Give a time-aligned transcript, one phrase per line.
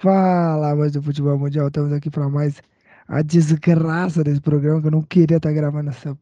[0.00, 2.62] Fala, mas do futebol mundial, estamos aqui para mais
[3.06, 6.18] a desgraça desse programa que eu não queria estar gravando essa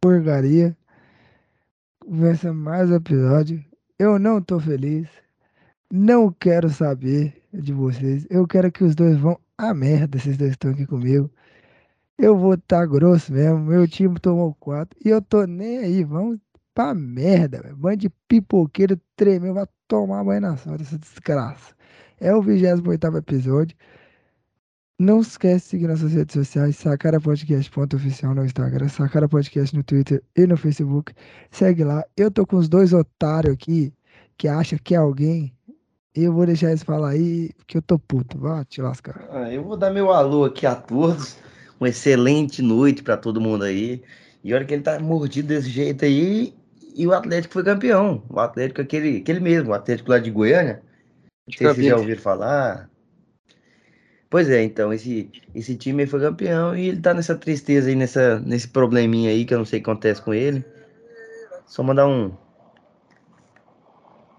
[0.00, 0.76] porcaria.
[2.40, 3.64] Ser mais episódio.
[3.98, 5.08] Eu não tô feliz.
[5.90, 8.28] Não quero saber de vocês.
[8.30, 11.28] Eu quero que os dois vão a merda, esses dois estão aqui comigo.
[12.16, 13.58] Eu vou estar tá grosso mesmo.
[13.58, 16.04] Meu time tomou quatro e eu tô nem aí.
[16.04, 16.38] Vamos
[16.72, 17.96] pra merda, velho.
[17.96, 19.52] De pipoqueiro tremeu.
[19.52, 21.75] Vai tomar banho na sorte, essa desgraça.
[22.20, 23.76] É o 28 episódio.
[24.98, 29.82] Não esquece de seguir nossas redes sociais, Sacara Podcast oficial no Instagram, Sacara Podcast no
[29.82, 31.12] Twitter e no Facebook.
[31.50, 32.02] Segue lá.
[32.16, 33.92] Eu tô com os dois otários aqui
[34.38, 35.52] que acham que é alguém.
[36.16, 38.38] E eu vou deixar eles falar aí que eu tô puto.
[38.38, 39.28] Vá te lascar.
[39.30, 41.36] Ah, eu vou dar meu alô aqui a todos.
[41.78, 44.02] Uma excelente noite para todo mundo aí.
[44.42, 46.54] E olha que ele tá mordido desse jeito aí.
[46.94, 48.22] E o Atlético foi campeão.
[48.30, 50.80] O Atlético, aquele, aquele mesmo, o Atlético lá de Goiânia.
[51.46, 52.90] Não sei se vocês já ouviram falar.
[54.28, 58.40] Pois é, então, esse, esse time foi campeão e ele tá nessa tristeza aí, nessa,
[58.40, 60.64] nesse probleminha aí que eu não sei o que acontece com ele.
[61.66, 62.32] Só mandar um.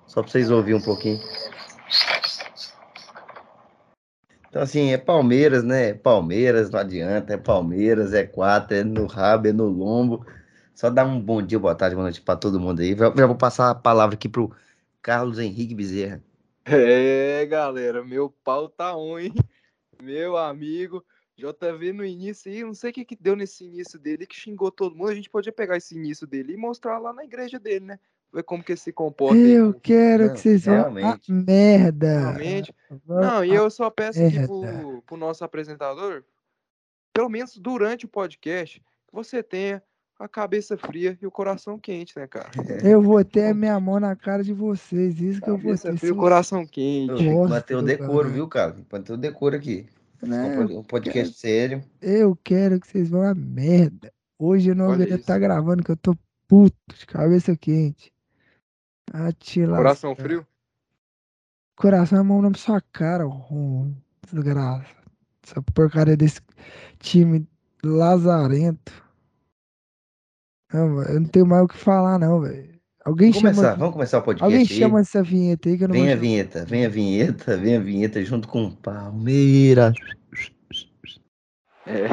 [0.06, 1.20] Só pra vocês ouvirem um pouquinho.
[4.50, 5.94] Então, assim, é Palmeiras, né?
[5.94, 7.34] Palmeiras, não adianta.
[7.34, 10.26] É Palmeiras, é quatro, é no rabo, é no lombo.
[10.76, 12.96] Só dar um bom dia, boa tarde, boa noite pra todo mundo aí.
[12.96, 14.52] Já vou passar a palavra aqui pro
[15.02, 16.22] Carlos Henrique Bezerra.
[16.70, 19.34] É, galera, meu pau tá on, hein?
[20.04, 21.04] Meu amigo,
[21.36, 24.70] JV no início aí, não sei o que que deu nesse início dele, que xingou
[24.70, 25.10] todo mundo.
[25.10, 28.00] A gente podia pegar esse início dele e mostrar lá na igreja dele, né?
[28.32, 29.38] Ver como que ele se comporta.
[29.38, 29.80] Eu aí.
[29.82, 32.20] quero não, que vocês vejam a merda.
[32.20, 32.76] Realmente.
[33.08, 36.24] Não, e eu só peço aqui pro, pro nosso apresentador,
[37.14, 39.82] pelo menos durante o podcast, que você tenha
[40.20, 42.50] a cabeça fria e o coração quente, né, cara?
[42.84, 45.98] Eu vou ter a minha mão na cara de vocês, isso que eu vou ter.
[45.98, 47.26] Fria, o coração quente.
[47.26, 48.30] Eu manter o decoro, cara.
[48.30, 48.76] viu, cara?
[48.92, 49.86] Manter o decoro aqui.
[50.22, 50.60] Né?
[50.60, 51.84] Um podcast quero, sério.
[52.02, 54.12] Eu quero que vocês vão a merda.
[54.40, 56.16] Hoje eu não deveria estar tá gravando, que eu tô
[56.48, 58.12] puto, de cabeça quente.
[59.14, 59.78] Atila.
[59.78, 60.46] Coração frio?
[61.76, 63.94] Coração é mão na sua cara, rum.
[64.32, 64.88] Desgraça.
[65.44, 66.42] Essa porcaria desse
[67.00, 67.48] time
[67.84, 69.07] lazarento.
[70.74, 72.78] Não, eu não tenho mais o que falar, não, velho.
[73.06, 73.56] Alguém vamos chama.
[73.56, 74.44] Começar, vamos começar o podcast.
[74.44, 74.68] Alguém aí.
[74.68, 77.80] chama essa vinheta aí que eu não Vem a vinheta, vem a vinheta, vem a
[77.80, 79.94] vinheta junto com Palmeiras.
[81.86, 82.08] É.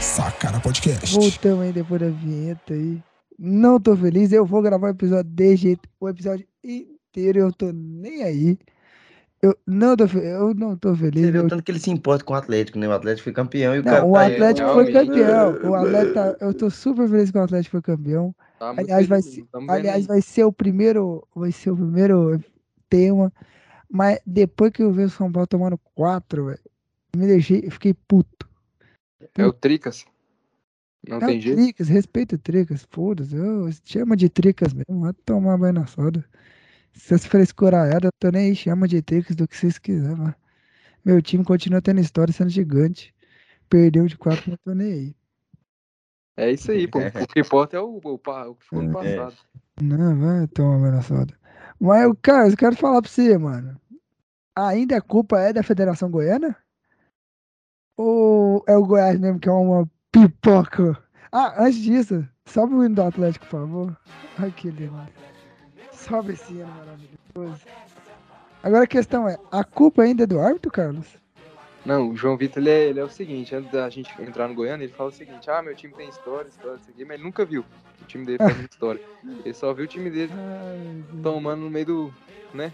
[0.00, 1.14] Sacara Podcast.
[1.14, 3.00] Voltamos aí depois da vinheta aí.
[3.38, 5.88] Não tô feliz, eu vou gravar o episódio de jeito.
[6.00, 6.44] O episódio
[7.16, 8.58] inteiro, eu tô nem aí.
[9.42, 11.22] Eu não tô, eu não tô feliz.
[11.22, 11.48] Você viu eu...
[11.48, 12.88] tanto que ele se importa com o Atlético, né?
[12.88, 15.70] O Atlético foi campeão e o não, cara o tá Atlético aí, foi campeão.
[15.70, 18.34] O Atlético, eu tô super feliz que o Atlético foi campeão.
[18.58, 22.42] Tá aliás, vai ser, aliás, vai ser o primeiro, vai ser o primeiro
[22.88, 23.32] tema.
[23.88, 26.60] Mas depois que eu vi o São Paulo tomando quatro, velho,
[27.14, 28.48] me deixei, fiquei puto.
[29.36, 30.06] É o Tricas.
[31.06, 31.56] Não é tem jeito.
[31.56, 33.36] Tricas, respeito o Tricas, foda-se.
[33.84, 36.24] Chama de Tricas mesmo, vai tomar banho na soda.
[36.96, 40.34] Se vocês frescuraiadas, eu tô nem aí, chama de Tricas do que vocês quiserem, mano.
[41.04, 43.14] Meu time continua tendo história sendo gigante.
[43.68, 45.16] Perdeu de quatro, não tô nem aí.
[46.36, 46.98] É isso aí, pô.
[46.98, 49.16] O que importa é o, o, o que foi no é.
[49.16, 49.36] passado.
[49.80, 51.38] Não, vai tomar na soda.
[51.78, 53.80] Mas, cara, eu quero falar pra você, mano.
[54.56, 56.56] Ainda a culpa é da Federação Goiana?
[57.96, 61.02] Ou é o Goiás mesmo que é uma pipoca?
[61.30, 64.00] Ah, antes disso, sobe o hino do Atlético, por favor.
[64.38, 64.96] Ai, que lindo.
[66.06, 67.66] Sobe esse hino maravilhoso.
[68.62, 71.06] Agora a questão é, a culpa ainda é do árbitro, Carlos?
[71.84, 74.54] Não, o João Vitor, ele é, ele é, o seguinte, antes da gente entrar no
[74.54, 77.22] Goiânia, ele fala o seguinte, ah, meu time tem história, história, isso aqui, mas ele
[77.22, 77.64] nunca viu
[78.02, 79.00] o time dele fazendo história.
[79.44, 80.32] Ele só viu o time dele
[81.22, 82.14] tomando no meio do,
[82.52, 82.72] né?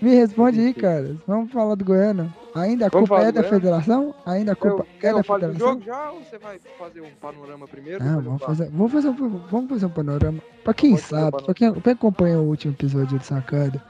[0.00, 1.16] Me responde aí, cara.
[1.26, 2.32] Vamos falar do Goiânia.
[2.54, 4.14] Ainda a Vamos culpa é da federação?
[4.24, 5.56] Ainda a culpa eu, é eu da federação?
[5.56, 8.04] Do jogo já ou você vai fazer um panorama primeiro?
[8.04, 9.14] Não, vamos fazer, vamos, fazer um,
[9.50, 10.38] vamos fazer um panorama.
[10.62, 13.82] Pra quem sabe, pra quem, quem acompanha o último episódio de Sacada,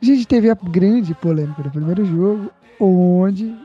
[0.00, 3.56] a gente teve a grande polêmica do primeiro jogo, onde,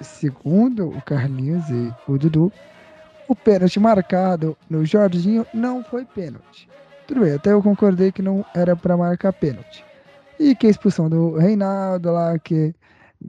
[0.00, 2.52] segundo o Carlinhos e o Dudu,
[3.28, 6.68] o pênalti marcado no Jorginho não foi pênalti.
[7.06, 9.87] Tudo bem, até eu concordei que não era para marcar pênalti.
[10.38, 12.74] E que a expulsão do Reinaldo lá, que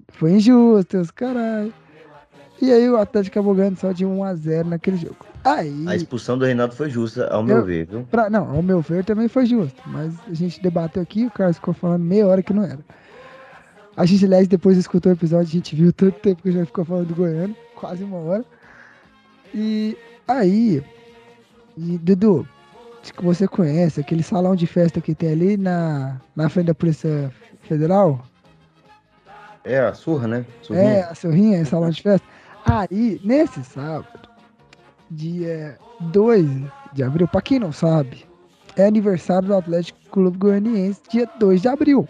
[0.09, 1.73] foi injusta, os caralho.
[2.61, 5.17] E aí o Atlético acabou ganhando só de 1x0 naquele jogo.
[5.44, 8.06] Aí, a expulsão do Reinaldo foi justa, ao meu ver, viu?
[8.11, 9.81] Pra, não, ao meu ver também foi justa.
[9.85, 12.79] Mas a gente debateu aqui, o Carlos ficou falando meia hora que não era.
[13.95, 16.83] A gente, aliás, depois escutou o episódio, a gente viu tanto tempo que já ficou
[16.83, 18.45] falando do Goiano, quase uma hora.
[19.53, 19.97] E
[20.29, 20.83] Aí,
[21.75, 22.47] e, Dudu,
[23.09, 26.75] acho que você conhece aquele salão de festa que tem ali na, na frente da
[26.75, 27.31] Polícia
[27.63, 28.23] Federal?
[29.63, 30.45] É, a surra, né?
[30.61, 31.06] É, Surrinha.
[31.06, 32.27] a Sorrinha, salão de festa.
[32.65, 34.29] Aí, nesse sábado,
[35.09, 36.45] dia 2
[36.94, 38.25] de abril, pra quem não sabe,
[38.75, 42.07] é aniversário do Atlético Clube Goianiense, dia 2 de abril.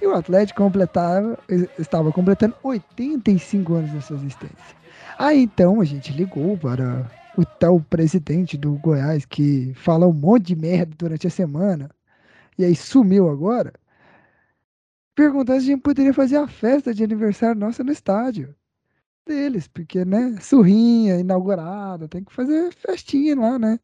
[0.00, 1.38] E o Atlético completava,
[1.78, 4.76] estava completando 85 anos da sua existência.
[5.18, 7.06] Aí então a gente ligou para
[7.36, 11.90] o tal presidente do Goiás que fala um monte de merda durante a semana
[12.58, 13.72] e aí sumiu agora,
[15.14, 18.54] perguntando se a gente poderia fazer a festa de aniversário nossa no estádio
[19.26, 23.78] deles, porque, né, surrinha, inaugurada, tem que fazer festinha lá, né?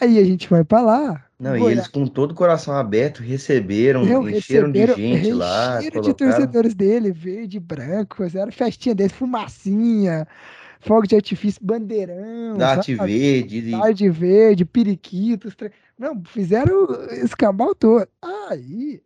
[0.00, 1.24] Aí a gente vai pra lá.
[1.40, 5.32] Não, e Goiás- eles com todo o coração aberto receberam, Não, encheram de receberam- gente
[5.32, 6.14] lá, encheram de colocaram.
[6.32, 10.26] torcedores dele, verde e branco, fizeram festinha deles, fumacinha,
[10.80, 12.56] fogo de artifício, bandeirão,
[12.96, 13.06] sabe?
[13.14, 15.54] verde, e- tarde verde, periquitos.
[15.54, 18.06] tre- Não, fizeram esse cabal todo.
[18.48, 19.02] Aí,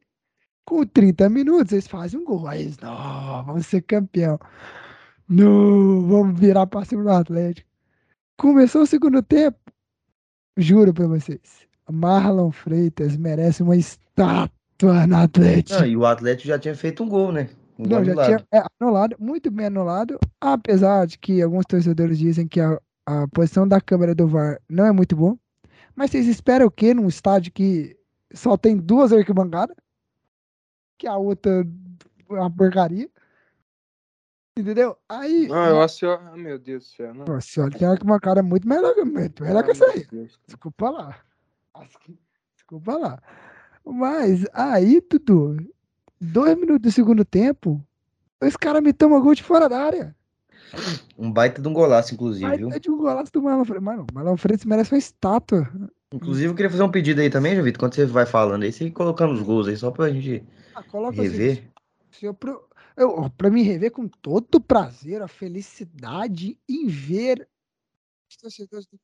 [0.65, 2.47] com 30 minutos, eles fazem um gol.
[2.47, 4.39] Aí eles, não, vamos ser campeão.
[5.29, 7.69] Não, vamos virar pra cima do Atlético.
[8.37, 9.59] Começou o segundo tempo.
[10.57, 11.41] Juro pra vocês.
[11.91, 15.81] Marlon Freitas merece uma estátua no Atlético.
[15.81, 17.49] Não, e o Atlético já tinha feito um gol, né?
[17.79, 22.61] Não, já tinha é, anulado, muito bem anulado, apesar de que alguns torcedores dizem que
[22.61, 25.37] a, a posição da câmera do VAR não é muito boa.
[25.95, 27.97] Mas vocês esperam o quê num estádio que
[28.33, 29.77] só tem duas arquibancadas?
[30.99, 31.67] Que a outra
[32.31, 33.11] é uma porcaria.
[34.59, 34.97] Entendeu?
[35.09, 35.49] Aí.
[35.49, 36.07] Não, eu acho.
[36.07, 37.15] Ah, meu Deus do céu.
[37.15, 37.25] Não.
[37.25, 40.07] Nossa, olha, tem uma arquibancada muito melhor, que- muito melhor que Ah, essa meu aí.
[40.11, 40.39] Deus.
[40.47, 41.19] Desculpa lá.
[42.01, 42.19] Que-
[42.55, 43.23] Desculpa lá.
[43.85, 45.57] Mas aí, Dudu,
[46.23, 47.85] dois minutos do segundo tempo,
[48.41, 50.17] os caras me tomam gol de fora da área.
[51.19, 52.73] Um baita de um golaço, inclusive, viu?
[52.73, 53.85] é de um golaço do Marlon Freitas.
[53.85, 55.71] Mano, o Marlon Freitas merece uma estátua.
[56.13, 58.91] Inclusive, eu queria fazer um pedido aí também, Jovito, quando você vai falando aí, você
[58.91, 61.71] colocando os gols aí, só pra gente Ah, assim, rever.
[62.11, 62.37] se eu
[62.97, 67.49] eu, pra me rever com todo o prazer, a felicidade em ver
[68.31, 68.99] os torcedores do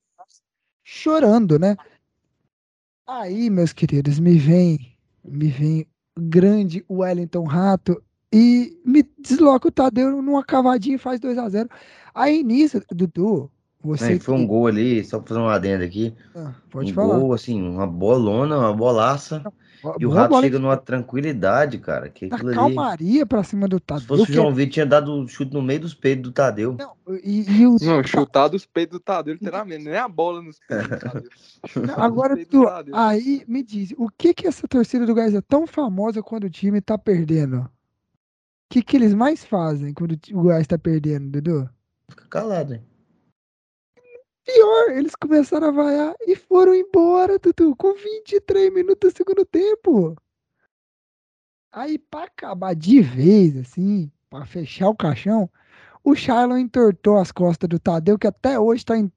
[0.84, 1.76] chorando, né?
[3.06, 5.86] Aí, meus queridos, me vem, me vem
[6.18, 11.48] o grande Wellington Rato e me desloca o Tadeu numa cavadinha e faz 2 a
[11.48, 11.70] 0
[12.14, 13.50] Aí nisso, Dudu,
[13.80, 16.12] você Né, foi um gol ali, só pra fazer um adendo aqui.
[16.34, 17.18] Ah, pode um falar.
[17.20, 19.42] gol, assim, uma bolona, uma bolaça.
[19.98, 22.08] E o Boa Rato bola chega de- numa tranquilidade, cara.
[22.08, 22.56] Que aquilo ali.
[22.56, 24.06] calmaria pra cima do Se Tadeu.
[24.06, 26.32] fosse o que é- João Vitor, tinha dado o chute no meio dos peitos do
[26.32, 26.76] Tadeu.
[26.78, 26.92] Não,
[27.22, 29.84] e, e o Não, chutar dos peitos do Tadeu, literalmente.
[29.84, 31.30] Nem a bola nos peitos do Tadeu.
[31.96, 32.96] Não, Agora, peitos do tu, Tadeu.
[32.96, 36.50] aí me diz, o que que essa torcida do Goiás é tão famosa quando o
[36.50, 37.58] time tá perdendo?
[37.60, 37.68] O
[38.70, 41.70] que que eles mais fazem quando o Goiás tá perdendo, Dudu?
[42.10, 42.82] Fica calado, hein?
[44.48, 50.16] Pior, eles começaram a vaiar e foram embora, Dudu, com 23 minutos do segundo tempo.
[51.70, 55.50] Aí, pra acabar de vez, assim, pra fechar o caixão,
[56.02, 59.12] o Shailon entortou as costas do Tadeu, que até hoje tá, em-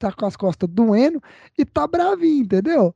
[0.00, 1.22] tá com as costas doendo
[1.56, 2.92] e tá bravinho, entendeu?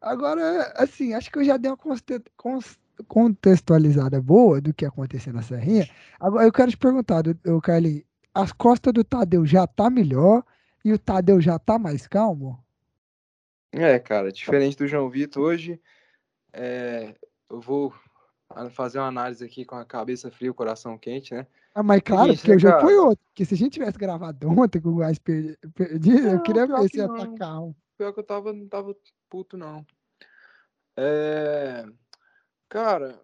[0.00, 2.60] Agora, assim, acho que eu já dei uma
[3.08, 5.90] contextualizada boa do que aconteceu na Serrinha.
[6.20, 7.24] Agora, eu quero te perguntar,
[7.64, 10.44] Carlinhos, as costas do Tadeu já tá melhor
[10.86, 12.64] e o Tadeu já tá mais calmo?
[13.72, 15.82] É, cara, diferente do João Vitor, hoje
[16.52, 17.12] é,
[17.50, 17.92] eu vou
[18.70, 21.44] fazer uma análise aqui com a cabeça fria e o coração quente, né?
[21.74, 22.86] Ah, mas claro, Seguinte, porque o né, jogo cara?
[22.86, 23.24] foi outro.
[23.26, 26.88] Porque se a gente tivesse gravado ontem com o Goiás per- perdido, eu queria ver
[26.88, 27.76] se ia estar calmo.
[27.98, 28.96] Pior que eu tava, não tava
[29.28, 29.84] puto, não.
[30.96, 31.84] É,
[32.68, 33.20] Cara,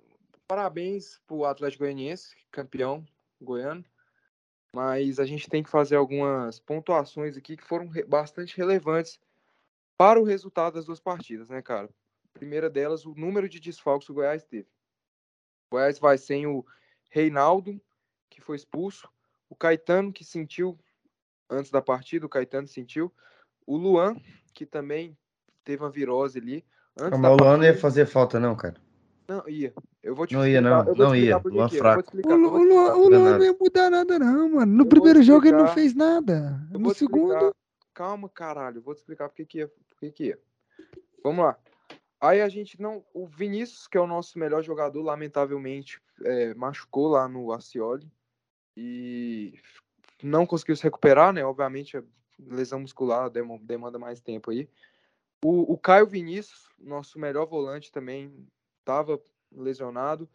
[0.49, 3.05] parabéns pro Atlético Goianiense, campeão
[3.41, 3.85] goiano.
[4.75, 9.21] Mas a gente tem que fazer algumas pontuações aqui que foram bastante relevantes
[9.99, 11.91] para o resultado das duas partidas, né, cara?
[12.33, 14.69] Primeira delas, o número de desfalques que o Goiás teve.
[15.71, 16.65] O Goiás vai sem o
[17.11, 17.81] Reinaldo,
[18.31, 19.09] que foi expulso,
[19.49, 20.79] o Caetano, que sentiu
[21.51, 23.13] antes da partida, o Caetano sentiu,
[23.67, 24.17] o Luan,
[24.55, 25.17] que também
[25.63, 26.65] teve uma virose ali.
[26.99, 27.79] Antes Mas o Luan não ia partida.
[27.81, 28.77] fazer falta, não, cara.
[29.29, 29.75] Não, ia.
[30.03, 30.79] Eu vou te Não ia, explicar- não.
[30.79, 31.53] eu vou te Não explicar ia.
[31.55, 31.99] Luan é, eu fraco.
[31.99, 34.73] O, explicar, eu o Lu- o Luan não ia mudar nada, não, mano.
[34.79, 36.61] No te primeiro jogo ele não fez nada.
[36.73, 36.95] eu No explicar.
[36.99, 37.55] segundo.
[37.95, 38.79] Calma, caralho.
[38.79, 39.69] Eu vou te explicar por que que ia.
[39.69, 40.39] Por que ia.
[41.23, 41.57] Vamos lá.
[42.21, 43.05] Aí a gente não.
[43.15, 48.11] O Vinícius, que é o nosso melhor jogador, lamentavelmente é, machucou lá no Acioli.
[48.77, 49.55] E
[50.23, 51.45] não conseguiu se recuperar, né?
[51.45, 52.03] Obviamente, a
[52.41, 54.69] lesão muscular demanda mais tempo aí.
[55.45, 58.33] O, o Caio Vinícius, nosso melhor volante, também
[58.81, 59.21] estava
[59.57, 60.29] lesionado.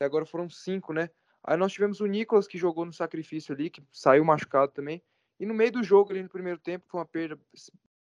[0.00, 1.10] E agora foram cinco, né?
[1.42, 5.02] Aí nós tivemos o Nicolas, que jogou no sacrifício ali, que saiu machucado também.
[5.40, 7.38] E no meio do jogo, ali no primeiro tempo, foi uma perda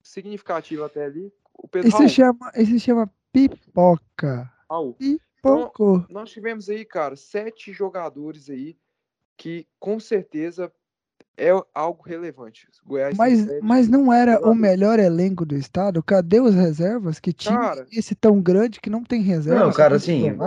[0.02, 1.34] significativa até ali.
[1.54, 4.52] O Pedro Esse Raul, chama, esse chama pipoca.
[4.70, 6.06] Raul, Pipocou.
[6.10, 8.78] nós tivemos aí, cara, sete jogadores aí
[9.38, 10.72] que com certeza
[11.38, 12.68] é algo relevante.
[12.86, 16.04] Goiás Mas, mas não era o melhor elenco do estado?
[16.04, 17.20] Cadê os reservas?
[17.20, 17.86] Que time Cara.
[17.92, 19.66] esse tão grande que não tem reserva?
[19.66, 20.38] Não, cara, Você assim?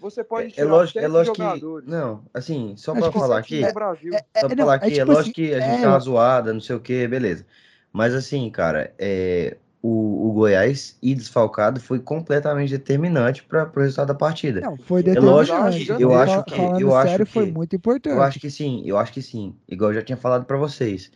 [0.00, 1.90] Você pode É, é lógico, é lógico que.
[1.90, 3.66] Não, assim, só pra que falar Sete aqui.
[3.66, 4.14] no Brasil.
[4.14, 5.82] É, Só pra não, falar é aqui, é, tipo lógico assim, que a gente é,
[5.82, 7.44] tá zoada, não sei o que, beleza.
[7.92, 14.08] Mas assim, cara, é, o, o Goiás ir desfalcado foi completamente determinante para o resultado
[14.08, 14.60] da partida.
[14.62, 15.84] Não, foi É lógico determinante.
[15.84, 18.20] que- mas eu acho que- eu acho sério, foi que- muito Eu importante.
[18.20, 19.54] acho que sim, eu acho que sim.
[19.68, 21.10] Igual eu já tinha falado pra vocês.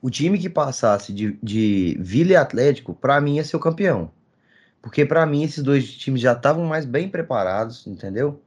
[0.00, 4.10] O time que passasse de, de Vila e Atlético, pra mim ia ser o campeão.
[4.80, 8.40] Porque pra mim esses dois times já estavam mais bem preparados, entendeu?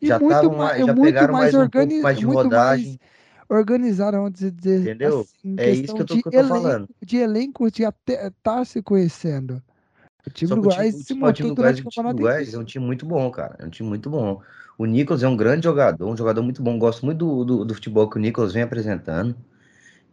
[0.00, 2.86] E Já estavam mais, já pegaram mais, um pouco mais de muito rodagem.
[2.86, 2.98] mais
[3.48, 5.20] organizado, vamos dizer Entendeu?
[5.20, 6.88] assim, É isso que eu tô- de que eu tô elenco, falando.
[7.02, 9.62] de elenco de até tá se conhecendo.
[10.26, 12.58] O time do o Goiás o se o durante o o do campeonato Goiás é
[12.58, 13.56] um time muito bom, cara.
[13.58, 14.42] É um time muito bom.
[14.76, 16.78] O Nicolas é um grande jogador, um jogador muito bom.
[16.78, 19.34] Gosto muito do, do, do futebol que o Nicolas vem apresentando,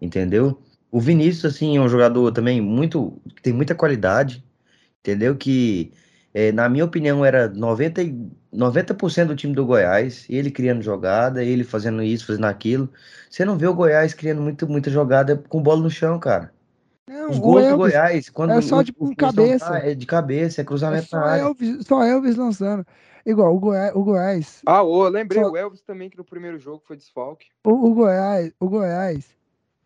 [0.02, 0.62] entendeu?
[0.92, 4.44] O Vinícius, assim, é um jogador também muito, que tem muita qualidade,
[5.00, 5.36] entendeu?
[5.38, 5.94] Que,
[6.34, 11.44] é, na minha opinião, era 90, e- 90% do time do Goiás, ele criando jogada,
[11.44, 12.90] ele fazendo isso, fazendo aquilo.
[13.30, 16.54] Você não vê o Goiás criando muito, muita jogada com bola no chão, cara.
[17.08, 19.66] Não, Os o gols do Elvis Goiás, quando é só o- de o Flusão cabeça.
[19.70, 21.42] tá, é de cabeça, é É cruzamento na só área.
[21.44, 22.86] Elvis, só Elvis lançando.
[23.26, 26.58] Igual o Goiás, o Goiás, Ah, ô, lembrei Só- o Elvis também, que no primeiro
[26.60, 27.48] jogo foi desfalque.
[27.64, 29.26] o, o Goiás, o Goiás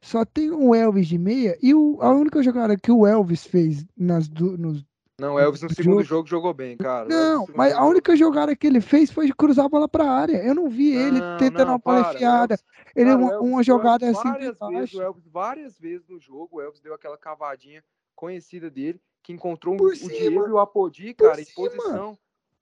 [0.02, 3.86] só tem um Elvis de meia e o, a única jogada que o Elvis fez
[3.98, 4.86] nas du- nos
[5.20, 7.08] Não, o Elvis no segundo jogo- jogo jogou bem, cara.
[7.08, 10.10] Não, mas jogo a única jogada que ele fez foi de cruzar a bola pra
[10.10, 10.38] área.
[10.44, 12.54] Eu não vi ele Não, tentando não, uma bola para, enfiada.
[12.54, 15.80] Elvis- Ele Cara, o uma, Elvis- uma jogada Elvis assim várias vezes, o Elvis várias
[15.80, 17.84] vezes no jogo, o Elvis deu aquela cavadinha
[18.16, 22.18] conhecida dele, que encontrou Por o Diego e o Apodi, cara, em posição.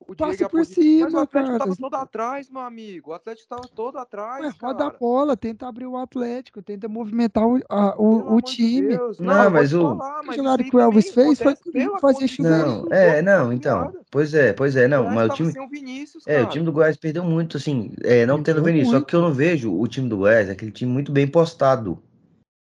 [0.08, 0.70] O e o por Apodi.
[0.70, 1.60] Mas o cima, Atlético cara.
[1.60, 3.12] tava todo atrás, meu amigo.
[3.12, 4.98] O Atlético tava todo atrás, Ué, roda a cara.
[5.00, 8.88] bola, tenta abrir o Atlético, tenta movimentar o, a- o, o time.
[8.88, 9.20] Deus.
[9.20, 11.56] Não, vou mas o- falar, mas aí que o Elvis fez foi
[12.00, 12.84] fazer chuveirinho.
[12.84, 13.94] do Não, é, não, então.
[14.10, 16.50] Pois é, pois é, O não, mas o time, sem o Vinícius, é, o cara.
[16.50, 19.08] time do Goiás perdeu muito, assim, é, não tendo Perdeu Vinícius, só muito.
[19.08, 22.02] que eu não vejo o time do Goiás, aquele time muito bem postado,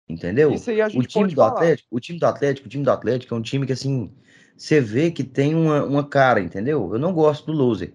[0.09, 0.53] entendeu?
[0.53, 1.53] Isso aí a O gente time pode do falar.
[1.53, 4.13] Atlético, o time do Atlético, o time do Atlético é um time que, assim,
[4.57, 6.93] você vê que tem uma, uma cara, entendeu?
[6.93, 7.93] Eu não gosto do loser,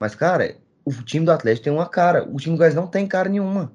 [0.00, 3.06] mas, cara, o time do Atlético tem uma cara, o time do Goiás não tem
[3.06, 3.72] cara nenhuma,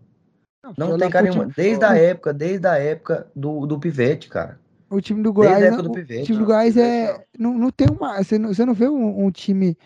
[0.77, 4.59] não foi tem cara nenhuma, desde a época, desde a época do, do Pivete, cara.
[4.89, 6.25] O time do Goiás, época não- do o Pivete.
[6.25, 7.25] time do Não, Goiás Pivete é.
[7.37, 8.23] Não, não tem uma.
[8.23, 9.77] Você não, você não vê um, um time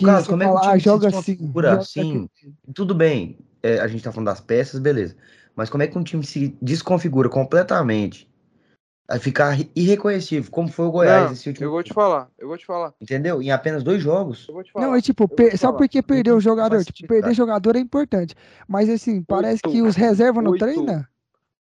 [0.00, 1.20] Carlos, você como é que o ah, time se joga assim.
[1.20, 2.28] desconfigura joga assim?
[2.74, 5.16] Tudo bem, é, a gente tá falando das peças, beleza.
[5.54, 8.30] Mas como é que um time se desconfigura completamente?
[9.08, 12.48] A ficar irreconhecível, como foi o Goiás Não, esse último eu vou te falar, eu
[12.48, 13.42] vou te falar, Entendeu?
[13.42, 14.46] Em apenas dois jogos.
[14.48, 14.86] eu vou te falar.
[14.86, 15.78] Não, é tipo, per- só falar.
[15.78, 16.84] porque perdeu o jogador.
[16.84, 17.34] Tipo, perder cara.
[17.34, 18.34] jogador é importante.
[18.66, 19.70] Mas assim, parece Oito.
[19.70, 21.04] que os reservas não treinam.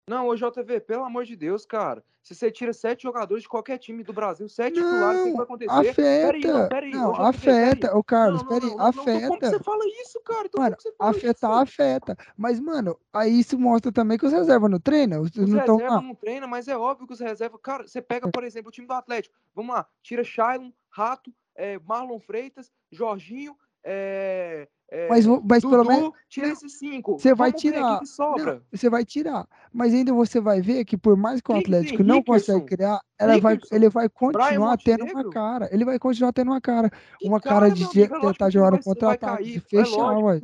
[0.07, 2.03] Não, ô JV, pelo amor de Deus, cara.
[2.21, 5.37] Se você tira sete jogadores de qualquer time do Brasil, sete titulares, o que, vai
[5.37, 5.93] Não, acontecer?
[5.95, 6.69] Peraí, não, afeta.
[6.69, 6.91] peraí.
[6.91, 7.75] Não, ô, JV, afeta.
[7.87, 7.97] peraí.
[7.97, 9.05] Ô, Carlos, não, não, peraí, não, não, não, Como
[9.39, 9.49] que afeta.
[9.57, 10.45] você fala isso, cara?
[10.45, 11.61] Então, Mano, como afetar, isso?
[11.61, 12.17] afeta.
[12.37, 15.21] Mas, mano, aí isso mostra também que os reservas não treinam.
[15.21, 16.01] Os Os não reservas lá.
[16.01, 17.59] não treinam, mas é óbvio que os reservas.
[17.61, 19.35] Cara, você pega, por exemplo, o time do Atlético.
[19.53, 25.89] Vamos lá, tira Shailon, Rato, é, Marlon Freitas, Jorginho, é, é, Mas, mas pelo Dudu,
[25.89, 27.17] menos tira esses cinco.
[27.17, 27.99] você vai tirar.
[27.99, 28.53] que sobra?
[28.53, 29.47] Não, você vai tirar.
[29.73, 31.55] Mas ainda você vai ver que por mais que o?
[31.55, 32.65] Atlético não consegue Rickerson?
[32.65, 35.67] criar, ela vai, ele vai continuar tendo uma cara.
[35.71, 36.91] Ele vai continuar tendo uma cara.
[37.17, 39.57] Que Uma cara, cara de tentar jogar vai contra-ataque, de.
[39.57, 40.39] É fechar, ué.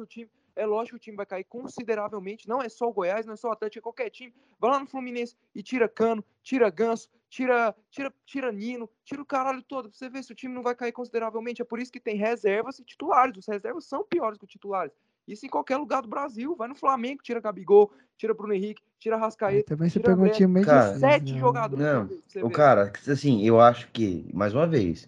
[0.59, 2.47] É lógico que o time vai cair consideravelmente.
[2.47, 4.33] Não é só o Goiás, não é só o Atlético, é qualquer time.
[4.59, 9.25] Vai lá no Fluminense e tira Cano, tira Ganso, tira, tira, tira Nino, tira o
[9.25, 9.89] caralho todo.
[9.89, 11.61] Pra você ver se o time não vai cair consideravelmente.
[11.61, 13.37] É por isso que tem reservas e titulares.
[13.37, 14.91] Os reservas são piores que os titulares.
[15.25, 16.55] Isso em qualquer lugar do Brasil.
[16.57, 19.75] Vai no Flamengo, tira Gabigol, tira Bruno Henrique, tira Rascaeta.
[19.75, 21.07] também você pegou um time meio Cara, difícil.
[21.07, 21.39] Sete né?
[21.39, 21.85] jogadores.
[21.85, 25.07] Não, o cara, assim, eu acho que, mais uma vez,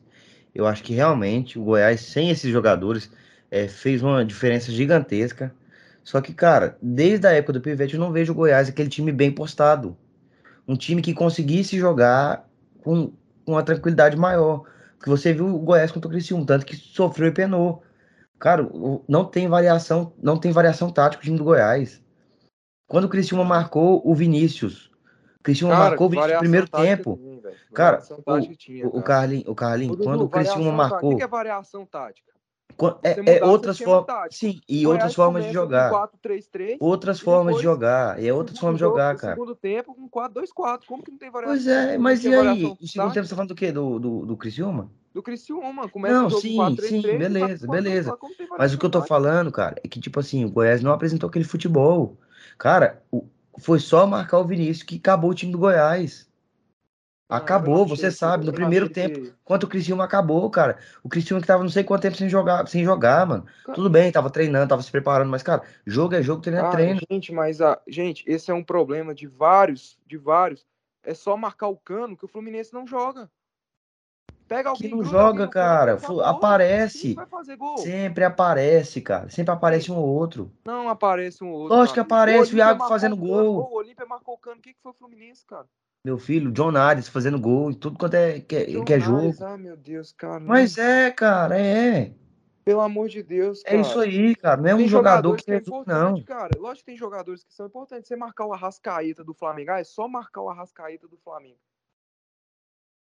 [0.55, 3.11] eu acho que realmente o Goiás, sem esses jogadores,
[3.51, 5.53] é, fez uma diferença gigantesca.
[6.03, 9.11] Só que, cara, desde a época do Pivete, eu não vejo o Goiás aquele time
[9.11, 9.95] bem postado.
[10.67, 12.49] Um time que conseguisse jogar
[12.81, 13.11] com,
[13.45, 14.63] com uma tranquilidade maior.
[14.97, 17.83] Porque você viu o Goiás contra o Criciúma, tanto que sofreu e penou.
[18.39, 22.01] Cara, o- não tem variação, não tem variação tática o time do Goiás.
[22.87, 24.91] Quando o Criciúma marcou o Vinícius,
[25.39, 27.17] o Criciúma Cara, marcou o Vinícius no primeiro tempo.
[27.17, 27.55] tinha.
[27.73, 28.01] Cara,
[28.57, 29.31] tinha, O, o cara.
[29.47, 30.71] O Carlinhos, Ô, Dudu, quando o Criciúma.
[30.71, 32.30] O marcou, que que é variação tática?
[33.03, 34.35] É, é o outras sistema formas.
[34.35, 36.09] Sim, e O outras Goiás formas de começa com jogar.
[36.23, 36.77] 4-3-3.
[36.79, 38.21] Outras formas de jogar.
[38.23, 39.33] E é outras formas de jogar, cara.
[39.33, 40.85] Segundo tempo com 4-2-4.
[40.87, 41.55] Como que não tem variação?
[41.55, 42.63] Pois é, mas e aí?
[42.65, 43.71] O segundo tempo você tá falando do quê?
[43.71, 44.89] Do, do, do Criciúma?
[45.13, 45.89] Do Criciúma.
[45.89, 46.87] Começa Não, sim, 4-3-3.
[46.87, 47.69] sim, e vai pro beleza, 4-2-4.
[47.69, 48.17] beleza.
[48.57, 51.27] Mas o que eu tô falando, cara, é que, tipo assim, o Goiás não apresentou
[51.29, 52.17] aquele futebol.
[52.57, 53.25] Cara, o-
[53.59, 56.29] foi só marcar o Vinícius que acabou o time do Goiás.
[57.31, 60.03] Não, Acabou, não você achei sabe, que- no não primeiro tempo, que- quanto o Criciúma
[60.03, 60.77] acabou, cara.
[61.03, 63.45] O Criciúma que tava não sei quanto tempo sem jogar, sem jogar, mano.
[63.65, 66.65] Cara- Tudo bem, tava treinando, tava se preparando, mas, cara, jogo é jogo, treino é
[66.65, 66.99] Ah, treino.
[67.09, 70.65] gente, mas a gente, esse é um problema de vários, de vários.
[71.03, 73.29] É só marcar o cano que o Fluminense não joga.
[74.47, 75.97] Pega Que alguém, não gruda alguém joga, cano, cara.
[75.97, 77.01] Fu- Aparece.
[77.07, 77.77] Quem vai fazer gol?
[77.77, 79.29] Sempre aparece, cara.
[79.29, 80.51] Sempre aparece um ou outro.
[80.65, 81.73] Não aparece um outro.
[81.77, 82.21] Lógico que cara.
[82.23, 83.55] aparece, o Olímpia Iago fazendo o gol.
[83.59, 84.57] Ô, O Olímpia marcou o cano.
[84.57, 85.65] O que, que foi o Fluminense, cara?
[86.03, 89.03] Meu filho, John Ares fazendo gol e tudo quanto é, que, é- que é Ares,
[89.05, 89.45] jogo.
[89.45, 90.39] Ai, meu Deus, cara.
[90.39, 92.15] não- Mas é, cara, é.
[92.65, 93.81] Pelo amor de Deus, É cara.
[93.81, 94.61] isso aí, cara.
[94.61, 96.23] Não é um Tem jogador jogadores que que é não.
[96.23, 96.57] cara.
[96.57, 98.07] Lógico que tem jogadores que são importantes.
[98.07, 101.59] Você marcar o Arrascaeta do Flamengo, ah, é só marcar o Arrascaeta do Flamengo.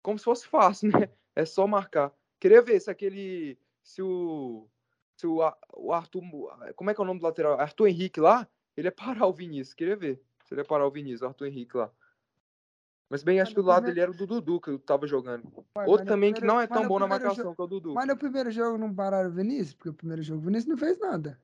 [0.02, 1.08] Como se fosse fácil, né?
[1.34, 2.12] É só marcar.
[2.40, 3.58] Queria ver se aquele.
[3.82, 4.68] Se o.
[5.16, 5.38] Se o,
[5.74, 6.22] o Arthur.
[6.74, 7.58] Como é que é o nome do lateral?
[7.58, 8.46] Arthur Henrique lá,
[8.76, 8.92] ele ia
[9.24, 9.74] parar o Vinícius.
[9.74, 10.20] Queria ver.
[10.44, 11.90] Se ele ia parar o Vinícius, o Arthur Henrique lá.
[13.12, 15.06] Mas bem, acho que do lado primeiro- dele era o do Dudu que eu tava
[15.06, 15.44] jogando.
[15.76, 17.66] Ué, Outro também que primeiro- não é tão bom na marcação jogo- que é o
[17.68, 17.92] Dudu.
[17.92, 19.74] Mas no primeiro jogo não pararam o Vinícius?
[19.74, 21.38] Porque o primeiro jogo o Vinícius não fez nada.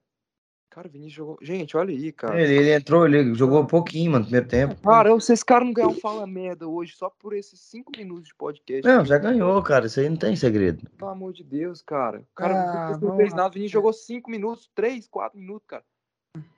[0.71, 1.39] Cara, o Vinícius jogou.
[1.43, 2.41] Gente, olha aí, cara.
[2.41, 4.81] Ele, ele entrou, ele jogou um pouquinho, mano, no primeiro tempo.
[4.81, 8.87] Cara, vocês caras não ganham fala merda hoje só por esses cinco minutos de podcast.
[8.87, 9.87] Não, já ganhou, cara.
[9.87, 10.89] Isso aí não tem segredo.
[10.97, 12.21] Pelo amor de Deus, cara.
[12.21, 12.55] O cara
[12.93, 13.49] Ah, o não fez nada.
[13.51, 15.85] O Vinícius jogou cinco minutos, três, quatro minutos, cara.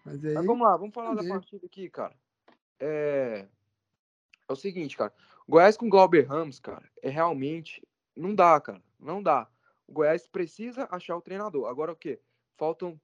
[0.04, 0.34] Mas aí.
[0.34, 1.30] Mas vamos lá, vamos falar da Entendi.
[1.30, 2.14] partida aqui, cara.
[2.78, 3.46] É...
[4.50, 5.12] é o seguinte, cara.
[5.48, 7.82] Goiás com Glauber Ramos, cara, é realmente.
[8.16, 8.82] Não dá, cara.
[8.98, 9.48] Não dá.
[9.86, 11.68] O Goiás precisa achar o treinador.
[11.68, 12.20] Agora o quê?
[12.56, 13.00] Faltam.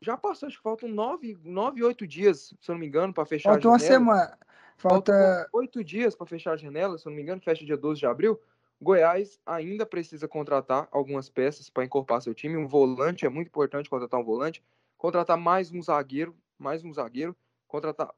[0.00, 3.26] Já passou, acho que faltam nove, nove oito dias, se eu não me engano, para
[3.26, 3.98] fechar Falta a uma janela.
[3.98, 4.38] semana.
[4.76, 5.48] Falta.
[5.52, 8.06] Oito dias para fechar a janela, se eu não me engano, fecha dia 12 de
[8.06, 8.40] abril.
[8.80, 12.56] Goiás ainda precisa contratar algumas peças para incorporar seu time.
[12.56, 14.62] Um volante é muito importante contratar um volante.
[14.96, 17.36] Contratar mais um zagueiro, mais um zagueiro.
[17.66, 18.14] Contratar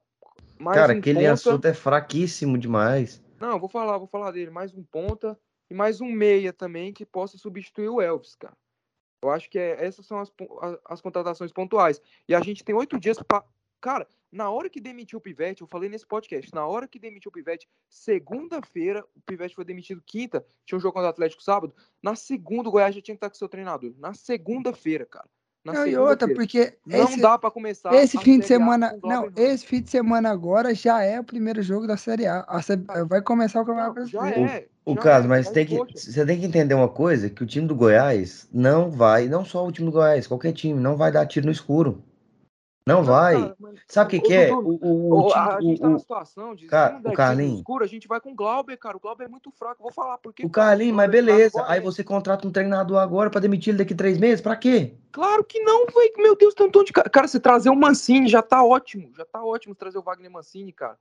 [0.58, 1.32] mais cara, um aquele ponta.
[1.32, 3.22] assunto é fraquíssimo demais.
[3.40, 4.50] Não, vou falar, vou falar dele.
[4.50, 5.38] Mais um ponta
[5.70, 8.56] e mais um meia também que possa substituir o Elvis, cara.
[9.22, 10.32] Eu acho que é- essas são as,
[10.86, 12.00] as contratações pontuais.
[12.28, 13.44] E a gente tem oito dias para.
[13.80, 17.30] Cara, na hora que demitiu o Pivete, eu falei nesse podcast, na hora que demitiu
[17.30, 21.74] o Pivete, segunda-feira, o Pivete foi demitido quinta, tinha um jogo contra o Atlético sábado.
[22.02, 23.94] Na segunda, o Goiás já tinha que estar com seu treinador.
[23.98, 25.28] Na segunda-feira, cara.
[25.64, 27.94] Na Não, e outra, porque Não esse, dá para começar.
[27.94, 28.96] esse fim de semana.
[29.02, 32.44] o Não, esse fim de semana agora já é o primeiro jogo da Série A.
[32.48, 34.50] A Sé- vai começar o Campeonato Não, já Brasileiro.
[34.50, 34.68] é.
[34.86, 37.28] O já caso, é, mas mas, tem que, poxa, você tem que entender uma coisa,
[37.28, 40.80] que o time do Goiás não vai, não só o time do Goiás, qualquer time,
[40.80, 42.02] não vai dar tiro no escuro.
[42.86, 43.34] Não Não, vai.
[43.40, 44.52] cara, Sabe o que que é?
[44.52, 47.84] O, o, o a, o- gente tá o- na situação de Cara, o no escuro,
[47.84, 48.96] a gente vai com o Glauber, cara.
[48.96, 49.82] O Glauber é muito fraco.
[49.82, 50.44] Vou falar porque.
[50.44, 51.64] o Carlinhos, mas no beleza.
[51.68, 54.40] Aí você contrata um treinador agora pra demitir ele daqui três meses?
[54.40, 54.94] Pra quê?
[55.12, 56.12] Claro que não, velho.
[56.18, 56.92] Meu Deus, tanto de.
[56.92, 59.10] ca- Cara, você trazer o Mancini já tá ótimo.
[59.16, 60.96] Já tá ótimo trazer o Wagner Mancini, cara.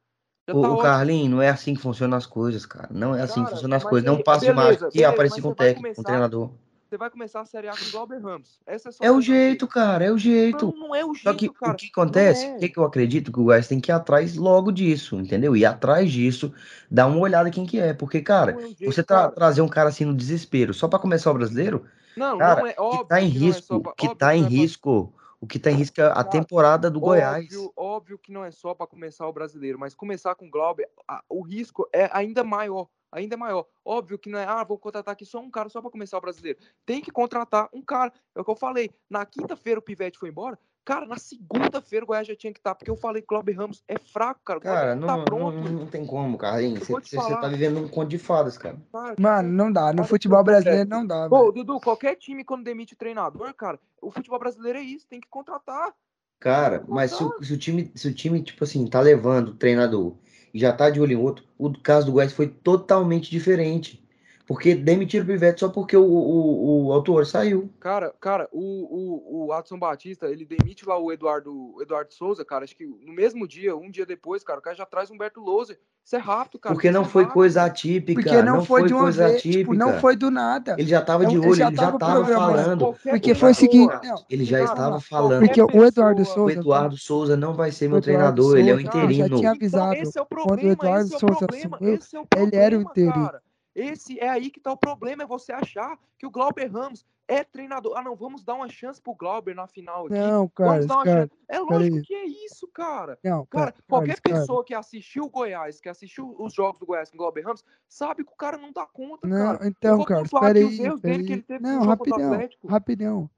[0.47, 0.83] Já O, tá o ótimo.
[0.83, 2.89] Carlinhos, não é assim que funcionam as coisas, cara.
[2.91, 4.05] Não é assim que Cara, funcionam as coisas.
[4.05, 6.51] Não passa de mágica e aparecer com vai técnico, com um começar- treinador.
[6.89, 8.59] Você vai começar a Série A com o Glauber Ramos.
[8.65, 10.73] É, É o que jeito, cara, é o jeito.
[10.75, 11.73] Não, não é o Só que jeito, cara.
[11.73, 12.57] o que acontece, Não é.
[12.57, 15.55] o que, que eu acredito que o Goiás tem que ir atrás logo disso, entendeu?
[15.55, 16.51] Ir atrás disso,
[16.89, 17.93] dar uma olhada quem que é.
[17.93, 19.31] Porque, cara, é o jeito, você tra- cara.
[19.33, 21.85] trazer um cara assim no desespero só pra começar o brasileiro,
[22.17, 23.05] Não, cara, não é que óbvio.
[23.05, 25.75] tá em que é risco, pra- que tá em é risco, o que tá em
[25.75, 27.45] risco é a temporada do Goiás.
[27.45, 30.89] Óbvio, óbvio que não é só para começar o brasileiro, mas começar com o Glauber,
[31.07, 33.65] a- o risco é ainda maior, ainda maior.
[33.83, 36.21] Óbvio que não é, ah, vou contratar aqui só um cara só para começar o
[36.21, 36.59] brasileiro.
[36.85, 38.13] Tem que contratar um cara.
[38.35, 38.89] É o que eu falei.
[39.09, 40.57] Na quinta-feira o Pivete foi embora.
[40.85, 43.53] Cara, na segunda-feira o Goiás já tinha que estar, porque eu falei que o Glauber
[43.53, 44.59] Ramos é fraco, cara.
[44.59, 45.57] Cara, não, não, tá não, pronto.
[45.57, 46.89] não, não tem como, Carlinhos.
[46.89, 48.77] Eu Você tá vivendo um conto de fadas, cara.
[48.91, 49.91] Cara, Mano, não dá.
[49.91, 51.51] No Cara, futebol brasileiro não dá, Pô, velho.
[51.51, 55.27] Dudu, qualquer time quando demite o treinador, cara, o futebol brasileiro é isso, tem que
[55.29, 55.93] contratar.
[56.39, 59.55] Cara, mas se o, se o time, se o time, tipo assim, tá levando o
[59.55, 60.15] treinador
[60.53, 64.03] já tá de olho em outro, o caso do Goiás foi totalmente diferente.
[64.49, 67.69] Porque demitiram o Pivete só porque o, o, o autor saiu.
[67.79, 72.43] Cara, cara, o, o, o Adson Batista, ele demite lá o Eduardo, o Eduardo Souza,
[72.43, 75.13] cara, acho que no mesmo dia, um dia depois, cara, o cara já traz o
[75.13, 75.79] Humberto Louser.
[76.03, 76.73] Isso é rápido, cara.
[76.73, 77.33] Porque não é foi rápido.
[77.35, 78.19] coisa atípica.
[78.23, 79.41] Porque não, foi, de uma coisa vez.
[79.43, 80.01] Tipo, não atípica.
[80.01, 80.75] foi do nada.
[80.79, 82.79] Ele já tava de um- ele olho, já ele já tava tava falando.
[82.79, 83.93] Qualquer Porque foi o seguinte.
[84.03, 85.45] Não, Ele já Cara, estava falando.
[85.45, 86.59] porque o Eduardo pessoa- O Souza.
[86.59, 89.13] Eduardo Souza não vai ser meu treinador, ele é o Souza, interino.
[89.13, 89.93] já tinha Então, avisado.
[89.93, 92.19] esse é o Quando o problema, Eduardo esse é o Souza problema, assumiu, esse é
[92.19, 93.25] o ele era o problema, interino.
[93.27, 93.41] cara.
[93.75, 97.43] Esse é aí que tá o problema, é você achar que o Glauber Ramos é
[97.43, 97.93] treinador.
[97.95, 100.15] Ah, não, vamos dar uma chance pro Glauber na final aqui.
[100.15, 101.21] Não, vamos Carlos, dar uma cara.
[101.21, 101.33] chance.
[101.47, 102.01] É lógico aí.
[102.01, 103.19] que é isso, cara.
[103.23, 104.39] Não, Cara, Ca- qualquer cara.
[104.39, 107.63] pessoa que assistiu o Goiás, que assistiu os jogos do Goiás com o Glauber Ramos,
[107.87, 109.67] sabe que o cara não dá conta, Não, cara.
[109.67, 111.41] Então, ele peraí.
[111.43, 113.29] teve no Não, rapidão, rapidão.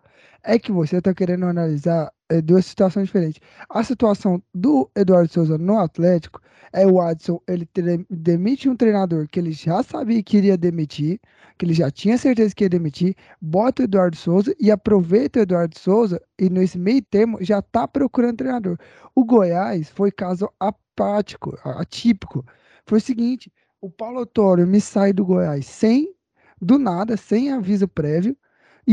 [0.44, 3.42] É que você tá querendo analisar é, duas situações diferentes.
[3.70, 6.42] A situação do Eduardo Souza no Atlético
[6.74, 7.68] é o Adson, ele
[8.10, 11.20] demite um treinador que ele já sabia que iria demitir,
[11.58, 15.42] que ele já tinha certeza que ia demitir, bota o Eduardo Souza e aproveita o
[15.44, 18.78] Eduardo Souza e nesse meio termo já tá procurando treinador.
[19.14, 22.46] O Goiás foi caso apático, atípico.
[22.86, 26.16] Foi o seguinte, o Paulo Autório me sai do Goiás sem,
[26.62, 28.38] do nada, sem aviso prévio,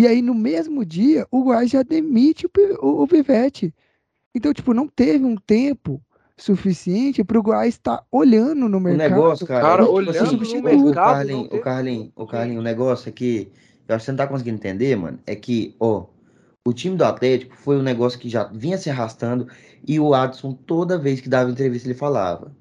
[0.00, 2.50] e aí, no mesmo dia, o Goiás já demite o,
[2.82, 3.74] o, o Pivete.
[4.34, 6.02] Então, tipo, não teve um tempo
[6.36, 8.96] suficiente para o Goiás estar olhando no O mercado.
[8.96, 11.60] negócio, cara, Cara, que, tipo olhando assim, no o- mercado, o não Carlinho, o teve
[11.60, 13.52] Carlinho, tempo, o Carlinho, o negócio é que
[13.88, 16.06] eu acho que você não tá conseguindo entender, mano, é que, ó,
[16.64, 19.48] o time do Atlético foi um negócio que já vinha se arrastando
[19.86, 22.54] e o Adson, toda vez que dava entrevista, ele falava.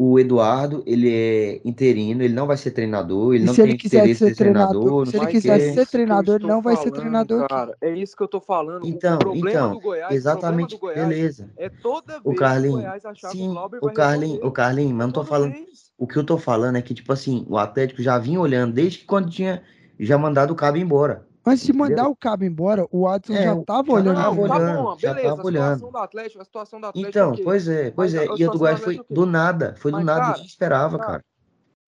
[0.00, 3.74] O Eduardo, ele é interino, ele não vai ser treinador, ele E não se ele
[3.74, 5.74] tem quisesse interesse ser treinador, treinador, não se ele o quê.
[5.74, 7.76] ser eu treinador, estou não vai ser treinador cara.
[7.80, 8.84] É isso que eu tô falando.
[8.84, 11.50] O- Então, o problema então, do Goiás, o problema do exatamente, Goiás beleza.
[11.56, 14.52] é toda O o Carlinho, Goiás achar que o sim, o Carlinho, o resolver.
[14.52, 15.52] Carlinho, mas É não tô falando.
[15.52, 15.92] vez.
[15.98, 18.98] O que eu tô falando é que, tipo assim, o Atlético já vinha olhando desde
[19.00, 19.64] que quando tinha
[19.98, 21.27] já mandado o Cabo embora.
[21.48, 22.10] Antes de mandar Entendeu?
[22.10, 25.28] o Cabo embora, o Adson É, já estava olhando Não, tá olhando, bom, já beleza.
[25.28, 25.90] tava A situação olhando.
[25.92, 27.44] do Atlético, a situação do Atlético, Então, ok.
[27.44, 28.26] pois é, pois Mas é.
[28.26, 30.46] E a do situação do Goiás foi do nada, foi do Mas, nada, cara, ninguém
[30.46, 31.24] esperava, cara,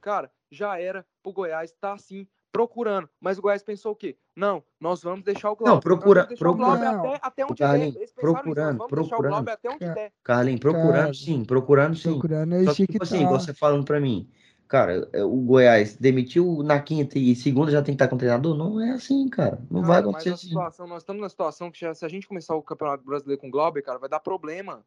[0.00, 0.30] cara.
[0.50, 3.08] já era pro Goiás estar assim, procurando.
[3.20, 4.16] Mas o Goiás pensou o quê?
[4.34, 5.74] Não, nós vamos deixar o Não, Glauber.
[5.74, 8.02] Nós procura, o procura, Não, até, até o onde der.
[8.02, 10.12] Isso, nós procurando, vamos deixar o procurando, Glauber até onde Ca- der.
[10.24, 12.10] Carlinhos, procurando sim, procurando sim.
[12.12, 13.28] procurando, Só que, tipo assim, estar.
[13.28, 14.30] você falando pra mim,
[14.70, 18.18] cara, é, o Goiás demitiu na quinta e segunda já tem que estar com o
[18.18, 18.56] treinador?
[18.56, 19.58] Não é assim, cara.
[19.68, 20.46] Não vai Cara, mas acontecer a assim.
[20.46, 23.48] situação, nós estamos na situação que já, se a gente começar o Campeonato Brasileiro com
[23.48, 24.84] o Glauber, cara, vai dar problema.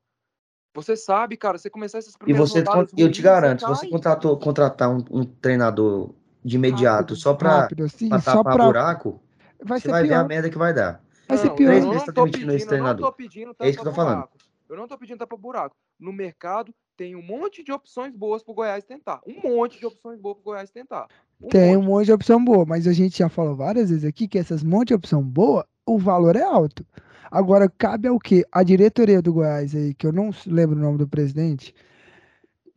[0.73, 3.89] Você sabe, cara, você começar essas E primeiras você, rodadas eu te garanto, se você
[3.89, 8.55] contratou, contratar um, um treinador de imediato Rápido, só pra, rápido, assim, pra só tapar
[8.55, 8.65] pra.
[8.65, 9.21] buraco,
[9.61, 10.27] Vai você vai ver a pior.
[10.29, 11.03] merda que vai dar.
[11.27, 11.67] Vai ser Não, pior.
[11.67, 13.13] Três eu não tá tô demitindo esse pedindo, eu não tô treinador.
[13.13, 14.15] pedindo É isso que eu tô falando.
[14.15, 14.37] buraco.
[14.69, 15.75] Eu não tô pedindo tapa buraco.
[15.99, 19.21] No mercado tem um monte de opções boas pro Goiás tentar.
[19.25, 21.09] Um monte de opções boas pro Goiás tentar.
[21.41, 21.83] Um Tem um monte.
[21.83, 24.89] monte de opção boa, mas a gente já falou várias vezes aqui que essas monte
[24.89, 26.85] de opção boa, o valor é alto.
[27.31, 28.45] Agora, cabe ao quê?
[28.51, 31.73] A diretoria do Goiás aí, que eu não lembro o nome do presidente,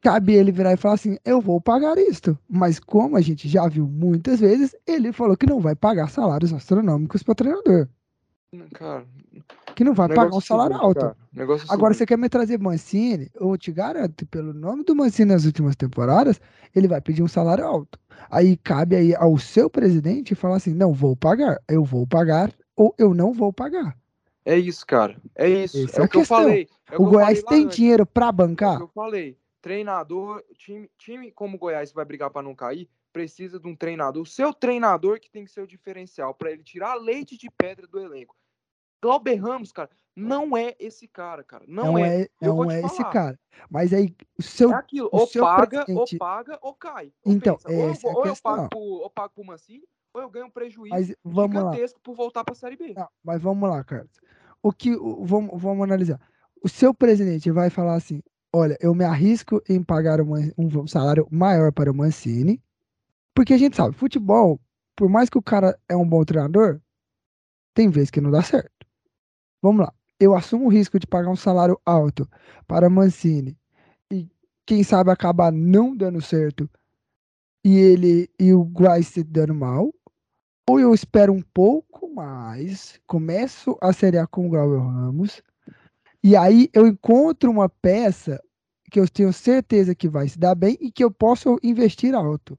[0.01, 2.39] cabe ele virar e falar assim: eu vou pagar isto.
[2.49, 6.53] Mas como a gente já viu muitas vezes, ele falou que não vai pagar salários
[6.53, 7.89] astronômicos para treinador.
[8.73, 9.07] Cara,
[9.75, 11.01] Que não vai pagar um é salário alto.
[11.01, 11.17] cara.
[11.37, 13.31] É Agora, você quer me trazer Mancini?
[13.35, 16.41] Eu te garanto, pelo nome do Mancini nas últimas temporadas,
[16.75, 17.99] ele vai pedir um salário alto.
[18.31, 22.95] Aí cabe aí ao seu presidente falar assim: não vou pagar, eu vou pagar ou
[22.99, 23.97] eu não vou pagar.
[24.45, 25.17] É isso, cara.
[25.35, 25.85] É isso.
[25.85, 26.69] Essa é é o que eu falei.
[26.91, 28.77] É o, O Goiás falei tem dinheiro para É bancar?
[28.77, 29.37] que eu falei.
[29.61, 34.23] Treinador, time, time como o Goiás vai brigar para não cair, precisa de um treinador.
[34.23, 37.87] O seu treinador que tem que ser o diferencial para ele tirar leite de pedra
[37.87, 38.37] do elenco.
[39.03, 41.65] Glauber Ramos, cara, não é esse cara, cara.
[41.69, 42.23] Não, Não é.
[42.23, 43.11] é, não é esse falar.
[43.13, 43.41] cara.
[43.71, 44.71] Mas aí, o seu.
[44.73, 47.13] É aquilo, o ou seu paga, presidente- ou paga, ou cai.
[47.25, 50.31] Ou Então, pensa, ou, eu, é ou eu pago pro, pago pro Mancini, ou eu
[50.31, 51.73] ganho um prejuízo Mas vamos lá.
[51.73, 52.95] gigantesco por voltar pra Série B.
[52.97, 54.19] Não, mas vamos lá, Carlos.
[54.63, 54.95] O que.
[54.97, 56.21] o- vamos, vamos analisar.
[56.63, 61.29] O seu presidente vai falar assim: olha, eu me arrisco em pagar uma- um salário
[61.31, 62.63] maior para o Mancini,
[63.35, 64.59] porque a gente sabe, futebol,
[64.97, 66.81] por mais que o cara é um bom treinador,
[67.75, 68.71] tem vezes que não dá certo.
[69.67, 69.93] Vamos lá.
[70.21, 72.31] Eu assumo o risco de pagar um salário alto
[72.69, 73.59] para Mancini
[74.09, 74.29] e
[74.65, 76.71] quem sabe acabar não dando certo
[77.65, 79.93] e ele e o Goiás se dando mal,
[80.71, 85.43] ou eu espero um pouco mais, começo a Série A com o Glauber Ramos,
[86.23, 88.41] e aí eu encontro uma peça
[88.89, 92.57] que eu tenho certeza que vai se dar bem e que eu posso investir alto.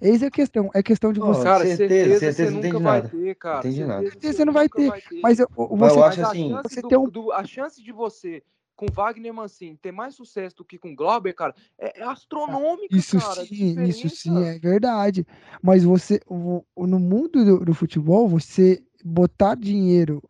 [0.00, 1.42] Eis a questão, é questão de você.
[1.44, 3.08] Cara, certeza, certeza, certeza, você não nunca entendi vai nada.
[3.08, 3.58] ter, cara.
[3.60, 4.02] Entendi nada.
[4.02, 6.30] Certeza Você não vai nunca ter, Mas eu, eu- Mas você, eu acho Mas a
[6.30, 8.42] assim- chance, Você do- tem um- do- a chance de você,
[8.76, 13.18] com Wagner Mancini, ter mais sucesso do que com Glauber, cara, é, é astronômica, Isso
[13.20, 13.46] cara.
[13.46, 15.24] sim, isso sim é verdade.
[15.62, 20.20] Mas você, no mundo do, do futebol, você botar dinheiro,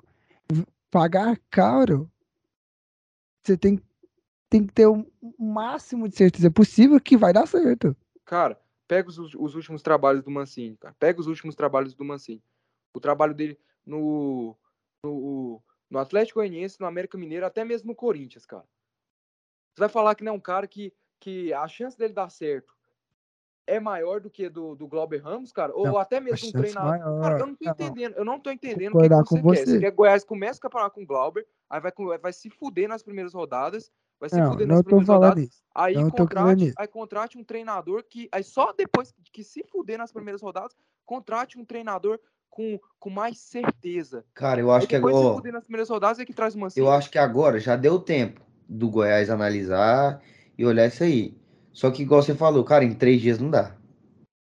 [0.90, 2.10] pagar caro,
[3.42, 3.80] você tem,
[4.50, 5.04] tem que ter o
[5.38, 7.96] o máximo de certeza possível que vai dar certo.
[8.26, 10.94] Cara, pega os, os últimos trabalhos do Mancini, cara.
[10.98, 12.42] Pega os últimos trabalhos do Mancini.
[12.94, 14.56] O trabalho dele no,
[15.04, 18.64] no, no Atlético Goianiense, no América Mineiro, até mesmo no Corinthians, cara.
[19.74, 22.74] Você vai falar que não é um cara que, que a chance dele dar certo
[23.66, 25.74] é maior do que do, do Glauber Ramos, cara?
[25.74, 26.90] Ou Não, até a mesmo um treinador.
[26.90, 27.22] maior.
[27.22, 28.14] Cara, eu não tô Não, entendendo.
[28.14, 29.42] Eu não tô entendendo o que, que você, com quer.
[29.42, 29.66] você.
[29.66, 32.88] Você quer que Goiás comece o campeonato com o Glauber, aí vai, vai se fuder
[32.88, 33.90] nas primeiras rodadas.
[34.20, 35.44] Vai se Não, fuder não nas primeiras falando rodadas.
[35.44, 35.62] isso.
[35.74, 38.28] Aí Não contrate, aí contrate um treinador que.
[38.32, 40.72] Aí só depois que se fuder nas primeiras rodadas,
[41.04, 44.24] contrate um treinador com, com mais certeza.
[44.32, 46.54] Cara, eu Aí acho que depois se agora, fuder nas primeiras rodadas é que traz
[46.54, 50.22] uma eu acho que agora já deu tempo do Goiás analisar
[50.56, 51.36] e olhar isso aí.
[51.72, 53.76] Só que, igual você falou, cara, em três dias não dá.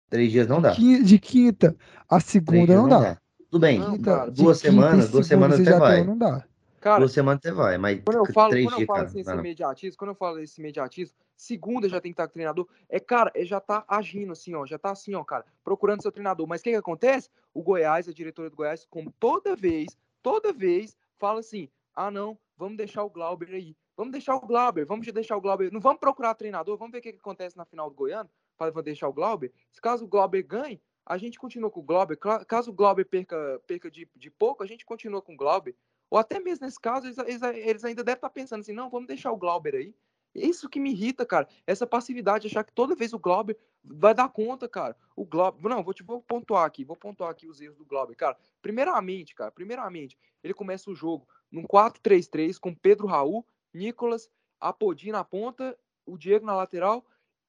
[0.09, 0.71] Três dias não dá.
[0.71, 1.75] De quinta
[2.09, 3.17] a segunda dias não dá.
[3.51, 4.31] Tudo bem, Não, cara.
[4.31, 6.03] duas semanas, duas semanas você até vai.
[6.03, 6.45] não dá.
[6.79, 9.09] Cara, Duas semanas você vai, mas Quando eu falo, três quando eu dias, falo cara,
[9.09, 12.33] assim, esse imediatismo, quando eu falo esse imediatismo, segunda já tem que estar com o
[12.33, 12.67] treinador.
[12.87, 16.11] É, cara, é, já tá agindo assim, ó, já tá assim, ó, cara, procurando seu
[16.11, 16.47] treinador.
[16.47, 17.29] Mas o que que acontece?
[17.53, 22.37] O Goiás, a diretoria do Goiás, como toda vez, toda vez, fala assim: ah, não,
[22.55, 23.75] vamos deixar o Glauber aí.
[23.95, 25.71] Vamos deixar o Glauber, vamos deixar o Glauber.
[25.71, 28.69] Não vamos procurar treinador, vamos ver o que, que acontece na final do Goiano para
[28.83, 29.51] deixar o Glauber.
[29.71, 32.15] Se caso o Glauber ganhe, a gente continua com o Glauber.
[32.17, 35.75] Caso o Glauber perca, perca de, de pouco, a gente continua com o Glauber.
[36.09, 39.31] Ou até mesmo nesse caso, eles, eles- ainda devem estar pensando assim, não, vamos deixar
[39.31, 39.93] o Glauber aí.
[40.35, 41.47] Isso que me irrita, cara.
[41.65, 44.95] Essa passividade, achar que toda vez o Glauber vai dar conta, cara.
[45.15, 45.67] O Glauber.
[45.67, 48.15] Não, vou, te, vou pontuar aqui, vou pontuar aqui os erros do Glauber.
[48.15, 55.11] Cara, primeiramente, cara, primeiramente, ele começa o jogo num 4-3-3 com Pedro Raul, Nicolas, Apodi
[55.11, 57.05] na ponta, o Diego na lateral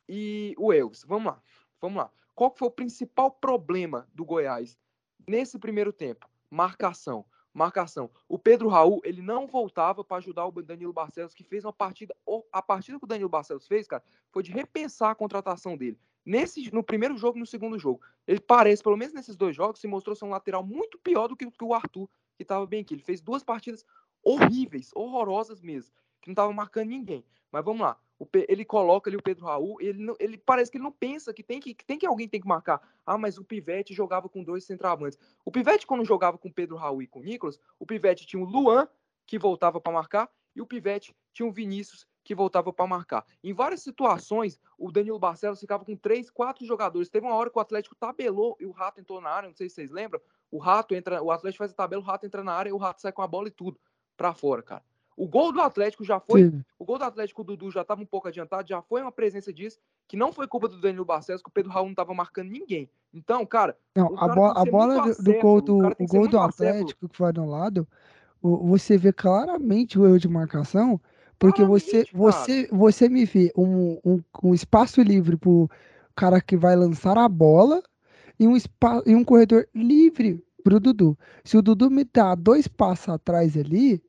[0.09, 1.05] e o Elvis.
[1.05, 1.43] Vamos lá,
[1.81, 2.11] vamos lá.
[2.35, 4.79] Qual foi o principal problema do Goiás
[5.27, 6.29] nesse primeiro tempo?
[6.51, 7.27] Marcação.
[7.53, 8.11] Marcação.
[8.29, 12.15] O Pedro Raul, ele não voltava para ajudar o Danilo Barcelos, que fez uma partida.
[12.53, 15.99] A partida que o Danilo Barcelos fez, cara, foi de repensar a contratação dele.
[16.25, 18.01] Nesse, no primeiro jogo e no segundo jogo.
[18.27, 21.37] Ele parece, pelo menos nesses dois jogos, se mostrou ser um lateral muito pior do
[21.37, 22.95] que, o Arthur, que estava bem aqui.
[22.95, 23.85] Ele fez duas partidas
[24.23, 25.95] horríveis, horrorosas mesmo,
[26.29, 27.25] não estava marcando ninguém.
[27.51, 27.97] Mas vamos lá.
[28.49, 31.43] Ele coloca ali o Pedro Raul, ele, não- ele parece que ele não pensa que
[31.43, 32.81] tem que, que tem que alguém tem que marcar.
[33.07, 35.19] Ah, mas o Pivete jogava com dois centroavantes.
[35.45, 38.43] O Pivete, quando jogava com o Pedro Raul e com o Nicolas, o Pivete tinha
[38.43, 38.89] o Luan,
[39.25, 43.25] que voltava para marcar, e o Pivete tinha o Vinícius, que voltava para marcar.
[43.43, 47.09] Em várias situações, o Danilo Barcelos ficava com três, quatro jogadores.
[47.09, 49.69] Teve uma hora que o Atlético tabelou e o Rato entrou na área, não sei
[49.69, 50.21] se vocês lembram.
[50.51, 52.77] O Rato entra, o Atlético faz a tabela, o Rato entra na área e o
[52.77, 53.81] Rato sai com a bola e tudo
[54.17, 54.85] para fora, cara.
[55.19, 56.65] O gol do Atlético já foi Sim.
[56.79, 59.53] o gol do Atlético, o Dudu já estava um pouco adiantado, já foi uma presença
[59.53, 62.51] disso, que não foi culpa do Danilo Barcelos, que o Pedro Raul não estava marcando
[62.51, 62.89] ninguém.
[63.13, 66.07] Então, cara, Não, o a, cara a ser bola do, do gol do, o o
[66.07, 66.71] gol do acéfalo.
[66.79, 67.87] Atlético que foi anulado,
[68.41, 71.01] o- você vê claramente o erro de marcação,
[71.37, 72.17] porque você, cara.
[72.17, 75.69] você, você me vê um, um, um espaço livre pro
[76.15, 77.83] cara que vai lançar a bola
[78.39, 81.19] e um, espa, e um corredor livre pro Dudu.
[81.45, 84.01] Se o Dudu me dá dois passos atrás ali,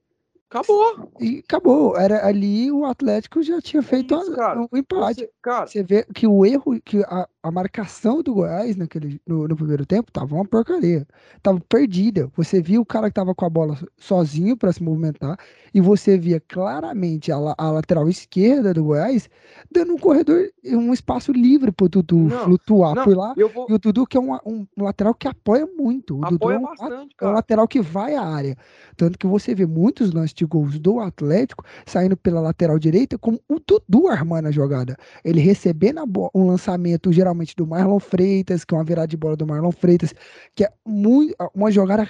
[0.49, 1.11] Acabou.
[1.19, 1.95] e acabou.
[1.95, 4.61] Era ali o Atlético já tinha feito É isso, a- cara.
[4.71, 5.19] o empate.
[5.21, 9.47] Você, cara, Você vê que o erro, que a, a marcação do Goiás naquele, no,
[9.47, 11.07] no primeiro tempo tava uma porcaria.
[11.43, 12.31] Tava perdida.
[12.35, 15.37] Você via o cara que tava com a bola sozinho para se movimentar
[15.71, 19.29] e você via claramente a, a lateral esquerda do Goiás
[19.71, 23.35] dando um corredor, um espaço livre pro Dudu Não, flutuar não, por lá.
[23.53, 23.67] vou.
[23.69, 26.15] E o Dudu que é um, um lateral que apoia muito.
[26.17, 28.57] O Dudu Apoia é um, bastante, é um lateral que vai à área.
[28.97, 33.37] Tanto que você vê muitos lances de gols do Atlético saindo pela lateral direita com
[33.47, 34.95] o Dudu armando a jogada.
[35.23, 36.01] Ele recebendo
[36.33, 40.13] um lançamento geralmente do Marlon Freitas, que é uma virada de bola do Marlon Freitas,
[40.55, 42.09] que é muito, uma jogada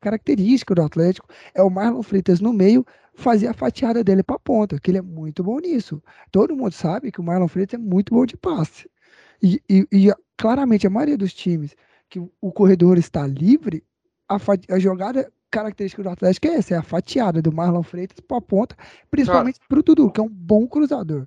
[0.00, 1.28] característica do Atlético.
[1.54, 5.02] É o Marlon Freitas no meio fazer a fatiada dele para ponta, que ele é
[5.02, 6.02] muito bom nisso.
[6.30, 8.88] Todo mundo sabe que o Marlon Freitas é muito bom de passe.
[9.42, 11.74] E, e- e, claramente a maioria dos times
[12.08, 13.84] que o- corredor está livre,
[14.28, 14.36] a,
[14.74, 18.40] a jogada característica do Atlético é essa, é a fatiada do Marlon Freitas para a
[18.40, 18.76] ponta,
[19.10, 21.26] principalmente para o Dudu, que é um bom cruzador.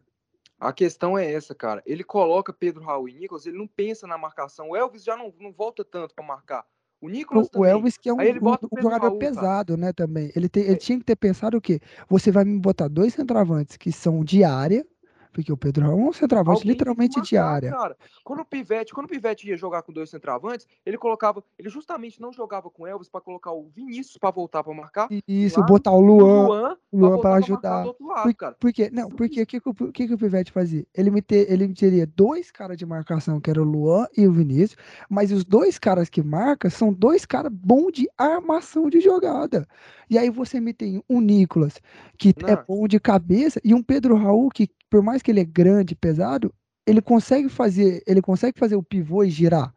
[0.60, 1.84] A questão é essa, cara.
[1.86, 4.70] Ele coloca Pedro Raul e Nicolas, ele não pensa na marcação.
[4.70, 6.64] O Elvis já não, não volta tanto para marcar.
[7.02, 7.72] O Nicolas O, o também.
[7.72, 10.32] Elvis, que é um, um- o um jogador Raul, pesado, né, também.
[10.34, 10.78] Ele, tem- ele É.
[10.78, 11.82] tinha que ter pensado o quê?
[12.08, 14.86] Você vai me botar dois centroavantes que são de área,
[15.34, 17.72] porque o Pedro Raul é um centroavante Alguém literalmente de marcar, área.
[17.72, 17.98] Cara.
[18.24, 22.22] Quando o Pivete, quando o Pivete ia jogar com dois centroavantes, ele colocava, ele justamente
[22.22, 25.70] não jogava com o Elvis para colocar o Vinícius para voltar para marcar, Isso, lado,
[25.70, 27.86] botar o Luan, Luan, o Luan para ajudar.
[28.00, 28.56] lado, cara.
[28.60, 28.90] Por quê?
[28.94, 30.86] Não, porque o que, que, que, o Pivete fazia?
[30.94, 34.28] Ele, me ter, ele me teria dois caras de marcação, que era o Luan e
[34.28, 34.78] o Vinícius,
[35.10, 39.68] mas os dois caras que marcam são dois caras bons de armação de jogada.
[40.10, 41.82] E aí você me tem um Nicolas,
[42.20, 42.64] que é Não.
[42.68, 46.54] bom de cabeça, e um Pedro Raul, que por mais que ele é grande pesado,
[46.86, 49.74] ele consegue fazer, ele consegue fazer o pivô e girar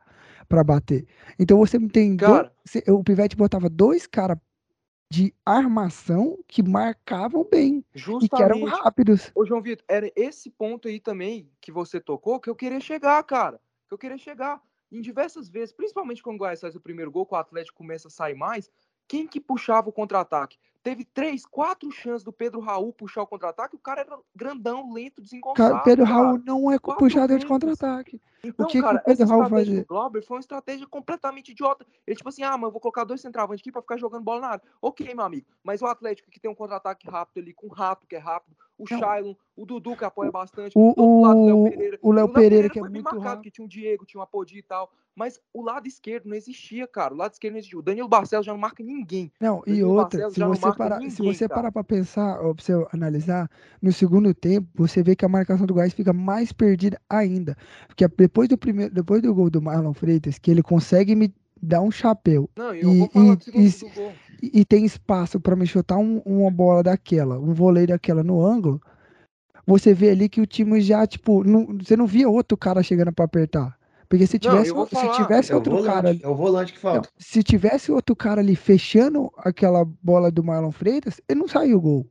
[0.48, 1.06] para bater.
[1.38, 4.38] Então você tem dois, Cara, se- o Pivete botava dois caras
[5.11, 7.85] de armação que marcavam bem
[8.24, 9.30] e que eram rápidos.
[9.35, 13.22] Ô, João Vitor, era esse ponto aí também que você tocou que eu queria chegar,
[13.22, 13.61] cara.
[13.88, 14.61] que eu queria chegar.
[14.90, 18.09] Em diversas vezes, principalmente quando o Goiás faz o primeiro gol, que o Atlético começa
[18.09, 18.68] a sair mais,
[19.06, 20.59] quem que puxava o contra-ataque?
[20.87, 25.20] Teve três, quatro chances do Pedro Raul puxar o contra-ataque, o cara era grandão, lento,
[25.20, 25.70] desengonçado.
[25.72, 26.42] Cara, Pedro Raul cara.
[26.46, 28.20] não é Quatro puxador de contra-ataque.
[28.44, 29.85] Então, que que cara, o Pedro Raul fazia?
[29.88, 31.85] Glauber foi uma estratégia completamente idiota.
[32.07, 34.40] Ele, tipo assim, ah, mas eu vou colocar dois centroavantes aqui pra ficar jogando bola
[34.42, 34.62] na área.
[34.81, 35.44] Ok, meu amigo.
[35.64, 38.55] Mas o Atlético que tem um contra-ataque rápido ali, com o Rato, que é rápido,
[38.79, 38.99] o Não.
[39.01, 41.99] Shailon, o Dudu, que apoia bastante, O- outro lado, o Léo o- Pereira.
[42.01, 43.38] o Léo E Pereira, que é muito marcado, rápido.
[43.38, 44.92] porque tinha um Diego, tinha um Apodi e tal.
[45.18, 47.14] Mas o lado esquerdo não existia, cara.
[47.14, 47.79] O lado esquerdo não existia.
[47.79, 49.33] O Danilo Barcelos já não marca ninguém.
[49.40, 51.60] Não, e outra, se você parar, se ninguém, você cara.
[51.60, 55.66] parar pra pensar, ó, pra você analisar, no segundo tempo, você vê que a marcação
[55.66, 57.56] do Goiás fica mais perdida ainda.
[57.86, 61.80] Porque depois do primeiro, depois do gol do Marlon Freitas, que ele consegue me dar
[61.80, 63.38] um chapéu Não, e eu E- vou falar
[64.42, 68.44] e- e- tem espaço pra me chutar um- uma bola daquela, um voleio daquela no
[68.44, 68.80] ângulo,
[69.66, 73.12] você vê ali que o time já, tipo, não- você não via outro cara chegando
[73.12, 73.75] pra apertar.
[74.08, 76.78] Porque se Não, tivesse, vou se tivesse outro cara ali, volante, é o volante que
[76.92, 77.10] não, falta.
[77.18, 81.80] se tivesse outro cara ali fechando aquela bola do Marlon Freitas, ele não saiu o
[81.80, 82.10] gol.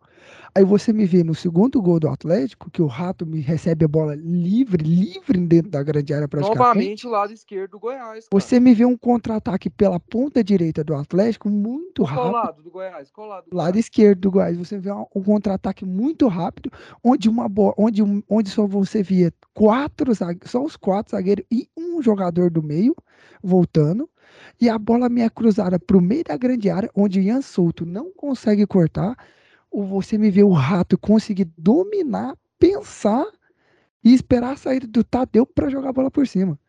[0.57, 3.87] Aí você me vê no segundo gol do Atlético, que o Rato me recebe a
[3.89, 6.57] bola livre, livre dentro da grande área praticamente.
[6.57, 8.29] Novamente o lado esquerdo do Goiás.
[8.29, 8.41] Cara.
[8.41, 12.31] Você me vê um contra-ataque pela ponta direita do Atlético muito Qual rápido.
[12.31, 13.11] lado do Goiás?
[13.11, 13.85] Qual lado do lado Goiás?
[13.85, 16.71] esquerdo do Goiás, você vê um, contra-ataque muito rápido,
[17.03, 20.13] onde uma bola, onde, onde só você via quatro,
[20.45, 22.95] só os quatro zagueiros e um jogador do meio
[23.43, 24.09] voltando,
[24.59, 27.85] e a bola me é cruzada para o meio da grande área, onde Ian Souto
[27.85, 29.17] não consegue cortar,
[29.83, 33.25] você me vê o rato conseguir dominar, pensar
[34.03, 36.59] e esperar a saída do Tadeu para jogar a bola por cima.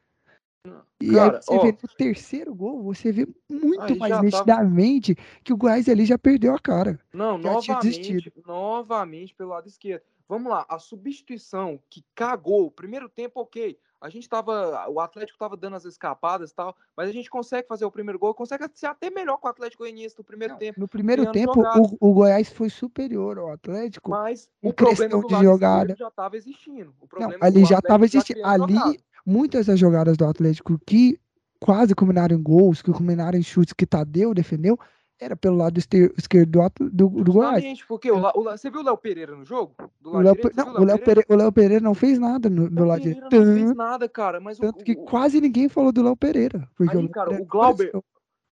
[1.01, 1.61] E Cara, aí você ó.
[1.61, 5.15] vê no terceiro gol, você vê muito mais tava- nitidamente
[5.45, 6.99] que o Goiás ali já perdeu a cara.
[7.13, 10.03] Não, novamente, novamente pelo lado esquerdo.
[10.29, 12.71] Vamos lá, a substituição que cagou.
[12.71, 13.79] Primeiro tempo, ok.
[14.07, 14.89] A gente tava.
[14.89, 18.21] O Atlético tava dando as escapadas e tal, mas a gente consegue fazer o primeiro
[18.21, 20.79] gol, consegue ser até melhor com o Atlético Goianiense no primeiro Não, tempo.
[20.81, 24.11] no primeiro tempo, o, o Goiás foi superior ao Atlético.
[24.11, 25.97] Mas o problema do de lado jogada.
[25.99, 26.91] já estava existindo.
[27.01, 28.47] O Não, problema é ali já estava existindo.
[28.47, 28.97] Ali, jogada.
[29.27, 31.19] muitas das jogadas do Atlético que
[31.59, 34.79] quase culminaram em gols, que culminaram em chutes que Tadeu defendeu,
[35.19, 37.83] era pelo lado esquerdo do, do, do Goiás.
[37.89, 39.75] Porque o, o você viu o Léo Pereira no jogo?
[40.01, 42.69] Do O Léo, direito, não, o Léo Pereira, o Léo Pereira não fez nada no,
[42.81, 43.47] Léo lado Pereira direito.
[43.47, 46.17] não fez Tanto, nada, cara, mas o, tanto que o- quase ninguém falou do Léo
[46.17, 46.69] Pereira.
[46.77, 48.05] Porque Aí, Léo cara, Pereira o Glauber- apareceu.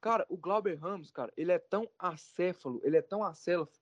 [0.03, 3.21] Cara, o Glauber Ramos, cara, ele é tão acéfalo, ele é tão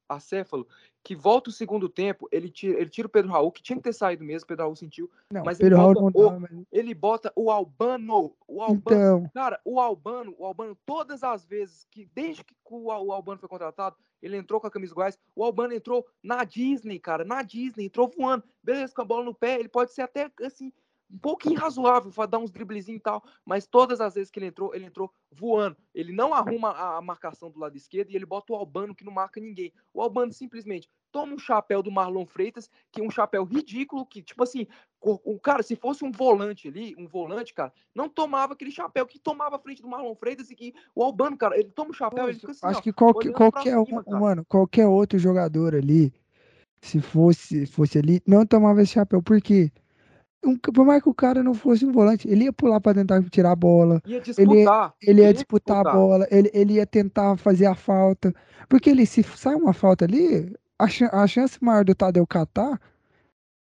[0.07, 0.69] acéfalo,
[1.03, 3.83] que volta o segundo tempo, ele tira, ele tira o Pedro Raul, que tinha que
[3.83, 6.41] ter saído mesmo, o Pedro Raul sentiu, Não, mas ele Pedro Raul bota não o-
[6.41, 6.51] mas...
[6.71, 11.87] ele bota o Albano, o Albano, Então, cara, o Albano, o Albano, todas as vezes
[11.91, 15.19] que, desde que o, Al- o Albano foi contratado, ele entrou com a camisa Goiás,
[15.35, 19.35] o Albano entrou na Disney, cara, na Disney, entrou voando, beleza, com a bola no
[19.35, 20.71] pé, ele pode ser até, assim,
[21.12, 24.46] um pouquinho razoável, para dar uns driblezinhos e tal, mas todas as vezes que ele
[24.46, 25.77] entrou, ele entrou voando.
[25.94, 29.12] Ele não arruma a, marcação do lado esquerdo e ele bota o Albano que não
[29.12, 29.73] marca ninguém.
[29.92, 34.23] O Albano simplesmente toma um chapéu do Marlon Freitas, que é um chapéu ridículo, que,
[34.23, 34.66] tipo assim,
[35.01, 39.05] o, o cara, se fosse um volante ali, um volante, cara, não tomava aquele chapéu
[39.05, 41.94] que tomava a frente do Marlon Freitas e que o Albano, cara, ele toma o
[41.94, 45.75] chapéu, ele fica assim, acho ó, que qualquer, qualquer cima, um, mano, qualquer outro jogador
[45.75, 46.12] ali,
[46.81, 49.23] se fosse, fosse ali, não tomava esse chapéu.
[49.23, 49.73] Por quê?
[50.44, 53.22] Um, por mais que o cara não fosse um volante, ele ia pular pra tentar
[53.29, 54.94] tirar a bola, Ia disputar.
[55.03, 58.35] ele ia ia disputar a bola, ele, ele ia tentar fazer a falta.
[58.68, 62.81] Porque ele, se sai uma falta ali, a, a chance maior do Tadeu catar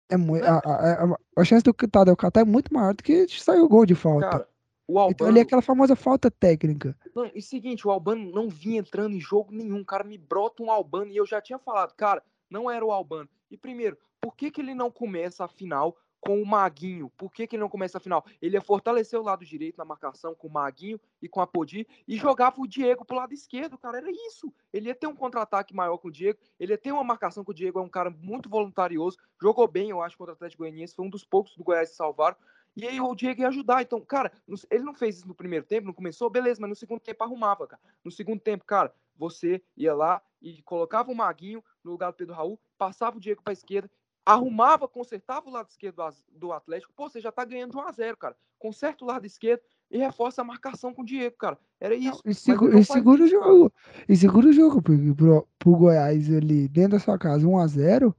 [0.10, 0.46] é muito.
[0.46, 3.86] A, a, a- chance do Tadeu catar é muito maior do que sair o gol
[3.86, 4.30] de falta.
[4.30, 4.48] Cara,
[4.88, 6.98] o então Albano, ali é aquela famosa falta técnica.
[7.16, 9.84] Não, e seguinte, o Albano não vinha entrando em jogo nenhum.
[9.84, 13.30] Cara, me brota um Albano e eu já tinha falado, cara, não era o Albano.
[13.52, 17.10] E primeiro, por que, que ele não começa a final com o Maguinho?
[17.18, 18.26] Por que, que ele não começa a final?
[18.42, 21.86] Ele ia fortalecer o lado direito na marcação com o Maguinho e com a Podi
[22.08, 23.98] e jogava o Diego pro lado esquerdo, cara.
[23.98, 24.54] Era isso.
[24.72, 27.52] Ele ia ter um contra-ataque maior com o Diego, ele ia ter uma marcação com
[27.52, 30.96] o Diego, é um cara muito voluntarioso, jogou bem, eu acho, contra o Atlético Goianiense,
[30.96, 32.38] foi um dos poucos do Goiás que salvaram.
[32.76, 33.82] E aí o Diego ia ajudar.
[33.82, 34.32] Então, cara,
[34.72, 37.68] ele não fez isso no primeiro tempo, não começou, beleza, mas no segundo tempo arrumava,
[37.68, 37.82] cara.
[38.04, 42.34] No segundo tempo, cara, você ia lá e colocava o Maguinho no lugar do Pedro
[42.34, 43.90] Raul, passava o Diego pra esquerda,
[44.26, 46.02] arrumava, consertava o lado esquerdo
[46.32, 46.94] do Atlético.
[46.96, 48.36] Pô, você já tá ganhando de 1 a 0 cara.
[48.58, 49.62] Conserta o lado esquerdo
[49.92, 51.58] e reforça a marcação com o Diego, cara.
[51.80, 52.22] Era isso.
[52.26, 53.74] E, segu- não e faz segura o jogo.
[54.08, 58.14] E segura o jogo, porque pro, pro Goiás ali dentro da sua casa, 1x0,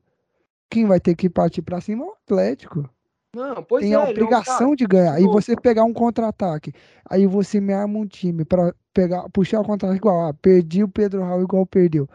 [0.70, 2.88] quem vai ter que partir pra cima é o Atlético.
[3.34, 5.18] Não, pois Tem é, a ele não- obrigação de ganhar.
[5.18, 5.32] novo.
[5.32, 6.72] você pegar um contra-ataque.
[7.10, 10.28] Aí você me arma um time pra pegar, puxar o contra-ataque igual.
[10.28, 12.08] Ah, perdi o Pedro Raul igual perdeu.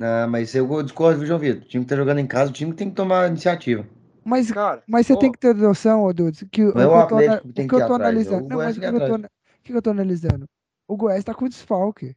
[0.00, 1.62] Ah, mas eu discordo, viu, João Vitor?
[1.62, 3.86] O time que tá jogando em casa, o time que tem que tomar iniciativa.
[4.24, 6.94] Mas, Cara, mas você tem que ter noção, ô Dudes, que o é que o
[6.94, 8.36] eu tô, ana- Atlético que eu tô é analisando.
[8.36, 10.46] o Não, Goiás mas que o eu tô, que eu analisando?
[10.88, 12.16] O Goiás tá com desfalque.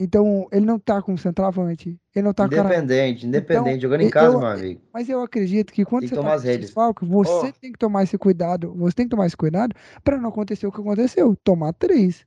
[0.00, 1.98] Então, ele não tá com centroavante.
[2.14, 2.68] Ele não tá com cara.
[2.68, 4.80] Independente, Então, independente, jogando em casa, eu, meu amigo.
[4.92, 7.52] mas eu acredito que quando Tem você tá com desfalque, você Ó.
[7.60, 8.72] tem que tomar esse cuidado.
[8.74, 9.74] Você tem que tomar esse cuidado
[10.04, 11.34] para não acontecer o que aconteceu.
[11.42, 12.24] Tomar três.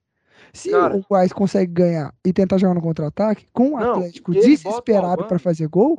[0.54, 0.95] Se Cara.
[0.95, 4.41] o Goiás consegue ganhar e tentar jogar no contra-ataque, com o Não, Atlético e ele
[4.41, 5.97] bota o desesperado para fazer gol,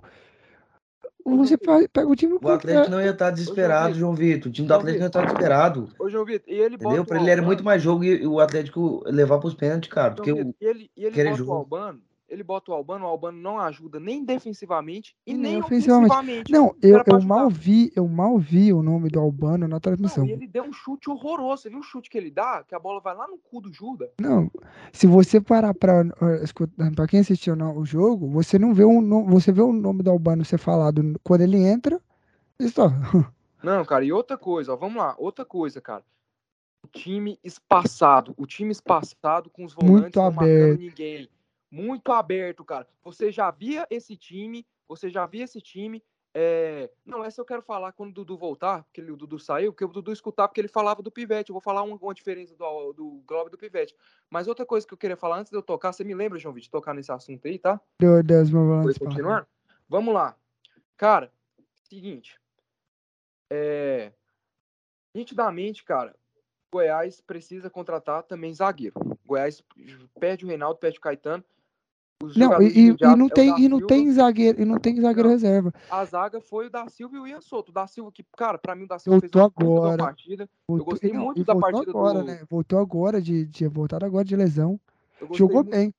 [1.24, 2.54] você pega o time O contra.
[2.56, 3.94] Atlético não ia estar desesperado.
[3.94, 4.50] João Vitor.
[4.50, 5.88] O time do Atlético não ia estar desesperado.
[5.98, 7.06] Ô, João Vitor, e ele Entendeu?
[7.08, 10.14] o ele era muito mais jogo e o Atlético levar pros pênaltis, cara.
[10.14, 10.54] Porque Vitor, o.
[10.60, 11.52] e ele, e ele aquele bota o jogo.
[11.52, 12.00] Albano,
[12.32, 16.10] ele bota o Albano, o Albano não ajuda nem defensivamente e nem nem ofensivamente.
[16.12, 16.52] ofensivamente.
[16.52, 20.24] Não, eu, eu mal vi, eu mal vi o nome do Albano na Não, transmissão.
[20.24, 21.62] e ele deu um chute horroroso.
[21.62, 22.64] Você viu o chute que ele dá?
[22.66, 24.08] Que a bola vai lá no cu do Judas?
[24.20, 24.50] Não,
[24.92, 26.02] se você parar pra,
[26.42, 30.02] escutar- pra quem assistiu o jogo, você não vê o, no- você vê o nome
[30.02, 32.00] do Albano ser falado quando ele entra.
[32.72, 32.88] só.
[33.62, 36.02] Não, cara, e outra coisa, ó, vamos lá, outra coisa, cara.
[36.84, 40.40] O time espaçado, o time espaçado com os volantes Muito não aberto.
[40.40, 41.28] marcando ninguém.
[41.72, 42.86] Muito aberto, cara.
[43.02, 46.04] Você já via esse time, você já via esse time.
[46.34, 49.86] é, Não, essa eu quero falar quando o Dudu voltar, porque o Dudu saiu, porque
[49.86, 51.48] o Dudu escutar, porque ele falava do Pivete.
[51.48, 53.96] Eu vou falar uma, uma diferença do, do Globo e do Pivete.
[54.28, 56.52] Mas outra coisa que eu queria falar antes de eu tocar, você me lembra, João
[56.52, 57.80] Vitor, de tocar nesse assunto aí, tá?
[57.98, 59.46] Deu 10 mil Foi volantes pra- continuando?
[59.88, 60.36] Vamos lá.
[60.98, 61.32] Cara,
[61.88, 62.38] seguinte.
[63.50, 64.12] É...
[65.14, 66.14] Nitidamente, cara,
[66.70, 68.94] Goiás precisa contratar também zagueiro.
[69.26, 69.62] Goiás
[70.18, 71.44] perde o Reinaldo, perde o Caetano.
[72.36, 73.86] Não, e, e- não é tem, e não Silva.
[73.86, 75.34] tem zagueiro, e não tem zagueiro Não.
[75.34, 75.72] reserva.
[75.90, 77.70] A zaga foi o da Silva e o Ian Souto.
[77.70, 79.86] O da Silva, que, cara, pra mim o da Silva fez Voltou uma puta da
[79.94, 80.02] agora.
[80.04, 80.50] partida.
[80.68, 82.42] Voltou, gostei e não, muito da partida agora, do- né?
[82.48, 84.78] Voltou agora de, de voltado agora de lesão.
[85.20, 85.94] Eu gostei Jogou muito- bem.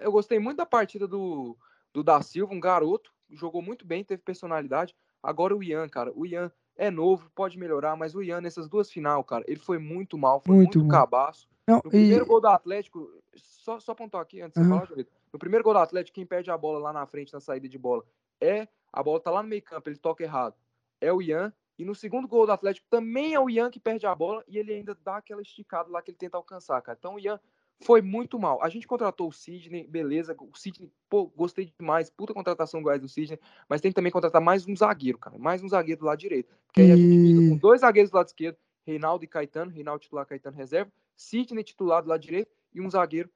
[0.00, 1.56] eu gostei muito da partida do,
[1.92, 4.94] do Da Silva, um garoto, jogou muito bem, teve personalidade.
[5.22, 8.88] Agora o Ian, cara, o Ian é novo, pode melhorar, mas o Ian nessas duas
[8.90, 11.48] final, cara, ele foi muito mal, foi Muito muito, cabaço.
[11.66, 13.10] Não, No primeiro e gol do Atlético,
[13.44, 14.86] só, só pontuar aqui antes de você Aham.
[14.86, 15.04] falar.
[15.32, 17.78] No primeiro gol do Atlético, quem perde a bola lá na frente, na saída de
[17.78, 18.04] bola,
[18.40, 20.54] é a bola tá lá no meio campo, ele toca errado.
[21.00, 21.52] É o Ian.
[21.78, 24.58] E no segundo gol do Atlético também é o Ian que perde a bola e
[24.58, 26.96] ele ainda dá aquela esticada lá que ele tenta alcançar, cara.
[26.98, 27.38] Então o Ian
[27.80, 28.60] foi muito mal.
[28.62, 30.34] A gente contratou o Sidney, beleza.
[30.40, 32.10] O Sidney, pô, gostei demais.
[32.10, 33.38] Puta contratação do Goiás do Sidney.
[33.68, 35.38] Mas tem que também contratar mais um zagueiro, cara.
[35.38, 36.52] Mais um zagueiro do lado direito.
[36.66, 39.70] Porque aí a gente fica com dois zagueiros do lado esquerdo, Reinaldo e Caetano.
[39.70, 40.90] Reinaldo titular, Caetano reserva.
[41.16, 43.30] Sidney titular do lado direito e um zagueiro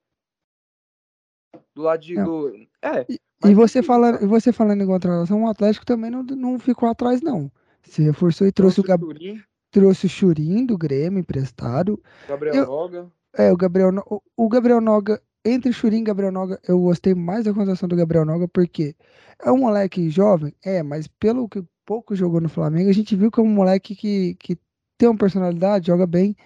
[1.74, 2.14] do lado de.
[2.14, 2.24] Não.
[2.24, 2.66] Do...
[2.82, 3.06] É.
[3.08, 6.88] E, mas e você falando, você falando em contratação, o Atlético também não, não ficou
[6.88, 7.50] atrás, não.
[7.82, 12.00] Se reforçou e trouxe, o, Gab, Churin, trouxe o Churin do Grêmio emprestado.
[12.28, 13.12] Gabriel Eu- Noga.
[13.34, 17.44] É, o Gabriel, o, o Gabriel Noga, entre Churin e Gabriel Noga, eu gostei mais
[17.44, 18.94] da contratação do Gabriel Noga, porque
[19.42, 23.30] é um moleque jovem, é, mas pelo que pouco jogou no Flamengo, a gente viu
[23.30, 24.58] que é um moleque que, que
[24.98, 26.36] tem uma personalidade, joga bem,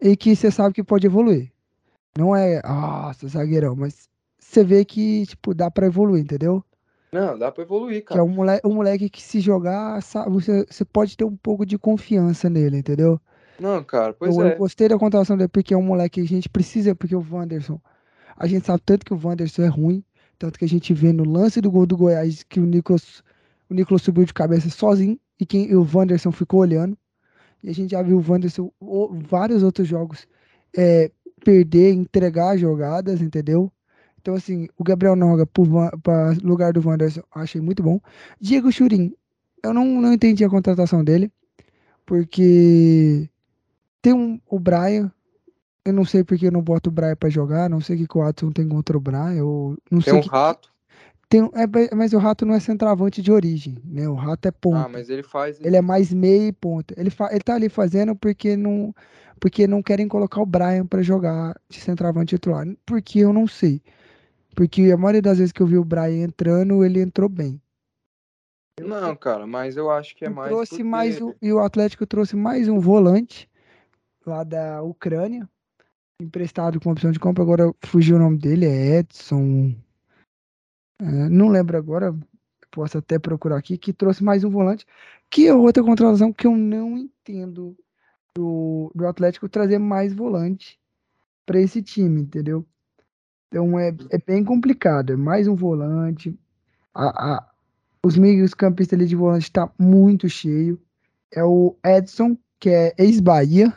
[0.00, 1.50] e que você sabe que pode evoluir.
[2.18, 4.08] Não é, nossa, zagueirão, mas
[4.38, 6.64] você vê que, tipo, dá pra evoluir, entendeu?
[7.12, 8.22] Não, dá pra evoluir, Que é cara.
[8.22, 11.78] um moleque, um moleque que se jogar, sabe, você, você pode ter um pouco de
[11.78, 13.20] confiança nele, entendeu?
[13.58, 14.52] Não, cara, pois eu, eu é.
[14.52, 17.80] gostei da contratação dele porque é um moleque que a gente precisa, porque o Wanderson,
[18.36, 20.04] a gente sabe tanto que o Wanderson é ruim,
[20.38, 23.22] tanto que a gente vê no lance do gol do Goiás que o Nicolas,
[23.70, 26.98] o Nicolas subiu de cabeça sozinho e quem e o Wanderson ficou olhando.
[27.62, 30.26] E a gente já viu o Wanderson o- vários outros jogos
[30.76, 33.70] é, perder, entregar jogadas, entendeu?
[34.20, 38.00] Então, assim, o Gabriel Noga para lugar do Wanderson, achei muito bom.
[38.40, 39.14] Diego Churin,
[39.62, 41.32] eu não, não entendi a contratação dele,
[42.04, 43.28] porque
[44.02, 45.10] tem um, o Brian,
[45.84, 48.18] eu não sei porque eu não boto o Brian pra jogar, não sei o que
[48.18, 50.70] o Watson tem contra o Brian, eu não Tem sei um que- rato.
[51.28, 54.08] Tem é, mas- o Rato não é centroavante de origem, né?
[54.08, 54.86] O Rato é ponta.
[54.86, 55.60] Ah, mas ele faz.
[55.60, 56.94] Ele é mais meia e ponta.
[56.96, 57.28] Ele, fa...
[57.30, 58.94] ele tá ali fazendo porque não,
[59.38, 62.66] porque não querem colocar o Brian pra jogar de centroavante titular.
[62.86, 63.82] Porque eu não sei.
[64.54, 67.60] Porque a maioria das vezes que eu vi o Brian entrando, ele entrou bem.
[68.80, 70.50] Não, cara, mas eu acho que é mais.
[70.50, 73.50] trouxe mais um, e o Atlético trouxe mais um volante
[74.24, 75.48] lá da Ucrânia,
[76.20, 77.42] emprestado com opção de compra.
[77.42, 79.74] Agora fugiu o nome dele, é Edson.
[81.00, 82.14] É, não lembro agora,
[82.70, 84.84] posso até procurar aqui, que trouxe mais um volante,
[85.30, 87.76] que é outra contratação que eu não entendo
[88.34, 90.78] do, do Atlético trazer mais volante
[91.46, 92.66] para esse time, entendeu?
[93.48, 96.38] Então é, é bem complicado, é mais um volante.
[96.94, 97.50] A, a-
[98.04, 100.80] os meios campistas ali de volante tá muito cheio.
[101.32, 103.76] É o Edson, que é ex-Bahia.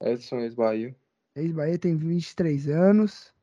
[0.00, 0.94] Edson ex-Bahia.
[1.36, 3.33] Ex-Bahia tem 23 anos.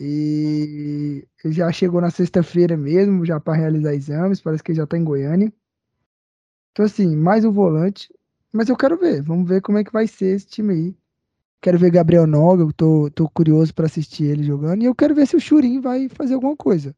[0.00, 4.40] E já chegou na sexta-feira mesmo, já para realizar exames.
[4.40, 5.52] Parece que já tá em Goiânia.
[6.72, 8.12] Então, assim, mais um volante.
[8.52, 9.22] Mas eu quero ver.
[9.22, 10.96] Vamos ver como é que vai ser esse time aí.
[11.62, 14.82] Quero ver Gabriel Noga, eu tô, tô curioso para assistir ele jogando.
[14.82, 16.94] E eu quero ver se o Churin vai fazer alguma coisa.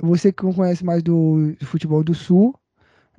[0.00, 2.54] Você que conhece mais do futebol do Sul,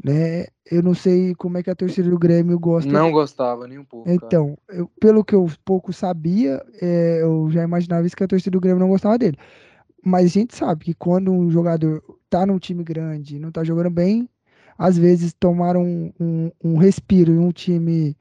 [0.04, 0.45] né?
[0.70, 2.91] Eu não sei como é que a torcida do Grêmio gosta.
[2.91, 4.10] Não gostava nem um pouco.
[4.10, 8.52] Então, eu- pelo que eu pouco sabia, é, eu já imaginava isso que a torcida
[8.52, 9.38] do Grêmio não gostava dele.
[10.04, 13.64] Mas a gente sabe que quando um jogador tá num time grande e não tá
[13.64, 14.30] jogando bem,
[14.78, 18.16] às vezes tomar um, um, um respiro em um time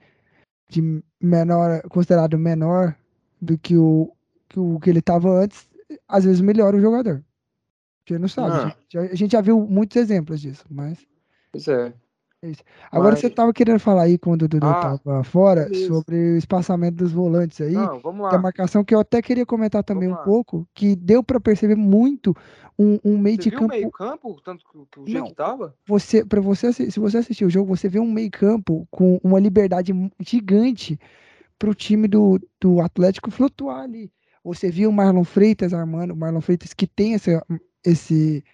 [0.68, 2.96] de menor, considerado menor
[3.40, 4.12] do que o
[4.48, 5.68] que, o, que ele tava antes,
[6.08, 7.22] às vezes melhora o jogador.
[8.08, 8.48] A gente não sabe.
[8.48, 8.56] Não.
[8.64, 10.98] A, gente, a gente já viu muitos exemplos disso, mas.
[11.64, 11.92] Pois é.
[12.92, 15.88] Agora Mas- você tava querendo falar aí quando o Dudu Ah, tava fora beleza.
[15.88, 17.72] sobre o espaçamento dos volantes aí.
[17.72, 18.38] Não, vamos a lá.
[18.38, 20.32] marcação que eu até queria comentar também um Vamos lá.
[20.32, 22.32] pouco, que deu pra perceber muito
[22.78, 23.74] um, um meio Você de viu o campo.
[23.74, 25.26] meio campo, tanto que, o jeito Não.
[25.26, 25.74] que tava?
[25.88, 29.40] Você, para você, se você assistir o jogo, você vê um meio campo com uma
[29.40, 30.96] liberdade gigante
[31.58, 34.12] pro time do, do Atlético flutuar ali.
[34.44, 37.44] Você viu o Marlon Freitas armando, o Marlon Freitas que tem essa,
[37.84, 38.44] esse,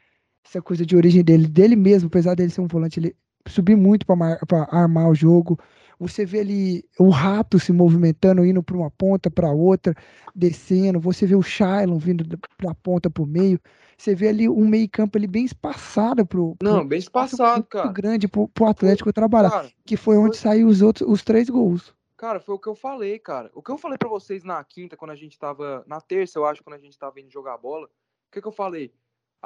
[0.45, 3.17] essa coisa de origem dele, dele mesmo, apesar dele ser um volante, ele
[3.49, 4.39] subir muito para
[4.71, 5.59] armar o jogo.
[5.99, 9.95] Você vê ali o rato se movimentando, indo para uma ponta, para outra,
[10.35, 10.99] descendo.
[11.01, 13.61] Você vê o Shailon vindo da ponta para o meio.
[13.97, 17.59] Você vê ali um meio campo ali bem espaçado pro, pro Não, bem espaço espaçado,
[17.61, 17.93] muito cara.
[17.93, 21.49] grande pro, pro Atlético trabalhar, Cara, que foi onde foi- saiu os outros os três
[21.49, 21.95] gols.
[22.17, 23.51] Cara, foi o que eu falei, cara.
[23.55, 25.85] O que eu falei pra vocês na quinta, quando a gente tava.
[25.87, 27.87] Na terça, eu acho, quando a gente tava indo jogar bola.
[27.87, 27.91] O
[28.33, 28.93] que, que eu falei?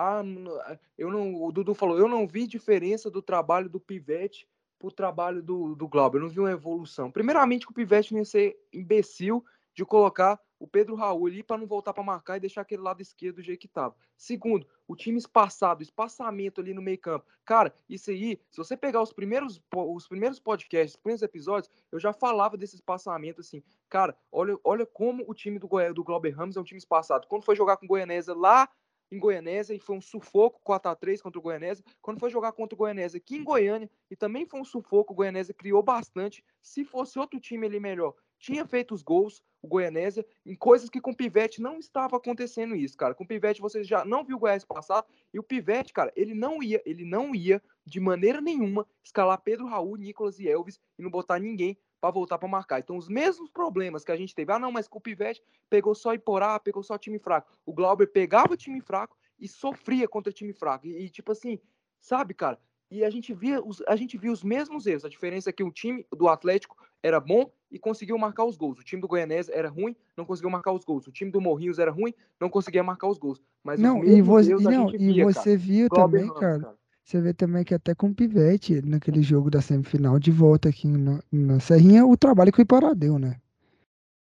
[0.01, 0.49] Ah, n-
[0.96, 1.42] eu não.
[1.42, 4.46] O Dudu falou, eu não vi diferença do trabalho do Pivete
[4.78, 6.18] pro trabalho do, do Glauber.
[6.18, 7.11] Eu não vi uma evolução.
[7.11, 9.44] Primeiramente, que o Pivete ia ser imbecil
[9.74, 13.01] de colocar o Pedro Raul ali para não voltar para marcar e deixar aquele lado
[13.01, 13.96] esquerdo do jeito que tava.
[14.16, 17.26] Segundo, o time espaçado, espaçamento ali no meio-campo.
[17.44, 21.99] Cara, isso aí, se você pegar os primeiros, os primeiros podcasts, os primeiros episódios, eu
[21.99, 23.62] já falava desse espaçamento assim.
[23.88, 27.26] Cara, olha, olha como o time do, do Glauber Ramos é um time espaçado.
[27.26, 28.68] Quando foi jogar com o Goianésia lá
[29.11, 31.84] em Goianésia e foi um sufoco 4 a 3 contra o Goianésia.
[32.00, 35.16] Quando foi jogar contra o Goianésia aqui em Goiânia e também foi um sufoco, o
[35.16, 36.44] Goianésia criou bastante.
[36.62, 41.00] Se fosse outro time ali melhor, tinha feito os gols, o Goianésia, em coisas que
[41.00, 43.14] com o Pivete não estava acontecendo isso, cara.
[43.14, 46.34] Com o Pivete vocês já não viu o Goiás passado e o Pivete, cara, ele
[46.34, 51.02] não ia, ele não ia de maneira nenhuma escalar Pedro Raul, Nicolas e Elvis e
[51.02, 52.78] não botar ninguém para voltar para marcar.
[52.78, 55.94] Então os mesmos problemas que a gente teve, ah não, mas com o Pivete pegou
[55.94, 57.51] só Iporá, pegou só time fraco.
[57.66, 60.86] O Glauber pegava time fraco e sofria contra time fraco.
[60.86, 61.59] E, e, tipo assim,
[62.01, 62.59] sabe, cara?
[62.90, 65.05] E a gente via os, a gente via os mesmos erros.
[65.05, 68.78] A diferença é que o time do Atlético era bom e conseguiu marcar os gols.
[68.78, 71.07] O time do Goianese era ruim, não conseguiu marcar os gols.
[71.07, 73.42] O time do Morrinhos era ruim, não conseguia marcar os gols.
[73.62, 75.57] Mas Não, e erros e não, gente e via, você cara.
[75.59, 76.78] viu Glauber também, Ramos, cara.
[77.09, 80.86] Você vê também que até com o Pivete, naquele jogo da semifinal de volta aqui
[80.86, 83.40] na, na Serrinha, o trabalho que o Iporá deu, né?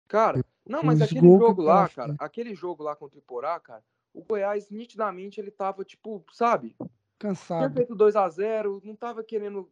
[0.06, 2.18] Cara, não, mas Os aquele jogo lá, cara fez.
[2.20, 3.82] aquele jogo lá contra o Iporá, cara,
[4.14, 6.76] o Goiás nitidamente ele tava tipo, sabe?
[6.78, 7.74] Tinha Cansado.
[7.74, 9.70] feito 2 a 0 não tava querendo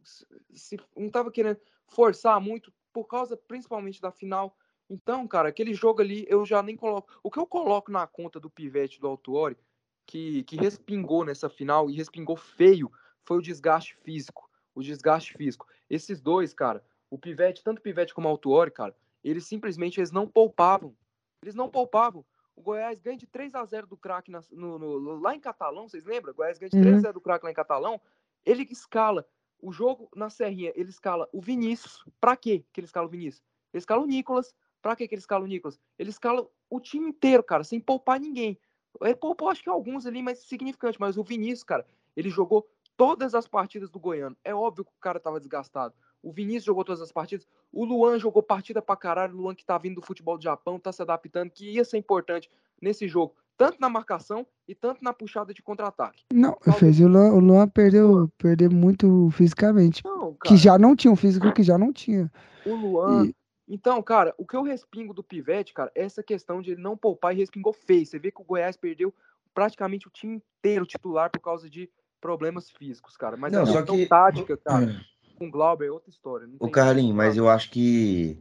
[0.54, 4.56] se, não tava querendo forçar muito por causa principalmente da final.
[4.88, 7.12] Então, cara, aquele jogo ali eu já nem coloco.
[7.22, 9.58] O que eu coloco na conta do Pivete do Autuori,
[10.06, 12.90] que, que respingou nessa final e respingou feio,
[13.24, 14.50] foi o desgaste físico.
[14.74, 15.66] O desgaste físico.
[15.88, 20.10] Esses dois, cara, o Pivete, tanto o Pivete como o Autuori, cara, eles simplesmente eles
[20.10, 20.94] não poupavam.
[21.42, 22.24] Eles não poupavam.
[22.54, 26.32] O Goiás ganha de 3 a 0 do craque lá em Catalão, vocês lembram?
[26.32, 27.02] O Goiás ganha de 3 a Uhum.
[27.02, 28.00] 0 do craque lá em Catalão.
[28.44, 29.26] Ele escala
[29.60, 32.04] o jogo na Serrinha, ele escala o Vinícius.
[32.20, 33.42] Pra quê que ele escala o Vinícius?
[33.72, 34.54] Ele escala o Nicolas.
[34.82, 35.78] Pra quê que ele escala o Nicolas?
[35.98, 38.58] Ele escala o time inteiro, cara, sem poupar ninguém.
[39.00, 41.00] Ele poupou, acho que alguns ali, mas significante.
[41.00, 42.68] Mas o Vinícius, cara, ele jogou
[43.02, 44.36] todas as partidas do Goiano.
[44.44, 45.92] É óbvio que o cara tava desgastado.
[46.22, 47.48] O Vinícius jogou todas as partidas.
[47.72, 49.34] O Luan jogou partida pra caralho.
[49.34, 51.98] O Luan que tá vindo do futebol do Japão, tá se adaptando, que ia ser
[51.98, 52.48] importante
[52.80, 53.34] nesse jogo.
[53.58, 56.22] Tanto na marcação e tanto na puxada de contra-ataque.
[56.32, 60.00] Não, Talvez- fez o Luan, o Luan perdeu, perdeu muito fisicamente.
[60.04, 62.30] Não, Que já não tinha um físico que já não tinha.
[62.64, 63.26] O Luan.
[63.26, 63.34] E-
[63.68, 66.96] Então, cara, o que eu respingo do Pivete, cara, é essa questão de ele não
[66.96, 68.06] poupar e respingou feio.
[68.06, 69.12] Você vê que o Goiás perdeu
[69.54, 71.88] praticamente o time inteiro titular por causa de
[72.22, 73.36] problemas físicos, cara.
[73.36, 75.04] Mas Não, a só questão que- tática, cara,
[75.36, 76.46] com o Glauber é outra história.
[76.46, 78.38] não O como mas eu acho que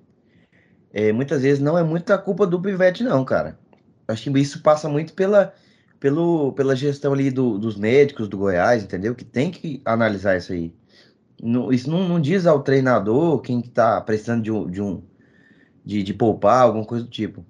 [0.94, 3.60] é, muitas vezes não é muita culpa do Pivete, não, cara.
[4.08, 5.54] Acho que isso passa muito pela,
[6.00, 9.16] pelo, pela gestão ali do- dos médicos do Goiás, entendeu?
[9.16, 10.74] Que tem que analisar isso aí.
[11.42, 15.04] Não- isso não, não diz ao treinador quem que tá precisando de um, de um
[15.84, 17.44] de, de poupar, alguma coisa do tipo.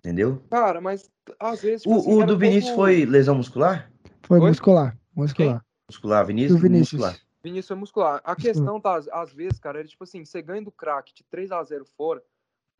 [0.00, 0.42] Entendeu?
[0.50, 1.10] Cara, mas
[1.40, 1.82] às vezes.
[1.82, 3.90] tipo O, assim, o do Vinícius pouco- foi lesão muscular?
[4.24, 4.48] Foi Oi?
[4.50, 5.64] muscular, muscular.
[5.88, 6.60] Muscular, E o Vinícius?
[6.60, 6.92] Vinícius.
[7.00, 7.20] Muscular.
[7.42, 8.20] Vinícius foi muscular.
[8.24, 11.84] A questão tá, às- vezes, cara, é tipo assim, você ganha do craque de 3x0
[11.96, 12.22] fora,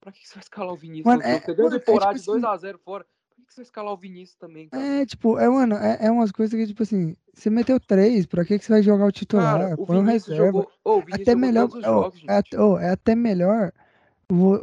[0.01, 1.05] pra que você vai escalar o Vinícius?
[1.07, 3.53] Mano, é- você ganha mano, do é tipo Porá de assim- 2x0 fora, pra que
[3.55, 4.83] você vai escalar o Vinícius também, cara?
[4.83, 8.45] É, tipo, é, mano, é, é umas coisas que, tipo assim, você meteu três, pra
[8.45, 9.59] que, que você vai jogar o titular?
[9.61, 10.47] Cara, o um Vinícius reserva.
[10.47, 10.73] jogou.
[10.85, 13.73] Ô, o Vinícius Até jogou melhor, jogos, é, ó, é até melhor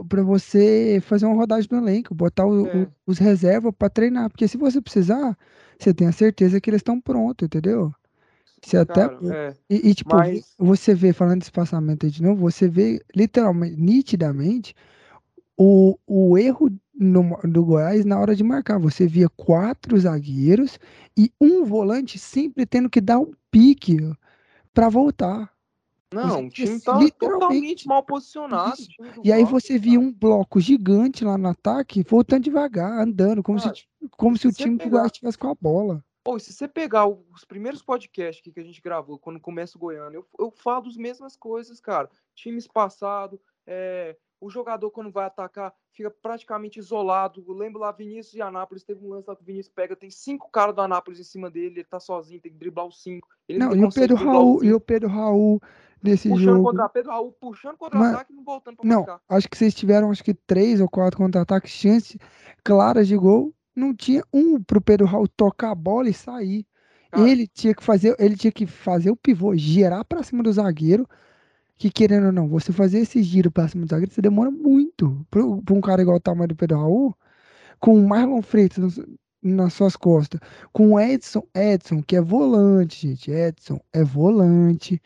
[0.07, 2.75] pra você fazer uma rodagem no elenco, botar o- É.
[2.83, 5.37] o- os reservas pra treinar, porque se você precisar,
[5.79, 7.93] você tem a certeza que eles estão prontos, entendeu?
[8.61, 9.53] Você até, é.
[9.69, 13.79] e, e, tipo, mas- você vê, falando de espaçamento aí de novo, você vê literalmente,
[13.79, 14.75] nitidamente,
[15.57, 18.77] o, o erro no- do Goiás na hora de marcar.
[18.79, 20.77] Você via quatro zagueiros
[21.17, 23.97] e um volante sempre tendo que dar um pique
[24.73, 25.49] pra voltar.
[26.11, 28.81] Não, o time tá literalmente totalmente mal posicionado.
[28.99, 30.05] o do E aí você via cara.
[30.07, 33.85] um bloco gigante lá no ataque, voltando devagar, andando, como, Cara, se,
[34.17, 36.03] como se o se você time do pegar- Goiás estivesse com a bola.
[36.23, 39.77] Pô, se você pegar o- os primeiros podcasts que, que a gente gravou quando começa
[39.77, 42.09] o Goiânia, eu, eu falo as mesmas coisas, cara.
[42.35, 47.43] Time espaçado, é, o jogador quando vai atacar fica praticamente isolado.
[47.47, 50.09] Eu lembro lá, Vinícius e Anápolis, teve um lance lá que o Vinícius pega, tem
[50.09, 53.27] cinco caras do Anápolis em cima dele, ele tá sozinho, tem que driblar os cinco.
[53.47, 55.61] Ele Não, tem e o Pedro Raul, e o Pedro Raul
[56.03, 56.63] nesse puxando jogo.
[56.63, 59.21] contra Pedro Raul, puxando contra-ataque e não voltando pra Não, marcar.
[59.29, 62.17] acho que vocês tiveram acho que três ou quatro contra-ataques, chances
[62.63, 63.53] claras de gol.
[63.75, 66.65] Não tinha um pro Pedro Raul tocar a bola e sair.
[67.11, 70.51] Cara, ele tinha que fazer, ele tinha que fazer o pivô, girar pra cima do
[70.51, 71.07] zagueiro.
[71.77, 75.25] Que querendo ou não, você fazer esse giro pra cima do zagueiro, você demora muito.
[75.31, 77.15] Pra pra um cara igual o tamanho do Pedro Raul,
[77.79, 78.99] com o Marlon Freitas nas,
[79.41, 80.41] nas suas costas,
[80.73, 83.31] com o Edson, Edson, que é volante, gente.
[83.31, 85.01] Edson é volante.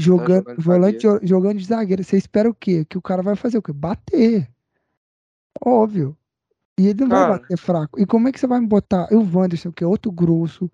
[0.00, 2.02] Jogando, jogando de volante jo- jogando de zagueiro.
[2.04, 2.84] Você espera o quê?
[2.84, 3.72] Que o cara vai fazer o quê?
[3.72, 4.48] Bater.
[5.64, 6.16] Óbvio.
[6.78, 7.32] E ele não vai Cara.
[7.38, 8.00] bater fraco.
[8.00, 9.06] E como é que você vai me botar?
[9.10, 10.70] E o Wanderson, que é outro grosso.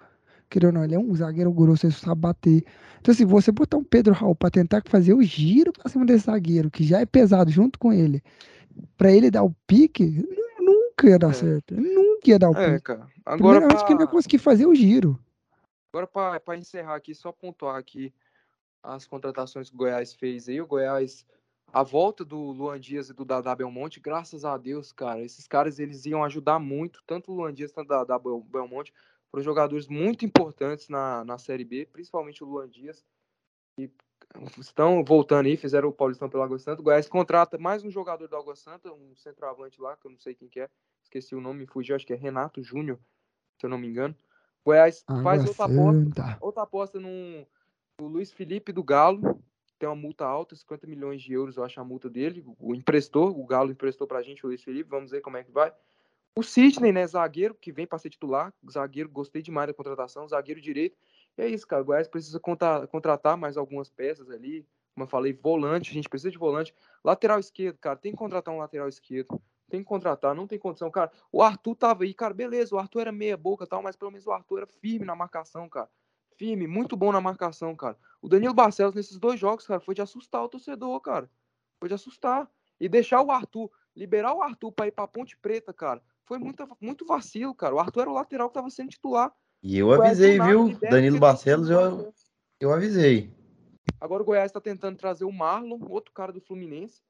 [0.49, 2.65] Querendo ou não, ele é um zagueiro grosso, ele sabe bater.
[3.01, 6.27] Então, se você botar um Pedro Raul pra tentar fazer o giro pra cima desse
[6.27, 8.23] zagueiro, que já é pesado junto com ele,
[8.97, 10.05] pra ele dar o pique,
[10.61, 11.33] nu- nunca ia dar É.
[11.33, 11.75] certo.
[11.75, 12.83] Nunca ia dar o é, pique.
[12.83, 13.07] cara.
[13.25, 14.15] Agora, Primeiramente, que ele não ia pra...
[14.17, 15.19] conseguir fazer o giro.
[15.93, 18.13] Agora, para encerrar aqui, só pontuar aqui
[18.87, 20.61] as contratações que o Goiás fez aí.
[20.61, 21.27] O Goiás,
[21.73, 25.79] a volta do Luan Dias e do Dadá Belmonte, graças a Deus, cara, esses caras
[25.79, 28.95] eles iam ajudar muito, tanto o Luan Dias quanto o Dadá Bel- Belmonte,
[29.31, 33.05] foram jogadores muito importantes na, na Série B, principalmente o Luan Dias.
[33.79, 33.91] E
[34.59, 36.81] estão voltando aí, fizeram o Paulistão pelo Água Santa.
[36.81, 40.19] O Goiás contrata mais um jogador do Água Santa, um centroavante lá, que eu não
[40.19, 40.71] sei quem que é,
[41.03, 42.99] esqueci o nome, me fugiu, acho que é Renato Júnior,
[43.59, 44.17] se eu não me engano.
[44.65, 47.47] O Goiás faz outra aposta outra aposta no,
[48.01, 49.43] no Luiz Felipe do Galo.
[49.79, 52.43] Tem uma multa alta, 50 milhões de euros, eu acho a multa dele.
[52.59, 54.89] O emprestou, o Galo emprestou pra gente, o Luiz Felipe.
[54.89, 55.73] Vamos ver como é que vai.
[56.35, 58.53] O Sidney, né, zagueiro, que vem para ser titular.
[58.71, 60.27] Zagueiro, gostei demais da contratação.
[60.29, 60.97] Zagueiro direito.
[61.37, 61.83] E é isso, cara.
[61.83, 64.67] O Goiás precisa contra- contratar mais algumas peças ali.
[64.95, 65.91] Como eu falei, volante.
[65.91, 66.75] A gente precisa de volante.
[67.05, 67.97] Lateral esquerdo, cara.
[67.97, 69.41] Tem que contratar um lateral esquerdo.
[69.69, 71.11] Tem que contratar, não tem condição, cara.
[71.33, 72.75] O Arthur tava aí, cara, beleza.
[72.75, 75.69] O Arthur era meia boca tal, mas pelo menos o Arthur era firme na marcação,
[75.69, 75.91] cara.
[76.37, 77.97] Firme, muito bom na marcação, cara.
[78.21, 81.31] O Danilo Barcelos nesses dois jogos, cara, foi de assustar o torcedor, cara.
[81.81, 82.49] Foi de assustar.
[82.79, 86.69] E deixar o Arthur, liberar o Arthur pra ir pra Ponte Preta, cara, foi muito,
[86.79, 87.75] muito vacilo, cara.
[87.75, 89.33] O Arthur era o lateral que tava sendo titular.
[89.63, 90.79] E eu avisei, viu?
[90.79, 92.13] Danilo Barcelos, eu,
[92.61, 93.33] eu avisei.
[93.99, 97.01] Agora o Goiás tá tentando trazer o Marlon, outro cara do Fluminense.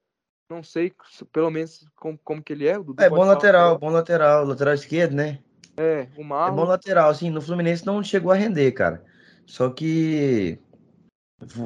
[0.48, 2.74] Não sei, se- pelo menos, como, como que ele é.
[2.98, 5.42] É bom lateral, bom lateral, lateral esquerdo, né?
[5.76, 6.64] É, o É bom Marlon.
[6.64, 9.04] lateral, assim, no Fluminense não chegou a render, cara.
[9.46, 10.58] Só que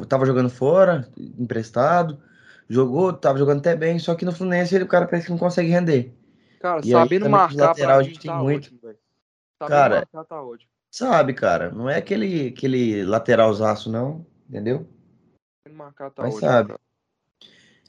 [0.08, 2.22] tava jogando fora, emprestado,
[2.68, 5.38] jogou, tava jogando até bem, só que no Fluminense ele, o cara parece que não
[5.38, 6.14] consegue render.
[6.60, 8.64] Cara, E aí, sabendo de marcar lateral, a gente tem tá muito.
[8.66, 8.98] ótimo, velho.
[9.58, 10.70] Sabendo Cara, marcar tá ótimo.
[10.90, 14.86] Sabe, cara, não é aquele, aquele lateralzaço, não, entendeu?
[15.70, 16.68] Marcar tá Mas ótimo, sabe.
[16.68, 16.80] cara.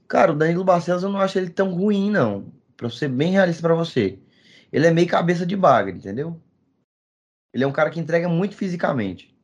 [0.07, 2.53] Cara, o Danilo Barcelos eu não acho ele tão ruim, não.
[2.77, 4.19] Pra ser bem realista pra você.
[4.71, 6.39] Ele é meio cabeça de bagre, entendeu?
[7.53, 9.35] Ele é um cara que entrega muito fisicamente.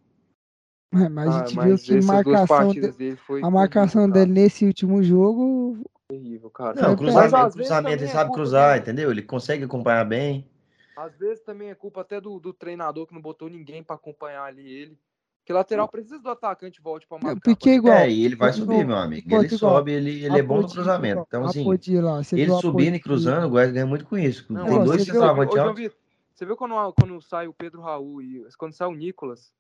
[0.94, 3.50] É, Mas a Ah, gente viu mas que essas duas marcação de- dele foi a
[3.52, 5.78] marcação terrível, dele nesse último jogo
[6.08, 6.82] terrível, cara.
[6.82, 9.12] Não, cruzamento, vezes cruzamento, ele é sabe cruzar, entendeu?
[9.12, 10.48] Ele consegue acompanhar bem.
[10.96, 14.44] Às vezes também é culpa até do, do treinador que não botou ninguém pra acompanhar
[14.46, 14.98] ali ele.
[15.40, 17.40] Porque lateral precisa do atacante volte pra marcar.
[17.42, 19.28] porque pra- igual- É, e ele vai subir, meu amigo.
[19.28, 21.24] Ele igual, sobe, ele, ele é bom no cruzamento.
[21.28, 21.64] Então, assim,
[22.02, 24.46] lá, ele viu subindo e cruzando, o Goiás ganha muito com isso.
[24.50, 25.76] Não, Tem Igual, dois viu- centroavantes altos.
[25.82, 25.98] Vitor,
[26.34, 29.54] você viu quando, quando sai o Pedro Raul e quando sai o Nicolas,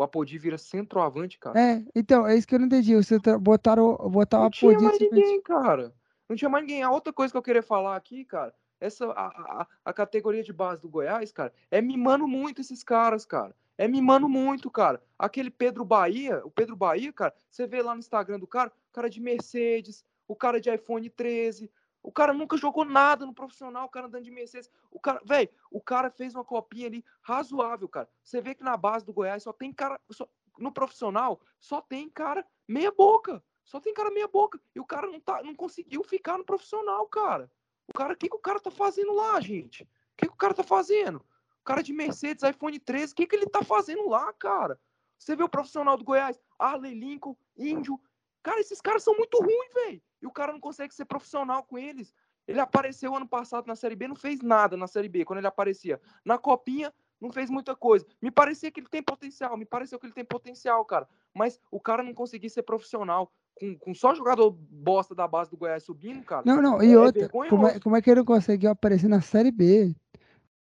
[0.00, 1.60] o Apodi vira centroavante, cara?
[1.60, 2.94] É, então, é isso que eu não entendi.
[2.96, 5.92] Você tra- botaram, botar o Não tinha Apodi mais simplesmente- ninguém, cara.
[6.28, 6.82] Não tinha mais ninguém.
[6.82, 10.52] A outra coisa que eu queria falar aqui, cara, essa a, a, a categoria de
[10.52, 13.54] base do Goiás, cara, é mimando muito esses caras, cara.
[13.76, 15.02] É mimando muito, cara.
[15.18, 18.92] Aquele Pedro Bahia, o Pedro Bahia, cara, você vê lá no Instagram do cara, o
[18.92, 21.70] cara de Mercedes, o cara de iPhone 13,
[22.02, 24.70] o cara nunca jogou nada no profissional, o cara andando de Mercedes.
[24.90, 28.08] O cara, velho, o cara fez uma copinha ali razoável, cara.
[28.22, 30.00] Você vê que na base do Goiás só tem cara.
[30.10, 30.26] Só,
[30.58, 33.42] no profissional, só tem cara meia boca.
[33.64, 34.60] Só tem cara meia boca.
[34.74, 37.50] E o cara não, tá, não conseguiu ficar no profissional, cara.
[37.86, 39.82] O cara, o que, que o cara tá fazendo lá, gente?
[39.82, 41.16] O que, que o cara tá fazendo?
[41.16, 44.80] O cara de Mercedes, iPhone 13, o que, que ele tá fazendo lá, cara?
[45.18, 48.00] Você vê o profissional do Goiás, Arley Lincoln, Índio.
[48.42, 50.02] Cara, esses caras são muito ruins, velho.
[50.22, 52.14] E o cara não consegue ser profissional com eles.
[52.46, 55.46] Ele apareceu ano passado na Série B, não fez nada na Série B, quando ele
[55.46, 56.00] aparecia.
[56.24, 58.04] Na Copinha, não fez muita coisa.
[58.20, 61.08] Me parecia que ele tem potencial, me pareceu que ele tem potencial, cara.
[61.34, 63.30] Mas o cara não conseguiu ser profissional.
[63.58, 66.42] Com, com só jogador bosta da base do Goiás subindo, cara.
[66.46, 69.20] Não, não, e é outra, como é, como é que ele não conseguiu aparecer na
[69.20, 69.94] Série B?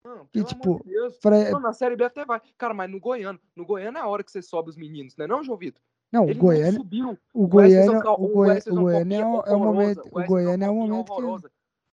[0.03, 2.41] Não, E, tipo, de pra- Não, na Série B até vai.
[2.57, 5.25] Cara, mas no Goiano, no Goiano é a hora que você sobe os meninos, né
[5.25, 5.81] não, João Vitor?
[6.13, 7.17] Não, o Ele não Goiânia, subiu.
[7.33, 9.65] o Goiânia, cal- o o Goi- Goiás fez o Goiânia é o, é o horrorosa.
[9.65, 11.49] momento, o Goiânia é o copinha momento que.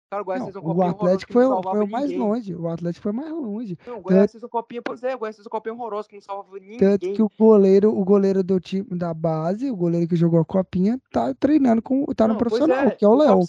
[0.09, 2.19] Cara, o Goiás não, o Atlético foi, não o- foi o mais ninguém.
[2.19, 3.77] longe, o Atlético foi mais longe.
[3.85, 6.15] Não, o Goiás fez uma copinha, pois é, o Goiás fez uma copinha horrorosa que
[6.15, 6.77] não salvava ninguém.
[6.77, 10.45] Tanto que o goleiro, o goleiro do time da base, o goleiro que jogou a
[10.45, 13.41] copinha, tá treinando com, tá no Não, pois profissional, é, que é o Léo.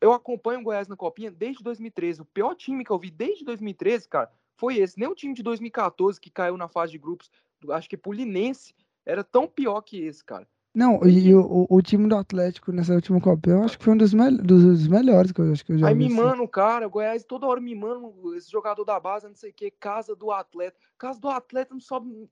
[0.00, 2.22] Eu acompanho o Goiás na copinha desde 2013.
[2.22, 4.98] O pior time que eu vi desde 2013, cara, foi esse.
[4.98, 7.30] Nem o time de 2014 que caiu na fase de grupos,
[7.70, 8.72] acho que Pulinense,
[9.08, 10.46] era tão pior que esse, cara.
[10.74, 13.96] Não, e o, o time do Atlético nessa última Copa, eu acho que foi um
[13.96, 16.04] dos, mel dos melhores que eu acho que eu já Aí vi.
[16.04, 16.14] assim.
[16.14, 19.54] mimando o cara, o Goiás toda hora mimando esse jogador da base, não sei o
[19.54, 20.78] que, casa do atleta.
[20.98, 22.30] Casa do atleta não sobe.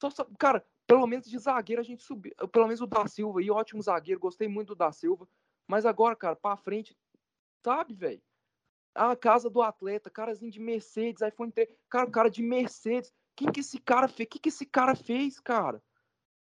[0.00, 2.32] Só, sobe- cara, pelo menos de zagueiro a gente subiu.
[2.52, 5.28] Pelo menos o da Silva aí, ótimo zagueiro, gostei muito do da Silva.
[5.66, 6.96] Mas agora, cara, pra frente,
[7.62, 8.22] sabe, velho?
[8.94, 11.68] A casa do atleta, carazinho de Mercedes, iPhone 3.
[11.90, 13.12] Cara, o cara de Mercedes.
[13.34, 14.26] Quem que esse cara fez?
[14.26, 15.82] O que, que esse cara fez, cara?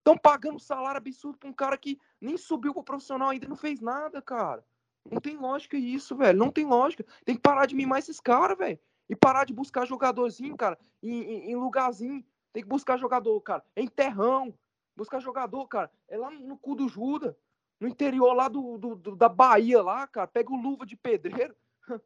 [0.04, 3.80] Estão pagando salário absurdo pra um cara que nem subiu pro profissional ainda não fez
[3.80, 4.62] nada, cara.
[5.10, 6.38] Não tem lógica isso, velho.
[6.38, 7.06] Não tem lógica.
[7.24, 8.78] Tem que parar de mimar esses caras, velho.
[9.08, 12.22] E parar de buscar jogadorzinho, cara, em, em- em lugarzinho.
[12.52, 13.64] Tem que buscar jogador, cara.
[13.74, 14.52] É em terrão.
[14.94, 15.90] Buscar jogador, cara.
[16.06, 17.34] É lá no cu do Juda.
[17.80, 20.26] No interior lá do, do- do- da Bahia, lá, cara.
[20.26, 21.56] Pega o luva de pedreiro.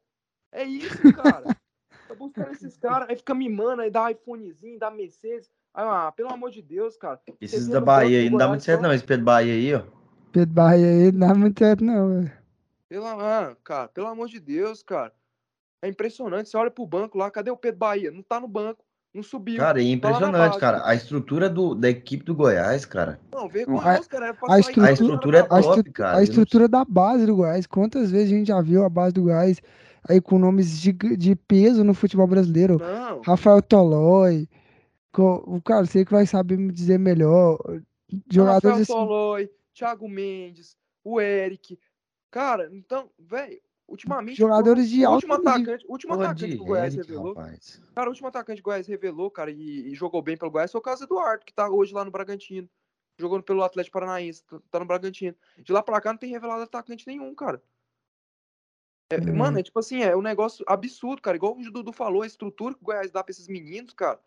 [0.53, 1.43] É isso, cara.
[2.07, 5.51] Tá buscando esses caras, aí fica mimando, aí dá iPhonezinho, dá Mercedes.
[5.73, 7.19] Ah, pelo amor de Deus, cara.
[7.39, 8.91] Esses da Bahia aí não dá muito certo, não.
[8.93, 9.81] Esse Pedro Bahia aí, ó.
[10.31, 12.31] Pedro Bahia aí não dá muito certo, não, velho.
[12.89, 15.11] Pelo, ah, cara, pelo amor de Deus, cara.
[15.81, 16.49] É impressionante.
[16.49, 18.11] Você olha pro banco lá, cadê o Pedro Bahia?
[18.11, 19.57] Não tá no banco, não subiu.
[19.57, 20.59] Cara, é tá impressionante, base.
[20.59, 20.81] cara.
[20.85, 23.19] A estrutura do, da equipe do Goiás, cara.
[23.31, 24.27] Não, vergonhoso, cara.
[24.27, 26.17] É pra a estrutura- A estrutura é cara, A, top, estru- cara.
[26.17, 29.21] a estrutura da base do Goiás, quantas vezes a gente já viu a base do
[29.23, 29.61] Goiás
[30.07, 32.77] aí com nomes giga- de peso no futebol brasileiro?
[32.79, 34.49] Não, Rafael Tolói,
[35.17, 37.57] o cara, você que vai saber me dizer melhor.
[38.29, 41.79] Jogadores Rafael assim, Tolói, Thiago Mendes, o Eric.
[42.31, 44.37] Cara, então, velho, ultimamente.
[44.37, 45.49] Jogadores de alto último nível.
[45.51, 47.33] atacante, o último atacante de que o Goiás Eric, revelou.
[47.33, 47.81] rapaz.
[47.95, 50.71] Cara, o último atacante que o Goiás revelou, cara, e, e jogou bem pelo Goiás
[50.71, 52.69] foi o caso do Eduardo, que tá hoje lá no Bragantino.
[53.17, 55.35] Jogando pelo Atlético Paranaense, tá- tá no Bragantino.
[55.57, 57.61] De lá pra cá não tem revelado atacante nenhum, cara.
[59.11, 59.19] É, É.
[59.19, 61.35] Mano, é tipo assim, é um negócio absurdo, cara.
[61.35, 64.21] Igual o Dudu falou, a estrutura que o Goiás dá pra esses meninos, cara.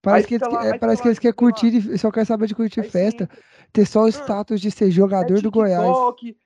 [0.00, 2.46] Parece Aí que eles, lá- é, parece que eles querem curtir, e só querem saber
[2.46, 3.42] de curtir Aí festa, sim,
[3.72, 5.96] ter só o Ah, status de ser é jogador do Goiás.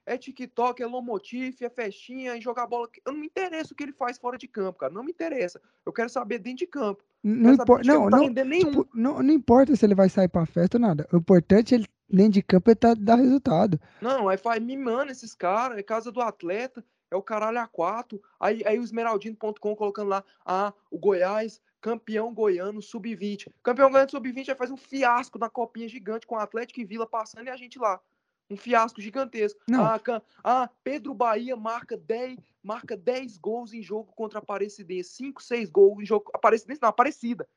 [0.06, 2.88] É TikTok, é Lomotif, é festinha, e jogar bola.
[3.04, 4.92] Eu não me interessa o que ele faz fora de campo, cara.
[4.92, 5.60] Não me interessa.
[5.84, 7.04] Eu quero saber dentro de campo.
[7.22, 8.70] Não, que ele não, não tá não, nenhum.
[8.70, 11.06] tipo, não, não importa se ele vai sair pra festa ou nada.
[11.12, 13.78] O importante é ele, dentro de campo, ele tá, dar resultado.
[14.00, 18.20] Não, aí faz mimando esses caras, é casa do atleta, é o caralho a quatro.
[18.40, 23.52] Aí, aí o esmeraldino.com colocando lá, ah, o Goiás, campeão goiano sub-20.
[23.62, 27.06] Campeão goiano sub-20 aí faz um fiasco na copinha gigante com o Atlético e Vila
[27.06, 28.00] passando e a gente lá.
[28.48, 29.60] Um fiasco gigantesco.
[29.68, 29.84] Não.
[29.84, 30.00] Ah,
[30.44, 35.10] ah, Pedro Bahia marca 10, marca 10 gols em jogo contra a Aparecidense.
[35.14, 36.30] 5, 6 gols em jogo.
[36.32, 37.48] Aparecidense, não, Aparecida.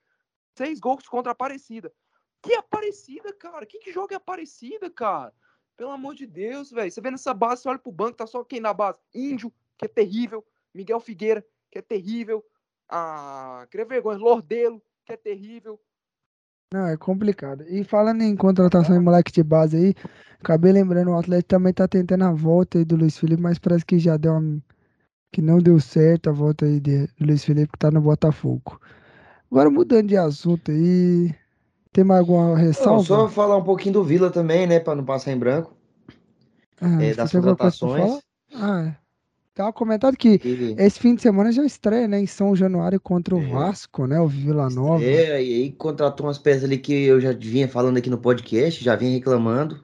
[0.57, 1.93] 6 gols contra a Aparecida.
[2.41, 3.65] Que Aparecida, cara?
[3.65, 5.33] Que, que jogo é Aparecida, cara?
[5.77, 6.91] Pelo amor de Deus, velho.
[6.91, 8.99] Você vê nessa base, você olha pro banco, tá só quem na base?
[9.13, 10.43] Índio, que é terrível.
[10.73, 12.43] Miguel Figueira, que é terrível.
[12.89, 14.17] Ah, queria vergonha.
[14.17, 15.79] Lordelo, que é terrível.
[16.73, 17.63] Não, é complicado.
[17.69, 19.95] E falando em contratação de moleque de base aí,
[20.39, 23.85] acabei lembrando, o Atlético também tá tentando a volta aí do Luiz Felipe, mas parece
[23.85, 24.61] que já deu uma...
[25.31, 28.79] que não deu certo a volta aí de, do Luiz Felipe, que tá no Botafogo.
[29.51, 31.33] Agora mudando de assunto aí,
[31.93, 33.03] tem mais alguma Não, ressalva?
[33.03, 34.79] só falar um pouquinho do Vila também, né?
[34.79, 35.73] Pra não passar em branco.
[36.81, 38.19] Ah, é, das contratações.
[38.53, 39.04] Ah, é.
[39.55, 42.19] Tava comentado que E- esse fim de semana já estreia, né?
[42.19, 43.47] Em São Januário contra o É.
[43.47, 44.19] Vasco, né?
[44.19, 45.03] O Vila Nova.
[45.03, 48.83] É, e aí contratou umas peças ali que eu já vinha falando aqui no podcast,
[48.83, 49.79] já vinha reclamando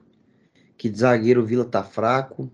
[0.76, 2.50] que de zagueiro o Vila tá fraco,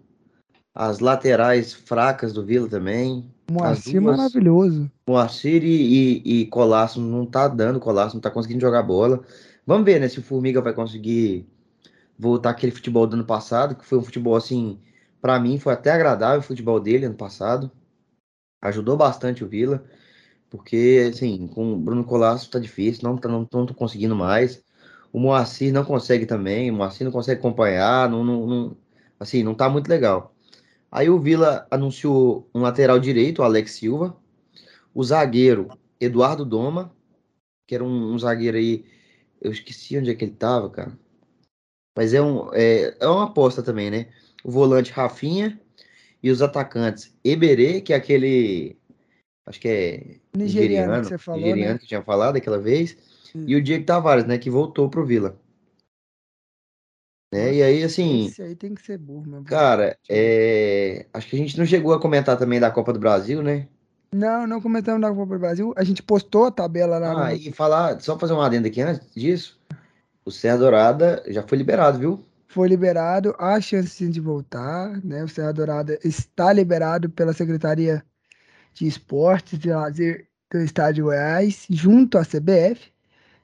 [0.74, 3.24] as laterais fracas do Vila também.
[3.50, 4.90] Moacir duas- maravilhoso.
[5.08, 9.22] Moacir e, e, e Colasso não tá dando, Colasso não tá conseguindo jogar bola.
[9.66, 11.46] Vamos ver, né, se o Formiga vai conseguir
[12.18, 14.78] voltar aquele futebol do ano passado, que foi um futebol assim,
[15.20, 17.70] pra mim foi até agradável o futebol dele ano passado.
[18.62, 19.84] Ajudou bastante o Vila,
[20.50, 24.64] porque assim, com o Bruno Colasso tá difícil, não tá, não, não tô conseguindo mais.
[25.12, 28.78] O Moacir não consegue também, o Moacir não consegue acompanhar, não, não, não-
[29.20, 30.34] assim, não tá muito legal.
[30.92, 34.16] Aí o Vila anunciou um lateral direito, o Alex Silva,
[34.94, 35.68] o zagueiro
[36.00, 36.92] Eduardo Doma,
[37.66, 38.84] que era um, um zagueiro aí,
[39.40, 40.98] eu esqueci onde é que ele tava, cara.
[41.96, 44.08] Mas é, um, é, é uma aposta também, né?
[44.44, 45.60] O volante Rafinha
[46.22, 48.76] e os atacantes Eberê, que é aquele,
[49.46, 51.78] acho que é Nigeriano que você falou, nigeriano né?
[51.78, 52.96] que tinha falado aquela vez,
[53.34, 53.44] Hum.
[53.46, 55.38] e o Diego Tavares, né, que voltou pro Vila.
[57.32, 57.56] Né?
[57.56, 59.44] E aí, assim, Esse aí tem que ser burro mesmo.
[59.44, 63.42] cara, é, acho que a gente não chegou a comentar também da Copa do Brasil,
[63.42, 63.68] né?
[64.14, 65.74] Não, não comentamos da Copa do Brasil.
[65.76, 67.36] A gente postou a tabela lá Ah, no...
[67.36, 69.60] e falar, só fazer um adendo aqui antes disso,
[70.24, 72.24] o Serra Dourada já foi liberado, viu?
[72.48, 75.22] Foi liberado, há chance de voltar, né?
[75.22, 78.02] O Serra Dourada está liberado pela Secretaria
[78.72, 82.90] de Esportes e Lazer do Estado de Goiás, junto à CBF,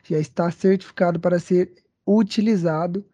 [0.04, 1.72] já está certificado para ser
[2.06, 3.04] utilizado.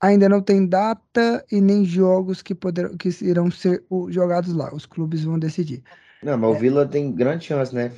[0.00, 4.72] Ainda não tem data e nem jogos que poderão que irão ser o- jogados lá.
[4.72, 5.82] Os clubes vão decidir.
[6.22, 7.90] Não, mas o Vila tem grande chance, né?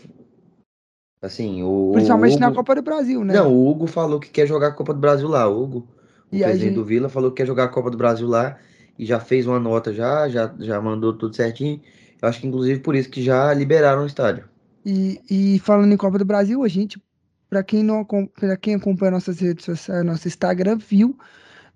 [1.20, 3.34] Assim, o, o Principalmente na Hugo- Copa do Brasil, né?
[3.34, 5.88] Não, o Hugo falou que quer jogar a Copa do Brasil lá, o Hugo.
[6.32, 8.58] O E presidente gente- do Vila falou que quer jogar a Copa do Brasil lá
[8.98, 11.80] e já fez uma nota já, já, já mandou tudo certinho.
[12.20, 14.44] Eu acho que inclusive por isso que já liberaram o estádio.
[14.84, 17.00] E, e falando em Copa do Brasil, a gente,
[17.48, 21.16] para quem não para quem acompanha nossas redes sociais, nosso Instagram, viu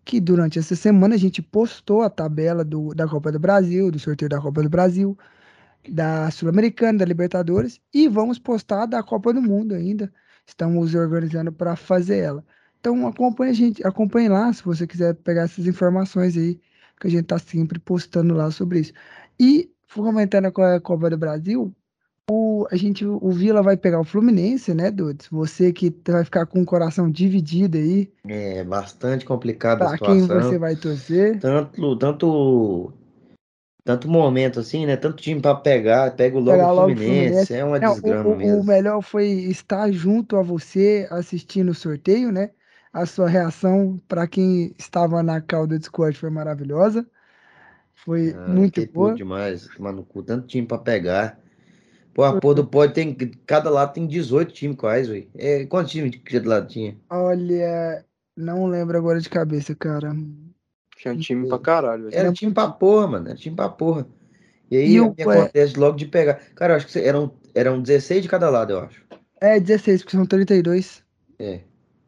[0.04, 3.98] que durante essa semana a gente postou a tabela do, da Copa do Brasil, do
[3.98, 5.16] sorteio da Copa do Brasil,
[5.88, 10.12] da Sul-Americana, da Libertadores, e vamos postar da Copa do Mundo ainda.
[10.46, 12.44] Estamos organizando para fazer ela.
[12.86, 16.60] Então acompanhe a gente, acompanhe lá se você quiser pegar essas informações aí,
[17.00, 18.92] que a gente está sempre postando lá sobre isso.
[19.40, 21.74] E comentando com a Copa do Brasil,
[22.30, 25.26] o, a gente, o Vila vai pegar o Fluminense, né, Dudes?
[25.32, 30.20] Você que vai ficar com o coração dividido aí, É bastante complicada a para quem
[30.20, 30.52] situação.
[30.52, 31.40] você vai torcer.
[31.40, 32.92] Tanto, tanto,
[33.84, 34.96] tanto momento assim, né?
[34.96, 37.52] Tanto time pra pegar, pega logo Pegar o logo o Fluminense, Fluminense.
[37.54, 38.64] é uma Não, o- desgrama o, o mesmo.
[38.64, 42.50] melhor foi estar junto a você assistindo o sorteio, né?
[42.92, 47.06] A sua reação, para quem estava na cauda do Discord, foi maravilhosa.
[47.94, 49.14] Foi Ah, muito boa.
[49.14, 51.38] demais, tomar no cu, tanto time pra pegar.
[52.14, 53.14] Pô, a porra do pódio tem,
[53.46, 55.30] cada lado tem 18 times quase, velho.
[55.36, 56.96] É, quantos times de cada lado tinha?
[57.10, 58.04] Olha,
[58.36, 60.14] não lembro agora de cabeça, cara.
[60.96, 62.08] Tinha um time pra caralho.
[62.10, 64.06] Era time pra porra, mano, era time pra porra.
[64.70, 66.34] E aí E o- o que acontece logo de pegar.
[66.54, 69.04] Cara, eu acho que eram, eram 16 de cada lado, eu acho.
[69.40, 71.04] É 16, porque são 32.
[71.38, 71.60] É.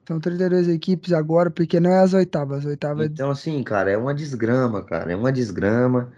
[0.08, 2.60] São 32 equipes agora, porque não é as oitavas.
[2.60, 6.10] As oitavas Então, assim, cara, é uma desgrama, cara, é uma desgrama.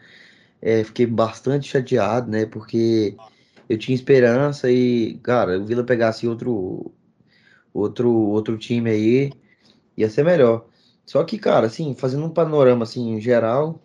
[0.63, 2.47] É, fiquei bastante chateado, né?
[2.47, 3.17] Porque
[3.69, 6.93] eu tinha esperança e, cara, o Vila pegasse outro,
[7.75, 9.33] outro, outro time aí,
[9.97, 10.67] ia ser melhor.
[11.05, 13.83] Só que, cara, assim, fazendo um panorama, assim, em geral,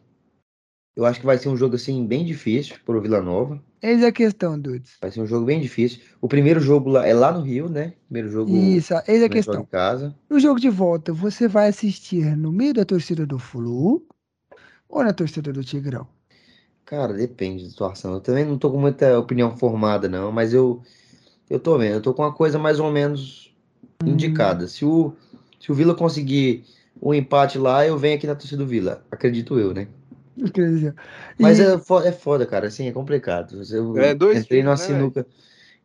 [0.96, 3.62] eu acho que vai ser um jogo, assim, bem difícil pro Vila Nova.
[3.82, 4.98] Eis a questão, Dudes.
[5.02, 6.02] Vai ser um jogo bem difícil.
[6.22, 7.94] O primeiro jogo lá é lá no Rio, né?
[8.08, 9.62] Primeiro jogo Isso, eis a questão.
[9.62, 10.16] em casa.
[10.30, 14.04] No jogo de volta, você vai assistir no meio da torcida do Flu
[14.90, 16.08] ou na torcida do Tigrão?
[16.86, 18.14] Cara, depende da situação.
[18.14, 20.82] Eu também não tô com muita opinião formada, não, mas eu,
[21.50, 21.96] eu tô vendo.
[21.96, 23.54] Eu tô com uma coisa mais ou menos
[24.02, 24.08] Hum.
[24.12, 24.68] indicada.
[24.68, 25.14] Se o,
[25.60, 26.66] se o Vila conseguir
[27.02, 29.06] um empate lá, eu venho aqui na torcida do Vila.
[29.12, 29.88] Acredito eu, né?
[31.40, 32.68] Mas e- é, fo- é foda, cara.
[32.68, 33.62] Assim, é complicado.
[33.72, 35.28] Eu É, dois entrei numa times, né, sinuca.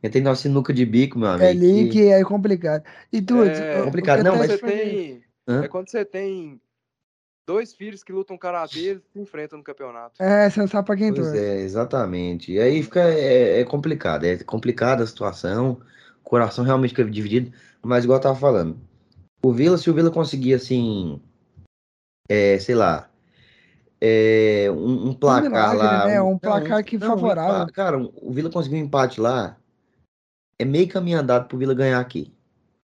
[0.03, 1.45] Entrei numa sinuca de bico, meu amigo.
[1.45, 2.85] é link que- é complicado.
[3.13, 4.23] E Dudes, É o- o complicado.
[4.25, 5.23] Não, mas- tem.
[5.47, 5.65] Hã?
[5.65, 6.61] É quando você tem
[7.47, 10.23] dois filhos que lutam karatê e se enfrentam no campeonato.
[10.23, 11.37] É, você não sabe pra quem torce.
[11.37, 12.53] é, exatamente.
[12.53, 15.81] E aí fica é, é complicado, é complicada a situação,
[16.21, 18.79] o coração realmente fica dividido, mas igual eu tava falando,
[19.43, 21.21] o Vila, se o Vila conseguir assim,
[22.29, 23.10] é, sei lá,
[24.01, 26.23] é, um, um placar milagre, lá, né?
[26.23, 27.73] um, Um placar que um favorável.
[27.73, 29.57] cara, um- o Vila conseguiu um empate lá,
[30.59, 32.33] é meio caminho andado pro Vila ganhar aqui,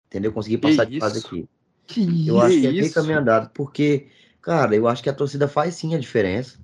[0.07, 0.31] entendeu?
[0.31, 1.49] Conseguir Que passar de fase aqui.
[1.87, 4.07] Que Eu acho que é meio caminho andado, porque,
[4.41, 6.57] cara, eu acho que a torcida faz sim a diferença.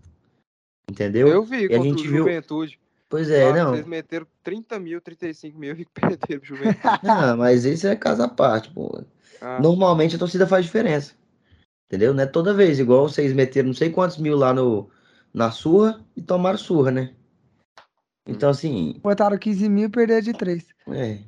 [0.89, 1.27] Entendeu?
[1.27, 2.79] Eu vi E a gente o viu- Juventude.
[3.09, 3.71] Pois é, Lá, não.
[3.71, 6.99] Vocês meteram 30 mil, 35 mil e perderam pro Juventude.
[7.03, 9.01] Não, mas isso é caso à parte, pô.
[9.41, 11.13] Ah, Normalmente a torcida faz diferença.
[11.87, 12.13] Entendeu?
[12.13, 14.89] Não é toda vez, igual vocês meteram não sei quantos mil lá no,
[15.33, 17.13] na surra e tomaram surra, né?
[18.27, 20.65] Então, assim, Botaram 15 mil e perderam de 3.
[20.89, 21.19] é.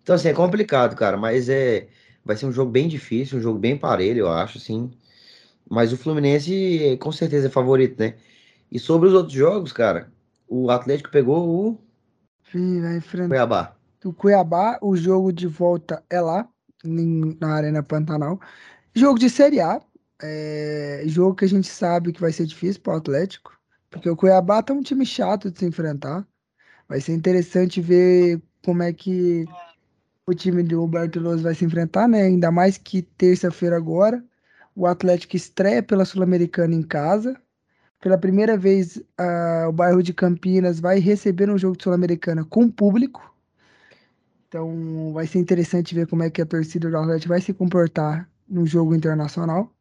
[0.00, 1.88] Então, assim, é complicado, cara, mas é.
[2.24, 4.90] Vai ser um jogo bem difícil, um jogo bem parelho, eu acho, assim.
[5.68, 8.16] Mas o Fluminense, com certeza, é favorito, né?
[8.70, 10.12] E sobre os outros jogos, cara,
[10.46, 11.78] o Atlético pegou o
[12.52, 13.76] Vai enfrentar Cuiabá.
[14.04, 14.78] o Cuiabá.
[14.80, 16.48] O jogo de volta é lá,
[16.84, 18.40] na Arena Pantanal.
[18.94, 19.80] Jogo de Série A.
[20.22, 23.56] é, jogo que a gente sabe que vai ser difícil para o Atlético.
[23.90, 26.26] Porque o Cuiabá tá um time chato de se enfrentar.
[26.88, 29.46] Vai ser interessante ver como é que
[30.26, 32.22] o time do Roberto Luz vai se enfrentar, né?
[32.22, 34.22] Ainda mais que terça-feira agora,
[34.74, 37.40] o Atlético estreia pela Sul-Americana em casa.
[38.00, 39.02] Pela primeira vez,
[39.68, 43.34] o bairro de Campinas vai receber um jogo de Sul-Americana com público.
[44.48, 48.28] Então, vai ser interessante ver como é que a torcida do Atlético vai se comportar
[48.48, 49.72] no jogo internacional,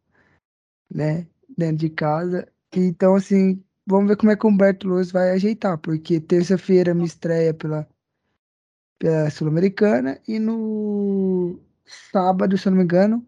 [0.93, 1.27] né?
[1.57, 2.47] Dentro de casa.
[2.73, 7.05] Então, assim, vamos ver como é que o Humberto Luz vai ajeitar, porque terça-feira me
[7.05, 7.87] estreia pela,
[8.99, 11.59] pela Sul-Americana e no
[12.11, 13.25] sábado, se eu não me engano,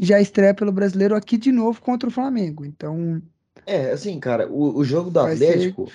[0.00, 2.64] já estreia pelo Brasileiro aqui de novo contra o Flamengo.
[2.64, 3.22] Então,
[3.66, 5.86] É, assim, cara, o, o jogo do Atlético.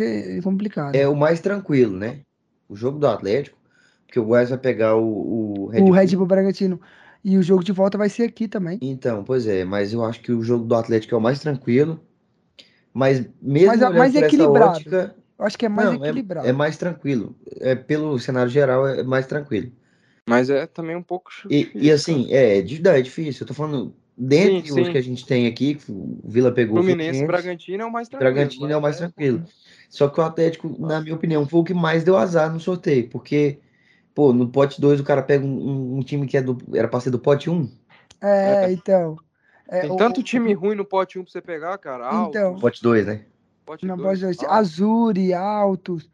[0.42, 0.96] complicado.
[0.96, 2.22] é o mais tranquilo, né?
[2.70, 3.58] O jogo do Atlético,
[4.06, 5.94] porque o Goiás vai pegar o, o Red o Bull.
[5.94, 6.80] Red Bull Bragantino.
[7.26, 8.78] E o jogo de volta vai ser aqui também.
[8.82, 12.00] Então, pois é, mas eu acho que o jogo do Atlético é o mais tranquilo.
[12.94, 14.80] Mas mesmo Mas é olhando mais equilibrado.
[14.80, 16.48] ótica, Eu acho que é mais não, é- equilibrado.
[16.48, 17.36] é, mais tranquilo.
[17.60, 19.72] É pelo cenário geral é mais tranquilo.
[20.28, 23.44] Mas é também um pouco E, difícil, e assim, é, de verdade, é difícil.
[23.44, 24.92] Eu tô falando dentre Sim, os sim.
[24.92, 27.86] que a gente tem aqui, que o Vila pegou o Fluminense e Fluminense, Bragantino é
[27.86, 28.30] o mais tranquilo.
[28.36, 29.44] Bragantino é o mais mas tranquilo.
[29.90, 33.10] Só que o Atlético, na minha opinião, foi o que mais deu azar no sorteio,
[33.10, 33.60] porque
[34.16, 36.88] pô, no pote 2 o cara pega um, um- um time que é do, era
[36.88, 37.70] pra ser do pote 1,
[38.22, 38.72] É, É.
[38.72, 39.18] então.
[39.68, 42.08] É, Tem o- tanto o- time ruim no pote 1 pra você pegar, cara.
[42.08, 42.56] Altos, Então.
[42.58, 43.22] pote 2, né?
[43.66, 44.58] pote Não dois, pode dizer, altos.
[44.60, 46.10] Azuri, Altos,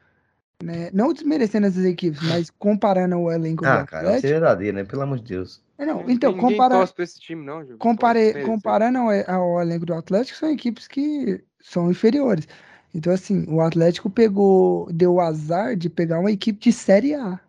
[0.64, 0.90] né?
[0.94, 4.28] Não desmerecendo essas equipes, mas comparando o elenco do Ah, cara, é Atlético.
[4.30, 4.84] verdadeiro, né?
[4.86, 5.62] Pelo amor de Deus.
[5.78, 6.88] É, não, então, compara,
[7.20, 12.48] time, não, compare, comparando ao, ao elenco do Atlético, são equipes que são inferiores.
[12.96, 17.40] Então, assim, o Atlético pegou, deu o azar de pegar uma equipe de Série A,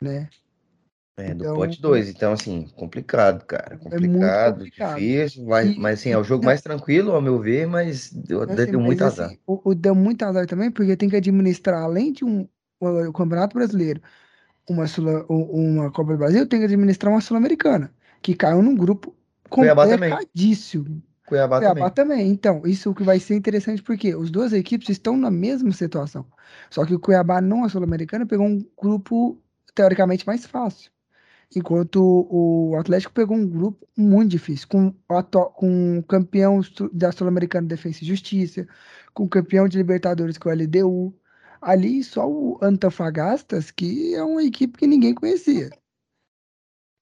[0.00, 0.28] né?
[1.16, 2.08] É, do Então- pote 2.
[2.08, 3.70] Então, assim, complicado, cara.
[3.76, 4.94] muito Complicado, complicado.
[5.00, 5.44] difícil.
[5.46, 6.46] Mas, E- mas assim, é o jogo não.
[6.46, 9.36] mais tranquilo, ao meu ver, mas deu, Assim, deu mas, muito assim, azar.
[9.46, 12.48] o, o deu muito azar também, porque tem que administrar, além de um
[12.80, 14.00] o, o Campeonato Brasileiro,
[14.68, 17.92] uma, Sula- uma Copa do Brasil, tem que administrar uma Sul-Americana,
[18.22, 19.14] que caiu num grupo
[19.50, 21.02] complicadíssimo.
[21.26, 22.18] Cuiabá Cuiabá também.
[22.18, 22.30] também.
[22.30, 26.24] Então, isso que vai ser interessante, porque as duas equipes estão na mesma situação.
[26.70, 29.38] Só que o Cuiabá, não a Sul-Americana, pegou um grupo
[29.74, 30.90] teoricamente mais fácil.
[31.56, 36.60] Enquanto o Atlético pegou um grupo muito difícil, com o, com campeão
[36.92, 38.68] da Sul-Americana de Defesa e Justiça,
[39.14, 41.14] com campeão de Libertadores, que é o LDU.
[41.60, 45.70] Ali só o Antofagastas, que é uma equipe que ninguém conhecia.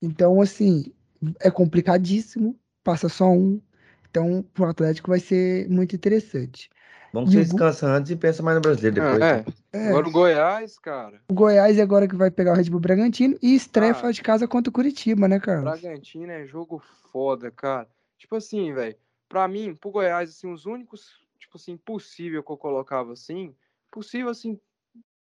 [0.00, 0.94] Então, assim,
[1.40, 3.60] é complicadíssimo, passa só um.
[4.08, 6.70] Então, o Atlético vai ser muito interessante.
[7.16, 9.22] Vamos E que você descansa antes e pensa mais no brasileiro depois.
[9.22, 11.22] É, É, Agora o Goiás, cara.
[11.30, 13.94] o Goiás é agora que vai pegar o Red Bull Bragantino e estreia Ah.
[13.94, 15.80] fora de casa contra o Curitiba, né, Carlos?
[15.80, 16.78] Bragantino é jogo
[17.10, 17.88] foda, cara.
[18.18, 18.94] Tipo assim, velho.
[19.30, 23.54] Pra mim, pro Goiás, assim, os únicos, tipo assim, possível que eu colocava assim.
[23.90, 24.60] Possível, assim,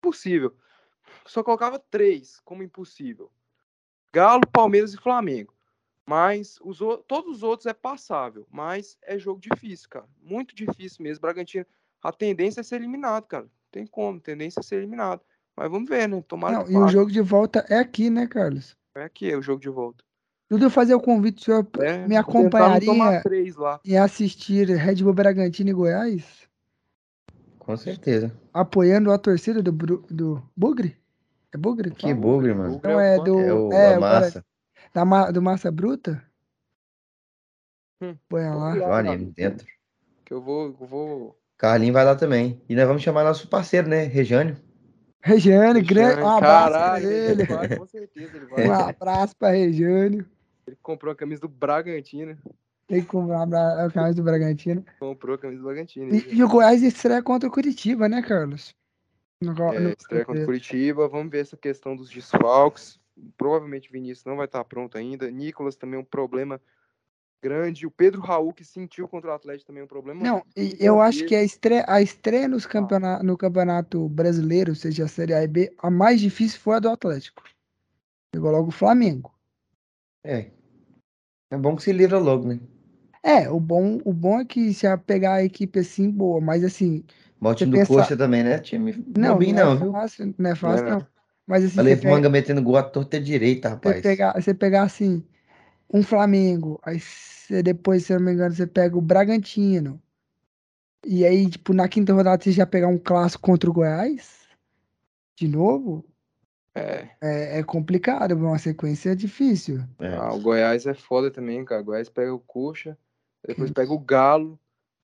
[0.02, 0.54] possível.
[1.26, 3.32] Só colocava três como impossível:
[4.12, 5.54] Galo, Palmeiras e Flamengo.
[6.06, 6.78] Mas os,
[7.08, 8.46] todos os outros é passável.
[8.52, 10.06] Mas é jogo difícil, cara.
[10.22, 11.22] Muito difícil mesmo.
[11.22, 11.66] Bragantino,
[12.08, 13.44] a tendência é ser eliminado, cara.
[13.44, 15.22] Não tem como, tendência é ser eliminado.
[15.56, 16.24] Mas vamos ver, né?
[16.28, 18.76] Tomara Não, que e o jogo de volta é aqui, né, Carlos?
[18.96, 20.04] É aqui, é o jogo de volta.
[20.48, 23.24] Tudo eu fazer o convite, o senhor É, me acompanharia
[23.84, 26.48] em assistir Red Bull Bragantino e Goiás,
[27.58, 28.32] Com certeza.
[28.54, 30.96] apoiando a torcida do, do Bugre?
[31.52, 31.90] É Bugre?
[31.92, 32.76] que bugre, mano.
[32.76, 34.46] Então é do, É o é, massa.
[34.94, 36.24] da ma- do Massa Bruta?
[38.02, 38.16] Hum.
[38.30, 38.76] Põe lá.
[38.76, 39.66] Joaninho dentro.
[40.26, 41.40] Que eu vou, eu vou.
[41.58, 42.62] Carlinho vai lá também.
[42.68, 44.04] E nós vamos chamar nosso parceiro, né?
[44.04, 44.58] Rejane.
[45.22, 47.32] Regiane, grande, um abraço Caralho, ele.
[47.32, 48.68] ele vai, com certeza ele vai.
[48.68, 50.24] Um abraço pra Regiane.
[50.68, 52.38] Ele comprou a camisa do Bragantino.
[52.88, 54.86] Tem que comprar a camisa do Bragantino.
[55.00, 56.14] Comprou a camisa do Bragantino.
[56.14, 58.76] E, e o Goiás estreia contra o Curitiba, né, Carlos?
[59.42, 61.08] No, É, no- estreia contra o Curitiba.
[61.08, 63.00] Vamos ver essa questão dos desfalques.
[63.38, 65.32] Provavelmente o Vinícius não vai estar pronto ainda.
[65.32, 66.62] Nicolas também é um problema
[67.46, 67.86] grande.
[67.86, 70.24] O Pedro Raul, que sentiu contra o Atlético também um problema.
[70.24, 72.70] Não, e Então, eu acho ele- que a estreia, a estreia nos Ah.
[72.70, 76.80] campeona- no campeonato brasileiro, seja a Série A e B, a mais difícil foi a
[76.80, 77.44] do Atlético.
[78.32, 79.32] Pegou logo o Flamengo.
[80.24, 80.50] É.
[81.52, 82.60] É bom que se livra logo, né?
[83.24, 86.64] É, o bom, o bom é que se a pegar a equipe assim, boa, mas
[86.64, 87.04] assim,
[87.40, 88.58] Mas o time Você do pensa- Coxa também, né?
[88.60, 89.92] Time não, bobinho não não, é viu?
[89.92, 91.08] fácil, não é fácil, Não é não.
[91.48, 94.02] Mas assim, Falei você pro pega, Manga metendo gol à torta direita, você rapaz.
[94.02, 95.24] pegar, você pegar assim,
[95.94, 100.02] um Flamengo, aí você depois, se eu não me engano, você pega o Bragantino.
[101.06, 104.48] E aí, tipo, na quinta rodada você já pegar um clássico contra o Goiás,
[105.36, 106.04] de novo,
[106.78, 109.82] É, é, é complicado, é uma sequência difícil.
[110.00, 110.14] É.
[110.16, 111.82] ah, o Goiás é foda também, cara.
[111.82, 112.98] O Goiás pega o Coxa,
[113.48, 114.60] depois Que- pega o Galo,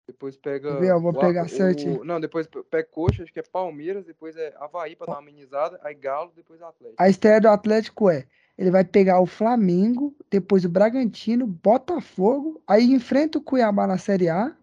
[0.05, 0.67] depois pega.
[0.67, 2.03] Eu vou o- pegar o- certinho.
[2.03, 5.79] Não, depois pega Coxa, acho que é Palmeiras, depois é Havaí pra dar uma amenizada,
[5.81, 7.01] aí Galo, depois Atlético.
[7.01, 8.25] A estreia do Atlético é,
[8.61, 14.29] ele vai pegar o Flamengo, depois o Bragantino, Botafogo, aí enfrenta o Cuiabá na Série
[14.29, 14.55] A,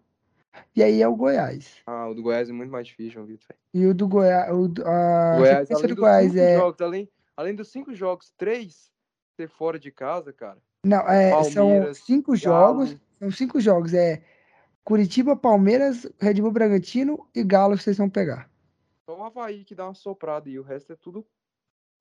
[0.73, 1.79] e aí é o Goiás.
[1.85, 3.53] Ah, o do Goiás é muito mais difícil, João Vitor.
[3.73, 6.81] E o do Goiás, o, do- a Goiás, além do dos Goiás cinco é, jogos,
[6.81, 8.89] além, além dos cinco jogos, três
[9.35, 10.59] ser fora de casa, cara.
[10.85, 12.85] não, é, são cinco Galo.
[12.85, 14.23] jogos, são cinco jogos, é
[14.81, 18.49] Curitiba, Palmeiras, Red Bull Bragantino e Galo vocês vão pegar.
[19.05, 21.27] Só o Havaí que dá uma soprada e o resto é tudo.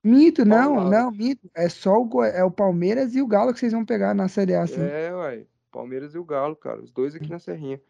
[0.02, 3.72] Minto, não, não, minto, é só o, é o Palmeiras e o Galo que vocês
[3.72, 4.80] vão pegar na Série A, assim.
[4.80, 5.44] É, ué.
[5.72, 6.80] Palmeiras e o Galo, cara.
[6.80, 7.80] Os dois aqui na Serrinha.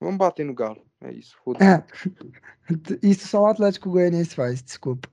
[0.00, 0.84] Vamos bater no Galo.
[1.00, 1.64] É isso, foda-se.
[1.64, 1.84] É.
[3.02, 5.08] Isso só o Atlético Goianiense faz, desculpa.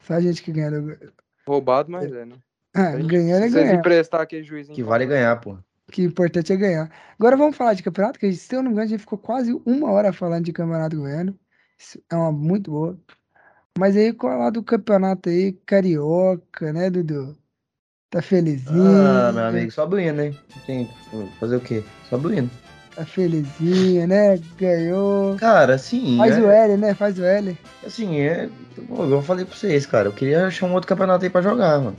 [0.00, 0.70] Só a gente que ganha.
[0.80, 1.12] do-
[1.46, 2.36] Roubado, mas é, né?
[2.74, 3.74] Gente- ganhando é ganhar.
[3.74, 4.74] emprestar aquele juizinho.
[4.74, 5.58] Que vale ganhar, pô.
[5.90, 6.90] Que é importante é ganhar.
[7.18, 9.52] Agora vamos falar de campeonato, que se eu não me engano, a gente ficou quase
[9.66, 11.38] uma hora falando de campeonato goiano.
[11.78, 12.98] Isso é uma muito boa.
[13.78, 17.36] Mas aí, qual é lá do campeonato aí, carioca, né, Dudu?
[18.10, 20.34] Tá felizinho, Ah, meu amigo, sobe o hino, né?
[20.66, 21.82] Tem que fazer o quê?
[22.10, 22.50] Sobe o hino.
[22.94, 24.38] tá felizinho, né?
[24.58, 25.36] Ganhou.
[25.36, 26.94] Cara, assim, Faz é, o L, né?
[26.94, 27.56] Faz o L.
[27.86, 28.50] assim, é.
[28.86, 30.08] pô, Eu falei pra vocês, cara.
[30.08, 31.96] Eu queria achar um outro campeonato aí pra jogar, mano.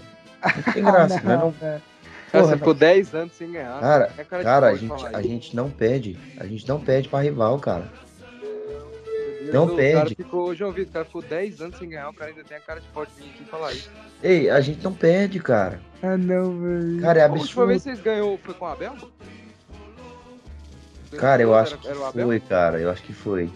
[0.56, 1.38] Não tem graça, né?
[1.38, 1.82] Não, velho.
[2.32, 3.80] Cara, porra, você ficou 10 anos sem ganhar.
[3.80, 6.18] Cara, É cara cara, a gente, a gente não pede.
[6.40, 7.92] A gente não pede pra rival, cara.
[9.52, 10.16] Não o Cara perde.
[10.16, 12.10] ficou, João Vitor, o cara ficou 10 anos sem ganhar.
[12.10, 13.90] O cara ainda tem a cara de de vir aqui e falar isso.
[14.22, 15.82] Ei, a gente não perde, cara.
[16.02, 17.02] Ah, não, velho.
[17.02, 17.96] Cara, é A última vez absurdo.
[17.96, 18.96] que vocês ganhou foi com o Abel?
[21.18, 22.28] Cara, eu acho Era- que era Abel?
[22.28, 22.80] foi, cara.
[22.80, 23.50] Eu acho que foi.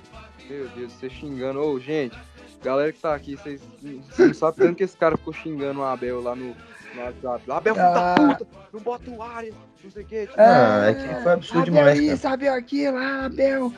[0.49, 1.59] Meu Deus, você xingando.
[1.61, 2.17] Ô, gente,
[2.63, 5.83] galera que tá aqui, vocês vocês não sabem tanto que esse cara ficou xingando o
[5.83, 6.55] Abel lá no,
[6.95, 7.51] WhatsApp.
[7.51, 8.15] Abel, Ah.
[8.17, 10.21] puta, não bota o Arias, não sei o quê.
[10.27, 12.13] tipo, Ah, é que foi absurdo Abel demais, cara.
[12.13, 13.73] isso, Abel aquilo, ah, Abel.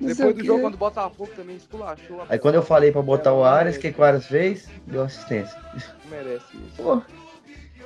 [0.00, 2.22] O Depois do jogo, quando o Botafogo também esculachou.
[2.28, 4.68] Aí quando eu falei pra botar o Arias, o que, que o Arias fez?
[4.86, 5.56] Deu assistência.
[6.04, 6.82] Não merece isso.
[6.82, 7.00] Pô.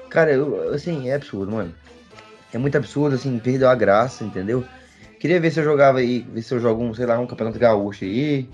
[0.08, 1.74] Cara, eu, assim, é absurdo, mano.
[2.52, 4.64] É muito absurdo, assim, perdeu a graça, entendeu?
[5.20, 7.58] Queria ver se eu jogava aí, ver se eu jogo um, sei lá, um campeonato
[7.58, 8.48] gaúcho aí.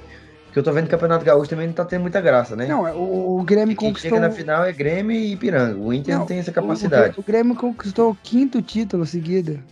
[0.47, 2.67] Porque eu tô vendo que o campeonato gaúcho também não tá tendo muita graça, né?
[2.67, 4.11] Não, é, o, o Grêmio quem conquistou.
[4.19, 5.79] chega na final é Grêmio e Ipiranga.
[5.79, 7.15] O Inter não, Não, tem essa o- capacidade.
[7.17, 9.63] O, o Grêmio conquistou o quinto título seguido.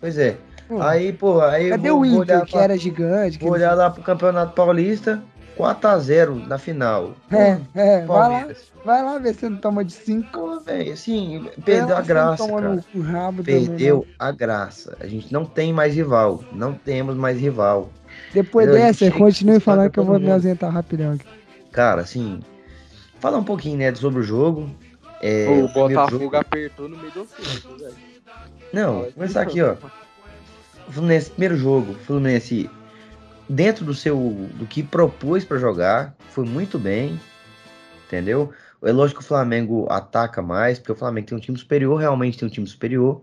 [0.00, 0.36] Pois é.
[0.68, 3.38] Pô, Aí, pô, aí eu cadê vou, o Inter, olhar, que pra, era gigante?
[3.38, 5.22] vou olhar lá pro Campeonato Paulista,
[5.56, 7.14] 4x0 na final.
[7.30, 8.72] É, é, vai lá, Palmeiras.
[8.84, 10.28] vai lá ver se não toma de 5.
[10.30, 12.84] Pô, velho, assim, perdeu a graça, cara.
[12.92, 14.14] Também, Perdeu né?
[14.18, 14.96] a graça.
[15.00, 16.44] A gente não tem mais rival.
[16.52, 17.88] Não temos mais rival.
[18.34, 18.86] Depois Entendeu?
[18.86, 21.24] Dessa, continue falando que eu vou me ausentar rapidão aqui.
[21.72, 22.40] Cara, assim,
[23.20, 24.68] falar um pouquinho, né, sobre o jogo.
[25.20, 27.94] É, o Botafogo jogo- apertou no meio do ofício, velho.
[28.72, 29.74] Não, vou começar aqui, ó.
[30.92, 32.70] Fluminense, primeiro jogo, o Fluminense,
[33.48, 34.16] dentro do seu,
[34.54, 37.20] do que propôs pra jogar, foi muito bem,
[38.06, 38.52] entendeu?
[38.82, 42.38] É lógico que o Flamengo ataca mais, porque o Flamengo tem um time superior, realmente
[42.38, 43.22] tem um time superior,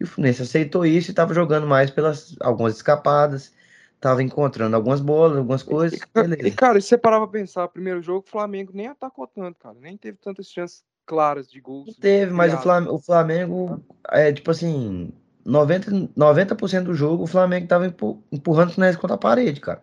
[0.00, 3.52] e o Fluminense aceitou isso e tava jogando mais pelas algumas escapadas,
[4.00, 6.56] tava encontrando algumas bolas, algumas coisas, E, beleza.
[6.56, 9.76] cara, se você parar pra pensar, primeiro jogo, o Flamengo nem atacou tanto, cara.
[9.80, 11.86] Nem teve tantas chances claras de gols.
[11.86, 12.58] Não teve, mas o.
[12.58, 15.12] Flamengo, o Flamengo é tipo assim,
[15.44, 19.82] 90, 90% do jogo o Flamengo tava empu- empurrando o Fluminense contra a parede, cara.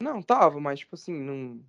[0.00, 1.60] Não, tava, mas tipo assim, não.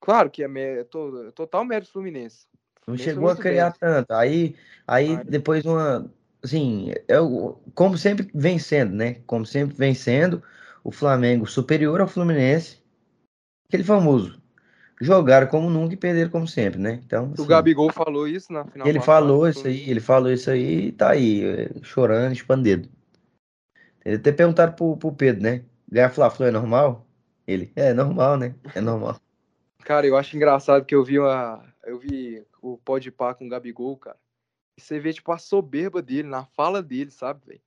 [0.00, 2.46] Claro que é, mé- é to- é total mérito Fluminense.
[2.86, 3.78] Não Fluminense chegou a criar bem.
[3.80, 4.12] tanto.
[4.12, 4.56] Aí,
[4.86, 6.10] aí Mas- depois uma,
[6.42, 9.14] assim, é o, como sempre vem sendo, né?
[9.26, 10.42] Como sempre vem sendo,
[10.82, 12.82] o Flamengo superior ao Fluminense,
[13.68, 14.41] aquele famoso,
[15.02, 17.00] jogaram como nunca e perderam como sempre, né?
[17.04, 18.86] Então, O assim, Gabigol falou isso na final.
[18.86, 22.62] ele passada, falou isso aí, ele falou isso aí e tá aí, é, chorando, chupando
[22.62, 22.88] dedo.
[24.04, 25.64] Ele até perguntaram pro, pro Pedro, né?
[25.90, 27.06] Ganhar Fla-Flu é normal?
[27.46, 28.54] Ele, é normal, né?
[28.74, 29.20] É normal.
[29.84, 31.64] Cara, eu acho engraçado que eu vi uma.
[31.84, 34.16] Eu vi o Pode Pá com o Gabigol, cara.
[34.78, 37.60] Você vê, tipo, a soberba dele, na fala dele, sabe, velho?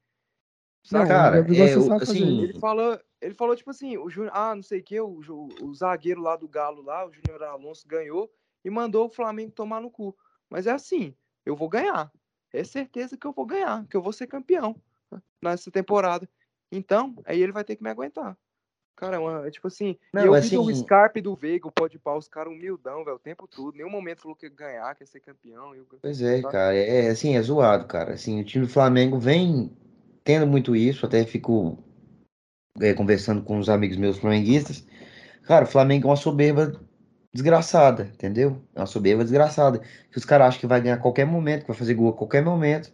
[0.85, 1.07] Saca?
[1.07, 2.43] Cara, o é, o- assim.
[2.43, 5.49] Ele falou, ele falou, tipo assim, o Júnior, ah, não sei o que, o, Ju-
[5.63, 8.31] o zagueiro lá do Galo lá, o Júnior Alonso ganhou
[8.63, 10.15] e mandou o Flamengo tomar no cu.
[10.47, 12.11] Mas é assim, eu vou ganhar.
[12.53, 14.75] É certeza que eu vou ganhar, que eu vou ser campeão
[15.41, 16.29] nessa temporada.
[16.71, 18.37] Então, aí ele vai ter que me aguentar.
[18.95, 21.67] Cara, é uma- é tipo assim, Não, eu vi assim- do Scarpe e do Veiga,
[21.67, 23.75] o pode pau, os caras humildão, velho, o tempo todo.
[23.75, 25.73] Nenhum momento falou que ia ganhar, que ia ser campeão.
[25.75, 25.85] Eu...
[26.01, 28.13] Pois é, cara, é assim, é zoado, cara.
[28.13, 29.75] Assim, o time do Flamengo vem
[30.25, 31.77] tendo muito isso, até fico
[32.81, 34.85] é, conversando com uns amigos meus flamenguistas.
[35.43, 36.73] Cara, o Flamengo é uma soberba
[37.31, 38.61] desgraçada, entendeu?
[38.73, 39.79] É uma soberba desgraçada.
[40.11, 42.13] Que os caras acham que vai ganhar a qualquer momento, que vai fazer gol a
[42.13, 42.91] qualquer momento.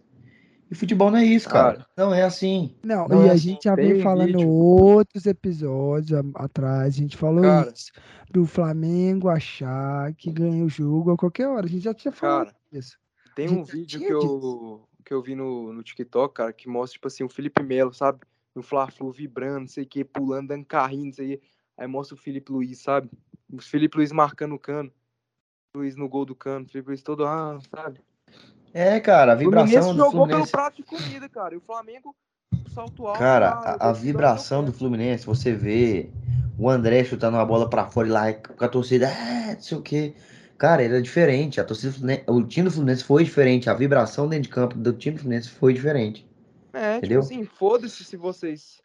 [0.69, 1.77] E futebol não é isso, cara.
[1.77, 1.87] Cara.
[1.97, 2.75] Não é assim.
[2.83, 4.49] Não, Não e é a assim, gente já vem falando vídeo.
[4.49, 7.71] outros episódios a- atrás, a gente falou Cara.
[7.73, 7.91] isso,
[8.31, 11.65] do Flamengo achar que ganha o jogo a qualquer hora.
[11.65, 12.97] A gente já tinha falado Cara, isso.
[13.35, 17.07] Tem um vídeo que eu, que eu vi no, no TikTok, cara, que mostra, tipo
[17.07, 18.19] assim, o Felipe Melo, sabe?
[18.55, 21.41] No Fla-Flu vibrando, não sei o que, pulando, dando carrinho, não sei o.
[21.77, 23.09] Aí mostra o Felipe Luiz, sabe?
[23.51, 24.91] O Felipe Luiz marcando o cano.
[25.75, 26.67] Luiz no gol do cano.
[26.67, 28.01] Felipe Luiz todo, ah, sabe?
[28.73, 30.51] É, cara, a Fluminense vibração do jogou pelo Fluminense.
[30.51, 31.53] prato de comida, cara.
[31.53, 32.15] E o Flamengo,
[32.73, 33.19] salto alto.
[33.19, 34.71] Cara, a, a vibração do.
[34.71, 36.09] Fluminense, você vê
[36.57, 39.77] o André chutando uma bola pra fora e lá com a torcida, é, não sei
[39.77, 40.13] o quê.
[40.61, 41.59] Cara, era diferente.
[41.59, 41.91] A torcida
[42.27, 43.67] o time do Fluminense foi diferente.
[43.67, 46.29] A vibração dentro de campo do time do Fluminense foi diferente.
[46.71, 47.21] É, Entendeu?
[47.21, 48.79] tipo assim, foda-se se vocês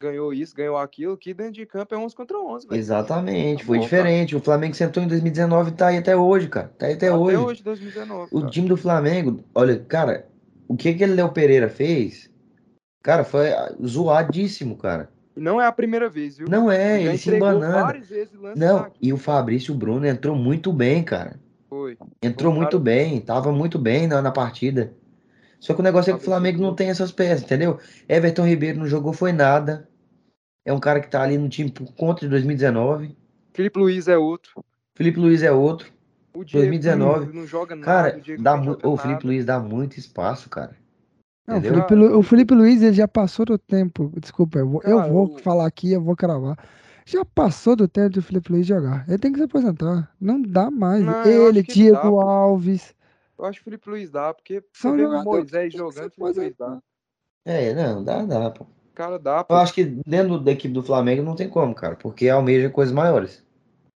[0.00, 2.76] ganhou isso, ganhou aquilo, que dentro de campo é 11 contra 11, velho.
[2.76, 4.34] Exatamente, Tá foi bom, diferente.
[4.34, 6.72] O Flamengo sentou em 2019 e tá aí até hoje, cara.
[6.76, 7.36] Tá aí até, Até hoje.
[7.36, 8.50] hoje, 2019, O cara.
[8.50, 10.26] time do Flamengo, olha, cara,
[10.66, 12.28] o que aquele Léo Pereira fez,
[13.00, 13.50] cara, foi
[13.86, 15.08] zoadíssimo, cara.
[15.34, 16.48] Não é a primeira vez, viu?
[16.48, 17.30] Não é, Já ele se
[18.36, 21.40] lance Não, e o Fabrício Bruno entrou muito bem, cara.
[21.68, 21.96] Foi.
[22.22, 24.92] Entrou Um muito cara- bem, tava muito bem na, na partida.
[25.58, 27.78] Só que o negócio é que o Flamengo não tem essas peças, entendeu?
[28.08, 29.88] Everton Ribeiro não jogou foi nada.
[30.64, 33.16] É um cara que tá ali no time por conta de 2019.
[33.54, 34.64] Felipe Luiz é outro.
[34.94, 35.90] Felipe Luiz é outro.
[36.34, 37.32] O Diego 2019.
[37.32, 37.86] não joga nada.
[38.12, 39.02] Cara, dá não joga o nada.
[39.02, 40.76] Felipe Luiz dá muito espaço, cara.
[41.52, 41.62] Não, o?
[41.62, 44.12] Felipe, Lu- o Felipe Luiz ele já passou do tempo.
[44.18, 46.56] Desculpa, eu vou, eu vou falar aqui, eu vou cravar.
[47.04, 49.04] Já passou do tempo do Felipe Luiz jogar.
[49.08, 50.12] Ele tem que se aposentar.
[50.20, 51.04] Não dá mais.
[51.04, 52.20] Não, eu ele, dá, Diego pô.
[52.20, 52.94] Alves.
[53.38, 56.56] Eu acho que o Felipe Luiz dá, porque São o jogadores Moisés jogando, Felipe Luiz
[56.56, 56.66] dá.
[56.66, 56.82] aposentar.
[57.44, 58.64] É, não, dá, dá, pô.
[58.64, 59.54] O cara dá, Eu pô.
[59.54, 63.44] acho que dentro da equipe do Flamengo não tem como, cara, porque almeja coisas maiores.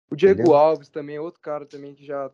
[0.10, 0.56] O Diego entendeu?
[0.56, 2.30] Alves também é outro cara também que já,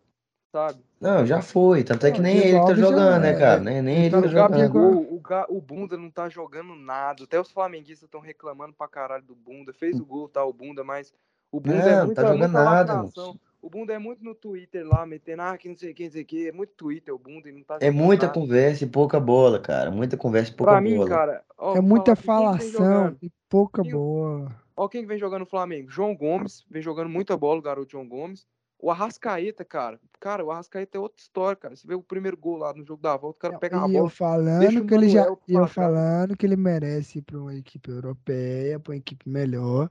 [0.51, 0.79] sabe?
[0.99, 1.83] Não, já foi.
[1.83, 3.37] Tanto é que Não, nem ele que tá já jogando, né, é.
[3.39, 3.59] cara?
[3.61, 4.51] Nem, nem Ele tá tá jogando.
[4.57, 7.23] Gabigol, o, Ga- o Bunda não tá jogando nada.
[7.23, 9.71] Até os flamenguistas estão reclamando pra caralho do Bunda.
[9.73, 11.13] Fez o gol, tá, o Bunda, mas
[11.51, 13.39] o Bunda é Não, muita, tá jogando muita nada, lacração.
[13.61, 16.11] O Bunda é muito no Twitter lá, metendo, ah, que não sei o que, não
[16.11, 16.47] sei o que.
[16.47, 18.39] É muito Twitter o Bunda e não tá É muita nada.
[18.39, 19.91] conversa e pouca bola, cara.
[19.91, 21.09] Muita conversa e pouca Pra mim, bola.
[21.09, 24.49] cara, ó, É vou muita falação e pouca Quem- boa.
[24.77, 25.89] Ó, quem que vem jogando no Flamengo?
[25.91, 28.47] João Gomes, vem jogando muita bola, o garoto João Gomes.
[28.81, 29.99] O Arrascaeta, cara.
[30.21, 31.75] Cara, o Arrascaeta é outra história, cara.
[31.75, 33.87] Você vê o primeiro gol lá no jogo da volta, o cara Não, pega a
[33.87, 34.03] E eu bola.
[34.05, 37.37] deixa falando o que ele já, Manuel e eu falando que ele merece ir para
[37.37, 39.89] uma equipe europeia, para uma equipe melhor.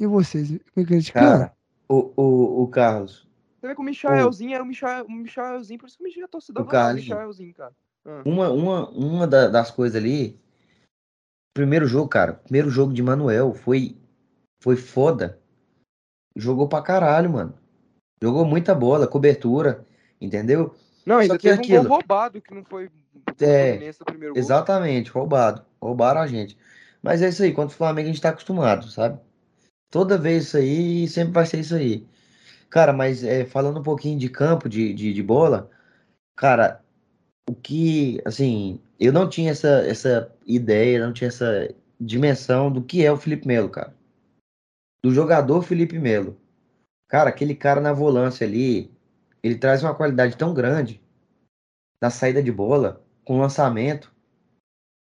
[0.00, 1.30] E vocês me criticando.
[1.30, 1.56] Cara,
[1.88, 3.28] o, o, o Carlos,
[3.60, 6.24] Você vê que o Michaelzinho era o, Michael, o Michaelzinho, por isso que o Michael,
[6.24, 7.08] a torcida O o Carlinhos.
[7.08, 7.74] Michaelzinho, cara.
[8.06, 10.38] Ah, uma, uma, uma da- das coisas ali.
[11.54, 12.34] Primeiro jogo, cara.
[12.34, 13.96] Primeiro jogo de Manuel foi,
[14.62, 15.38] foi foda.
[16.34, 17.58] Jogou pra caralho, mano.
[18.22, 19.86] Jogou muita bola, cobertura,
[20.20, 20.74] entendeu?
[21.04, 22.90] Não, ainda Só que teve um aquilo- gol roubado que não foi
[23.40, 23.78] É.
[24.34, 25.64] Exatamente, roubado.
[25.80, 26.56] Roubaram a gente.
[27.02, 29.20] Mas é isso aí, contra o Flamengo a gente tá acostumado, sabe?
[29.90, 32.06] Toda vez isso aí, sempre vai ser isso aí.
[32.68, 35.70] Cara, mas é, falando um pouquinho de campo, de, de, de bola,
[36.36, 36.82] cara,
[37.48, 43.04] o que, assim, eu não tinha essa, essa ideia, não tinha essa dimensão do que
[43.04, 43.94] é o Felipe Melo, cara.
[45.04, 46.36] Do jogador Felipe Melo.
[47.08, 48.90] Cara, aquele cara na volância ali,
[49.42, 51.00] ele traz uma qualidade tão grande
[52.00, 54.12] na saída de bola, com lançamento.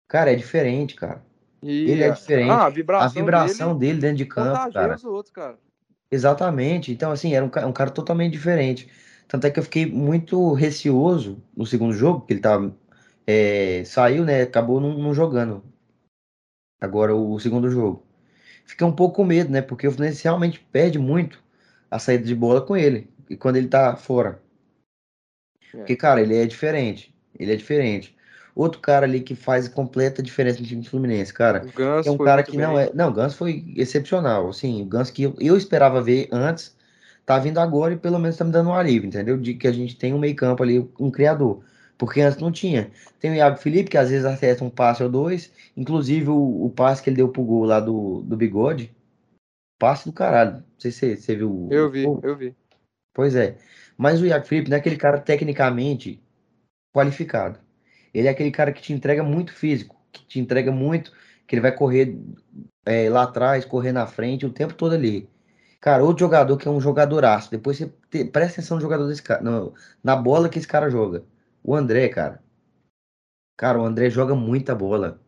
[0.08, 1.24] Cara, é diferente, cara.
[1.62, 2.50] E, Ele é diferente.
[2.50, 4.94] Ah, a vibração, A vibração dele dele dentro de campo, cara.
[4.94, 5.58] os outros, cara.
[6.10, 6.92] Exatamente.
[6.92, 8.88] Então, assim, era um, ca- um cara totalmente diferente.
[9.26, 12.74] Tanto é que eu fiquei muito receoso no segundo jogo, que ele tava,
[13.26, 14.42] é, saiu, né?
[14.42, 15.62] Acabou não, não jogando.
[16.80, 18.06] Agora o segundo jogo.
[18.64, 19.60] Fiquei um pouco com medo, né?
[19.60, 21.42] Porque o Fluminense realmente perde muito
[21.90, 23.08] a saída de bola com ele.
[23.28, 24.40] E quando ele tá fora.
[25.74, 25.78] É.
[25.78, 27.14] Porque, cara, ele é diferente.
[27.38, 28.16] Ele é diferente.
[28.54, 31.64] Outro cara ali que faz completa diferença no time do Fluminense, cara.
[31.64, 32.86] O Ganso É um cara que não bem.
[32.86, 32.90] é.
[32.92, 34.48] Não, o Ganso foi excepcional.
[34.48, 36.76] Assim, o Ganso que eu, eu esperava ver antes,
[37.24, 39.38] tá vindo agora e pelo menos tá me dando um alívio, entendeu?
[39.38, 41.62] De que a gente tem um meio-campo ali, um criador.
[41.96, 42.90] Porque antes não tinha.
[43.20, 45.52] Tem o Iago Felipe, que às vezes acerta um passe ou dois.
[45.76, 48.92] Inclusive o, o passe que ele deu pro gol lá do, do bigode.
[49.78, 50.56] Passe do caralho.
[50.56, 51.68] Não sei se você viu.
[51.70, 52.54] Eu vi, eu vi.
[53.14, 53.56] Pois é.
[53.96, 56.22] Mas o Iago Felipe não é aquele cara tecnicamente
[56.92, 57.58] qualificado.
[58.12, 61.12] Ele é aquele cara que te entrega muito físico, que te entrega muito,
[61.46, 62.18] que ele vai correr
[62.84, 65.28] é, lá atrás, correr na frente o tempo todo ali.
[65.80, 67.50] Cara, outro jogador que é um jogadoraço.
[67.50, 70.90] Depois você te, presta atenção no jogador desse cara, no, na bola que esse cara
[70.90, 71.24] joga.
[71.62, 72.42] O André, cara.
[73.56, 75.20] Cara, o André joga muita bola.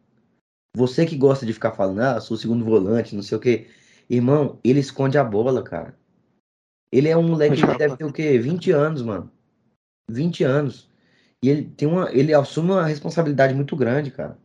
[0.76, 3.68] Você que gosta de ficar falando, ah, sou segundo volante, não sei o quê.
[4.10, 5.96] Irmão, ele esconde a bola, cara.
[6.92, 8.36] Ele é um moleque que deve ter o quê?
[8.36, 9.30] 20 anos, mano.
[10.10, 10.90] 20 anos.
[11.40, 12.10] E ele tem uma.
[12.12, 14.36] Ele assume uma responsabilidade muito grande, cara.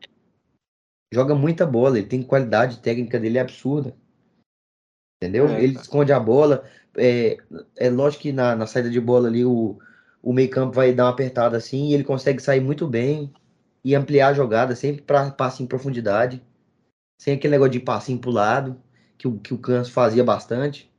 [1.12, 3.96] Joga muita bola, ele tem qualidade técnica dele é absurda.
[5.20, 5.48] Entendeu?
[5.48, 5.84] É, ele cara.
[5.84, 6.64] esconde a bola.
[6.96, 7.38] É,
[7.76, 9.80] é lógico que na, na saída de bola ali o,
[10.22, 13.34] o meio-campo vai dar uma apertada assim e ele consegue sair muito bem
[13.84, 16.42] e ampliar a jogada, sempre para passe em profundidade.
[17.20, 18.80] Sem aquele negócio de passinho pro lado,
[19.18, 20.92] que o, que o Ganso fazia bastante.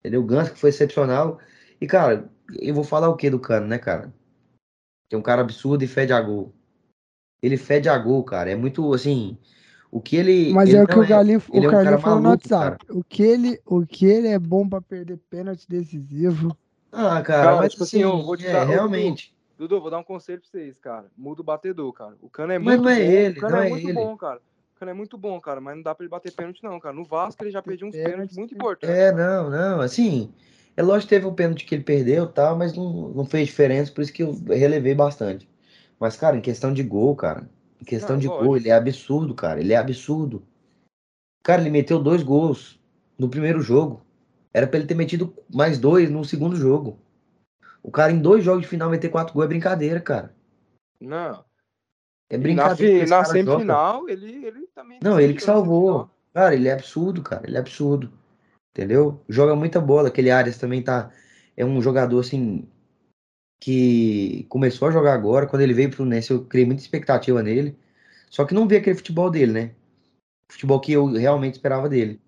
[0.00, 0.20] Entendeu?
[0.20, 1.40] O Ganso que foi excepcional.
[1.80, 2.30] E, cara,
[2.60, 4.12] eu vou falar o que do Cano, né, cara?
[5.08, 6.52] Que é um cara absurdo e fede a gol.
[7.42, 8.50] Ele fede a gol, cara.
[8.50, 9.38] É muito, assim...
[9.90, 10.52] O que ele...
[10.52, 12.24] Mas ele é o que o Galinho, ele o é um Carlinho cara falou no
[12.24, 12.84] maluco, WhatsApp.
[12.90, 16.56] O que, ele, o que ele é bom pra perder pênalti decisivo.
[16.90, 19.32] Ah, cara, Cara, mas tipo assim, assim, eu vou te é, dar- realmente.
[19.56, 21.06] Dudu, vou dar um conselho pra vocês, cara.
[21.16, 22.16] Muda o batedor, cara.
[22.20, 23.12] O Cano é Mas muito não é bom.
[23.12, 23.92] ele, o Cano não é, é muito ele.
[23.92, 24.40] bom, cara.
[24.84, 26.94] Cano é muito bom, cara, mas não dá pra ele bater pênalti, não, cara.
[26.94, 28.94] No Vasco ele já perdeu uns Pênalti, pênaltis muito importantes.
[28.94, 30.32] É, não, não, assim,
[30.76, 33.48] é lógico que teve o pênalti que ele perdeu e tal, mas não, não fez
[33.48, 35.48] diferença, por isso que eu relevei bastante.
[35.98, 37.48] Mas, cara, em questão de gol, cara,
[37.80, 38.56] em questão Não, de gol, lógico.
[38.58, 40.42] ele é absurdo, cara, ele é absurdo.
[41.42, 42.78] Cara, ele meteu dois gols
[43.18, 44.04] no primeiro jogo.
[44.52, 46.98] Era pra ele ter metido mais dois no segundo jogo.
[47.82, 50.34] O cara em dois jogos de final meter quatro gols é brincadeira, cara.
[51.00, 51.44] Não.
[52.30, 53.02] É E na, brincadeira.
[53.04, 53.32] esse na joga.
[53.32, 54.98] semifinal, ele, ele também.
[55.02, 56.10] Não, ele que na salvou.
[56.32, 57.46] Cara, ele é absurdo, cara.
[57.46, 58.10] Ele é absurdo.
[58.76, 59.20] Entendeu?
[59.28, 60.08] Joga muita bola.
[60.08, 61.10] Aquele Arias também tá.
[61.56, 62.66] É um jogador assim.
[63.60, 65.46] Que começou a jogar agora.
[65.46, 67.78] Quando ele veio pro Fluminense, eu criei muita expectativa nele.
[68.28, 69.70] Só que não vi aquele futebol dele, né?
[70.50, 72.20] Futebol que eu realmente esperava dele.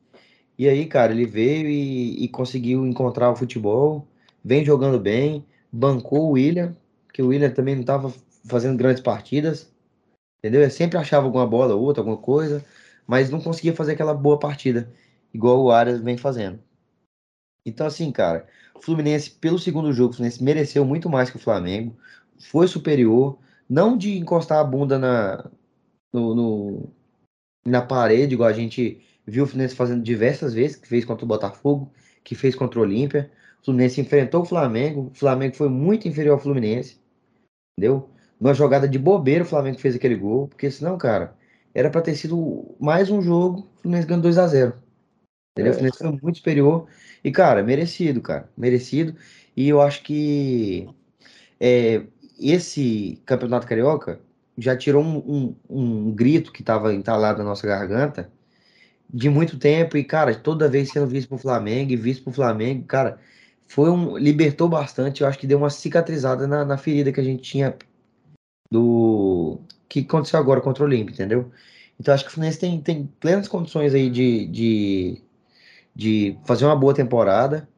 [0.58, 4.06] E aí, cara, ele veio e, e conseguiu encontrar o futebol.
[4.44, 5.44] Vem jogando bem.
[5.70, 6.76] Bancou o William.
[7.12, 8.12] Que o William também não tava
[8.48, 9.70] fazendo grandes partidas.
[10.38, 10.62] Entendeu?
[10.62, 12.64] Ele sempre achava alguma bola, outra, alguma coisa,
[13.06, 14.92] mas não conseguia fazer aquela boa partida,
[15.32, 16.60] igual o Arias vem fazendo.
[17.64, 21.40] Então, assim, cara, o Fluminense, pelo segundo jogo, o Fluminense mereceu muito mais que o
[21.40, 21.96] Flamengo,
[22.38, 23.38] foi superior,
[23.68, 25.50] não de encostar a bunda na,
[26.12, 26.92] no, no-
[27.66, 31.28] na parede, igual a gente viu o Fluminense fazendo diversas vezes, que fez contra o
[31.28, 31.92] Botafogo,
[32.24, 33.30] que fez contra o Olímpia.
[33.62, 37.00] O Fluminense enfrentou o Flamengo, o Flamengo foi muito inferior ao Fluminense,
[37.78, 38.10] entendeu?
[38.40, 41.34] Numa jogada de bobeira, o Flamengo fez aquele gol, porque senão, cara,
[41.74, 44.74] era pra ter sido mais um jogo, o Fluminense ganhou 2 a 0
[45.54, 45.72] Entendeu?
[45.72, 45.78] O É.
[45.78, 46.86] Fluminense foi muito superior.
[47.24, 48.48] E, cara, merecido, cara.
[48.56, 49.14] Merecido.
[49.56, 50.88] E eu acho que
[51.60, 52.02] é,
[52.38, 54.20] esse Campeonato Carioca
[54.58, 58.30] já tirou um, um- um grito que estava entalado na nossa garganta
[59.12, 59.96] de muito tempo.
[59.96, 63.18] E, cara, toda vez sendo visto pro Flamengo e visto pro Flamengo, cara,
[63.66, 64.16] foi um.
[64.16, 65.22] Libertou bastante.
[65.22, 67.74] Eu acho que deu uma cicatrizada na, na ferida que a gente tinha
[68.76, 69.60] do.
[69.88, 71.50] que aconteceu agora contra o Olímpia, entendeu?
[71.98, 75.22] Então acho que o Fluminense tem, tem plenas condições aí de, de,
[75.94, 77.68] de fazer uma boa temporada.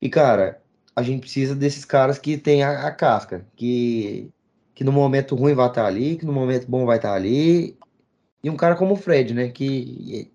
[0.00, 0.62] E, cara,
[0.94, 4.30] a gente precisa desses caras que tem a, a casca, que,
[4.74, 7.76] que no momento ruim vai estar ali, que no momento bom vai estar ali.
[8.44, 9.48] E um cara como o Fred, né?
[9.48, 10.30] Que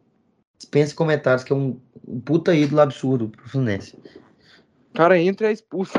[0.57, 3.97] dispensa comentários, que é um, um puta ídolo absurdo pro Fluminense.
[4.89, 5.93] O cara entra e é expulso.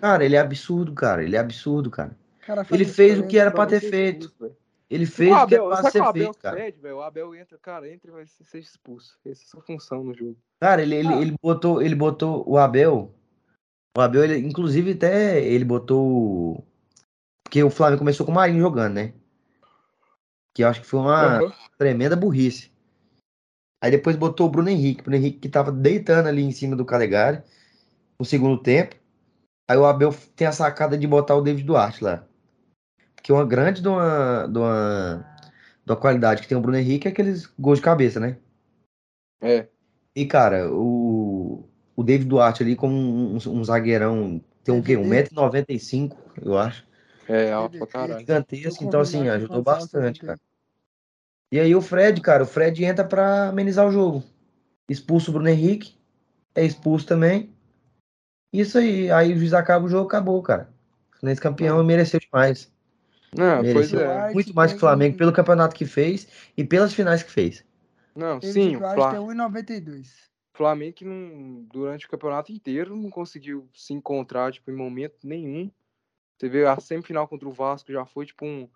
[0.00, 1.22] Cara, ele é absurdo, cara.
[1.22, 2.16] Ele é absurdo, cara.
[2.48, 4.28] Cara, Ele fez o que era pra ter feito.
[4.28, 4.56] expulso.
[4.88, 6.56] Ele fez o o que era pra ser Abel feito, cara.
[6.56, 6.96] pede, velho?
[6.96, 9.18] O Abel entra, cara, entra e vai ser, ser expulso.
[9.22, 10.34] Essa é a sua função no jogo.
[10.58, 13.14] Cara, ele, ele, ele botou, ele botou o Abel.
[13.94, 16.64] O Abel, ele, inclusive, até ele botou.
[17.44, 19.12] Porque o Flamengo começou com o Marinho jogando, né?
[20.56, 21.52] Que eu acho que foi uma Aham.
[21.76, 22.72] tremenda burrice.
[23.84, 25.02] Aí depois botou o Bruno Henrique.
[25.02, 27.42] O Bruno Henrique que tava deitando ali em cima do Calegari
[28.18, 28.96] no segundo tempo.
[29.70, 32.26] Aí o Abel tem a sacada de botar o David Duarte lá.
[33.18, 35.26] Porque uma grande de uma, de uma,
[35.84, 38.38] de uma qualidade que tem o Bruno Henrique é aqueles gols de cabeça, né?
[39.40, 39.66] É.
[40.14, 44.96] E, cara, o, o David Duarte ali como um, um- zagueirão, tem um quê?
[44.96, 45.28] DVD.
[45.34, 46.86] 1,95m, eu acho.
[47.28, 48.20] É, alto pra caralho.
[48.20, 50.40] Gigantesco, então assim, que ajudou bastante, cara.
[51.50, 54.22] E aí o Fred, cara, o Fred entra pra amenizar o jogo.
[54.88, 55.98] Expulso o Bruno Henrique,
[56.54, 57.52] é expulso também.
[58.52, 60.68] Isso aí, aí o juiz acaba o jogo, acabou, cara.
[61.18, 62.72] Fluminense campeão e mereceu demais.
[63.36, 64.32] Não, pois Mereceu é.
[64.32, 66.26] muito mais que o Flamengo pelo campeonato que fez
[66.56, 67.64] e pelas finais que fez.
[68.14, 70.28] Não, sim, de o Duarte Fla- é 1,92.
[70.54, 75.70] Flamengo que não, durante o campeonato inteiro não conseguiu se encontrar, tipo, em momento nenhum.
[76.36, 78.68] Você vê a semifinal contra o Vasco já foi, tipo, um.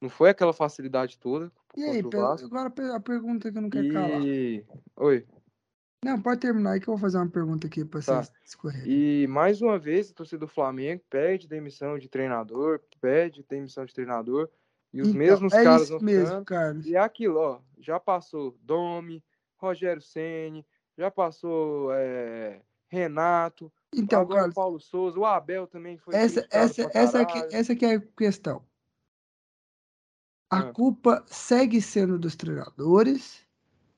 [0.00, 3.88] Não foi aquela facilidade toda E aí, o agora a pergunta que eu não quero
[3.92, 4.22] calar.
[4.22, 4.64] E.
[4.96, 5.26] Oi.
[6.04, 8.22] Não, pode terminar aí que eu vou fazer uma pergunta aqui pra Tá.
[8.22, 8.88] vocês escorrerem.
[8.88, 13.92] E mais uma vez, a torcida do Flamengo pede demissão de treinador, pede demissão de
[13.92, 14.48] treinador,
[14.92, 16.44] e os Então, mesmos é caras mesmo, ficando.
[16.44, 16.86] Carlos.
[16.86, 19.22] E é aquilo, ó, já passou Domi,
[19.56, 20.64] Rogério Ceni,
[20.96, 26.46] já passou é, Renato, Então, agora Carlos, o Paulo Souza, o Abel também foi essa,
[26.50, 28.64] essa, essa, aqui, essa aqui é a questão.
[30.50, 30.72] A Ah.
[30.72, 33.47] culpa segue sendo dos treinadores.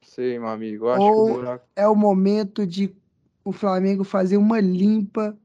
[0.03, 1.69] Sei, meu amigo, eu acho Ou- que o buraco...
[1.77, 2.95] É o momento de
[3.45, 5.39] o Flamengo fazer uma limpa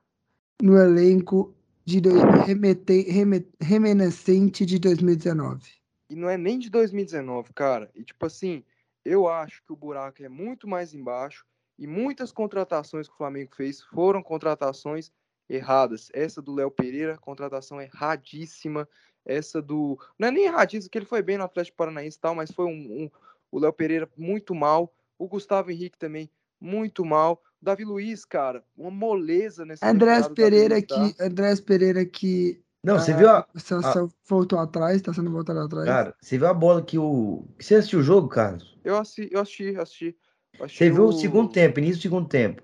[0.61, 1.53] no elenco
[1.84, 5.61] de do- remete- reme- reminiscente de 2019.
[6.10, 7.90] E não é nem de 2019, cara.
[7.95, 8.64] E tipo assim,
[9.03, 11.45] eu acho que o buraco é muito mais embaixo
[11.77, 15.11] e muitas contratações que o Flamengo fez foram contratações
[15.49, 16.10] erradas.
[16.14, 18.88] Essa do Léo Pereira, contratação erradíssima.
[19.26, 19.99] Essa do.
[20.18, 22.65] Não é nem erradíssima, que ele foi bem no Atlético Paranaense e tal, mas foi
[22.65, 23.03] um.
[23.03, 23.11] um-
[23.56, 24.94] O Léo Pereira muito mal.
[25.18, 26.30] O Gustavo Henrique também
[26.60, 27.41] muito mal.
[27.61, 30.95] O Davi Luiz, cara, uma moleza nessa Andrés Pereira Luiz, tá?
[30.95, 33.48] que Andrés Pereira que Não, você Ah, viu a.
[33.56, 35.86] só, só voltou atrás, tá sendo voltado atrás.
[35.86, 37.45] Cara, você viu a bola que o.
[37.57, 38.77] Você assistiu o jogo, Carlos?
[38.84, 40.18] Eu assisti, eu assisti, assisti.
[40.60, 42.61] assisti Você viu o segundo tempo, início do segundo tempo.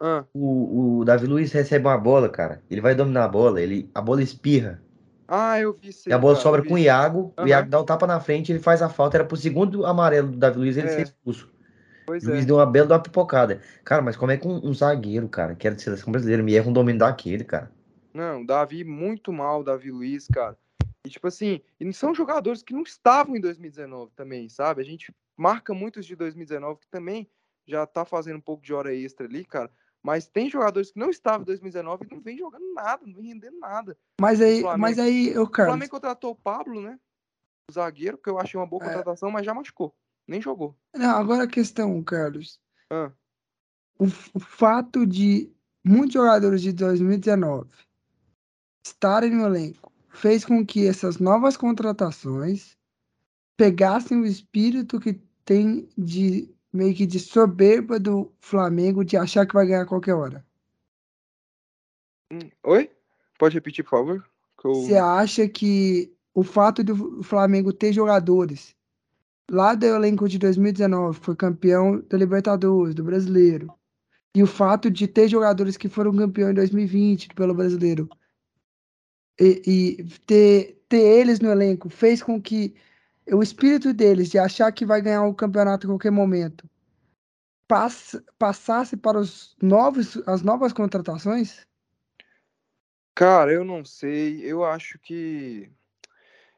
[0.00, 2.62] Ah, O, o Davi Luiz recebe uma bola, cara.
[2.70, 4.82] Ele vai dominar a bola, ele, a bola espirra.
[5.32, 6.78] Ah, eu vi E a bola cara, sobra com o.
[6.78, 7.32] Iago.
[7.36, 7.48] O Aham.
[7.48, 9.16] Iago dá o tapa na frente, ele faz a falta.
[9.16, 10.90] Era pro segundo amarelo do Davi Luiz, ele É.
[10.90, 11.48] ser expulso.
[12.04, 12.46] Pois O Luiz é.
[12.46, 13.60] deu uma bela de uma pipocada.
[13.84, 16.52] Cara, mas como é que um, um zagueiro, cara, que era de seleção brasileira, me
[16.52, 17.70] erra um domínio daquele, cara?
[18.12, 20.58] Não, Davi muito mal, Davi Luiz, cara.
[21.06, 24.82] E tipo assim, e são jogadores que não estavam em 2019 também, sabe?
[24.82, 27.28] A gente marca muitos de 2019 que também
[27.66, 29.70] já tá fazendo um pouco de hora extra ali, cara.
[30.02, 33.26] Mas tem jogadores que não estavam em 2019 e não vem jogando nada, não vem
[33.26, 33.96] rendendo nada.
[34.20, 36.98] Mas aí, mas aí, O Carlos, Flamengo contratou o Pablo, né?
[37.70, 38.86] O zagueiro, que eu achei uma boa É.
[38.86, 39.94] contratação, mas já machucou.
[40.26, 40.76] Nem jogou.
[40.94, 42.60] não, agora a questão, Carlos,
[42.90, 43.12] Ah,
[43.98, 44.04] o,
[44.34, 45.52] o fato de
[45.84, 47.68] muitos jogadores de 2019
[48.86, 52.76] estarem no elenco fez com que essas novas contratações
[53.56, 55.14] pegassem o espírito que
[55.44, 60.14] tem de meio que de soberba do Flamengo de achar que vai ganhar a qualquer
[60.14, 60.44] hora.
[62.30, 62.90] hum, Oi?
[63.38, 64.30] Pode repetir, por favor?
[64.64, 68.76] Eu- Você acha que o fato do Flamengo ter jogadores
[69.50, 73.72] lá do elenco de 2019, que foi campeão da Libertadores, do Brasileiro,
[74.34, 78.08] e o fato de ter jogadores que foram campeão em 2020 pelo Brasileiro,
[79.40, 82.74] e, e ter, ter eles no elenco, fez com que
[83.26, 86.68] o espírito deles de achar que vai ganhar o campeonato a qualquer momento
[87.68, 91.64] pass- passasse para os novos, as novas contratações?
[93.14, 94.40] Cara, eu não sei.
[94.44, 95.70] Eu acho que.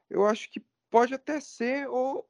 [0.09, 2.27] Eu acho que pode até ser, ou.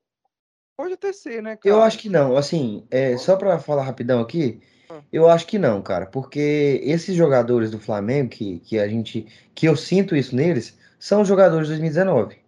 [0.77, 1.75] Pode até ser, né, cara?
[1.75, 4.61] Eu acho que não, assim, é, só pra falar rapidão aqui,
[4.91, 5.01] Ah.
[5.13, 9.69] eu acho que não, cara, porque esses jogadores do Flamengo, que, que a gente, que
[9.69, 12.42] eu sinto isso neles, são jogadores de 2019.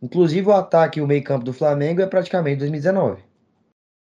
[0.00, 3.22] Inclusive o ataque e o meio campo do Flamengo é praticamente 2019,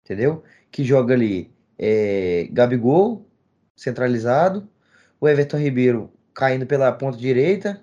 [0.04, 0.42] entendeu?
[0.70, 3.26] Que joga ali é, Gabigol,
[3.74, 4.68] centralizado,
[5.20, 7.82] o Everton Ribeiro caindo pela ponta direita,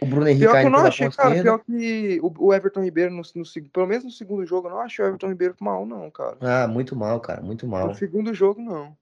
[0.00, 1.28] o Bruno Henrique Pior que eu caindo não pela achei, ponta cara.
[1.36, 1.58] esquerda.
[1.64, 5.04] Pior que o, Everton Ribeiro, no, no pelo menos no segundo jogo, eu não achei
[5.04, 6.36] o Everton Ribeiro mal, não, cara.
[6.40, 8.96] Ah, muito mal, cara, muito mal, No segundo jogo, não.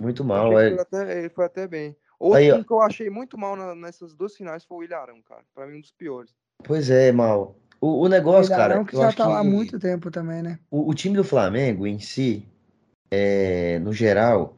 [0.00, 0.58] muito mal.
[0.60, 0.78] é- ele,
[1.12, 1.96] ele foi até bem.
[2.18, 5.42] Outro Aí, que eu achei muito mal na- nessas duas finais foi o Ilharão, cara.
[5.54, 6.34] Pra mim, um dos piores.
[6.64, 7.56] Pois é, mal.
[7.80, 10.10] O, o O negócio, cara, Ilharão que eu já acho tá lá há muito tempo
[10.10, 10.58] também, né?
[10.70, 12.46] o, o time do Flamengo em si,
[13.10, 14.56] é, no geral,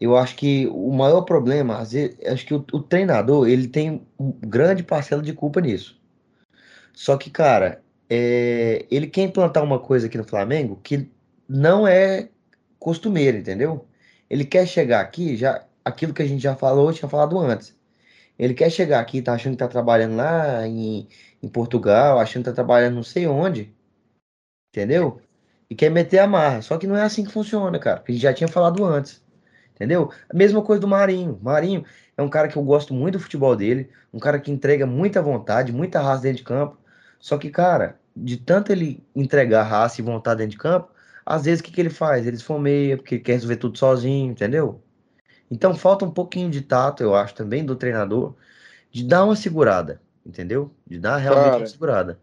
[0.00, 4.06] eu acho que o maior problema, às vezes, acho que o, o treinador, ele tem
[4.18, 6.00] um grande parcela de culpa nisso.
[6.94, 11.10] Só que, cara, é, ele quer implantar uma coisa aqui no Flamengo que
[11.48, 12.30] não é
[12.78, 13.86] costumeira, entendeu?
[14.30, 17.75] Ele quer chegar aqui, já, aquilo que a gente já falou, tinha falado antes.
[18.38, 21.08] Ele quer chegar aqui, tá achando que tá trabalhando lá em,
[21.42, 23.74] em Portugal, achando que tá trabalhando não sei onde,
[24.70, 25.20] entendeu?
[25.70, 26.62] E quer meter a marra.
[26.62, 27.98] Só que não é assim que funciona, cara.
[27.98, 29.22] porque A gente já tinha falado antes,
[29.74, 30.10] entendeu?
[30.28, 31.38] A mesma coisa do Marinho.
[31.42, 31.84] Marinho
[32.16, 35.22] é um cara que eu gosto muito do futebol dele, um cara que entrega muita
[35.22, 36.78] vontade, muita raça dentro de campo.
[37.18, 40.90] Só que, cara, de tanto ele entregar raça e vontade dentro de campo,
[41.24, 42.26] às vezes o que, que ele faz?
[42.26, 44.82] Ele esfomeia, porque quer resolver tudo sozinho, entendeu?
[45.50, 48.34] Então falta um pouquinho de tato, eu acho, também do treinador,
[48.90, 50.74] de dar uma segurada, entendeu?
[50.86, 52.20] De dar realmente Cara, uma segurada.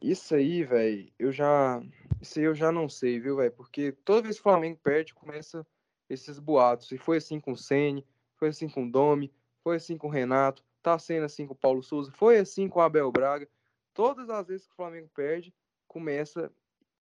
[0.00, 1.82] Isso aí, velho, eu já.
[2.20, 3.52] Isso aí eu já não sei, viu, velho?
[3.52, 5.66] Porque toda vez que o Flamengo perde, começa
[6.08, 6.90] esses boatos.
[6.92, 9.32] E foi assim com o Ceni, foi assim com o Domi,
[9.62, 12.78] foi assim com o Renato, tá sendo assim com o Paulo Souza, foi assim com
[12.78, 13.48] o Abel Braga.
[13.92, 15.54] Todas as vezes que o Flamengo perde,
[15.86, 16.50] começa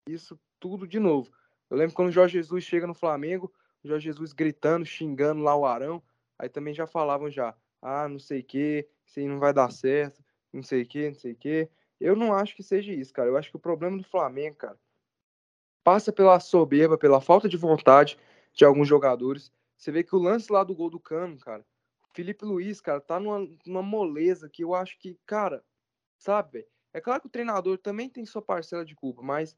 [0.07, 1.29] isso tudo de novo.
[1.69, 3.51] Eu lembro quando o Jorge Jesus chega no Flamengo,
[3.83, 6.01] Jorge Jesus gritando, xingando lá o Arão,
[6.37, 9.71] aí também já falavam já, ah, não sei o que, isso aí não vai dar
[9.71, 11.69] certo, não sei o que, não sei o que.
[11.99, 13.29] Eu não acho que seja isso, cara.
[13.29, 14.79] Eu acho que o problema do Flamengo, cara,
[15.83, 18.17] passa pela soberba, pela falta de vontade
[18.53, 19.51] de alguns jogadores.
[19.77, 21.65] Você vê que o lance lá do gol do Cano, cara,
[22.13, 25.63] Felipe Luiz, cara, tá numa, numa moleza que eu acho que, cara,
[26.17, 26.65] sabe?
[26.93, 29.55] É claro que o treinador também tem sua parcela de culpa, mas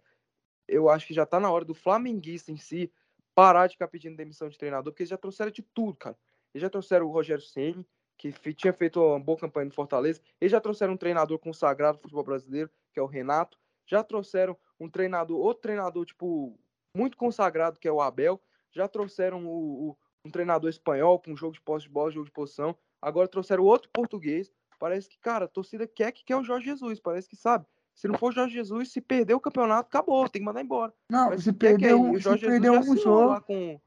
[0.68, 2.92] eu acho que já tá na hora do flamenguista em si
[3.36, 6.18] parar de ficar pedindo demissão de treinador, porque eles já trouxeram de tudo, cara.
[6.54, 7.86] Eles já trouxeram o Rogério Ceni,
[8.18, 10.22] que tinha feito uma boa campanha no Fortaleza.
[10.40, 13.60] Eles já trouxeram um treinador consagrado do futebol brasileiro, que é o Renato.
[13.86, 16.58] Já trouxeram um treinador, outro treinador, tipo,
[16.96, 18.42] muito consagrado, que é o Abel.
[18.72, 22.32] Já trouxeram o, o, um treinador espanhol com jogo de posse de bola, jogo de
[22.32, 22.76] posição.
[23.02, 24.52] Agora trouxeram outro português.
[24.80, 27.00] Parece que, cara, a torcida quer que quer o Jorge Jesus.
[27.02, 27.66] Parece que sabe.
[27.96, 30.94] Se não for o Jorge Jesus, se perder o campeonato, acabou, tem que mandar embora.
[31.10, 33.30] Não, Mas se que é perder um, se perder um jogo.
[33.30, 33.80] lá com,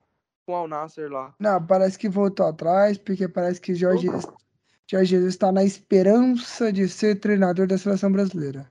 [0.47, 1.35] com o Al Nasser lá.
[1.39, 4.09] Não, parece que voltou atrás, porque parece que Jorge,
[4.91, 8.69] Jorge Jesus está na esperança de ser treinador da seleção brasileira.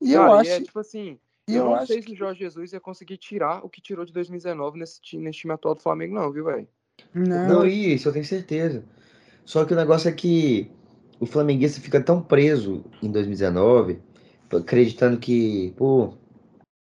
[0.00, 1.18] E eu Cara, acho, e é tipo assim,
[1.48, 3.68] e eu, eu não acho sei que se o Jorge Jesus ia conseguir tirar o
[3.68, 6.68] que tirou de 2019 nesse, ti- nesse time atual do Flamengo, não, viu, velho?
[7.12, 7.44] não.
[7.48, 8.84] Não, isso eu tenho certeza.
[9.44, 10.70] Só que o negócio é que
[11.18, 14.00] o flamenguista fica tão preso em 2019,
[14.58, 16.14] acreditando que, pô,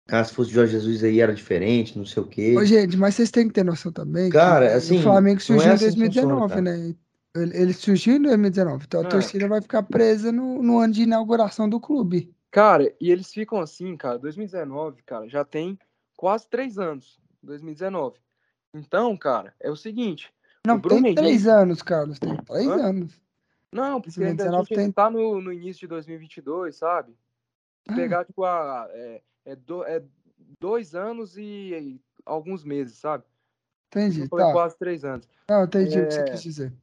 [0.09, 2.65] ah, se fosse o Jorge Jesus aí era diferente, não sei o Ô, quê.
[2.65, 5.69] gente, mas vocês têm que ter noção também que Cara, o assim, Flamengo não surgiu
[5.69, 6.95] é em assim que funciona, 2019, né?
[7.33, 9.07] Ele, ele surgiu em 2019, então a É.
[9.07, 12.33] torcida vai ficar presa no, no ano de inauguração do clube.
[12.51, 15.79] Cara, e eles ficam assim, cara, 2019, cara, já tem
[16.17, 18.19] quase três anos, 2019.
[18.73, 20.33] Então, cara, é o seguinte,
[20.65, 21.49] Não, o Bruno tem três Henrique...
[21.49, 22.87] anos, Carlos, tem três Hã?
[22.87, 23.21] anos.
[23.71, 27.13] Não, porque ainda a 2019 gente tem- tá no, no início de 2022, sabe?
[27.87, 27.95] Ah.
[27.95, 30.03] Pegar, tipo, a, é, é, do- é
[30.59, 33.23] dois anos e, e alguns meses, sabe?
[33.87, 34.51] Entendi, falei tá.
[34.53, 35.27] quase três anos.
[35.49, 36.23] Não, entendi o que você É.
[36.25, 36.73] quis dizer.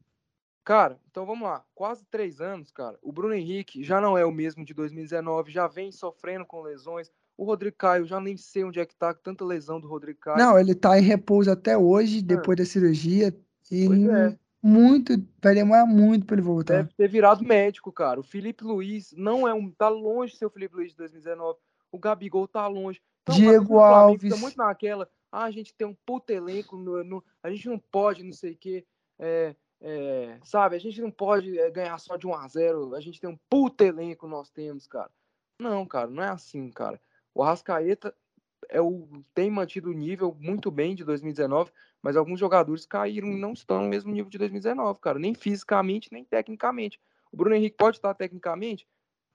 [0.65, 1.65] Cara, então vamos lá.
[1.75, 2.99] Quase três anos, cara.
[3.01, 7.11] O Bruno Henrique já não é o mesmo de 2019, já vem sofrendo com lesões.
[7.39, 10.37] O Rodrigo Caio, já nem sei onde é que tá, tanta lesão do Rodrigo Caio.
[10.37, 13.29] Não, ele tá em repouso até hoje, depois da cirurgia,
[13.71, 14.39] e Pois é.
[14.63, 15.13] Muito,
[15.43, 16.79] vai demorar muito pra ele voltar.
[16.83, 18.19] Deve ter virado médico, cara.
[18.21, 19.71] O Felipe Luiz não é um.
[19.71, 21.59] Tá longe de ser o Felipe Luiz de 2019.
[21.93, 23.01] O Gabigol tá longe.
[23.23, 24.41] Então, Diego Alves.
[24.41, 25.09] muito naquela.
[25.31, 28.53] Ah, a gente tem um puto elenco, no, no- a gente não pode, não sei
[28.53, 28.85] o quê.
[29.19, 33.01] é, é, sabe, a gente não pode é, ganhar só de 1 a 0 A
[33.01, 35.11] gente tem um puto elenco, nós temos, cara.
[35.61, 37.01] Não, cara, não é assim, cara.
[37.35, 38.15] O Arrascaeta
[38.69, 41.71] é o, tem mantido o nível muito bem de 2019,
[42.03, 45.19] mas alguns jogadores caíram e não estão no mesmo nível de 2019, cara.
[45.19, 47.01] Nem fisicamente, nem tecnicamente.
[47.33, 48.87] O Bruno Henrique pode estar tecnicamente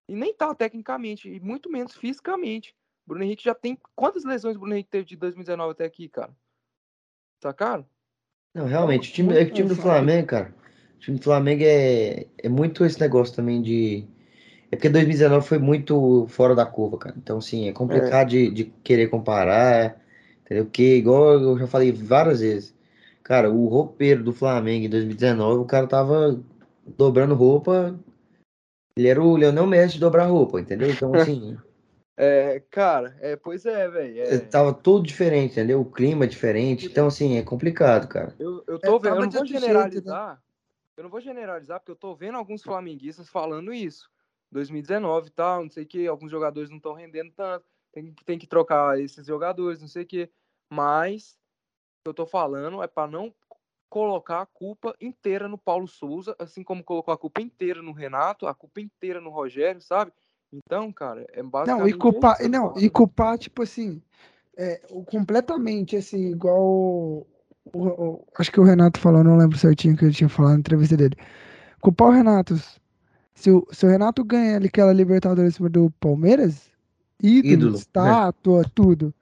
[0.08, 2.76] e nem tá tecnicamente, e muito menos fisicamente.
[3.06, 3.78] O Bruno Henrique já tem.
[3.96, 6.36] Quantas lesões o Bruno Henrique teve de 2019 até aqui, cara?
[7.42, 7.86] Sacaram?
[8.54, 10.56] Não, realmente, o time, é que o time do Flamengo, cara,
[10.96, 14.08] o time do Flamengo é, é muito esse negócio também de.
[14.72, 17.16] É porque 2019 foi muito fora da curva, cara.
[17.18, 20.02] Então, assim, é complicado de, de querer comparar,
[20.46, 20.66] entendeu?
[20.66, 22.76] Porque, igual eu já falei várias vezes,
[23.24, 26.40] cara, o roupeiro do Flamengo em 2019, o cara tava
[26.98, 27.98] dobrando roupa.
[28.96, 30.90] Ele era o Leonel Messi de dobrar roupa, entendeu?
[30.90, 31.58] Então, assim,
[32.16, 34.20] É, cara, é, pois é, velho.
[34.20, 34.38] é.
[34.40, 35.82] tava tudo diferente, entendeu?
[35.82, 36.86] O clima é diferente.
[36.86, 38.36] Então, assim, é complicado, cara.
[38.40, 39.60] Eu, eu tô É, vendo, eu não vou jeito, né?
[39.60, 40.44] generalizar.
[40.96, 44.12] Eu não vou generalizar, porque eu tô vendo alguns flamenguistas falando isso.
[44.52, 48.26] 2019 e tal, não sei o que, alguns jogadores não estão rendendo tanto, tem, que-
[48.26, 50.30] tem que trocar esses jogadores, não sei o que.
[50.70, 53.34] Mas o que eu tô falando é para não
[53.90, 58.48] colocar a culpa inteira no Paulo Souza, assim como colocou a culpa inteira no Renato,
[58.48, 60.12] a culpa inteira no Rogério, sabe?
[60.52, 61.68] Então, cara, é basicamente.
[61.68, 64.02] Não, e culpar, isso não, e culpar, tipo assim,
[64.58, 66.60] é, completamente, assim, igual.
[66.62, 67.28] o-
[67.74, 70.60] o- acho que o Renato falou, não lembro certinho o que ele tinha falado na
[70.60, 71.16] entrevista dele.
[71.80, 72.56] Culpar o Renato.
[73.36, 76.73] Se o, se o Renato ganha ali aquela Libertadores do Palmeiras,
[77.24, 77.78] ídolo, Ídolo, né?
[77.78, 79.14] estátua, tudo.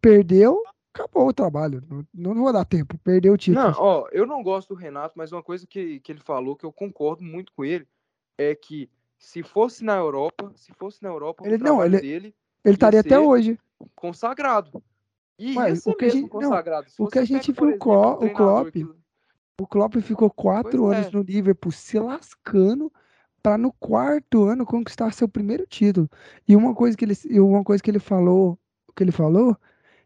[0.00, 0.62] Perdeu,
[0.92, 1.82] acabou o trabalho.
[1.88, 3.64] Não, não vou dar tempo, perdeu o título.
[3.66, 6.64] Não, ó, eu não gosto do Renato, mas uma coisa que, que ele falou, que
[6.66, 7.86] eu concordo muito com ele,
[8.36, 12.34] é que se fosse na Europa, se fosse na Europa, Ele- o não, ele- dele
[12.64, 13.58] ele estaria até hoje.
[13.94, 14.82] consagrado.
[15.38, 16.90] E Ué, o que a gente- não, consagrado.
[16.90, 18.86] Se o que a gente viu, exemplo, o Klopp, que-
[19.60, 21.16] O Klopp ficou quatro Pois anos é.
[21.16, 22.92] no Liverpool se lascando
[23.44, 26.08] para no quarto ano conquistar seu primeiro título.
[26.48, 28.58] E uma coisa que ele, uma coisa que ele falou,
[28.96, 29.54] que ele falou,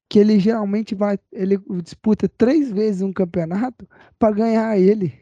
[0.09, 3.89] que ele geralmente vai, ele disputa três vezes um campeonato
[4.19, 5.15] para ganhar ele.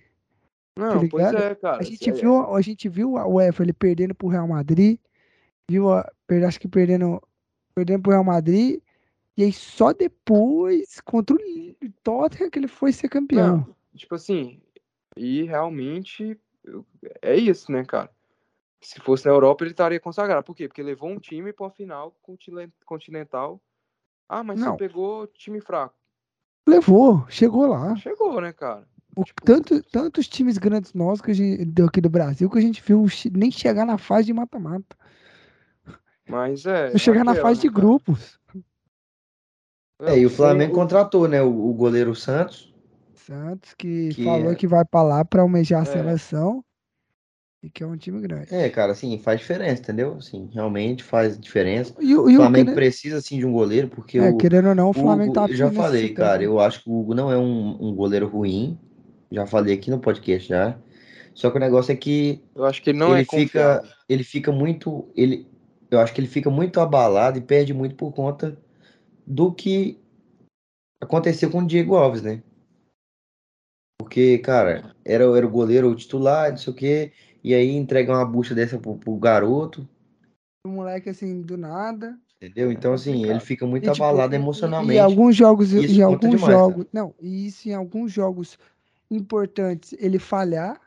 [0.78, 1.78] Não, tá pois é, cara.
[1.78, 4.98] A gente É- viu, a gente viu o Everton ele perdendo pro Real Madrid,
[5.70, 6.10] viu, a,
[6.48, 7.22] acho que perdendo,
[7.74, 8.80] perdendo pro Real Madrid,
[9.36, 11.38] e aí só depois contra o
[12.02, 13.58] Tottenham que ele foi ser campeão.
[13.58, 14.58] Não, tipo assim,
[15.14, 16.38] e realmente
[17.22, 18.10] é isso, né, cara?
[18.80, 20.44] Se fosse na Europa, ele estaria consagrado.
[20.44, 20.68] Por quê?
[20.68, 23.60] Porque levou um time pra uma final continen- continental.
[24.28, 24.72] Ah, mas Não.
[24.72, 25.94] você pegou time fraco.
[26.68, 27.96] Levou, chegou lá.
[27.96, 28.86] Chegou, né, cara?
[29.16, 32.82] O- tanto, tantos times grandes nossos que a gente, aqui do Brasil que a gente
[32.82, 34.96] viu nem chegar na fase de mata-mata.
[36.28, 36.90] Mas é.
[36.90, 37.80] Não chegar na aquela, fase né, de cara?
[37.80, 38.38] grupos.
[40.00, 41.40] É, e o sim, Flamengo contratou, né?
[41.42, 42.74] O, o goleiro Santos.
[43.26, 45.92] Santos que, Que falou é- que vai pra lá pra almejar a É.
[45.92, 46.64] seleção
[47.62, 48.54] e que é um time grande.
[48.54, 50.14] É, cara, assim, faz diferença, entendeu?
[50.14, 51.94] Assim, realmente faz diferença.
[52.00, 54.90] E, e o Flamengo precisa, assim, de um goleiro, porque é, o, querendo ou não,
[54.90, 57.36] o Flamengo Hugo, tá eu já falei, cara, eu acho que o Hugo não é
[57.36, 58.78] um, um goleiro ruim.
[59.32, 60.78] Já falei aqui no podcast já.
[61.34, 63.90] Só que o negócio é que Eu acho que ele não ele é fica, confiável.
[64.08, 65.46] ele fica muito, ele,
[65.90, 68.56] eu acho que ele fica muito abalado e perde muito por conta
[69.26, 69.98] do que
[71.00, 72.40] aconteceu com o Diego Alves, né?
[73.98, 77.12] Porque, cara, era, era o goleiro o titular, não sei o quê,
[77.42, 79.88] e aí entrega uma bucha dessa pro, pro garoto,
[80.66, 82.18] O moleque assim, do nada.
[82.36, 82.70] entendeu?
[82.70, 84.96] É Então, assim, ele fica muito E, tipo, abalado emocionalmente.
[84.96, 88.58] E, alguns jogos, e em conta alguns demais, jogos, não, e isso em alguns jogos
[89.10, 90.80] importantes, ele falhar,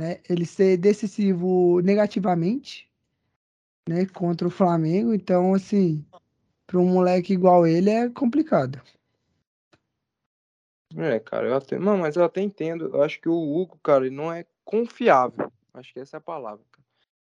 [0.00, 0.18] né?
[0.28, 2.88] Ele ser decisivo negativamente,
[3.88, 4.06] né?
[4.06, 5.12] Contra o Flamengo.
[5.12, 6.04] Então, assim,
[6.66, 8.80] para um moleque igual ele é complicado.
[10.96, 11.78] É, cara, eu até.
[11.78, 12.86] Não, mas eu até entendo.
[12.94, 15.50] Eu acho que o Hugo, cara, ele não é confiável.
[15.74, 16.86] Acho que essa é a palavra, cara.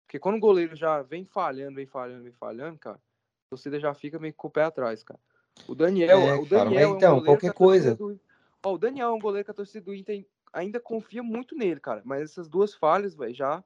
[0.06, 3.94] Porque quando o goleiro já vem falhando, vem falhando, vem falhando, cara, a torcida já
[3.94, 5.20] fica meio que com o pé atrás, cara.
[5.68, 7.94] O Daniel, É, o cara, Daniel então, é um goleiro qualquer coisa.
[7.94, 8.20] do-
[8.62, 11.80] Ó, o Daniel é um goleiro que a torcida do Inter ainda confia muito nele,
[11.80, 12.02] cara.
[12.04, 13.62] Mas essas duas falhas, velho, já.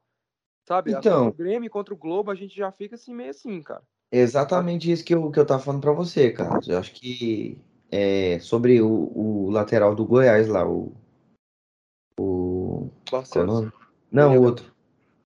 [0.64, 0.92] Sabe?
[0.92, 1.28] Então.
[1.28, 3.82] O Grêmio contra o Globo, a gente já fica assim, meio assim, cara.
[4.12, 6.58] Exatamente isso que eu, que eu tava falando pra você, cara.
[6.66, 7.58] Eu acho que
[7.90, 10.92] é, sobre o, o lateral do Goiás lá, o.
[12.18, 12.90] O.
[13.06, 13.54] É o Barcelos.
[13.54, 13.72] nome?
[14.10, 14.72] Não, o outro.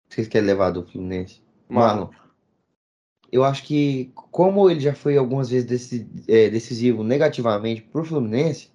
[0.10, 1.42] Vocês querem levar do Fluminense?
[1.70, 2.06] Marlon.
[2.06, 2.28] Marlon.
[3.32, 8.72] Eu acho que, como ele já foi algumas vezes é, decisivo negativamente pro Fluminense,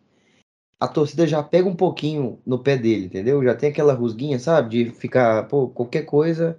[0.78, 3.42] a torcida já pega um pouquinho no pé dele, entendeu?
[3.42, 4.84] Já tem aquela rusguinha, sabe?
[4.84, 6.58] De ficar, pô, qualquer coisa.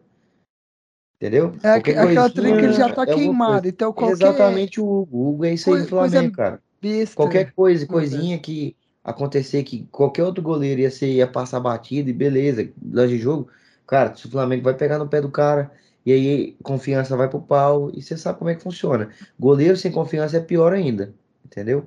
[1.17, 1.55] Entendeu?
[1.63, 3.19] É aquela trem que ele já tá é coisa.
[3.19, 3.67] queimado.
[3.67, 5.17] Então, qualquer Exatamente o Hugo.
[5.17, 6.61] O Hugo é isso aí do coisa Flamengo, cara.
[6.83, 7.15] Besta.
[7.15, 8.11] Qualquer coisa, acontece.
[8.11, 13.05] coisinha que acontecer que qualquer outro goleiro ia ser, ia passar batido e beleza, lá
[13.05, 13.49] de jogo,
[13.87, 15.71] cara, se o Flamengo vai pegar no pé do cara,
[16.05, 19.09] e aí confiança vai pro pau, e você sabe como é que funciona.
[19.39, 21.13] Goleiro sem confiança é pior ainda,
[21.45, 21.85] entendeu?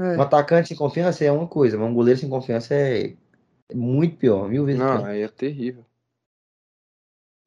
[0.00, 0.16] É.
[0.16, 3.14] Um atacante sem confiança é uma coisa, mas um goleiro sem confiança é
[3.68, 5.08] é muito pior, mil vezes Não, pior.
[5.08, 5.84] aí é terrível.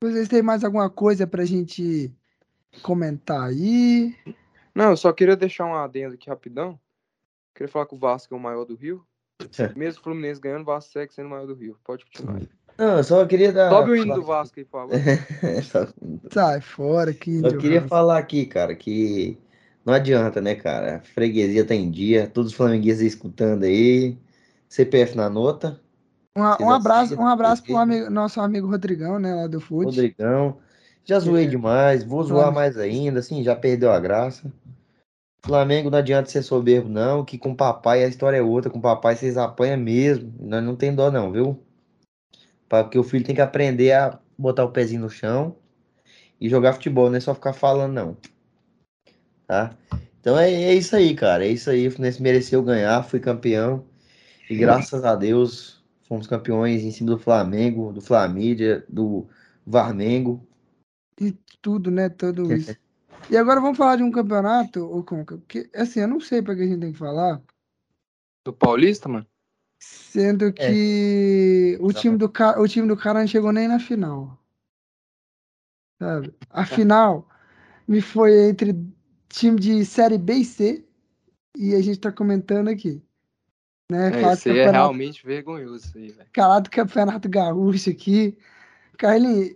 [0.03, 2.11] Vocês têm mais alguma coisa pra gente
[2.81, 4.15] comentar aí?
[4.79, 6.79] Não, eu só queria deixar um adendo aqui rapidão.
[7.53, 9.05] Queria falar que o Vasco é o maior do Rio.
[9.75, 11.77] Mesmo o Fluminense ganhando, o Vasco segue sendo o maior do Rio.
[11.83, 12.39] Pode continuar.
[12.77, 13.69] Não, eu só queria dar.
[13.69, 14.95] Sobe o hino do Vasco aí, por favor.
[16.31, 17.41] Sai fora aqui.
[17.43, 19.37] Eu queria falar aqui, cara, que
[19.85, 20.95] não adianta, né, cara?
[20.95, 24.17] A freguesia tá em dia, todos os flamenguistas escutando aí.
[24.69, 25.77] CPF na nota,
[26.37, 29.87] Um, um abraço, um abraço pro amigo, nosso amigo Rodrigão, né, lá do Food.
[29.87, 30.57] Rodrigão.
[31.09, 31.47] Já zoei É.
[31.47, 34.53] demais, vou zoar mais ainda, assim, já perdeu a graça.
[35.43, 38.69] Flamengo não adianta ser soberbo, não, que com papai a história é outra.
[38.69, 40.31] Com papai vocês apanham mesmo.
[40.39, 41.59] Nós não tem dó, não, viu?
[42.69, 45.55] Porque o filho tem que aprender a botar o pezinho no chão
[46.39, 48.17] e jogar futebol, não é só ficar falando, não.
[49.47, 49.75] Tá?
[50.21, 51.43] Então é, é isso aí, cara.
[51.43, 51.87] É isso aí.
[51.87, 53.83] O Fluminense mereceu ganhar, foi campeão.
[54.47, 59.27] E graças a Deus fomos campeões em cima do Flamengo, do Flamídia, do
[59.65, 60.47] Varmengo.
[61.61, 62.77] Tudo, né, tudo isso.
[63.29, 66.55] e agora vamos falar de um campeonato, ô Conca, porque, assim, eu não sei pra
[66.55, 67.41] que a gente tem que falar,
[68.45, 69.27] Do Paulista, mano?
[69.79, 74.37] sendo que o time do cara, o time do cara não chegou nem na final.
[76.01, 76.33] Sabe?
[76.49, 77.27] A final
[77.87, 78.75] me foi entre
[79.27, 80.85] time de série B e C
[81.57, 83.01] e a gente tá comentando aqui.
[83.91, 84.11] Né?
[84.13, 86.29] É, isso aí é realmente vergonhoso, isso aí, velho.
[86.35, 88.37] Falar do campeonato gaúcho aqui.
[88.97, 89.55] Carlinhos,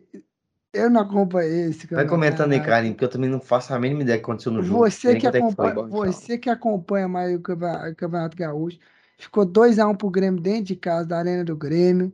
[0.74, 4.02] eu não acompanhei esse Vai comentando aí, Carlinhos, porque eu também não faço a mínima
[4.02, 4.80] ideia do que aconteceu no jogo.
[4.80, 5.40] Você que, foi.
[5.40, 6.12] acompanha, Bom, então.
[6.12, 8.80] você que acompanha mais o Campe- o Campeonato Gaúcho.
[9.18, 12.12] Ficou 2x1 pro Grêmio dentro de casa, da Arena do Grêmio.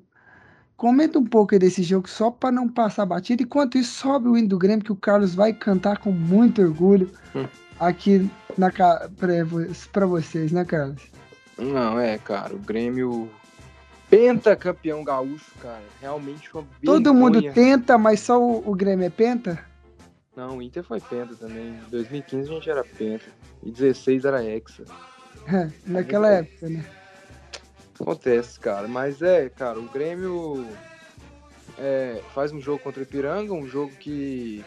[0.75, 3.43] comenta um pouco aí desse jogo só para não passar batida.
[3.43, 7.09] Enquanto isso, sobe o hino do Grêmio que o Carlos vai cantar com muito orgulho
[7.35, 7.45] Hum.
[7.79, 8.69] aqui na
[9.91, 11.01] para vocês, né, Carlos?
[11.57, 13.29] Não, é, cara, o Grêmio
[14.09, 15.83] penta campeão gaúcho, cara.
[16.01, 17.53] Realmente uma Todo mundo vergonha.
[17.53, 19.63] tenta, mas só o, o Grêmio é penta?
[20.35, 21.67] Não, o Inter foi penta também.
[21.67, 23.25] Em 2015 a gente era penta.
[23.63, 24.83] E 16 era hexa.
[25.51, 26.85] É, naquela época, né?
[27.99, 28.87] Acontece, cara.
[28.87, 30.63] Mas é, cara, o Grêmio
[31.75, 34.63] é, faz um jogo contra o Ipiranga, um jogo que.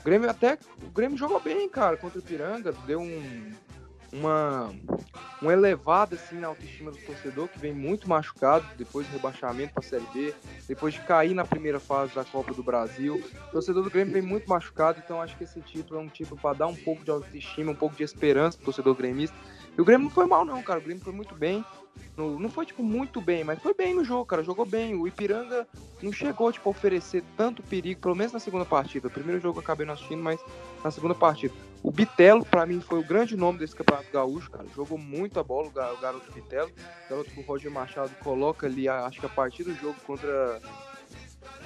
[0.00, 0.58] O Grêmio até.
[0.82, 2.72] O Grêmio jogou bem, cara, contra o Ipiranga.
[2.86, 3.52] Deu um.
[4.16, 4.72] Uma.
[5.42, 9.84] Um elevado assim na autoestima do torcedor, que vem muito machucado depois do rebaixamento para
[9.84, 10.34] a Série B,
[10.66, 13.22] depois de cair na primeira fase da Copa do Brasil.
[13.48, 16.40] O torcedor do Grêmio vem muito machucado, então acho que esse título é um título
[16.40, 19.36] para dar um pouco de autoestima, um pouco de esperança pro torcedor gremista.
[19.76, 20.80] E o Grêmio não foi mal, não, cara.
[20.80, 21.62] O Grêmio foi muito bem.
[22.16, 24.42] No- não foi, tipo, muito bem, mas foi bem no jogo, cara.
[24.42, 24.94] Jogou bem.
[24.94, 25.66] O Ipiranga
[26.02, 29.08] não chegou, tipo, a oferecer tanto perigo, pelo menos na segunda partida.
[29.08, 30.40] O primeiro jogo eu acabei não assistindo, mas
[30.82, 31.52] na segunda partida.
[31.82, 34.66] O Bitelo, pra mim, foi o grande nome desse Campeonato Gaúcho, cara.
[34.74, 36.70] Jogou muita bola o ga- o garoto Bitelo.
[37.06, 39.96] O garoto que o Roger Machado coloca ali, a- acho que a partir do jogo
[40.06, 40.60] contra.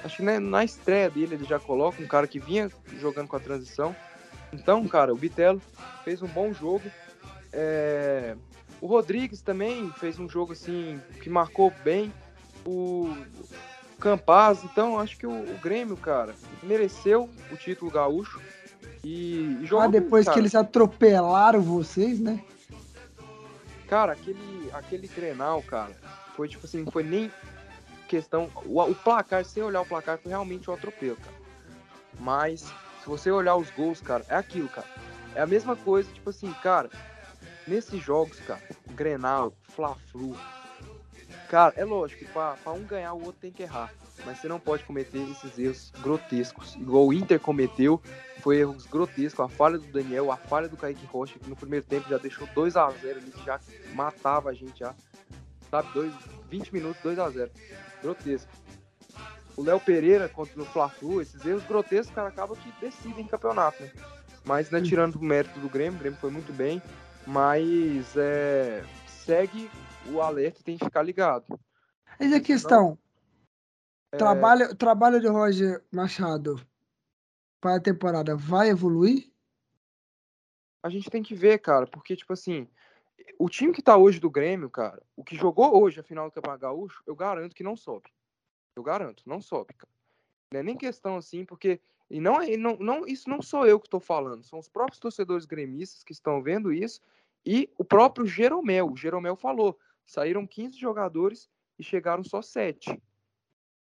[0.03, 3.35] Acho que né, na estreia dele ele já coloca um cara que vinha jogando com
[3.35, 3.95] a transição.
[4.51, 5.61] Então, cara, o Bitelo
[6.03, 6.83] fez um bom jogo.
[7.53, 8.35] É,
[8.81, 12.11] O Rodrigues também fez um jogo assim que marcou bem.
[12.65, 13.15] O
[13.99, 16.33] Campaz, então acho que o, o Grêmio, cara,
[16.63, 18.41] mereceu o título gaúcho.
[19.03, 20.39] E, e jogou Ah, bem, depois que cara.
[20.41, 22.43] eles atropelaram vocês, né?
[23.87, 25.91] Cara, aquele, aquele Grenal, cara,
[26.35, 27.31] foi tipo assim, não foi nem
[28.07, 28.49] questão.
[28.65, 31.35] O, o placar, sem olhar o placar, foi realmente um atropelo, cara.
[32.19, 34.87] Mas, se você olhar os gols, cara, é aquilo, cara.
[35.35, 36.89] É a mesma coisa, tipo assim, cara,
[37.71, 40.35] nesses jogos, cara, Grenal, Fla-Flu,
[41.49, 43.93] cara, é lógico pra um ganhar, o outro tem que errar.
[44.25, 46.75] Mas você não pode cometer esses erros grotescos.
[46.75, 47.99] Igual o Inter cometeu,
[48.41, 49.43] foi erros grotescos.
[49.43, 52.47] A falha do Daniel, a falha do Kaique Rocha, que no primeiro tempo já deixou
[52.53, 53.59] 2 a 0 ali, que já
[53.93, 54.93] matava a gente já.
[55.71, 56.13] Sabe, dois,
[56.49, 57.49] 20 minutos, 2 a 0
[58.03, 58.51] Grotesco.
[59.55, 63.91] O Léo Pereira contra o Fla-Flu, esses erros grotescos, cara, acaba que decidem campeonato, né?
[64.43, 66.81] Mas, né, tirando o mérito do Grêmio, o Grêmio foi muito bem,
[67.31, 69.69] mas é, segue
[70.13, 71.45] o alerta e tem que ficar ligado.
[72.19, 72.97] Mas a questão,
[74.11, 76.55] É, trabalho, trabalho de Roger Machado
[77.61, 79.31] para a temporada vai evoluir?
[80.83, 82.67] a gente tem que ver, cara, porque, tipo assim,
[83.37, 86.33] o time que tá hoje do Grêmio, cara, o que jogou hoje a final do
[86.33, 88.11] Campeonato Gaúcho, eu garanto que não sobe.
[88.75, 89.91] Eu garanto, não sobe, cara.
[90.51, 91.79] Não é nem questão assim, porque.
[92.09, 94.99] E não, é- não, não, isso não sou eu que estou falando, são os próprios
[94.99, 96.99] torcedores gremistas que estão vendo isso
[97.45, 98.91] e o próprio Jeromel.
[98.91, 102.91] O Jeromel falou: saíram 15 jogadores e chegaram só 7.
[102.91, 102.99] O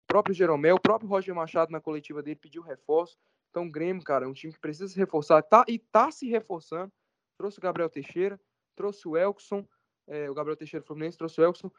[0.07, 3.19] próprio Jeromel, o próprio Roger Machado na coletiva dele pediu reforço.
[3.51, 6.29] Então, o Grêmio, cara, é um time que precisa se reforçar tá, e tá se
[6.29, 6.93] reforçando.
[7.37, 8.41] Trouxe o Gabriel Teixeira,
[8.77, 9.67] trouxe o Elkson,
[10.07, 11.71] é, o Gabriel Teixeira Fluminense trouxe o Elkson,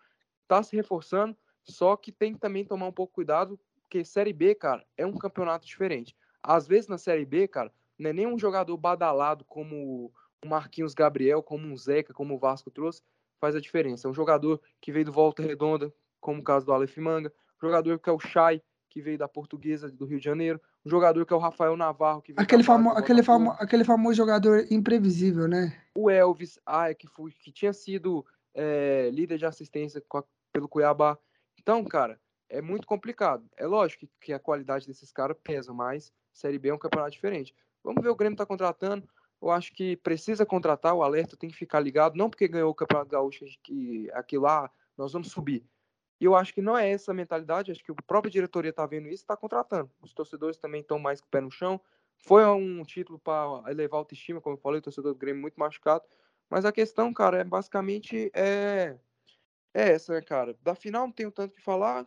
[0.47, 4.55] tá se reforçando, só que tem que também tomar um pouco cuidado, porque Série B,
[4.55, 6.15] cara, é um campeonato diferente.
[6.41, 10.11] Às vezes na Série B, cara, não é nem um jogador badalado como
[10.43, 13.01] o Marquinhos Gabriel, como um Zeca, como o Vasco trouxe,
[13.39, 14.07] faz a diferença.
[14.07, 17.31] É um jogador que veio do Volta Redonda, como o caso do Aleph Manga,
[17.61, 20.89] um jogador que é o Chay, que veio da Portuguesa do Rio de Janeiro, um
[20.89, 24.15] jogador que é o Rafael Navarro, que veio Aquele, famo, do aquele, famo, aquele famoso
[24.15, 25.77] jogador imprevisível, né?
[25.95, 31.17] o Elvis, ah, que, foi, que tinha sido é, líder de assistência a- pelo Cuiabá.
[31.59, 32.19] Então, cara,
[32.49, 33.45] é muito complicado.
[33.55, 37.11] É lógico que, que a qualidade desses caras pesa, mas Série B é um campeonato
[37.11, 37.53] diferente.
[37.83, 39.07] Vamos ver o Grêmio tá contratando.
[39.41, 42.75] Eu acho que precisa contratar, o alerta tem que ficar ligado, não porque ganhou o
[42.75, 45.65] Campeonato Gaúcho que aquilo lá, nós vamos subir.
[46.19, 48.85] E eu acho que não é essa a mentalidade, acho que a própria diretoria tá
[48.85, 49.89] vendo isso e tá contratando.
[49.99, 51.81] Os torcedores também estão mais com o pé no chão.
[52.19, 55.59] Foi um título para elevar a autoestima, como eu falei, o torcedor do Grêmio muito
[55.59, 56.03] machucado.
[56.47, 58.95] Mas a questão, cara, é basicamente é,
[59.73, 60.55] é essa, né, cara?
[60.61, 62.05] Da final não tenho tanto o que falar.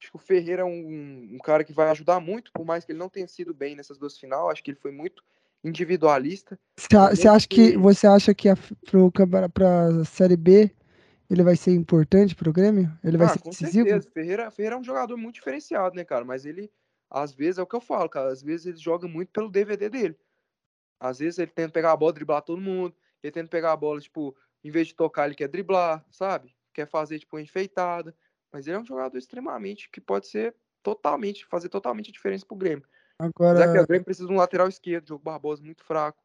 [0.00, 2.92] Acho que o Ferreira é um, um cara que vai ajudar muito, por mais que
[2.92, 4.48] ele não tenha sido bem nessas duas final.
[4.48, 5.22] Acho que ele foi muito
[5.64, 6.58] individualista.
[6.76, 8.48] Você acha que que- você acha que
[9.52, 10.74] para a série B
[11.30, 12.90] ele vai ser importante para o Grêmio?
[13.04, 13.86] Ele vai ah, ser com decisivo?
[13.86, 14.10] certeza.
[14.12, 16.24] Ferreira, Ferreira é um jogador muito diferenciado, né, cara?
[16.24, 16.70] Mas ele,
[17.08, 18.30] às vezes, é o que eu falo, cara.
[18.30, 20.18] Às vezes ele joga muito pelo DVD dele.
[20.98, 22.94] Às vezes ele tenta pegar a bola, driblar todo mundo.
[23.22, 24.34] Ele tenta pegar a bola, tipo,
[24.64, 26.54] em vez de tocar, ele quer driblar, sabe?
[26.74, 28.14] Quer fazer, tipo, uma enfeitada.
[28.52, 32.56] Mas ele é um jogador extremamente que pode ser totalmente, fazer totalmente a diferença pro
[32.56, 32.84] Grêmio.
[33.20, 36.22] Apesar que Agora, o Grêmio precisa de um lateral esquerdo, Diogo Barbosa muito fraco.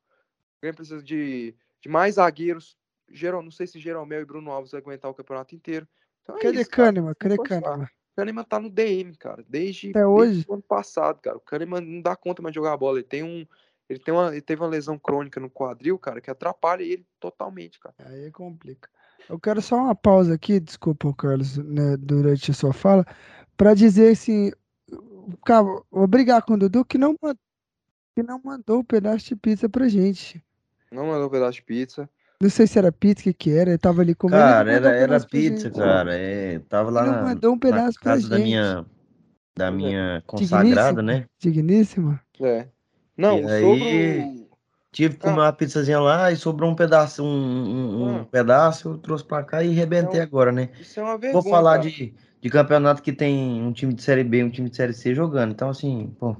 [0.57, 2.77] O Grêmio precisa de, de mais zagueiros.
[3.11, 5.87] Geral, não sei se Jeromel e Bruno Alves vai aguentar o campeonato inteiro.
[6.23, 6.69] Então é cadê isso.
[6.69, 7.13] Kahneman?
[7.13, 7.37] Que Cadê.
[7.37, 7.87] Kahneman?
[8.15, 9.43] Kahneman tá no DM, cara.
[9.47, 10.45] Desde, Até desde hoje?
[10.47, 11.37] o ano passado, cara.
[11.37, 12.97] O Kahneman não dá conta mais de jogar bola.
[12.97, 13.45] Ele tem um.
[13.87, 17.79] Ele, tem uma, ele teve uma lesão crônica no quadril, cara, que atrapalha ele totalmente,
[17.79, 17.93] cara.
[17.99, 18.89] Aí complica.
[19.29, 23.05] Eu quero só uma pausa aqui, desculpa, Carlos, né, durante a sua fala,
[23.55, 24.51] para dizer assim,
[25.45, 27.15] cara, vou brigar com o Dudu que não,
[28.15, 30.43] que não mandou o pedaço de pizza pra gente.
[30.91, 32.09] Não mandou um pedaço de pizza.
[32.41, 34.41] Não sei se era pizza, o que que era, ele tava ali comendo.
[34.41, 35.77] Cara, era, um era pizza, gente.
[35.77, 36.13] cara.
[36.15, 38.45] É, tava lá na, mandou um na pedaço pra casa da gente.
[38.45, 38.85] minha,
[39.55, 39.71] da é.
[39.71, 41.25] minha consagrada, Digníssima, né?
[41.39, 42.21] digníssima.
[42.41, 42.67] É.
[43.17, 44.45] Não, E o aí- sogro.
[44.91, 45.43] Tive que comer Ah.
[45.43, 48.25] uma pizzazinha lá e sobrou um pedaço, um, um- um Ah.
[48.31, 50.69] pedaço, eu trouxe pra cá e rebentei Então, agora, né?
[50.79, 51.41] Isso é uma vergonha.
[51.41, 51.89] Vou falar cara.
[51.89, 52.13] de,
[52.45, 55.15] de campeonato que tem um time de Série B e um time de Série C
[55.15, 55.51] jogando.
[55.51, 56.37] Então, assim, pô,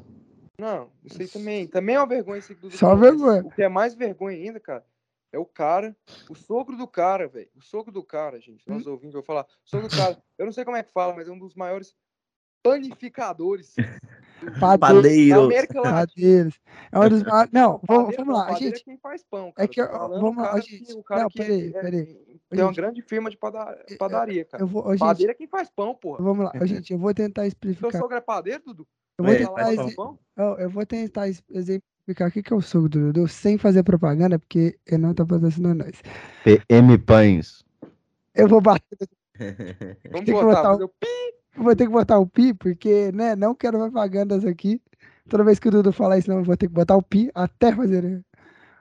[0.59, 1.65] Não, isso aí também.
[1.65, 3.41] Também é uma vergonha esse que o Dudu Só vergonha.
[3.43, 4.85] O que é mais vergonha ainda, cara,
[5.33, 5.97] é o cara,
[6.29, 7.49] o sogro do cara, velho.
[7.55, 8.63] O sogro do cara, gente.
[8.67, 8.75] Hum?
[8.75, 9.47] Nós ouvintes, eu vou falar.
[9.65, 11.55] O sogro do cara, eu não sei como é que fala, mas é um dos
[11.55, 11.95] maiores
[12.61, 13.73] panificadores
[14.59, 14.61] Padeiro.
[14.61, 15.41] da padeiro.
[15.41, 16.05] América Latina.
[16.05, 16.61] Padeiros.
[16.91, 17.51] É um dos maiores.
[17.51, 18.81] Não, vamos, Padeiro vamos lá, padeiro gente.
[18.81, 19.67] é quem faz pão, é cara.
[19.69, 20.85] que eu- falando vamos lá, gente.
[20.85, 22.81] que- o cara Não, que é- peraí, é- tem uma Gente.
[22.81, 24.63] grande firma de pada- padaria, cara.
[24.63, 26.23] Eu vou, gente, Padeiro é quem faz pão, porra.
[26.23, 27.91] vamos lá, ô, gente, eu vou tentar Seu explicar.
[27.99, 28.87] sogro é padeiro, Dudu?
[29.17, 30.19] Eu vou É, tentar, pão?
[30.35, 33.57] eu, eu vou tentar ex- exemplificar o que que é o sogro do Dudu sem
[33.57, 36.01] fazer propaganda, porque ele não tá patrocinando nós.
[36.43, 37.63] PM Pães.
[38.33, 38.97] Eu vou bater,
[40.11, 41.07] Vamos que botar, botar o pi.
[41.57, 44.81] eu vou ter que botar o pi, porque, né, não quero propagandas aqui.
[45.29, 47.31] Toda vez que o Dudu falar isso, não, eu vou ter que botar o pi
[47.33, 48.23] até fazer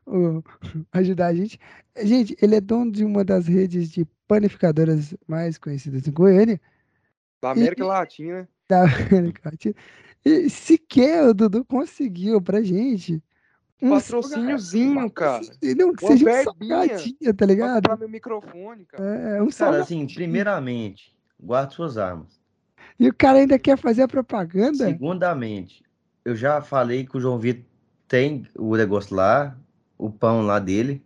[0.07, 0.43] o,
[0.93, 1.59] ajudar a gente.
[2.03, 6.61] Gente, ele é dono de uma das redes de panificadoras mais conhecidas em Goiânia.
[7.41, 8.49] Da América Latina.
[8.69, 9.75] da América Latina.
[10.25, 13.23] E sequer o Dudu conseguiu pra gente
[13.83, 15.59] um Patrocíniozinho, cara.
[15.77, 17.75] Não, que Uma seja um salgadinha, tá Pra ligado?
[17.75, 19.05] comprar meu microfone, cara.
[19.05, 19.81] É, um Cara, salgadinho.
[19.81, 22.41] assim, primeiramente, guarde suas armas.
[22.99, 24.99] E o cara ainda quer fazer a propaganda?
[24.99, 25.85] Segundamente,
[26.25, 27.65] eu já falei que o João Vitor
[28.09, 29.59] tem o negócio lá,
[30.07, 31.03] o pão lá dele.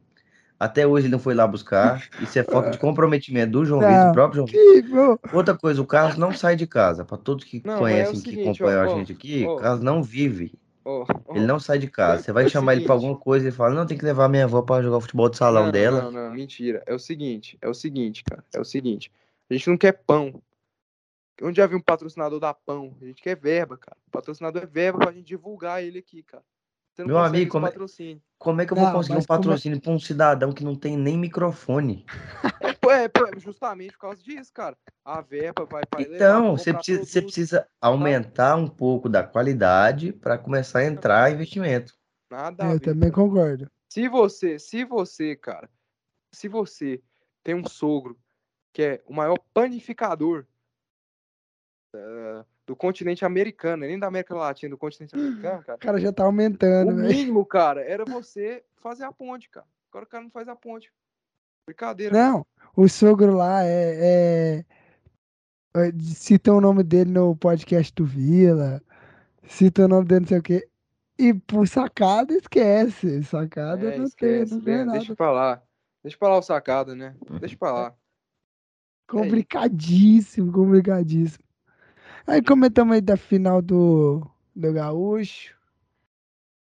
[0.61, 2.09] Até hoje ele não foi lá buscar.
[2.21, 3.89] Isso é falta de comprometimento do João Não.
[3.89, 5.19] Vitor, do próprio João Vitor.
[5.19, 7.05] Que, Outra coisa, o Carlos não sai de casa.
[7.05, 9.55] Para todos que Não, é conhecem, que seguinte, acompanham ó, a gente aqui, ó.
[9.55, 10.53] o Carlos não vive.
[10.85, 11.35] Ó, ó.
[11.37, 12.25] Ele não sai de casa.
[12.25, 13.07] Você vai É chamar ele para seguinte.
[13.07, 15.37] alguma coisa e ele fala: Não, tem que levar minha avó para jogar futebol de
[15.37, 16.03] salão não, dela.
[16.03, 16.83] Não, não, mentira.
[16.87, 18.43] É o seguinte, é o seguinte, cara.
[18.53, 19.13] É o seguinte.
[19.49, 20.43] A gente não quer pão.
[21.41, 22.97] Onde já viu um patrocinador dar pão?
[23.01, 23.97] A gente quer verba, cara.
[24.09, 26.43] O patrocinador é verba pra gente divulgar ele aqui, cara.
[26.93, 28.21] Você não Meu amigo, como é- patrocínio.
[28.39, 30.77] Como é que eu vou Não, conseguir um é- patrocínio para um cidadão que não
[30.77, 32.07] tem nem microfone?
[32.61, 34.77] É, pô, é, pô, é justamente por causa disso, cara.
[35.05, 40.37] A verba vai levar, Então, você precisa, você precisa aumentar um pouco da qualidade para
[40.37, 41.95] começar a entrar investimento.
[42.31, 43.71] Nada eu também concordo.
[43.89, 45.71] Se você, se você, cara,
[46.33, 47.01] se você
[47.43, 48.19] tem um sogro
[48.73, 50.45] que é o maior panificador
[51.95, 56.13] eh, do continente americano, nem da América Latina, do continente americano, cara, O cara já
[56.13, 57.09] tá o aumentando, velho.
[57.09, 59.65] mínimo, cara, era você fazer a ponte, cara.
[59.91, 60.93] Agora o cara não faz a ponte.
[61.67, 62.13] Brincadeira.
[62.15, 62.29] cara.
[62.31, 62.47] Não,
[62.77, 64.65] o sogro lá é, é-
[65.79, 68.83] é- Cita o nome dele no podcast do Vila.
[69.45, 70.69] Cita o nome dele, não sei o quê.
[71.19, 73.23] E por sacada, esquece.
[73.25, 74.99] Sacada É, não tem, esquece, não tem nada.
[74.99, 75.63] Deixa pra lá.
[76.05, 77.17] Deixa pra lá o sacada, né?
[77.41, 77.95] Deixa pra lá.
[79.09, 81.43] Complicadíssimo, complicadíssimo.
[82.29, 84.23] Aí comentamos aí da final do,
[84.55, 85.55] do Gaúcho.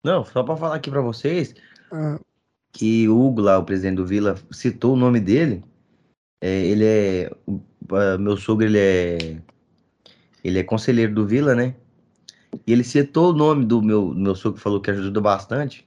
[0.03, 1.55] Não, só para falar aqui para vocês
[1.93, 2.19] Ah,
[2.73, 5.63] que o Hugo lá, o presidente do Vila, citou o nome dele.
[6.41, 7.61] É, ele é o-
[7.93, 9.19] ah, meu sogro, ele é
[10.43, 11.75] ele é conselheiro do Vila, né?
[12.67, 15.87] E ele citou o nome do meu do meu sogro que falou que ajuda bastante.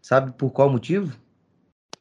[0.00, 1.18] Sabe por qual motivo?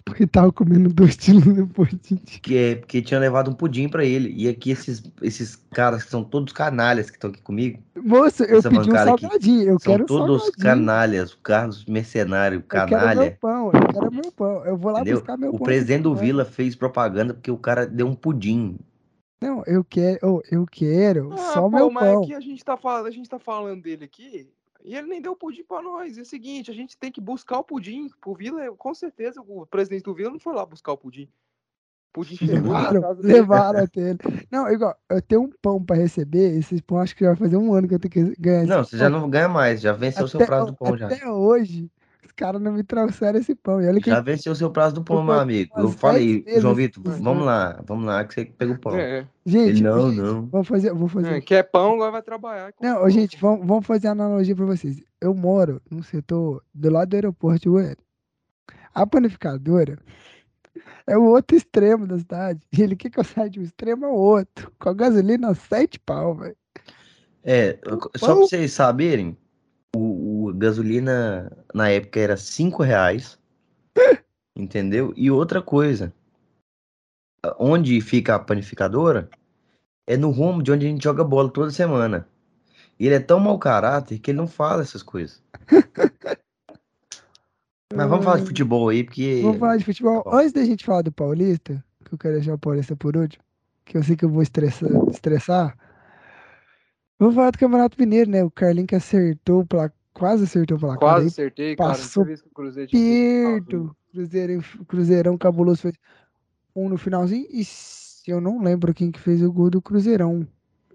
[0.07, 2.15] Porque tava comendo dois quilos depois de.
[2.17, 4.33] Que é porque tinha levado um pudim para ele.
[4.35, 8.63] E aqui esses esses caras que são todos canalhas que estão aqui comigo, Moça, eu
[8.63, 9.63] pedi um bancada aqui salgadinho.
[9.69, 10.63] Eu são quero todos salgadinho.
[10.63, 13.19] canalhas, o Carlos mercenário, Eu quero canalha.
[13.21, 14.65] meu pão, eu quero meu pão.
[14.65, 15.19] Eu vou lá Entendeu?
[15.19, 15.65] buscar meu O pão.
[15.65, 18.77] presidente do aqui, Vila fez propaganda porque o cara deu um pudim.
[19.41, 22.23] Não, eu quero, eu quero Ah, só pô, meu mas pão.
[22.23, 24.49] aqui a gente, tá falando, a gente tá falando dele aqui
[24.87, 26.17] e ele nem deu pudim pra nós.
[26.17, 28.73] É o seguinte, a gente tem que buscar o pudim pro Vila.
[28.77, 31.25] Com certeza o presidente do Vila não foi lá buscar o pudim.
[31.25, 33.33] O pudim chegou na Levaram, casa dele.
[33.33, 34.19] levaram até ele.
[34.49, 36.57] Não, igual, eu tenho um pão pra receber.
[36.57, 38.69] Esses pão acho que já vai fazer um ano que eu tenho que ganhar esse
[38.69, 39.19] Não, você já pão.
[39.21, 41.07] não ganha mais, já venceu o seu Até, prazo do pão já.
[41.07, 41.91] até hoje,
[42.37, 43.81] caras não me trouxeram esse pão.
[43.81, 45.73] E olha que Já venceu o seu prazo do pão, Eu meu amigo.
[45.77, 48.95] Eu falei, João Vitor, vamos lá, vamos lá, que você pega o pão.
[48.95, 50.45] É, Gente, Ele, não, gente, não.
[50.45, 51.33] vamos fazer, vou fazer.
[51.33, 52.71] é, quer pão, agora vai trabalhar.
[52.71, 53.09] com Não, pão.
[53.09, 55.01] gente, vamos, vamos fazer a analogia pra vocês.
[55.19, 57.97] Eu moro num setor do lado do aeroporto Goiânia.
[58.93, 59.97] A panificadora
[61.05, 62.59] é o outro extremo da cidade.
[62.71, 64.71] E ele quer que eu saia de um extremo ao outro.
[64.79, 66.55] Com a gasolina sete pau, velho.
[67.43, 67.79] É,
[68.17, 69.37] só pra vocês saberem,
[69.95, 73.37] o, gasolina na época era 5 reais.
[74.55, 75.13] entendeu?
[75.15, 76.13] E outra coisa,
[77.59, 79.29] onde fica a panificadora
[80.07, 82.27] é no rumo de onde a gente joga bola toda semana.
[82.99, 85.43] E ele é tão mau caráter que ele não fala essas coisas.
[87.93, 89.41] Mas vamos falar de futebol aí, porque.
[89.41, 90.23] Vamos falar de futebol.
[90.23, 90.37] Tá bom.
[90.37, 93.43] Antes da gente falar do Paulista, que eu quero deixar o Paulista por último,
[93.85, 94.89] que eu sei que eu vou estressar.
[95.09, 95.77] estressar
[97.19, 98.43] vamos falar do Campeonato Mineiro, né?
[98.43, 99.91] O Carlinho que acertou, o pla...
[100.17, 100.99] quase acertou o placar.
[100.99, 101.89] Quase aí acertei, cara.
[101.89, 103.95] passou que o Cruzeiro perto.
[104.11, 105.95] Cruzeirão, Cruzeirão cabuloso fez
[106.75, 107.45] um no finalzinho.
[107.51, 110.47] E se eu não lembro quem que fez o gol do Cruzeirão.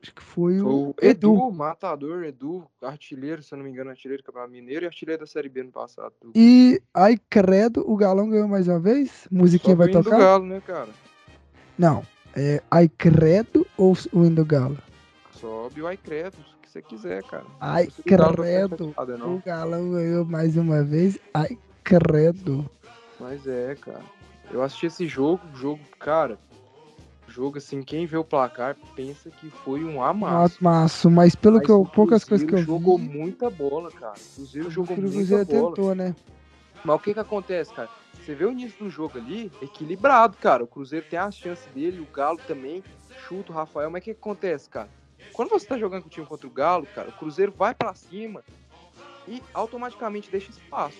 [0.02, 1.34] Acho que foi o, O Edu.
[1.34, 5.20] Edu, matador, Edu, artilheiro, se eu não me engano, artilheiro do Campeonato Mineiro e artilheiro
[5.20, 6.12] da Série B no passado.
[6.20, 9.28] do- E, ai, credo, o Galão ganhou mais uma vez?
[9.30, 10.18] Musiquinha vai do tocar?
[10.18, 10.88] Galo, né, cara?
[11.78, 12.02] Não.
[12.34, 14.76] É ai, credo ou o hino do Galo?
[15.43, 17.44] Sobe o Aicredo, o que você quiser, cara.
[17.60, 18.94] Ai, credo.
[19.27, 19.43] O.
[19.44, 21.19] Galão ganhou mais uma vez.
[21.35, 22.64] Ai, credo.
[23.19, 24.05] Mas é, cara.
[24.52, 26.39] Eu assisti esse jogo, jogo, cara.
[27.27, 30.62] Jogo assim, quem vê o placar pensa que foi um amasso.
[30.62, 33.90] Maço, mas pelo Mas que eu, o poucas coisas que eu jogou vi, muita bola,
[33.90, 34.14] cara.
[34.14, 35.69] O Cruzeiro o jogou muita Cruzeiro bola.
[35.70, 36.14] tentou, né?
[36.85, 37.89] Mas o que que acontece, cara?
[38.14, 40.62] Você vê o início do jogo ali, equilibrado, cara.
[40.62, 42.85] O Cruzeiro tem as chances dele, o Galo também
[43.27, 43.90] chuta o Rafael.
[43.90, 44.89] Mas o que que acontece, cara?
[45.32, 47.94] Quando você tá jogando com o time contra o Galo, cara, o Cruzeiro vai pra
[47.94, 48.42] cima
[49.26, 50.98] e automaticamente deixa espaço.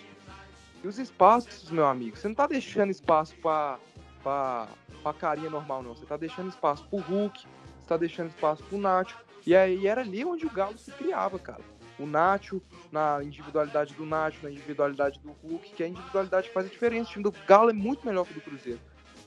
[0.83, 3.79] E os espaços, meu amigo, você não tá deixando espaço pra,
[4.23, 4.69] pra,
[5.03, 5.95] pra carinha normal, não.
[5.95, 9.17] Você tá deixando espaço pro Hulk, você tá deixando espaço pro Nacho.
[9.47, 11.63] E aí era ali onde o Galo se criava, cara.
[11.99, 16.55] O Nacho, na individualidade do Nacho, na individualidade do Hulk, que é a individualidade que
[16.55, 17.11] faz a diferença.
[17.11, 18.81] O time do Galo é muito melhor que o do Cruzeiro.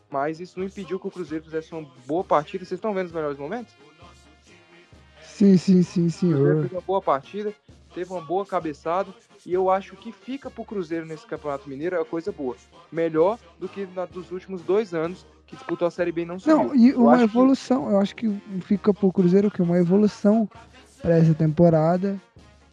[0.09, 2.63] Mas isso não impediu que o Cruzeiro fizesse uma boa partida.
[2.65, 3.73] Vocês estão vendo os melhores momentos?
[5.35, 6.59] Sim, sim, sim, O Cruzeiro senhor.
[6.61, 7.53] fez uma boa partida,
[7.93, 9.09] teve uma boa cabeçada.
[9.45, 12.55] E eu acho que fica pro Cruzeiro nesse Campeonato Mineiro é uma coisa boa.
[12.91, 16.39] Melhor do que na dos últimos dois anos que disputou a Série B e não
[16.39, 16.57] subiu.
[16.57, 17.89] Não, e Eu uma acho que- evolução.
[17.91, 18.31] Eu acho que
[18.61, 20.49] fica pro Cruzeiro que uma evolução
[21.01, 22.19] para essa temporada.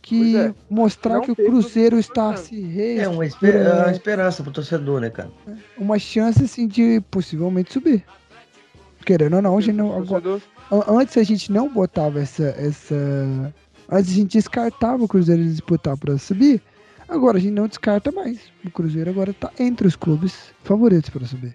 [0.01, 0.55] Que é.
[0.69, 5.01] mostrar Não que o Cruzeiro está se É uma, esper- é uma esperança pro torcedor,
[5.01, 5.31] né, cara?
[5.79, 8.05] uma chance assim de possivelmente subir.
[9.07, 10.41] Querendo ou não, a gente não, agora-
[10.89, 12.95] antes a gente não botava essa, essa.
[13.91, 16.63] Antes a gente descartava o Cruzeiro disputar para subir.
[17.09, 18.39] Agora a gente não descarta mais.
[18.65, 21.55] O Cruzeiro agora tá entre os clubes favoritos para subir.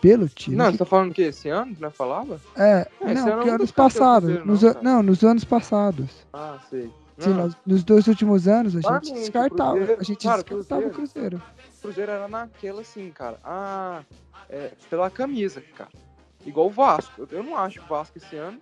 [0.00, 0.54] Pelo time.
[0.56, 1.88] Não, que- você tá falando que esse ano, né?
[1.90, 2.38] Falava?
[2.56, 4.28] É, É, não, que anos passados.
[4.28, 6.10] Cruzeiro, nos, não, nos anos passados.
[6.32, 6.90] Ah, sei.
[7.18, 9.76] Sim, nós- nos dois últimos anos a gente Claramente, descartava.
[9.76, 11.42] Cruzeiro- a gente cara, descartava o Cruzeiro.
[11.78, 13.38] o Cruzeiro era naquela assim, cara.
[13.42, 14.02] Ah,
[14.50, 15.90] é, pela camisa, cara.
[16.44, 17.26] Igual o Vasco.
[17.30, 18.60] Eu, não acho que o Vasco esse ano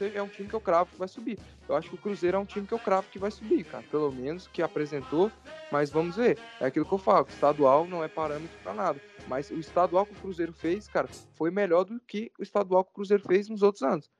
[0.00, 1.38] é um time que eu cravo que vai subir.
[1.68, 3.84] Eu acho que o Cruzeiro é um time que eu cravo que vai subir, cara.
[3.90, 5.30] Pelo menos que apresentou,
[5.70, 6.38] mas vamos ver.
[6.60, 9.00] É aquilo que eu falo, que o estadual não é parâmetro pra nada.
[9.28, 12.90] Mas o estadual que o Cruzeiro fez, cara, foi melhor do que o estadual que
[12.90, 14.10] o Cruzeiro fez nos outros anos.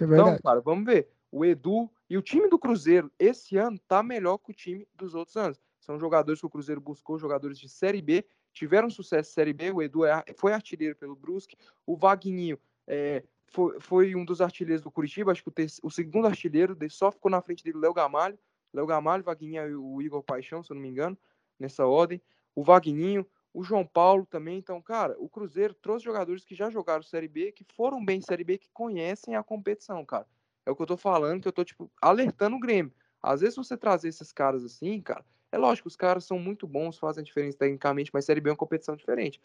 [0.00, 1.08] É Então, cara, vamos ver.
[1.30, 5.14] O Edu e o time do Cruzeiro esse ano tá melhor que o time dos
[5.14, 5.60] outros anos.
[5.80, 8.24] São jogadores que o Cruzeiro buscou, jogadores de Série B,
[8.54, 9.70] tiveram sucesso Série B.
[9.72, 11.56] O Edu é- foi artilheiro pelo Brusque.
[11.84, 16.26] O Vagninho é, foi, foi um dos artilheiros do Curitiba, acho que o, o segundo
[16.26, 18.38] artilheiro, só ficou na frente dele o Léo Gamalho.
[18.72, 21.16] Léo Gamalho, Vagninho e o Igor Paixão, se eu não me engano,
[21.58, 22.20] nessa ordem.
[22.54, 24.58] O Vagninho, o João Paulo também.
[24.58, 28.22] Então, cara, o Cruzeiro trouxe jogadores que já jogaram Série B, que foram bem em
[28.22, 30.26] Série B, que conhecem a competição, cara.
[30.66, 32.92] É o que eu tô falando, que eu tô, tipo, alertando o Grêmio.
[33.22, 35.24] Às vezes você trazer esses caras assim, cara,
[35.54, 38.52] é lógico, os caras são muito bons, fazem a diferença tecnicamente, mas Série B é
[38.52, 39.40] uma competição diferente.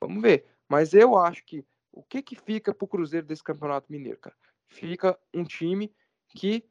[0.00, 0.44] Vamos ver.
[0.68, 4.36] Mas eu acho que o que que fica pro Cruzeiro desse Campeonato Mineiro, cara?
[4.68, 5.90] Fica um time
[6.28, 6.64] que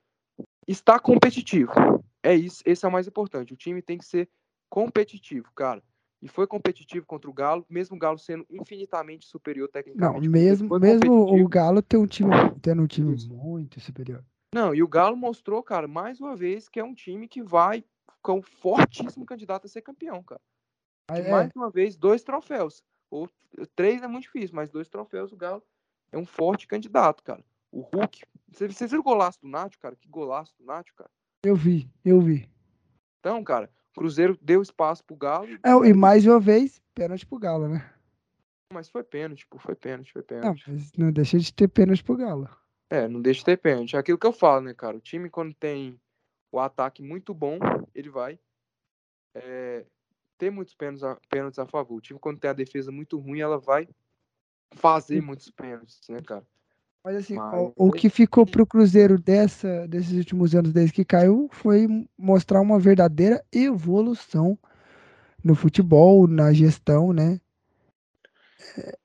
[0.67, 1.71] está competitivo.
[2.21, 3.53] É isso, esse é o mais importante.
[3.53, 4.29] O time tem que ser
[4.69, 5.83] competitivo, cara.
[6.21, 10.29] E foi competitivo contra o Galo, mesmo o Galo sendo infinitamente superior Não, tecnicamente.
[10.29, 11.47] mesmo, foi mesmo o.
[11.47, 13.33] Galo tem um time, tendo um time Isso.
[13.33, 14.23] muito superior.
[14.53, 17.83] Não, e o Galo mostrou, cara, mais uma vez que é um time que vai
[18.21, 20.41] com um fortíssimo candidato a ser campeão, cara.
[21.11, 22.83] E é, mais uma vez, dois troféus.
[23.11, 23.29] Ou
[23.75, 25.63] três é muito difícil, mas dois troféus o Galo
[26.11, 27.43] é um forte candidato, cara.
[27.71, 28.21] O Hulk.
[28.51, 29.95] Vocês vocês viram o golaço do Nacho, cara?
[29.95, 31.09] Que golaço do Nacho, cara.
[31.43, 32.49] eu vi, eu vi.
[33.19, 37.39] Então, cara, o Cruzeiro deu espaço pro Galo, É, e mais uma vez, pênalti pro
[37.39, 37.89] Galo, né?
[38.71, 40.63] mas foi pênalti, pô, foi pênalti, foi Não, pênalti.
[40.67, 42.49] mas não deixa de ter pênalti pro Galo.
[42.89, 43.95] É, não deixa de ter pênalti.
[43.95, 44.97] É aquilo que eu falo, né, cara?
[44.97, 45.99] O time, quando tem
[46.53, 47.57] o ataque muito bom,
[47.95, 48.39] ele vai
[49.33, 49.83] é,
[50.37, 51.95] ter muitos pênaltis a, pênaltis a favor.
[51.95, 53.89] O time, quando tem a defesa muito ruim, ela vai
[54.73, 56.45] fazer muitos pênaltis, né, cara?
[57.03, 61.03] Mas assim, Mas o, o que ficou pro Cruzeiro dessa, desses últimos anos desde que
[61.03, 64.57] caiu foi mostrar uma verdadeira evolução
[65.43, 67.41] no futebol, na gestão, né?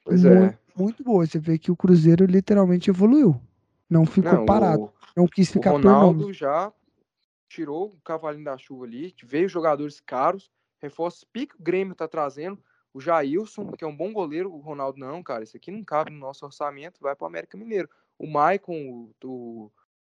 [0.04, 0.58] Pois muito, é.
[0.76, 1.26] muito boa.
[1.26, 3.40] Você vê que o Cruzeiro literalmente evoluiu.
[3.88, 4.82] Não ficou Não, parado.
[4.82, 5.86] o, Não quis o ficar nome.
[5.86, 6.72] Ronaldo já
[7.48, 10.50] tirou o cavalinho da chuva ali, veio jogadores caros,
[10.80, 12.58] reforços pique o Grêmio tá trazendo.
[12.92, 16.10] O Jailson, que é um bom goleiro, o Ronaldo não, cara, isso aqui não cabe
[16.10, 17.88] no nosso orçamento, vai para o América Mineiro.
[18.18, 19.70] O Maicon, o,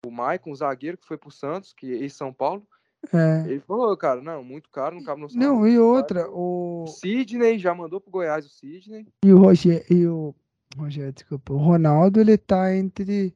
[0.05, 2.65] o, Maicon, o zagueiro que foi pro Santos, que é em São Paulo,
[3.13, 3.43] É.
[3.47, 5.47] ele falou, cara, não, muito caro, não cabe no orçamento.
[5.47, 6.83] Não, e outra, o.
[6.83, 9.05] O Sidney já mandou pro Goiás o Sidney.
[9.23, 10.33] E o Roger, e o
[10.77, 13.35] Roger, desculpa, o Ronaldo, ele tá entre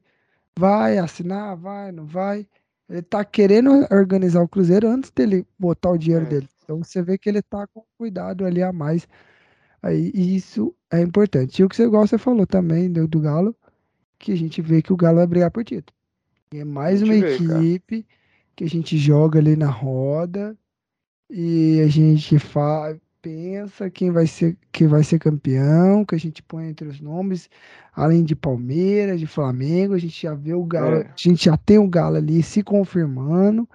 [0.58, 2.46] vai assinar, vai, não vai.
[2.88, 6.28] Ele tá querendo organizar o Cruzeiro antes dele botar o dinheiro É.
[6.28, 6.48] dele.
[6.62, 9.06] Então você vê que ele tá com cuidado ali a mais.
[9.82, 11.60] Aí, e isso é importante.
[11.60, 13.54] E o que você, igual você falou também do, do Galo,
[14.18, 15.96] que a gente vê que o Galo vai brigar por título.
[16.52, 17.58] E é mais uma vê, cara.
[17.60, 18.06] equipe
[18.54, 20.56] que a gente joga ali na roda
[21.28, 22.96] e a gente fa
[23.26, 27.50] pensa quem vai ser quem vai ser campeão, que a gente põe entre os nomes,
[27.92, 31.06] além de Palmeiras, de Flamengo, a gente já vê o Galo, É.
[31.08, 33.68] a gente já tem o Galo ali se confirmando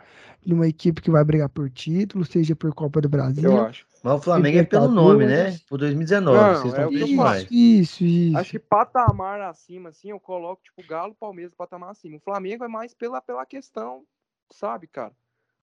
[0.46, 3.44] numa equipe que vai brigar por título, seja por Copa do Brasil.
[3.52, 3.86] Eu acho.
[4.02, 5.56] Mas o Flamengo é pelo nome, né?
[5.68, 7.30] Por 2019, Não, vocês é estão o que eu pedindo falo.
[7.30, 7.48] mais.
[7.52, 8.38] Isso, isso.
[8.38, 12.16] Acho que patamar acima, assim, eu coloco, tipo, Galo, Palmeiras, patamar acima.
[12.18, 14.04] O Flamengo é mais pela, pela questão,
[14.50, 15.12] sabe, cara?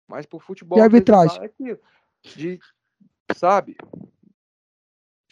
[0.07, 0.77] Mais por futebol.
[0.77, 1.41] De arbitragem.
[1.41, 1.79] É aquilo.
[2.37, 2.61] De,
[3.35, 3.77] sabe?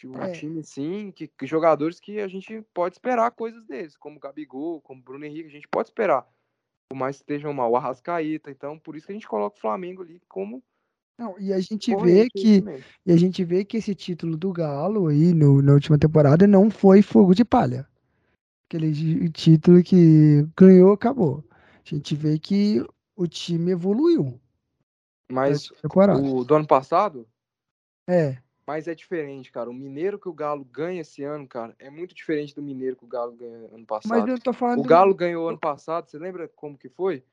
[0.05, 0.31] Um É.
[0.31, 5.01] time, sim, que, que jogadores que a gente pode esperar coisas deles, como Gabigol, como
[5.01, 6.25] Bruno Henrique, a gente pode esperar.
[6.89, 8.49] Por mais que estejam mal, o Arrascaeta.
[8.49, 10.63] Então, por isso que a gente coloca o Flamengo ali como
[11.17, 12.63] Não, e a gente vê que.
[13.05, 16.69] E a gente vê que esse título do Galo aí no, na última temporada não
[16.69, 17.87] foi fogo de palha.
[18.67, 21.43] Aquele título que ganhou, acabou.
[21.51, 22.85] A gente vê que
[23.15, 24.39] o time evoluiu
[25.29, 27.27] Mas o do ano passado,
[28.09, 29.69] É, Mas é diferente, cara.
[29.69, 33.03] O Mineiro que o Galo ganha esse ano, cara, é muito diferente do Mineiro que
[33.03, 34.29] o Galo ganha ano mas passado.
[34.29, 37.17] eu tô falando O do- Galo ganhou ano passado, você lembra como que foi?
[37.17, 37.23] O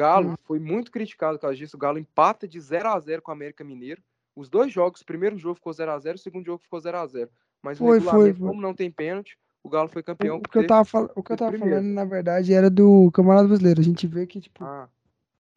[0.00, 0.34] Galo Hum.
[0.44, 1.76] foi muito criticado por causa disso.
[1.76, 4.02] O Galo empata de 0 a 0 com o América Mineiro.
[4.36, 6.98] Os dois jogos, o primeiro jogo ficou 0 a 0 o segundo jogo ficou 0
[6.98, 7.30] a 0
[7.62, 8.46] Mas o Foi, foi, foi.
[8.48, 10.36] como não tem pênalti, o Galo foi campeão.
[10.36, 11.76] o, que eu tava, fal- o que eu tava primeiro.
[11.76, 13.80] falando, na verdade, era do Campeonato Brasileiro.
[13.80, 14.88] A gente vê que tipo, Ah,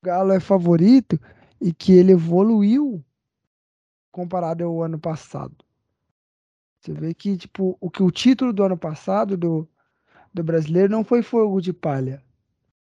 [0.02, 1.20] o Galo é favorito
[1.60, 3.04] e que ele evoluiu
[4.12, 5.56] comparado ao ano passado.
[6.80, 9.68] Você vê que, tipo, o que o título do ano passado do,
[10.34, 12.24] do brasileiro não foi fogo de palha.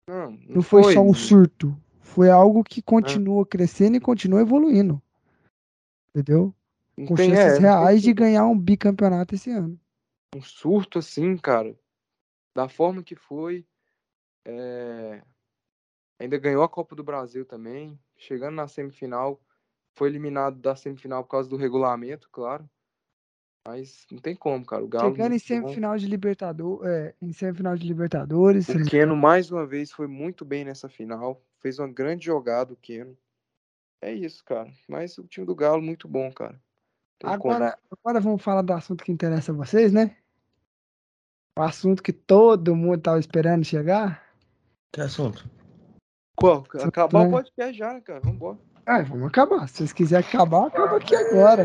[0.07, 1.75] não, não, Não foi, só um surto.
[2.01, 2.83] Foi algo que É.
[2.83, 5.01] continua crescendo e continua evoluindo.
[6.09, 6.53] Entendeu?
[6.97, 9.79] Não Com tem, chances é, reais de ganhar um bicampeonato esse ano.
[10.35, 11.75] um surto assim, cara,
[12.55, 13.65] da forma que foi.
[14.45, 15.23] é,
[16.19, 19.39] Ainda ganhou a Copa do Brasil também, chegando na semifinal,
[19.99, 22.67] foi eliminado da semifinal por causa do regulamento, claro.
[23.67, 24.81] Mas não tem como, cara.
[24.81, 25.47] O Galo Chegando em muito bom.
[25.47, 30.45] semifinal de Libertadores, é, em semifinal de Libertadores, O Keno mais uma vez foi muito
[30.45, 33.15] bem nessa final, fez uma grande jogada o Keno.
[34.01, 34.71] É isso, cara.
[34.87, 36.57] Mas o time do Galo muito bom, cara.
[37.19, 37.53] Tem como.
[37.53, 40.15] Agora, agora vamos falar do assunto que interessa a vocês, né?
[41.57, 44.25] O assunto que todo mundo tava esperando chegar.
[44.93, 45.43] Que assunto?
[46.37, 46.65] Qual?
[46.81, 47.27] Acabar né?
[47.27, 48.21] o podcast já, né, cara?
[48.21, 48.68] Vambora.
[48.89, 49.67] Ah, vamos acabar.
[49.67, 51.63] Se vocês quiserem acabar, acaba aqui agora.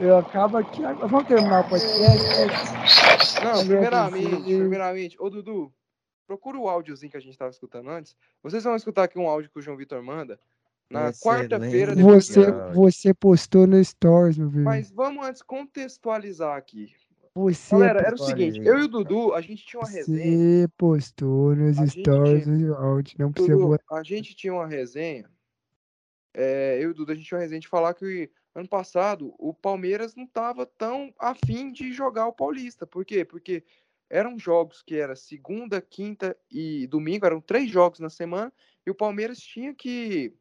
[0.00, 1.06] Eu acabo aqui agora.
[1.06, 3.44] Vamos terminar o podcast.
[3.44, 5.72] Não, primeiramente, primeiramente, ô Dudu,
[6.26, 8.16] procura o áudiozinho que a gente tava escutando antes.
[8.42, 10.36] Vocês vão escutar aqui um áudio que o João Vitor manda
[10.90, 14.64] na quarta-feira Você, você postou no Stories, meu filho.
[14.64, 16.92] Mas vamos antes contextualizar aqui.
[17.34, 20.36] Você, Galera, era o seguinte, eu e o Dudu, a gente tinha uma resenha.
[20.36, 23.16] você postou nos A gente Stories tinha- no áudio.
[23.18, 23.98] Não precisa Dudu, botar.
[24.00, 25.30] a gente tinha uma resenha.
[26.34, 29.34] é, eu e o Dudu, a gente tinha uma resenha de falar que ano passado
[29.38, 32.86] o Palmeiras não estava tão afim de jogar o Paulista.
[32.86, 33.22] Por quê?
[33.24, 33.64] Porque
[34.10, 38.52] eram jogos que era segunda, quinta e domingo, eram três jogos na semana,
[38.86, 40.34] e o Palmeiras tinha que,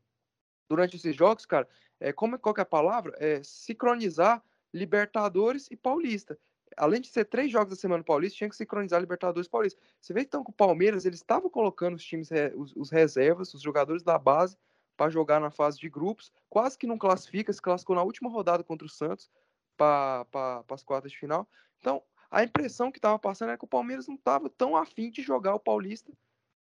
[0.70, 1.68] durante esses jogos, cara,
[2.02, 3.14] é, como, é- qual é a palavra?
[3.18, 4.44] É, sincronizar
[4.74, 6.38] Libertadores e Paulista.
[6.78, 9.80] Além de ser três jogos da semana Paulista, tinha que sincronizar Libertadores e Paulista.
[10.00, 13.62] Você vê então que o Palmeiras, eles estavam colocando os times, os, os reservas, os
[13.62, 14.58] jogadores da base,
[14.96, 18.64] para jogar na fase de grupos, quase que não classifica, se classificou na última rodada
[18.64, 19.30] contra o Santos
[19.76, 21.48] para pa, as quartas de final.
[21.80, 25.22] Então, a impressão que estava passando era que o Palmeiras não estava tão afim de
[25.22, 26.14] jogar o Paulista.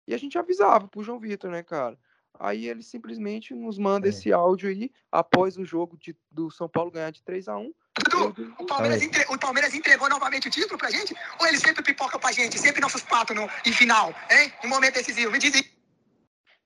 [0.07, 1.99] E a gente avisava pro João Vitor, né, cara?
[2.33, 4.09] Aí ele simplesmente nos manda É.
[4.09, 7.73] esse áudio aí, após o jogo de, do São Paulo ganhar de 3 a 1
[7.97, 11.13] Dudu, o Palmeiras, entre- o Palmeiras entregou novamente o título pra gente?
[11.39, 12.57] Ou ele sempre pipoca pra gente?
[12.57, 14.53] Sempre nossos patos no, em final, hein?
[14.63, 15.31] Em momento decisivo.
[15.31, 15.63] Me diz aí.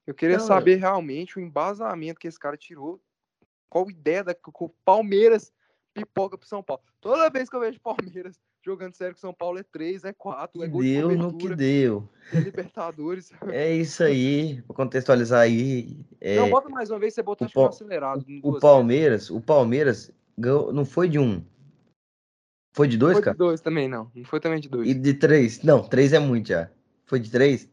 [0.06, 3.02] Eu queria Não, saber realmente o embasamento que esse cara tirou.
[3.70, 5.52] Qual ideia da que o Palmeiras
[5.94, 6.82] pipoca pro São Paulo.
[7.00, 8.36] Toda vez que eu vejo Palmeiras
[8.66, 11.38] jogando sério com São Paulo é 3, é 4, Que é gol de deu no
[11.38, 12.10] que deu.
[12.34, 13.32] é Libertadores.
[13.52, 16.06] É isso aí, pra contextualizar aí.
[16.20, 18.26] é, Não, bota mais uma vez, você botou o no Pal- acelerado.
[18.42, 21.44] o Palmeiras, o Palmeiras não foi de um.
[22.76, 23.38] Foi de dois, Foi de cara?
[23.38, 24.12] dois também, não.
[24.16, 24.90] Não foi também de dois.
[24.90, 25.62] E de três?
[25.62, 26.70] Não, três é muito já.
[27.06, 27.70] Foi de três?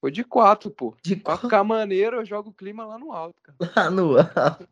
[0.00, 0.96] Foi de quatro, pô.
[1.00, 3.56] De Pra quatro ficar maneiro, eu jogo o clima lá no alto, cara.
[3.76, 4.68] lá no alto.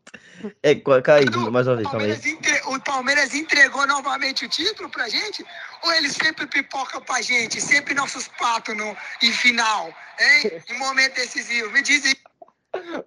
[0.61, 2.11] É, cai, mais uma vez, calma aí.
[2.11, 5.45] Entre- o Palmeiras entregou novamente o título pra gente?
[5.85, 7.61] Ou ele sempre pipoca pra gente?
[7.61, 9.87] Sempre nossos patos no, em final,
[10.19, 10.51] hein?
[10.69, 11.71] Em momento decisivo.
[11.71, 12.15] Me diz aí.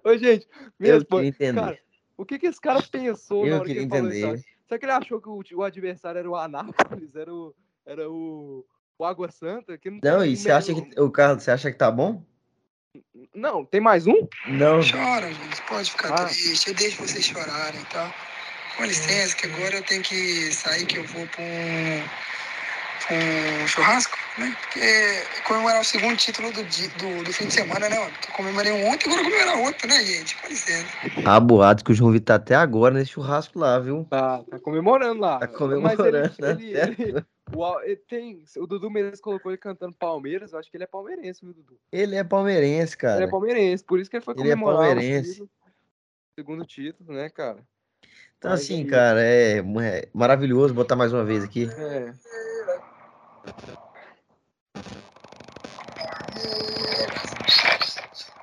[0.03, 0.47] Ô, gente,
[0.79, 1.27] me Eu responde.
[1.27, 1.61] entender.
[1.61, 1.79] Cara,
[2.17, 4.25] o que que esse cara pensou Eu na hora que ele falou isso?
[4.25, 4.43] entender.
[4.67, 7.55] Será que ele achou que o, o adversário era o Anápolis, era o,
[7.85, 8.65] era o,
[8.97, 9.77] o Água Santa?
[9.77, 12.23] Que não, Não, e você acha que o Carlos, você acha que tá bom?
[13.33, 14.27] Não, tem mais um?
[14.47, 14.79] Não.
[14.79, 15.61] Chora, gente.
[15.67, 16.25] Pode ficar Ah.
[16.25, 16.69] triste.
[16.69, 18.13] Eu deixo vocês chorarem, tá?
[18.77, 22.03] Com licença, que agora eu tenho que sair, que eu vou pra um,
[23.11, 24.55] um churrasco, né?
[24.61, 27.97] Porque comemorar o segundo título do, di- do, do fim de semana, né?
[27.99, 28.11] mano?
[28.11, 30.35] Porque eu comemorei um ontem, agora eu comemorar outro, né, gente?
[30.41, 30.87] Com licença.
[31.23, 34.05] Há boatos que o João Vitor tá até agora nesse churrasco lá, viu?
[34.09, 35.39] Tá, tá comemorando lá.
[35.39, 36.07] Tá Mas comemorando.
[36.07, 40.59] ele, ele, até ele- o, ele tem, o Dudu Menezes colocou ele cantando Palmeiras, eu
[40.59, 41.77] acho que ele é palmeirense, viu, Dudu?
[41.91, 43.17] Ele é palmeirense, cara.
[43.17, 45.31] Ele é palmeirense, por isso que ele foi Ele é comemorar o palmeirense.
[45.33, 45.49] título,
[46.37, 47.59] segundo título, né, cara?
[48.37, 51.69] Então, Mas assim, aí- cara, é, é maravilhoso botar mais uma vez aqui.
[51.77, 52.13] É.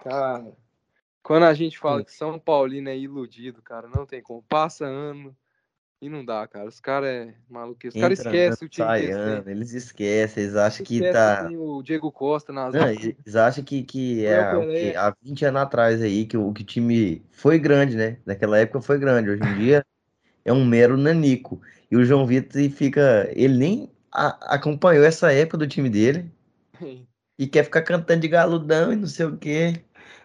[0.02, 0.52] Cara,
[1.22, 4.42] quando a gente fala que São Paulino é iludido, cara, não tem como.
[4.42, 5.36] Passa ano
[6.00, 6.68] e não dá, cara.
[6.68, 7.86] Os caras é maluco.
[7.86, 11.48] Os caras esquecem o time sai que eles esquecem, eles acham que tá.
[11.56, 16.02] o Diego Costa nas Não, eles acham que, que é o há 20 anos atrás
[16.02, 18.18] aí, que o, que o time foi grande, né?
[18.26, 19.30] Naquela época foi grande.
[19.30, 19.86] Hoje em dia
[20.44, 21.60] é um mero nanico.
[21.88, 23.30] E o João Vitor fica.
[23.32, 26.30] Ele nem a- acompanhou essa época do time dele
[27.38, 29.82] e quer ficar cantando de galudão e não sei o quê.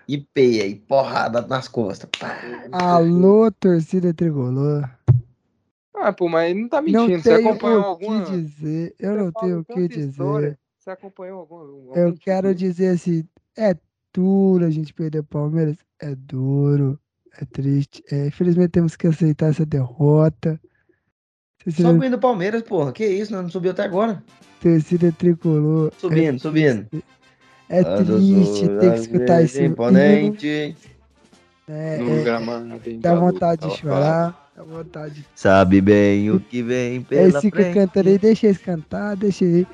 [0.07, 2.09] E peia, e porrada nas costas.
[2.17, 2.37] Pá.
[2.71, 4.89] Alô, torcida tricolor.
[5.93, 7.21] Ah, pô, mas ele não tá Não mentindo.
[7.21, 8.23] Você tenho acompanhou o alguma.
[8.23, 8.95] que dizer.
[8.99, 10.09] Eu Você não tenho o que dizer.
[10.09, 10.59] história.
[10.79, 11.65] Você acompanhou alguma.
[11.65, 12.19] algum Eu time?
[12.19, 13.27] quero dizer assim,
[13.57, 13.75] é
[14.13, 16.97] duro a gente perder o Palmeiras, é duro,
[17.37, 18.01] é triste.
[18.09, 20.59] É, infelizmente temos que aceitar essa derrota.
[21.71, 22.91] Subindo o Palmeiras, porra.
[22.91, 24.23] Que isso, não subiu até agora.
[24.61, 25.91] torcida tricolor.
[25.95, 26.85] é Subindo, subindo.
[26.89, 27.05] triste.
[27.69, 30.75] É triste ter que escutar esse hino, imponente.
[31.67, 31.97] né?
[31.97, 32.65] No É, gramado
[33.01, 35.25] dá vontade de chorar, dá vontade.
[35.35, 37.73] Sabe bem o que vem pela fica frente.
[37.73, 39.67] cantando aí, deixa eles cantar, deixa aí.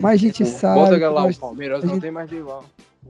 [0.00, 0.80] Mas a gente sabe.
[0.80, 2.64] Bota que lá, nós- o Palmeiras a não gente- tem mais rival.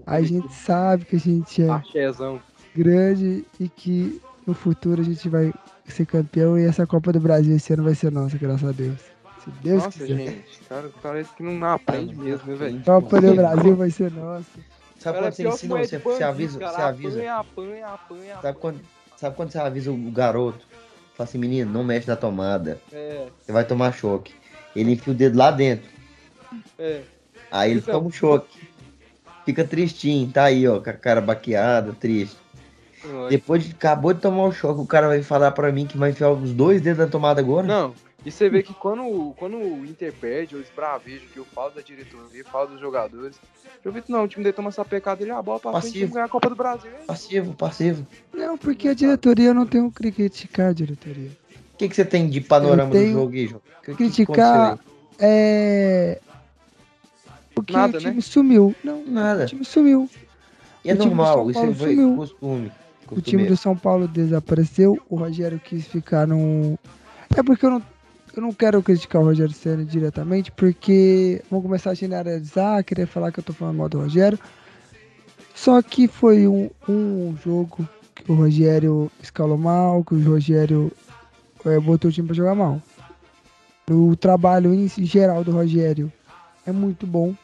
[0.06, 2.38] a gente sabe que a gente é Axézão.
[2.76, 5.50] grande e que no futuro a gente vai
[5.92, 8.98] ser campeão e essa Copa do Brasil esse ano vai ser nossa, graças a Deus.
[9.44, 10.16] Se Deus Nossa, quiser.
[10.16, 10.44] gente.
[10.68, 12.82] Cara, parece que não aprende mesmo, né, velho?
[12.84, 14.46] Copa do Brasil vai ser nossa.
[14.98, 17.18] Sabe quando você ensina, você, você avisa, cara, você avisa.
[17.20, 18.80] Apanha, apanha, apanha, Sabe quando,
[19.16, 20.66] sabe quando você avisa o garoto?
[21.14, 22.80] Fala assim, menino, não mexe na tomada.
[22.92, 24.34] É, Você vai tomar choque.
[24.74, 25.88] Ele enfia o dedo lá dentro.
[26.78, 27.02] é.
[27.50, 28.58] Aí ele é- toma um choque.
[29.44, 32.36] Fica tristinho, tá aí, ó, com a cara baqueada, triste.
[33.28, 36.10] Depois de, acabou de tomar o choque, o cara vai falar pra mim que vai
[36.10, 37.66] enfiar os dois dedos na tomada agora?
[37.66, 41.44] Não, e você vê que quando, o- quando o Inter perde, eu esbravejo, que eu
[41.44, 43.36] falo da diretoria, falo dos jogadores.
[43.84, 45.70] Eu vi que não, o time dele toma essa pecada, ele é a bola pra
[45.72, 46.00] frente, Passivo.
[46.00, 46.90] vamos ganhar a Copa do Brasil.
[46.96, 47.06] isso.
[47.06, 48.06] Passivo, passivo.
[48.34, 51.30] Não, porque a diretoria eu não tenho que criticar a diretoria.
[51.74, 53.60] O que, que você tem de panorama do jogo, Guijo?
[53.84, 56.18] Que- que criticar- aconteceu É.
[57.54, 58.20] Porque Nada, o time né?
[58.20, 58.74] sumiu.
[58.84, 59.02] Não?
[59.06, 59.44] Nada.
[59.44, 60.10] o time sumiu.
[60.84, 62.16] E é normal, São isso Paulo foi sumiu.
[62.16, 62.72] costume.
[63.10, 66.78] O time do São Paulo desapareceu, o Rogério quis ficar no.
[67.36, 67.82] É porque eu não,
[68.34, 73.32] eu não quero criticar o Rogério Senna diretamente, porque vão começar a generalizar, querer falar
[73.32, 74.38] que eu tô falando mal do Rogério.
[75.54, 80.92] Só que foi um, um jogo que o Rogério escalou mal, que o Rogério
[81.64, 82.82] eh, botou o time pra jogar mal.
[83.88, 86.12] O trabalho em geral do Rogério
[86.66, 87.34] é muito bom.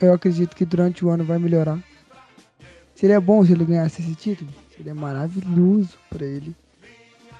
[0.00, 1.78] Eu acredito que durante o ano vai melhorar.
[2.98, 4.50] Seria bom se ele ganhasse esse título?
[4.76, 6.52] Seria maravilhoso para ele.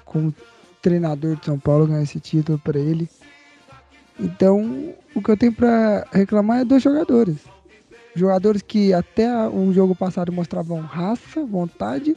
[0.05, 0.33] Como
[0.81, 3.09] treinador de São Paulo ganhar esse título para ele.
[4.17, 7.39] Então, o que eu tenho para reclamar é dos jogadores.
[8.15, 12.15] Jogadores que até o jogo passado mostravam raça, vontade.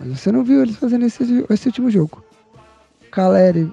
[0.00, 2.24] Mas você não viu eles fazendo esse, esse último jogo.
[3.10, 3.70] Caleri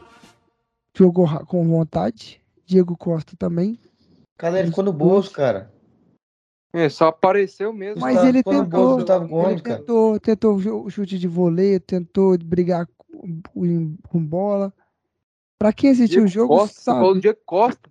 [0.94, 2.42] jogou com vontade.
[2.66, 3.80] Diego Costa também.
[4.38, 5.71] Caleri ficou no bolso, cara.
[6.74, 8.00] É, só apareceu mesmo.
[8.00, 8.96] Mas Gustavo- ele o tentou.
[8.96, 9.78] Gustavo Ele cara.
[9.80, 13.42] tentou, tentou chute de voleio, tentou brigar com,
[14.10, 14.74] com- bola.
[15.60, 17.20] Pra quem assistiu o jogo, Costa, sabe.
[17.20, 17.90] Diego Costa.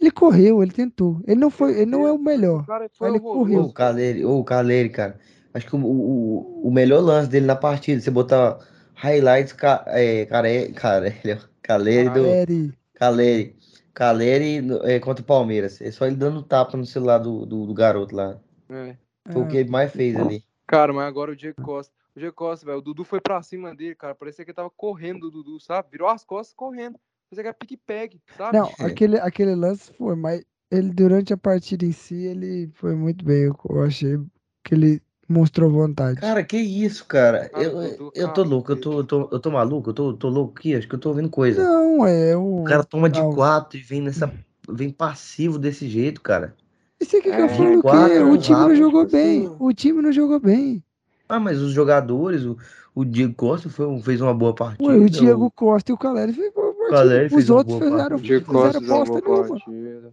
[0.00, 1.20] Ele correu, ele tentou.
[1.26, 2.62] Ele não foi, ele não é o melhor.
[2.62, 3.60] O cara foi Ele correu.
[3.62, 5.18] Ô, o Caleri, o Caleri, cara.
[5.54, 8.58] Acho que o, o, o melhor lance dele na partida, você botar
[8.94, 12.14] highlights, ca, é, care, Caleri, ó, Caleri do.
[12.14, 12.74] Caleri.
[12.94, 13.56] Caleri.
[13.94, 15.80] Caleri é, contra o Palmeiras.
[15.80, 18.38] É só ele dando tapa no celular do, do, do garoto lá.
[18.68, 18.96] É.
[19.30, 20.44] Foi o Ah, que ele mais fez ali.
[20.66, 21.94] Cara, mas agora o Diego Costa.
[22.14, 24.14] O Diego Costa, velho, o Dudu foi pra cima dele, cara.
[24.14, 25.88] Parecia que ele tava correndo do Dudu, sabe?
[25.92, 26.98] Virou as costas correndo.
[27.30, 28.58] Parecia que era pique-pegue, sabe?
[28.58, 33.24] Não, aquele, aquele lance foi, mas ele durante a partida em si, ele foi muito
[33.24, 33.44] bem.
[33.44, 34.18] Eu, eu achei
[34.64, 36.20] que ele mostrou vontade.
[36.20, 37.48] Cara, que isso, cara?
[37.48, 40.12] Cara, Eu, Dudu, eu tô louco, eu tô, eu tô, eu tô maluco, eu tô,
[40.14, 41.62] tô louco aqui, acho que eu tô ouvindo coisa.
[41.62, 42.60] Não, é o.
[42.62, 43.34] O cara toma de não.
[43.34, 44.32] quatro e vem nessa.
[44.68, 46.54] Vem passivo desse jeito, cara.
[47.00, 48.18] Isso aqui que eu É, falo o quatro, quê?
[48.22, 49.46] O time não rápido, jogou tipo bem.
[49.46, 49.56] assim.
[49.58, 50.82] O time não jogou bem.
[51.28, 52.56] Ah, mas os jogadores, o,
[52.94, 54.88] o Diego Costa foi, fez uma boa partida.
[54.88, 56.90] Ué, o Diego Costa e o Caleri fez boa partida.
[56.90, 59.48] Caleri Os outros fizeram, fizeram boa nenhuma.
[59.48, 60.12] partida.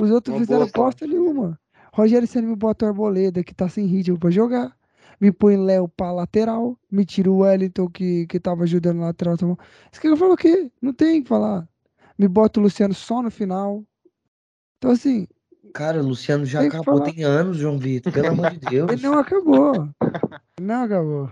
[0.00, 1.06] Os outros Uma fizeram partida.
[1.06, 1.60] nenhuma.
[2.02, 4.76] Rogério Senna me bota o Arboleda, que tá sem ritmo pra jogar.
[5.20, 6.78] Me põe Léo pra lateral.
[6.90, 9.36] Me tira o Wellington, que, que tava ajudando na lateral.
[9.36, 9.46] Tá
[10.00, 10.70] que eu falo o quê?
[10.80, 11.68] Não tem o que falar.
[12.16, 13.82] Me bota o Luciano só no final.
[14.78, 15.26] Então, assim,
[15.74, 17.12] Cara, o Luciano já acabou falar.
[17.12, 18.90] tem anos, João Vitor, pelo amor de Deus.
[18.92, 19.88] ele não acabou.
[20.60, 21.30] Não acabou.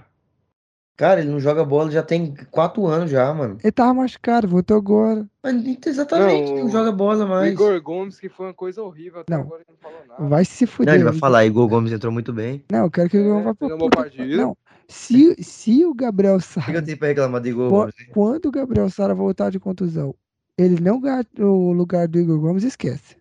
[0.96, 3.58] Cara, ele não joga bola já tem quatro anos já, mano.
[3.62, 5.26] Ele tava machucado, voltou agora.
[5.42, 7.52] Mas exatamente, Não, não, joga bola O mais.
[7.52, 9.42] Igor Gomes, que foi uma coisa horrível até Não.
[9.42, 10.28] agora, ele não falou nada.
[10.30, 10.94] Vai se Não, fuder.
[10.94, 12.64] ele vai falar, Igor Gomes entrou muito bem.
[12.72, 13.96] Não, eu quero que o Igor É, vá boa puta.
[13.96, 14.36] partida.
[14.38, 14.56] Não,
[14.88, 17.94] se, se o Gabriel Sara, tenho pra reclamar do Igor Gomes?
[17.98, 18.06] né?
[18.14, 20.14] quando o Gabriel Sara voltar de contusão,
[20.56, 23.16] ele não ganhar o lugar do Igor Gomes, esquece.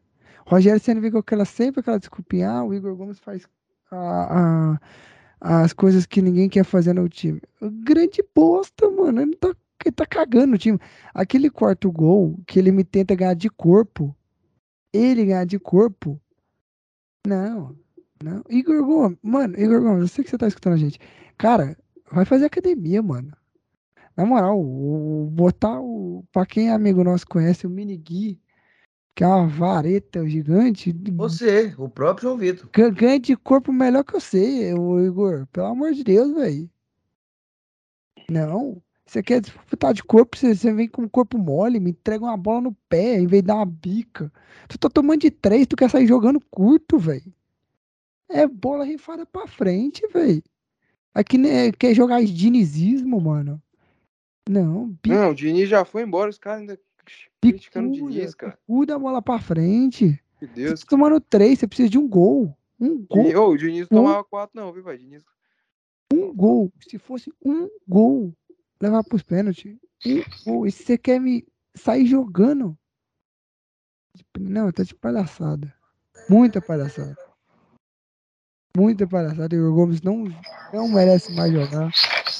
[0.47, 3.45] Rogério Senna vem com aquela, sempre aquela desculpinha, ah, o Igor Gomes faz
[3.91, 3.97] a-
[4.77, 4.79] a-
[5.47, 7.39] as coisas que ninguém quer fazer no time.
[7.83, 9.21] Grande bosta, mano.
[9.21, 9.55] Ele tá,
[9.85, 10.79] ele tá cagando o time.
[11.13, 14.15] Aquele quarto gol que ele me tenta ganhar de corpo,
[14.91, 16.19] ele ganhar de corpo,
[17.27, 17.75] não,
[18.23, 18.43] não.
[18.49, 20.99] Igor Gomes, mano, Igor Gomes, eu sei que você tá escutando a gente.
[21.37, 21.77] Cara,
[22.11, 23.31] vai fazer academia, mano.
[24.17, 26.23] Na moral, o, botar o.
[26.31, 28.39] Pra quem é amigo nosso conhece, o Mini Gui,
[29.15, 32.69] que é uma vareta gigante, Você, o próprio João Vitor.
[32.73, 35.47] Gan- Ganha de corpo melhor que eu sei, ô Igor.
[35.53, 36.69] Pelo amor de Deus, velho.
[38.29, 38.81] Não.
[39.05, 42.35] Você quer disputar de corpo, você, você vem com o corpo mole, me entrega uma
[42.35, 44.33] bola no pé, em vez de dar uma bica.
[44.67, 47.31] Tu tá tomando de três, tu quer sair jogando curto, velho.
[48.27, 50.43] É bola rifada pra frente, velho.
[51.13, 53.61] Aqui né, quer jogar dinizismo, mano.
[54.49, 56.79] Não, bica, Não, o Diniz já foi embora, os caras ainda
[57.41, 58.57] criticando o Diniz, cara.
[58.67, 60.05] bicuda a bola pra frente.
[60.41, 60.79] Meu Você Deus.
[60.81, 62.55] tá tomando três, você precisa de um gol.
[62.79, 63.23] Um gol.
[63.23, 64.99] Diniz, ô, o Diniz não tomava quatro, não, viu, velho?
[64.99, 65.23] Diniz.
[66.13, 66.71] um gol.
[66.87, 68.33] Se fosse um gol,
[68.81, 69.77] levar pros pênaltis.
[70.05, 70.67] Um gol.
[70.67, 72.77] E se você quer me sair jogando?
[74.39, 75.73] Não, tá de palhaçada.
[76.29, 77.17] Muita palhaçada.
[78.75, 79.55] Muita palhaçada.
[79.55, 80.25] Igor Gomes não,
[80.73, 81.91] não merece mais jogar.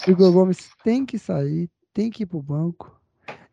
[0.07, 2.99] Igor Gomes tem que sair, tem que ir pro banco.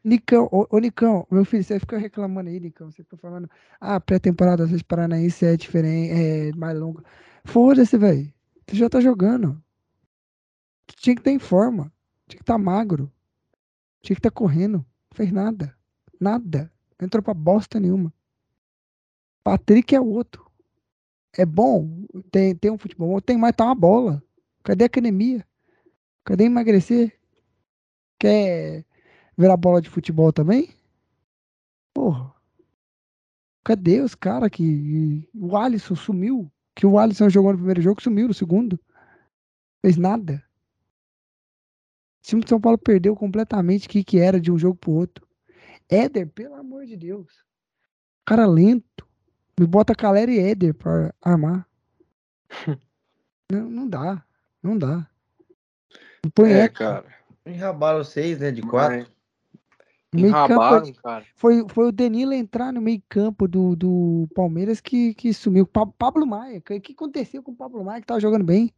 [0.04, 2.90] Nicão, ô, ô Nicão, meu filho, você fica reclamando aí, Nicão.
[2.90, 3.48] Você fica falando,
[3.80, 7.04] ah, pré-temporada vezes Paranaense é diferente, é mais longa.
[7.44, 8.32] Foda-se, velho.
[8.66, 9.62] Tu já tá jogando.
[10.86, 11.92] Tu tinha que estar em forma.
[12.26, 13.12] Tinha que estar magro.
[14.02, 14.78] Tinha que estar correndo.
[14.78, 15.76] Não fez nada.
[16.20, 16.72] Nada.
[16.98, 18.12] Não entrou pra bosta nenhuma.
[19.44, 20.50] Patrick é outro.
[21.36, 22.06] É bom.
[22.30, 23.20] Tem, tem um futebol bom.
[23.20, 24.22] Tem mais tá uma bola.
[24.64, 25.46] Cadê a academia?
[26.24, 27.18] Cadê emagrecer?
[28.18, 28.84] Quer
[29.36, 30.74] virar bola de futebol também?
[31.94, 32.32] Porra.
[33.64, 35.28] Cadê os caras que.
[35.34, 36.50] O Alisson sumiu.
[36.74, 38.80] Que o Alisson jogou no primeiro jogo, sumiu no segundo.
[39.84, 40.42] Fez nada.
[42.20, 44.92] O time de São Paulo perdeu completamente o que, que era de um jogo pro
[44.92, 45.26] outro.
[45.88, 47.44] Éder, pelo amor de Deus.
[48.24, 49.06] Cara lento.
[49.58, 51.68] Me bota Calera e Éder pra armar.
[53.50, 54.24] não, não dá.
[54.62, 55.06] Não dá.
[56.34, 56.72] Põe É, Éder.
[56.72, 57.14] cara.
[57.44, 58.50] Enrabaram seis, né?
[58.50, 58.98] De quatro.
[58.98, 59.10] Mas
[60.14, 60.92] Meio campo,
[61.34, 65.66] foi, foi o Danilo entrar no meio campo do, do Palmeiras que, que sumiu.
[65.66, 66.58] Pa- Pablo Maia.
[66.58, 68.70] O que, que aconteceu com o Pablo Maia que tava jogando bem?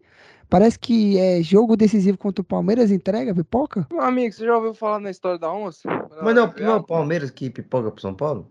[0.49, 3.87] Parece que é jogo decisivo contra o Palmeiras entrega, pipoca?
[3.91, 5.89] Meu amigo, você já ouviu falar na história da onça?
[6.23, 8.49] Mas não, não é o Palmeiras que pipoca pro São Paulo?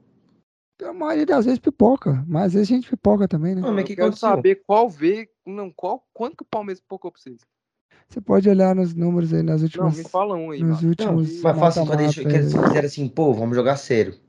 [0.83, 3.61] A maioria das vezes pipoca, mas às vezes a gente pipoca também, né?
[3.61, 4.29] Não, mas Eu que quero aconteceu?
[4.29, 5.25] saber qual veio.
[5.45, 7.37] Não, qual, quanto que o Palmeiras pipocou pra vocês?
[8.09, 9.97] Você pode olhar nos números aí nas Não, últimas.
[9.97, 10.89] me fala um aí, nos mano.
[10.89, 11.41] últimos.
[11.41, 14.19] Mas fácil assim, quando eles, mata-mata, que eles fizeram assim, pô, vamos jogar sério.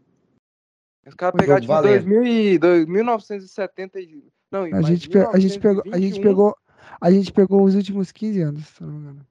[1.07, 2.05] Os caras pegaram tipo valendo.
[2.05, 4.25] 2000 e, dois- 1970 e...
[4.51, 6.57] Não, A mas gente, a gente pegou, a gente 1921, pegou,
[7.01, 9.27] a gente pegou os últimos 15 anos, se não me engano.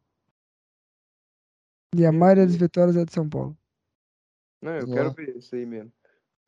[1.95, 3.57] E a maioria das vitórias é de São Paulo.
[4.61, 5.91] Não, eu quero ver isso aí mesmo.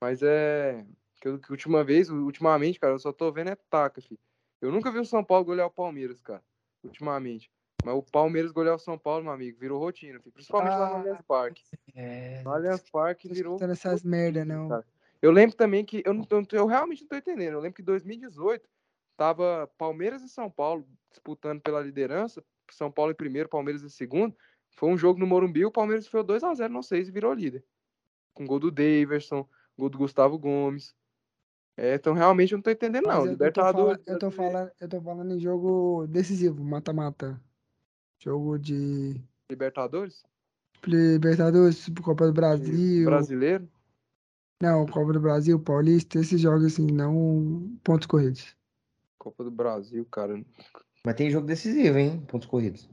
[0.02, 0.86] Mas é.
[1.22, 4.20] Que, que última vez, ultimamente, cara, eu só tô vendo é taca, filho.
[4.62, 6.44] Eu nunca vi o São Paulo golear o Palmeiras, cara.
[6.84, 7.52] Ultimamente.
[7.86, 10.34] Mas o Palmeiras golear o São Paulo, meu amigo, virou rotina, filho.
[10.34, 11.62] Principalmente lá no Ah, Allianz Parque.
[11.94, 12.42] É.
[12.44, 13.54] No Allianz Parque virou.
[13.54, 14.70] escutando essas merda, não.
[14.70, 14.86] cara.
[15.22, 16.02] Eu lembro também que.
[16.04, 17.54] Eu, não, eu realmente não tô entendendo.
[17.54, 18.68] Eu lembro que em 2018
[19.16, 22.44] tava Palmeiras e São Paulo disputando pela liderança.
[22.72, 24.36] São Paulo em primeiro, Palmeiras em segundo.
[24.72, 27.64] Foi um jogo no Morumbi, o Palmeiras foi 2x0 no 6 e virou líder.
[28.34, 29.48] Com gol do Daverson,
[29.78, 30.96] gol do Gustavo Gomes.
[31.78, 33.26] É, então realmente eu não tô entendendo, Mas não.
[33.26, 33.98] eu, eu tô Libertadores.
[34.04, 37.40] falando, eu tô falando, eu tô falando em jogo decisivo, mata-mata.
[38.20, 40.24] Jogo de Libertadores?
[40.86, 43.06] Libertadores, tipo Copa do Brasil.
[43.06, 43.68] Brasileiro?
[44.62, 48.56] Não, Copa do Brasil, Paulista, esses jogos assim, não pontos corridos.
[49.18, 50.44] Copa do Brasil, cara.
[51.06, 52.24] Mas tem jogo decisivo, hein?
[52.28, 52.90] Pontos corridos.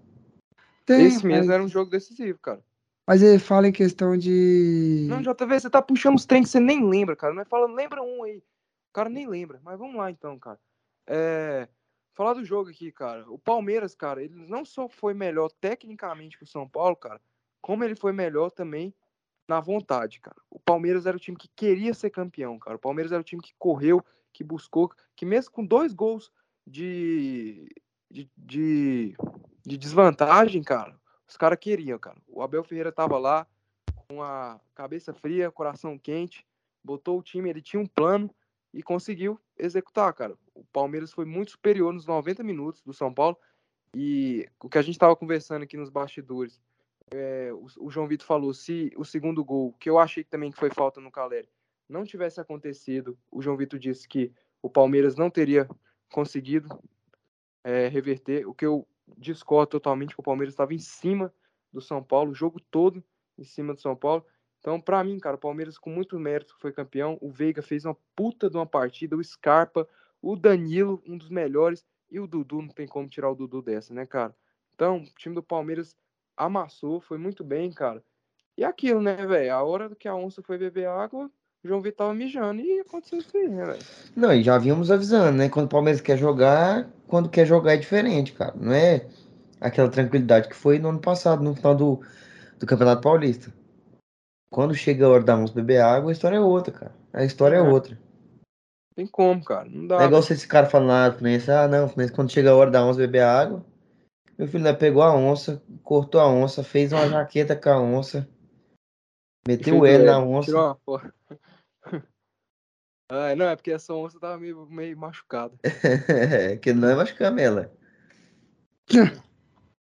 [0.84, 2.62] Tem, Esse mesmo mas, era um jogo decisivo, cara.
[3.06, 5.06] mas ele fala em questão de.
[5.08, 7.32] Não, JV, você tá puxando os trem que você nem lembra, cara.
[7.32, 8.38] Não é falando, lembra um aí.
[8.38, 9.60] O cara nem lembra.
[9.62, 10.58] Mas vamos lá então, cara.
[11.06, 11.68] É,
[12.14, 13.30] Falar do jogo aqui, cara.
[13.30, 17.20] O Palmeiras, cara, ele não só foi melhor tecnicamente que o São Paulo, cara,
[17.60, 18.94] como ele foi melhor também
[19.48, 20.36] na vontade, cara.
[20.50, 22.76] O Palmeiras era o time que queria ser campeão, cara.
[22.76, 26.30] O Palmeiras era o time que correu, que buscou, que mesmo com dois gols
[26.66, 27.68] de,
[28.10, 29.16] de, de,
[29.64, 32.20] de desvantagem, cara, os caras queriam, cara.
[32.28, 33.46] O Abel Ferreira tava lá
[34.08, 36.46] com a cabeça fria, coração quente,
[36.84, 38.34] botou o time, ele tinha um plano
[38.72, 40.36] e conseguiu executar, cara.
[40.54, 43.36] O Palmeiras foi muito superior nos 90 minutos do São Paulo
[43.94, 46.60] e o que a gente estava conversando aqui nos bastidores,
[47.10, 50.58] é, o, o João Vitor falou, se o segundo gol, que eu achei também que
[50.58, 51.48] foi falta no Caleri,
[51.88, 54.32] não tivesse acontecido, o João Vitor disse que
[54.62, 55.68] o Palmeiras não teria
[56.10, 56.68] conseguido
[57.64, 58.86] é, reverter, o que eu
[59.18, 61.32] discordo totalmente, que o Palmeiras estava em cima
[61.72, 63.04] do São Paulo, o jogo todo
[63.36, 64.24] em cima do São Paulo.
[64.62, 67.18] Então, pra mim, cara, o Palmeiras com muito mérito foi campeão.
[67.20, 69.16] O Veiga fez uma puta de uma partida.
[69.16, 69.88] O Scarpa,
[70.22, 71.84] o Danilo, um dos melhores.
[72.08, 74.32] E o Dudu, não tem como tirar o Dudu dessa, né, cara?
[74.74, 75.96] Então, o time do Palmeiras
[76.36, 78.04] amassou, foi muito bem, cara.
[78.56, 79.52] E aquilo, né, velho?
[79.52, 81.28] A hora que a onça foi beber água,
[81.64, 83.82] João Vitor tava mijando e aconteceu isso aí, né, velho?
[84.14, 85.48] Não, e já vínhamos avisando, né?
[85.48, 88.54] Quando o Palmeiras quer jogar, quando quer jogar é diferente, cara.
[88.54, 89.06] Não é
[89.60, 92.00] aquela tranquilidade que foi no ano passado, no final do,
[92.60, 93.52] do Campeonato Paulista.
[94.52, 96.94] Quando chega a hora da onça beber água, a história é outra, cara.
[97.10, 97.62] A história é, É.
[97.62, 97.98] outra.
[98.94, 99.66] Tem como, cara.
[99.66, 99.96] Não dá.
[99.96, 102.70] Não é igual se esse cara falando Fluminense, ah, não, Fluminense, quando chega a hora
[102.70, 103.64] da onça beber água,
[104.38, 108.28] meu filho né, pegou a onça, cortou a onça, fez uma jaqueta com a onça,
[109.48, 110.46] meteu o L na onça.
[110.46, 111.12] Tirou uma foto.
[113.14, 115.54] Ah, não, é porque essa onça tava meio, meio machucada.
[116.62, 117.70] que não é mais camela.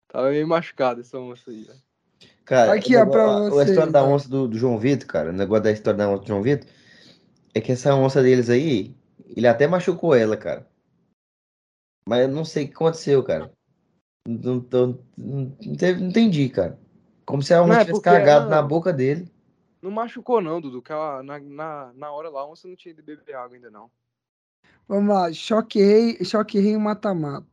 [0.10, 1.80] Tava meio machucada essa onça aí, velho.
[2.45, 5.33] Cara, Aqui, ó, pra a, a história da onça do, do João Vitor, cara, o
[5.33, 6.67] negócio da história da onça do João Vitor,
[7.53, 8.95] é que essa onça deles aí,
[9.35, 10.67] ele até machucou ela, cara.
[12.07, 13.49] Mas eu não sei o que aconteceu, cara.
[14.27, 14.87] Não, tô-
[15.17, 16.77] não, não teve- não entendi, cara.
[17.25, 18.51] Como se a onça é tivesse cagado não.
[18.51, 19.31] na boca dele.
[19.81, 20.81] Não machucou, não, Dudu.
[20.81, 23.69] Que a- na, na, na hora lá, a onça não tinha de beber água ainda,
[23.69, 23.89] não.
[24.87, 27.47] Vamos lá, choque rei, choque rei mata-mata.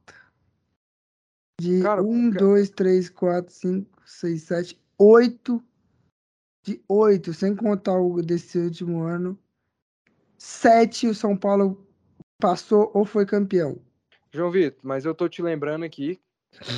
[1.61, 5.65] De Cara, 1, ca- 2, 3, 4, 5, 6, 7, 8.
[6.63, 9.39] De 8, sem contar o desse último ano.
[10.37, 11.87] 7 o São Paulo
[12.39, 13.81] passou ou foi campeão.
[14.31, 16.21] João Vitor, mas eu tô te lembrando aqui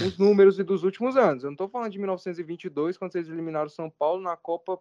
[0.07, 1.43] os números e dos últimos anos.
[1.43, 4.79] Eu não tô falando de 1922, quando vocês eliminaram o São Paulo na Copa,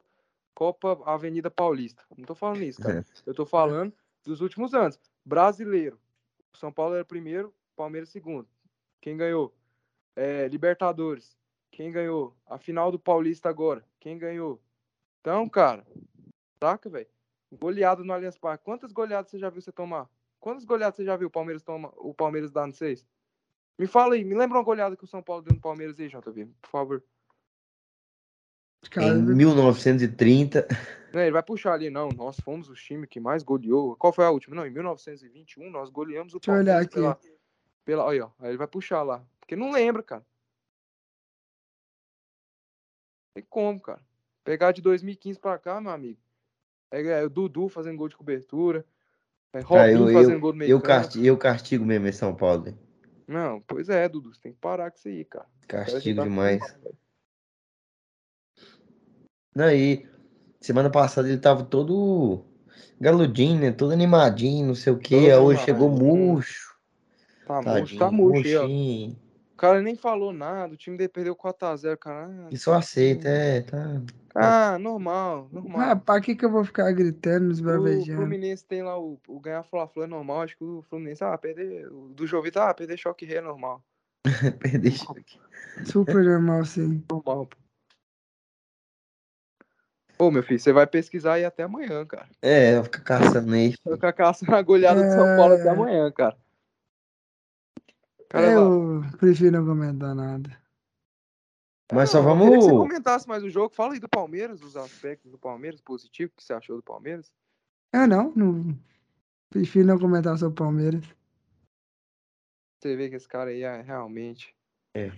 [0.54, 2.04] Copa Avenida Paulista.
[2.16, 3.04] Não tô falando isso, cara.
[3.26, 3.92] Eu tô falando
[4.24, 5.00] dos últimos anos.
[5.26, 6.00] Brasileiro.
[6.54, 8.48] O São Paulo era primeiro, Palmeiras segundo.
[9.02, 9.52] Quem ganhou?
[10.16, 11.41] É, Libertadores.
[11.82, 12.38] Quem ganhou?
[12.46, 13.84] A final do Paulista agora.
[14.00, 14.62] Quem ganhou?
[15.20, 15.84] Então, cara,
[16.64, 17.08] saca, velho?
[17.52, 18.64] Goleado no Allianz Parque.
[18.64, 20.08] Quantas goleadas você já viu você tomar?
[20.40, 23.04] Quantas goleadas você já viu o Palmeiras toma, o Palmeiras dar no seis?
[23.80, 26.08] Me fala aí, me lembra uma goleada que o São Paulo deu no Palmeiras aí,
[26.08, 27.04] JV, por favor.
[28.92, 30.68] Cara, Em 1930.
[31.12, 32.10] Não, ele vai puxar ali, não.
[32.10, 33.96] Nós fomos o time que mais goleou.
[33.96, 34.56] Qual foi a última?
[34.56, 37.26] Não, em 1921 nós goleamos o Deixa eu olhar Palmeiras aqui.
[37.84, 38.28] pela, pela.
[38.28, 38.32] Ó.
[38.38, 39.26] Aí ele vai puxar lá.
[39.40, 40.24] Porque não lembra, cara.
[43.34, 44.02] Tem como, cara.
[44.44, 46.20] Pegar de 2015 pra cá, meu amigo.
[46.92, 48.86] É, é o Dudu fazendo gol de cobertura.
[49.54, 52.20] É Cara, Robinho eu, fazendo eu, gol do meio eu, castigo, eu castigo mesmo esse
[52.20, 52.68] São Paulo.
[52.68, 52.78] hein?
[53.28, 55.48] Não, pois é, Dudu, você tem que parar com isso aí, cara.
[55.68, 56.76] Castigo Tá- demais.
[59.56, 60.08] Daí,
[60.60, 62.46] semana passada ele tava todo
[63.00, 63.72] galudinho, né?
[63.72, 65.34] Todo animadinho, não sei o quê.
[65.34, 66.34] Todo Hoje chegou animadinho.
[66.34, 66.76] murcho.
[67.46, 68.68] Tá murcho, Tadinho, tá murcho
[69.62, 72.48] O cara nem falou nada, o time dele perdeu 4x0, cara.
[72.50, 74.02] E só aceita, é, tá.
[74.34, 75.80] Ah, normal, normal.
[75.80, 78.18] Ah, pra que que eu vou ficar gritando nos O bravejando?
[78.18, 81.88] Fluminense tem lá o, o ganhar Fla-Flu é normal, acho que o Fluminense, ah, perder,
[81.94, 83.86] o do Jovita, ah, perder choque rei é normal.
[84.60, 85.40] Perder aqui.
[85.86, 87.04] Super normal, sim.
[87.08, 87.58] Normal, pô.
[90.18, 92.28] Ô, meu filho, você vai pesquisar aí até amanhã, cara.
[92.42, 93.76] É, vai ficar caçando aí.
[93.86, 95.70] Vai ficar caçando a goleada de São Paulo até É.
[95.70, 96.36] amanhã, cara.
[98.32, 100.58] Cara, Eu prefiro não comentar nada.
[101.92, 102.88] Mas só Não, eu queria que você vamos.
[102.88, 103.76] comentasse mais o jogo.
[103.76, 107.30] Fala aí do Palmeiras, os aspectos do Palmeiras, positivo, o que você achou do Palmeiras?
[107.94, 108.78] Eu não, não.
[109.50, 111.04] Prefiro não comentar sobre o Palmeiras.
[112.82, 114.56] Você vê que esse cara aí é realmente.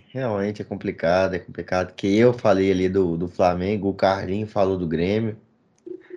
[0.08, 1.94] Realmente é complicado, é complicado.
[1.94, 5.36] Que eu falei ali do, do Flamengo, o Carlinho falou do Grêmio.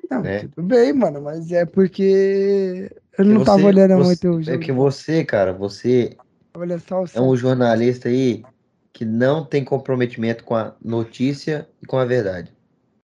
[0.10, 0.48] Não, É.
[0.48, 4.44] tudo bem, mano, mas é porque eu não tava você- olhando você- muito o É
[4.44, 4.60] jogo.
[4.60, 6.18] que você, cara, você
[6.58, 8.44] Olhando só o é um jornalista aí
[8.92, 12.52] que não tem comprometimento com a notícia e com a verdade.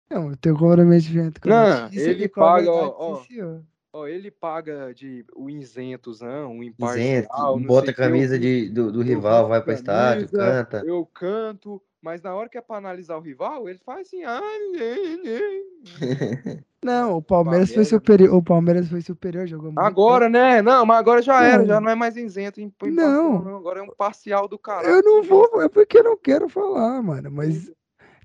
[0.09, 3.59] Não, eu tenho comprometimento com a Não, notícia ele e paga, ó, verdade, ó.
[3.95, 8.05] Ó, ele paga de o isentozão, o Isento, imparcial, não bota a o quê, eu-
[8.05, 10.83] camisa de, do, do rival, vai pro estádio, camisa, canta.
[10.87, 14.21] Eu canto, mas na hora que é pra analisar o rival, ele faz assim.
[16.83, 17.89] Não, o Palmeiras foi merda.
[17.89, 18.35] superior.
[18.35, 20.61] O Palmeiras foi superior, jogou muito Agora, né?
[20.61, 21.65] Não, mas agora já era, Não.
[21.67, 23.41] já não é mais isento, im- imparcial, Não.
[23.41, 23.55] não.
[23.55, 24.63] Agora é um parcial do bem.
[24.63, 24.95] caralho.
[24.95, 27.31] Eu não vou, é porque eu não quero falar, mano.
[27.31, 27.71] Mas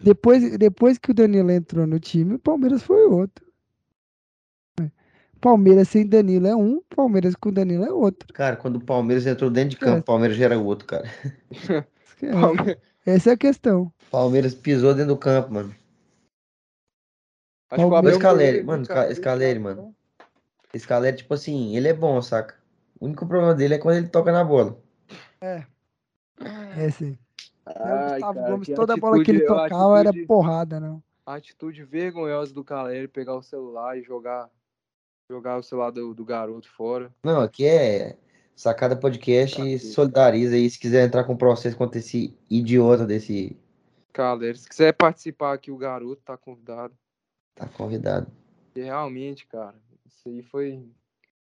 [0.00, 3.46] depois, depois que o Danilo entrou no time, o Palmeiras foi outro.
[5.40, 8.26] Palmeiras sem Danilo é um, Palmeiras com Danilo é outro.
[8.34, 11.09] Cara, quando o Palmeiras entrou dentro de campo, o Palmeiras já era outro, cara.
[12.05, 12.78] Esquece.
[13.09, 13.90] Essa é a questão.
[14.10, 15.74] Palmeiras pisou dentro do campo, mano.
[17.70, 19.94] Acho que o Palmeiras- Scaleri, mano, ficar- Sca- Scaleri, mano.
[20.74, 22.55] É tipo assim, ele é bom, saca?
[23.01, 24.78] O único problema dele é quando ele toca na bola.
[25.40, 27.16] É sim.
[27.66, 31.02] o Ai, Gustavo cara, Gomes, toda bola que ele atitude- tocava era atitude- porrada, não.
[31.24, 34.51] A atitude vergonhosa do Caleri pegar o celular e jogar
[35.30, 37.10] jogar o celular do, do garoto fora.
[37.22, 38.16] Não, aqui é
[38.59, 43.56] Sacada Podcast e Cacete, solidariza aí se quiser entrar com processo contra esse idiota desse.
[44.12, 46.93] Caleri, se quiser participar aqui, o garoto tá convidado.
[47.55, 48.26] Tá convidado.
[48.74, 50.82] E realmente, cara, isso aí foi.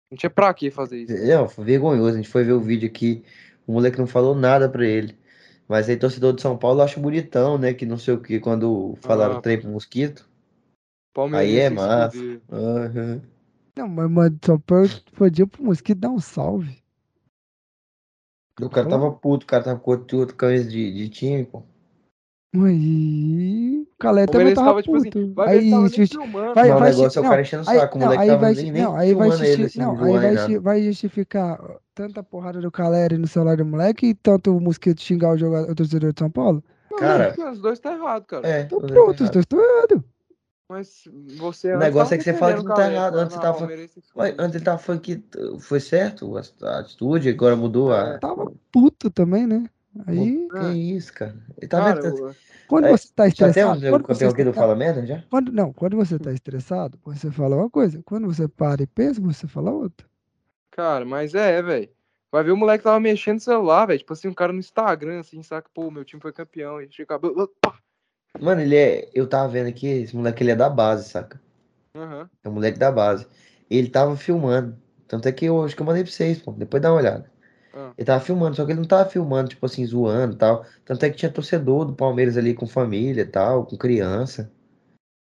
[0.09, 1.13] Não tinha pra que fazer isso.
[1.27, 2.13] Não, foi vergonhoso.
[2.13, 3.25] A gente foi ver o vídeo aqui,
[3.67, 5.13] o moleque não falou nada pra ele.
[5.67, 7.73] Mas aí, torcedor de São Paulo, acha bonitão, né?
[7.73, 9.41] Que não sei o que, quando falaram Ah.
[9.41, 10.29] trem pro mosquito.
[11.13, 12.41] Palmeirense Aí é massa.
[12.49, 13.21] Aham.
[13.77, 16.81] Não, mas, mano, só po- podia pro Mosquito dar um salve.
[18.59, 21.63] O cara tava puto, o cara tava com outro, outro camisa de, de time, pô.
[22.53, 25.33] Aí o Calé também tava tava, tipo assim, puto.
[25.33, 27.61] vai ver, tava Aí, nem justi- vai- Não, o vai negócio é o cara enchendo
[27.61, 27.97] o saco.
[27.97, 30.31] O moleque tava vai nem, não, aí vai filmando ele, justi- assim, não, aí vai,
[30.33, 30.59] nada.
[30.59, 35.31] vai justificar tanta porrada do Caleri no celular do moleque e tanto o Mosquito xingar
[35.33, 36.61] o, jogador, o torcedor de São Paulo?
[36.99, 38.45] Cara- que os dois tá errado, cara.
[38.47, 39.33] É, Então pronto, tá os errado.
[39.33, 40.10] dois estão errados.
[40.71, 41.03] Mas
[41.37, 43.41] você O negócio tava é que você fala que não tá errado, antes você "Ah,
[43.41, 44.45] tava falando- Palmeirense se Ué, fuder".
[44.45, 45.23] antes ele tava falando que
[45.59, 47.99] foi certo a, atitude, agora mudou a.
[48.13, 48.17] É.
[48.19, 49.65] Tava puto também, né?
[50.07, 51.35] Aí, que isso, cara.
[51.57, 52.25] Ele tá Cara, vendo?
[52.29, 52.35] o-
[52.69, 54.75] quando É, você tá Já tem estressado, um quando você campeão aqui do está- Fala
[54.77, 55.23] Merda já?
[55.29, 58.01] quando, não, quando você tá estressado, você fala uma coisa.
[58.05, 60.07] Quando você para e pensa, você fala outra.
[60.71, 61.89] Cara, mas é, velho.
[62.31, 63.99] Vai ver o moleque tava mexendo no celular, velho.
[63.99, 65.69] Tipo assim, um cara no Instagram, assim, saca?
[65.73, 66.81] Pô, meu time foi campeão.
[66.81, 67.51] E chega cabelo.
[68.39, 69.09] Mano, ele é.
[69.13, 71.39] Eu tava vendo aqui, esse moleque ele é da base, saca?
[71.95, 72.29] Aham.
[72.43, 73.27] É um moleque da base.
[73.69, 74.77] Ele tava filmando.
[75.07, 76.51] Tanto é que eu acho que eu mandei pra vocês, pô.
[76.53, 77.31] Depois dá uma olhada.
[77.73, 77.93] Ah.
[77.97, 80.65] Ele tava filmando, só que ele não tava filmando, tipo assim, zoando e tal.
[80.85, 84.51] Tanto é que tinha torcedor do Palmeiras ali com família e tal, com criança.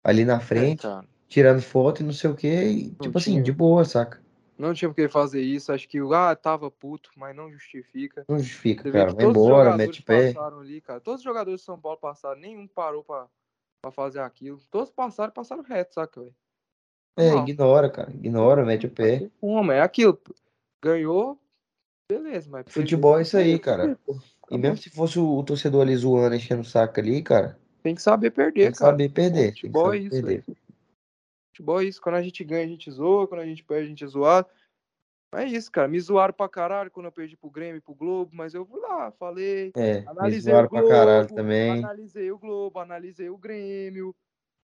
[0.04, 1.06] Ali na É, frente, cara.
[1.28, 2.48] tirando foto e não sei o que.
[2.48, 3.42] E, tipo assim, tinha.
[3.42, 4.20] de boa, saca?
[4.58, 5.72] Não tinha por que fazer isso.
[5.72, 8.24] Acho que o ah, tava puto, mas não justifica.
[8.28, 9.12] Não justifica, vê cara.
[9.12, 10.32] Vai embora, mete o pé.
[10.32, 11.00] passaram ali, cara.
[11.00, 13.26] Todos os jogadores de São Paulo passaram, nenhum parou pra,
[13.80, 14.60] pra fazer aquilo.
[14.70, 16.34] Todos passaram passaram reto, saca, velho?
[17.16, 17.48] É, Normal.
[17.48, 18.10] ignora, cara.
[18.10, 19.30] Ignora, mete o pé.
[19.40, 19.72] Como?
[19.72, 20.18] É aquilo.
[20.82, 21.38] Ganhou,
[22.10, 22.64] beleza, mas.
[22.68, 23.98] Futebol é isso aí, cara.
[24.50, 28.02] E mesmo se fosse o, torcedor ali zoando, enchendo o saco ali, cara, Tem que
[28.02, 28.90] saber perder, tem que cara.
[28.90, 29.44] saber perder.
[29.44, 30.44] Tem que Futebol é saber isso, perder.
[31.62, 32.00] Futebol é isso.
[32.02, 33.28] Quando a gente ganha, a gente zoa.
[33.28, 34.48] Quando a gente perde, a gente é zoado.
[35.34, 35.88] É isso, cara.
[35.88, 38.80] Me zoaram pra caralho quando eu perdi pro Grêmio e pro Globo, mas eu fui
[38.80, 39.70] lá, falei.
[39.74, 41.70] É, me Analisei zoaram o pra Globo, caralho também.
[41.84, 44.14] analisei o Globo, analisei o Grêmio.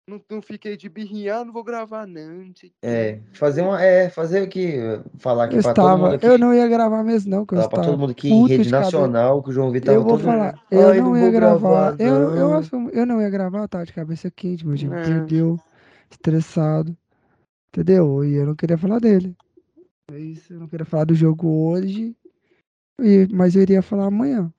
[0.10, 2.22] Não, não fiquei de birrinhar, não vou gravar, não.
[2.45, 2.53] não.
[2.82, 3.82] É, fazer uma.
[3.82, 4.78] É, fazer o que?
[5.18, 6.26] Falar Eu aqui pra todo mundo estava, aqui.
[6.28, 8.48] eu não ia gravar mesmo não, que eu Falar pra todo estava mundo aqui em
[8.48, 11.95] rede nacional que o João Vitor Eu vou falar, eu Ai, não não ia gravar,
[11.95, 12.53] gravar, eu, eu, não.
[12.57, 15.03] assumo- eu não ia gravar, eu tava de cabeça quente, meu time É.
[15.03, 15.57] perdeu,
[16.14, 16.98] estressado,
[17.69, 18.23] entendeu?
[18.26, 19.35] E eu não queria falar dele.
[20.11, 22.15] É isso, eu não queria falar do jogo hoje,
[23.02, 24.53] e- mas eu iria falar amanhã.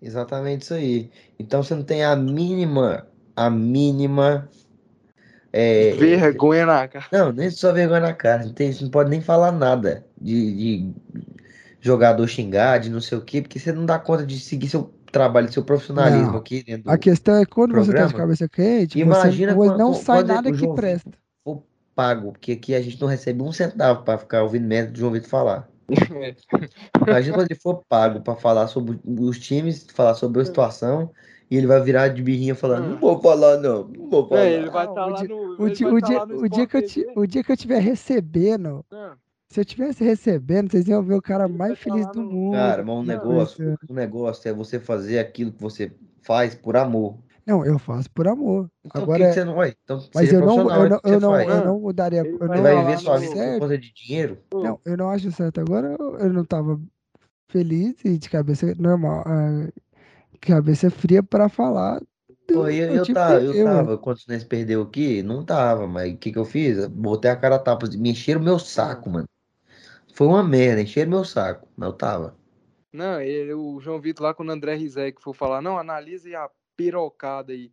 [0.00, 1.10] Exatamente isso aí.
[1.38, 4.48] Então você não tem a mínima, a mínima.
[5.52, 7.06] É, Vergonha na cara.
[7.12, 8.44] não, nem só vergonha na cara.
[8.44, 10.94] Não, tem, você não pode nem falar nada de, de
[11.80, 14.93] jogador xingar, de não sei o quê, porque você não dá conta de seguir seu
[15.14, 18.18] trabalho, seu profissionalismo Não, aqui dentro A questão é quando você tá de programa.
[18.18, 21.10] cabeça quente, você Imagina não, quando, não quando- sai quando nada o que João presta.
[21.10, 21.62] Vitor for
[21.94, 25.12] pago, porque aqui a gente não recebe um centavo para ficar ouvindo merda do João
[25.12, 25.68] Vitor falar.
[27.06, 31.10] Imagina quando ele for pago para falar sobre os times, falar sobre a situação,
[31.50, 34.40] e ele vai virar de birrinha falando: Não vou falar, não, não vou falar.
[34.40, 35.62] É, ele vai Não, estar o.
[35.62, 37.20] O o tá dia, lá no o dia que eu Sport ti- TV.
[37.20, 39.14] o dia que eu estiver recebendo, Ah,
[39.54, 42.54] se eu tivesse recebendo, vocês iam ver o cara mais feliz do mundo.
[42.54, 47.20] Cara, mas um negócio, um negócio é você fazer aquilo que você faz por amor.
[47.46, 48.68] Não, eu faço por amor.
[48.84, 49.76] Então Agora, por que que você não vai?
[49.84, 52.36] Então mas seja eu não, profissional, eu é não, eu não, eu Não, mudaria, eu
[52.36, 54.38] vai Você não vai viver sua vida por conta de dinheiro?
[54.52, 55.60] Não, eu não acho certo.
[55.60, 56.80] Agora eu, eu não tava
[57.48, 59.68] feliz e de cabeça normal, ah,
[60.40, 63.72] cabeça fria pra falar do Pô, eu, eu, time tá, eu perdeu, ué.
[63.72, 66.88] tava, quando o Fluminense perdeu aqui, não tava, mas o que que eu fiz?
[66.88, 69.28] Botei a cara a tapa, me encheram o meu saco, mano.
[70.14, 72.36] Foi uma merda, encheram meu saco, mas eu tava.
[72.92, 76.48] Não, ele, o João Vitor lá com o André Rizek for falar, não, analise a
[76.76, 77.72] pirocada aí.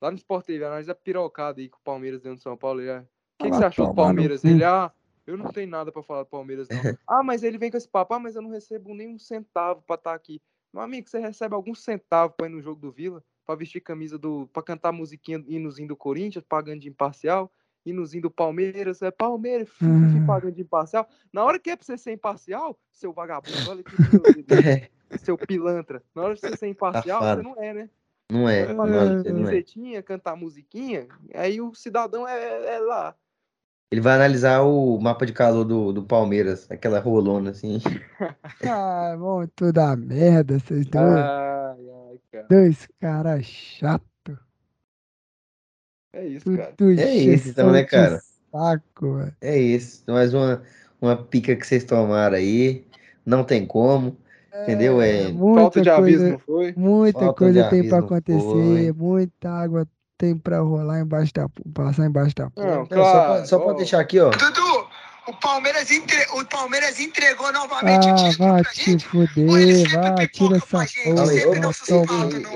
[0.00, 2.80] Lá no Sport TV, analisa a pirocada aí que o Palmeiras deu no São Paulo.
[2.80, 4.44] Ele, ah, o que, que Vai você achou do Palmeiras?
[4.44, 4.92] Ele, ah,
[5.26, 6.76] eu não tenho nada pra falar do Palmeiras, não.
[7.08, 9.82] ah, mas ele vem com esse papo, ah, mas eu não recebo nem um centavo
[9.82, 10.40] pra estar aqui.
[10.72, 13.20] Meu amigo, você recebe algum centavo pra ir no jogo do Vila?
[13.44, 14.48] Pra vestir camisa do.
[14.52, 17.50] pra cantar musiquinha hinozinho do Corinthians, pagando de imparcial?
[17.84, 20.26] Hinozinho do Palmeiras, é Palmeiras, Ah.
[20.26, 21.06] pagando de imparcial.
[21.32, 24.54] Na hora que é pra você ser imparcial, seu vagabundo, olha dedo
[25.12, 26.02] É, seu pilantra.
[26.14, 27.90] Na hora de você ser imparcial, você não é, né?
[28.30, 28.86] não é, não,
[29.20, 29.22] é.
[29.22, 33.14] camisetinha, cantar musiquinha, aí o cidadão é, é lá.
[33.92, 37.78] Ele vai analisar o mapa de calor do, do Palmeiras, aquela rolona assim.
[38.66, 41.04] Ah, vão tudo a merda, vocês dois.
[41.04, 42.46] Ai, ai, cara.
[42.48, 44.13] Dois caras chatos.
[46.14, 46.74] É isso, Tudo cara.
[46.96, 48.20] É isso, então, né, cara?
[48.52, 49.36] saco, velho.
[49.40, 50.62] É isso, mais uma,
[51.00, 52.84] uma pica que vocês tomaram aí.
[53.26, 54.16] Não tem como,
[54.62, 55.00] entendeu?
[55.00, 56.72] É, muita Falta de aviso, coisa, não foi?
[56.76, 58.92] muita Falta coisa tem pra aviso não acontecer, foi.
[58.92, 62.66] muita água tem pra rolar embaixo da, passar embaixo da ponte.
[62.66, 63.46] Não, Então, só pra, claro.
[63.46, 63.74] só pra ó.
[63.74, 64.30] deixar aqui, ó.
[64.30, 64.60] Dudu,
[65.26, 68.90] o Palmeiras, entre- o Palmeiras entregou novamente o Ah, título vai pra te gente.
[68.90, 71.68] Ele fuder, sempre vai, tira essa pra gente, Calma aí, sempre dá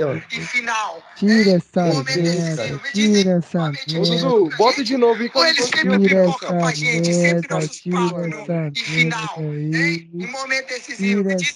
[0.02, 0.14] ó.
[0.32, 1.02] e final.
[1.16, 7.14] tira essa merda, tira essa merda, bota de novo não ele sempre pipoca pra gente,
[7.14, 9.34] sempre dá no, essa e final.
[9.38, 11.24] Em momento decisivo.
[11.24, 11.54] tira Me diz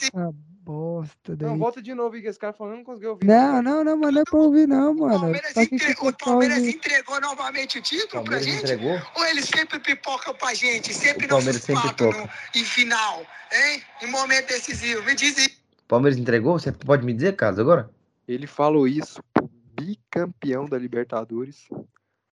[0.64, 1.58] bosta Não, daí.
[1.58, 3.26] volta de novo aí que esse cara falando, não consegui ouvir.
[3.26, 5.20] não, Não, não, não, mas não é pra ouvir não, O mano.
[5.20, 8.62] Palmeiras, Pra que que entre- o Palmeiras entregou novamente o O título pra Palmeiras gente?
[8.62, 9.00] entregou?
[9.16, 12.18] Ou ele sempre pipoca pra gente, sempre O Palmeiras sempre pipoca.
[12.22, 12.28] no,
[12.60, 13.20] em final.
[13.52, 13.82] Hein?
[14.02, 15.02] Em momento decisivo.
[15.04, 15.46] Me diz aí.
[15.46, 16.58] O Palmeiras entregou?
[16.58, 17.90] Você pode me dizer, Carlos, agora?
[18.26, 21.66] Ele falou isso pro bicampeão da Libertadores,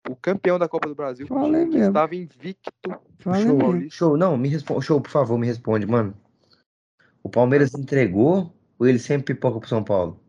[0.10, 1.88] o campeão da Copa do Brasil, Falei que mesmo.
[1.88, 2.72] estava invicto.
[3.20, 3.92] Falei show, mesmo.
[3.92, 6.16] show, não, me responde, show, por favor, me responde, mano.
[7.26, 10.20] O Palmeiras entregou ou ele sempre pipoca pro São Paulo?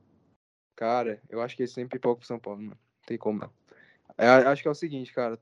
[0.74, 2.70] Cara, eu acho que ele sempre pipoca pro São Paulo, mano.
[2.70, 3.50] Não tem como não.
[4.16, 5.38] É, acho que é o seguinte, cara.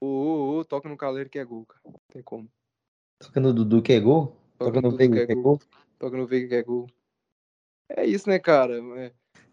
[0.00, 1.82] Ô, ô, ô, toca no caleiro que é gol, cara.
[1.84, 2.50] Não tem como.
[3.18, 4.34] Toca no Dudu que é gol?
[4.58, 5.60] Toca Toca no Veiga que é que é gol.
[5.98, 6.86] Toca no Veiga que é gol.
[7.90, 8.72] É isso, né, cara?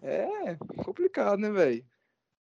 [0.01, 1.85] É, é complicado, né, velho?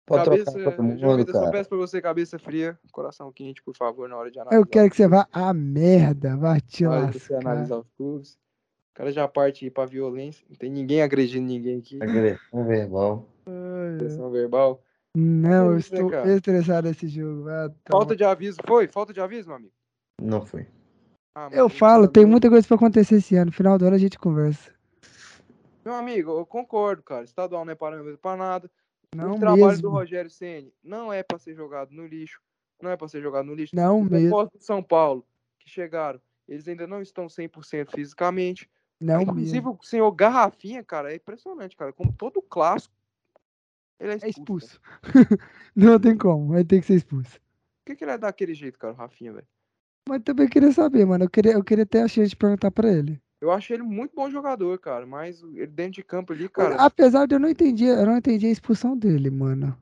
[0.07, 1.51] Pode Cabeça, trocar todo João mundo, só cara.
[1.51, 4.61] peço pra você, cabeça fria, coração quente, por favor, na hora de analisar.
[4.61, 7.41] Eu quero que você vá a merda, vai te lascar.
[7.41, 8.39] analisar os clubes.
[8.99, 10.45] O cara já parte aí pra violência.
[10.51, 12.03] Não tem ninguém agredindo ninguém aqui.
[12.03, 13.29] Agressão verbal.
[13.95, 14.83] Agressão verbal.
[15.17, 16.35] Não, eu né, estou cara?
[16.35, 17.45] estressado desse jogo.
[17.45, 18.59] vai tomar- Falta de aviso.
[18.67, 18.89] Foi?
[18.89, 19.73] Falta de aviso, meu amigo?
[20.21, 20.67] Não foi.
[21.33, 23.53] Ah, mano, Eu falo, mandou- tem muita coisa pra acontecer esse ano.
[23.53, 24.73] Final do ano a gente conversa.
[25.85, 27.23] Meu amigo, eu concordo, cara.
[27.23, 28.69] Estadual não é parâmetro pra nada.
[29.15, 29.83] Não o trabalho mesmo.
[29.83, 32.41] do Rogério Ceni não é pra ser jogado no lixo.
[32.83, 33.77] Não é pra ser jogado no lixo.
[33.77, 34.25] Não Os mesmo.
[34.27, 35.25] reforços do São Paulo
[35.61, 38.69] que chegaram, eles ainda não estão 100% fisicamente.
[39.01, 39.79] Não Inclusive, mesmo.
[39.81, 41.93] o senhor Garrafinha, cara, é impressionante, cara.
[41.93, 42.95] Como todo clássico,
[44.01, 44.81] ele é É expulso.
[44.81, 44.81] expulso.
[45.75, 47.39] não tem como, vai ter que ser expulso.
[47.41, 49.47] Por que, que ele é daquele jeito, cara, o Rafinha, velho?
[50.09, 51.25] Mas também queria saber, mano.
[51.25, 53.21] Eu queria, eu queria ter a chance de perguntar pra ele.
[53.41, 55.07] Eu achei ele muito bom jogador, cara.
[55.07, 56.75] Mas ele dentro de campo ali, cara.
[56.77, 59.77] Apesar de eu não entendi, eu não entendi a expulsão dele, mano.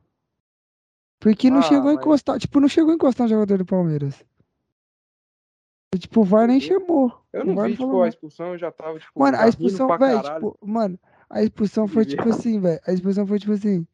[1.21, 3.65] Porque não Ah, chegou a mas- encostar, tipo, não chegou a encostar no jogador do
[3.65, 4.23] Palmeiras.
[5.95, 7.13] E, tipo, o VAR nem chamou.
[7.33, 10.23] Eu O não vi, tipo, a expulsão, eu já tava, tipo, Mano, a expulsão, velho,
[10.23, 10.99] tipo, mano,
[11.31, 12.81] a expulsão foi tipo assim, velho.
[12.87, 13.87] A expulsão foi tipo assim.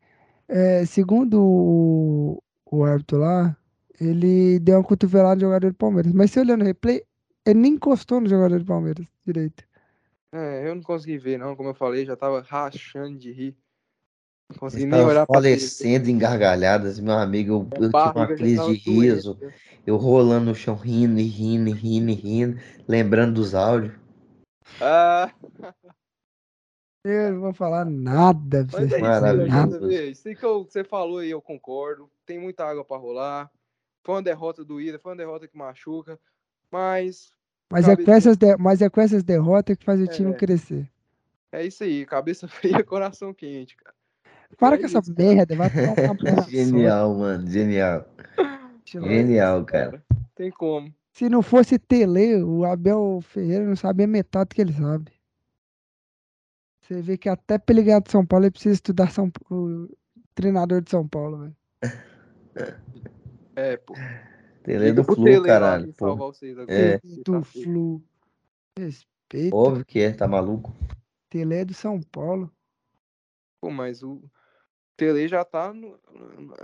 [0.48, 3.56] é, segundo o, o árbitro lá,
[4.00, 6.12] ele deu uma cotovelada no jogador do Palmeiras.
[6.12, 7.04] Mas se olhando no replay,
[7.46, 9.64] ele nem encostou no jogador do Palmeiras direito.
[10.32, 11.54] É, eu não consegui ver, não.
[11.56, 13.56] Como eu falei, já tava rachando de rir.
[14.50, 17.68] Não consegui nem Estava olhar falecendo em gargalhadas, meu amigo.
[17.74, 19.38] Eu, eu tive uma crise de riso.
[19.86, 23.94] Eu rolando no chão, rindo e rindo e rindo e rindo, lembrando dos áudios.
[24.80, 25.32] Ah,
[27.04, 29.02] Eu não vou falar nada pra mas vocês.
[29.02, 30.04] é isso, né?
[30.04, 32.08] Isso que eu- você falou aí, eu concordo.
[32.24, 33.50] Tem muita água pra rolar.
[34.04, 36.16] Foi uma derrota doída, foi uma derrota que machuca.
[36.70, 37.32] Mas
[37.68, 40.34] Mas é, com essas de- mas é com essas derrotas que faz o time É.
[40.36, 40.88] crescer.
[41.50, 42.46] é isso aí, cabeça
[42.82, 43.96] fria, coração quente, cara.
[44.58, 45.28] Para É com essa isso, cara.
[45.28, 45.70] merda, vai
[46.48, 48.06] Genial, mano, genial.
[48.84, 50.04] Genial, cara.
[50.34, 50.92] Tem como.
[51.12, 55.12] Se não fosse Tele, o Abel Ferreira não sabia metade do que ele sabe.
[56.82, 59.30] Você vê que até pra ele ganhar de São Paulo, ele precisa estudar São...
[59.50, 59.88] o
[60.34, 61.56] treinador de São Paulo, velho.
[63.54, 63.94] É, pô.
[64.62, 65.92] Tele Liga do Flu, Tele caralho.
[65.94, 66.06] pô.
[66.06, 66.72] salvar vocês agora.
[66.78, 66.98] É.
[66.98, 67.42] Do tá.
[67.42, 68.02] Flu.
[68.78, 69.54] Respeito.
[69.54, 70.74] Óbvio que é, tá maluco?
[71.28, 72.50] Tele é do São Paulo.
[73.60, 74.22] Pô, mas o
[75.02, 75.98] Tele já tá no-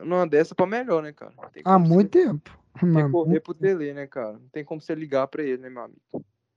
[0.04, 1.32] numa dessa pra melhor, né, cara?
[1.52, 2.58] Tem Há como você muito tempo.
[2.82, 4.34] Mas recorrer pro Tele, né, cara?
[4.34, 6.00] Não tem como você ligar pra ele, né, meu amigo?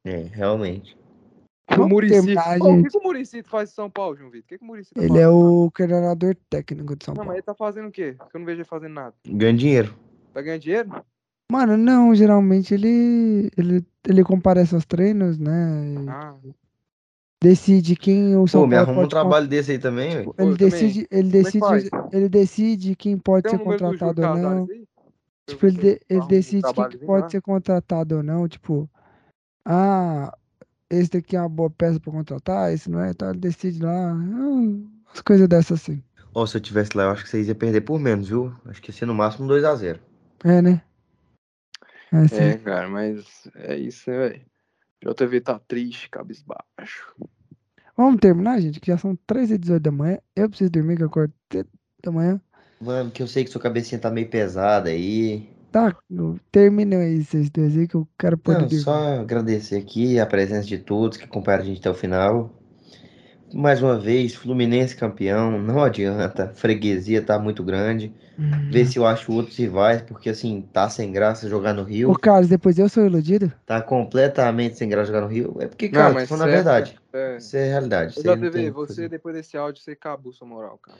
[0.05, 0.95] É, realmente.
[1.71, 4.45] O terminar, Ô, o que, que o Muricy faz em São Paulo, João Vitor?
[4.45, 7.27] O que, que o Muricy tá Ele é o coordenador técnico de São Não, mas
[7.27, 7.37] Paulo.
[7.37, 8.15] ele tá fazendo o quê?
[8.29, 9.15] Que eu não vejo ele fazendo nada.
[9.25, 9.95] Ganha dinheiro.
[10.33, 11.05] Tá ganhando dinheiro?
[11.51, 15.95] Mano, não, geralmente ele, ele, ele comparece aos treinos, né?
[16.05, 16.35] e Ah,
[17.43, 20.25] Decide quem o São Pô, me Paulo arruma um trabalho desse aí também, velho.
[20.25, 20.69] Pô, Ele eu também.
[20.69, 24.67] decide, ele é que decide, ele decide quem pode tem ser contratado ou não.
[25.47, 27.29] Tipo, ele, de- ele um decide quem pode lá.
[27.29, 28.47] ser contratado ou não.
[28.47, 28.87] Tipo,
[29.65, 30.31] ah,
[30.89, 34.11] esse daqui é uma boa peça pra contratar, esse não é, então ele decide lá.
[34.13, 36.03] ah, As coisas dessas assim.
[36.33, 38.53] Ó, se eu tivesse lá, eu acho que vocês iam perder por menos, viu?
[38.65, 39.99] Acho que ia ser no máximo 2x0.
[40.45, 40.81] É, né?
[42.11, 42.35] É assim.
[42.35, 44.50] É, cara, mas é isso, né, velho?
[45.03, 47.15] JV tá triste, cabisbaixo.
[47.95, 50.19] Vamos terminar, gente, que já são 3 e 18 da manhã.
[50.35, 51.69] Eu preciso dormir, que eu acordo 7
[52.03, 52.41] da manhã.
[52.81, 55.47] Mano, que eu sei que sua cabecinha tá meio pesada aí.
[55.71, 55.95] Tá,
[56.51, 58.83] terminem aí vocês dois aí que eu quero poder Não, dormir.
[58.83, 62.60] só agradecer aqui a presença de todos que acompanharam a gente até o final.
[63.53, 68.13] Mais uma vez, Fluminense campeão, não adianta, freguesia tá muito grande.
[68.39, 68.69] Hum.
[68.71, 72.09] Ver se eu acho outros rivais, porque assim, tá sem graça jogar no Rio.
[72.09, 73.51] Ô, Carlos, depois eu sou iludido?
[73.65, 75.57] Tá completamente sem graça jogar no Rio.
[75.59, 76.99] É porque, cara, mas tô falando a certo, verdade.
[77.13, 77.38] É.
[77.38, 78.11] Isso é realidade.
[78.11, 80.97] Isso você, depois desse áudio, você acabou sua moral, cara.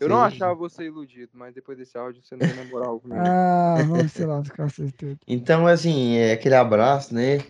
[0.00, 0.14] Eu Sim.
[0.14, 3.20] não achava você iludido, mas depois desse áudio, você não tem mais moral comigo.
[3.20, 5.18] Ah, vamos se lascar todos.
[5.28, 7.40] Então, assim, é aquele abraço, né?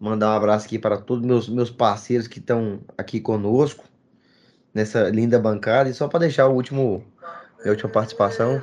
[0.00, 3.84] Mandar um abraço aqui para todos meus meus parceiros que estão aqui conosco
[4.72, 5.90] nessa linda bancada.
[5.90, 7.04] E só para deixar o último,
[7.58, 8.62] minha última participação.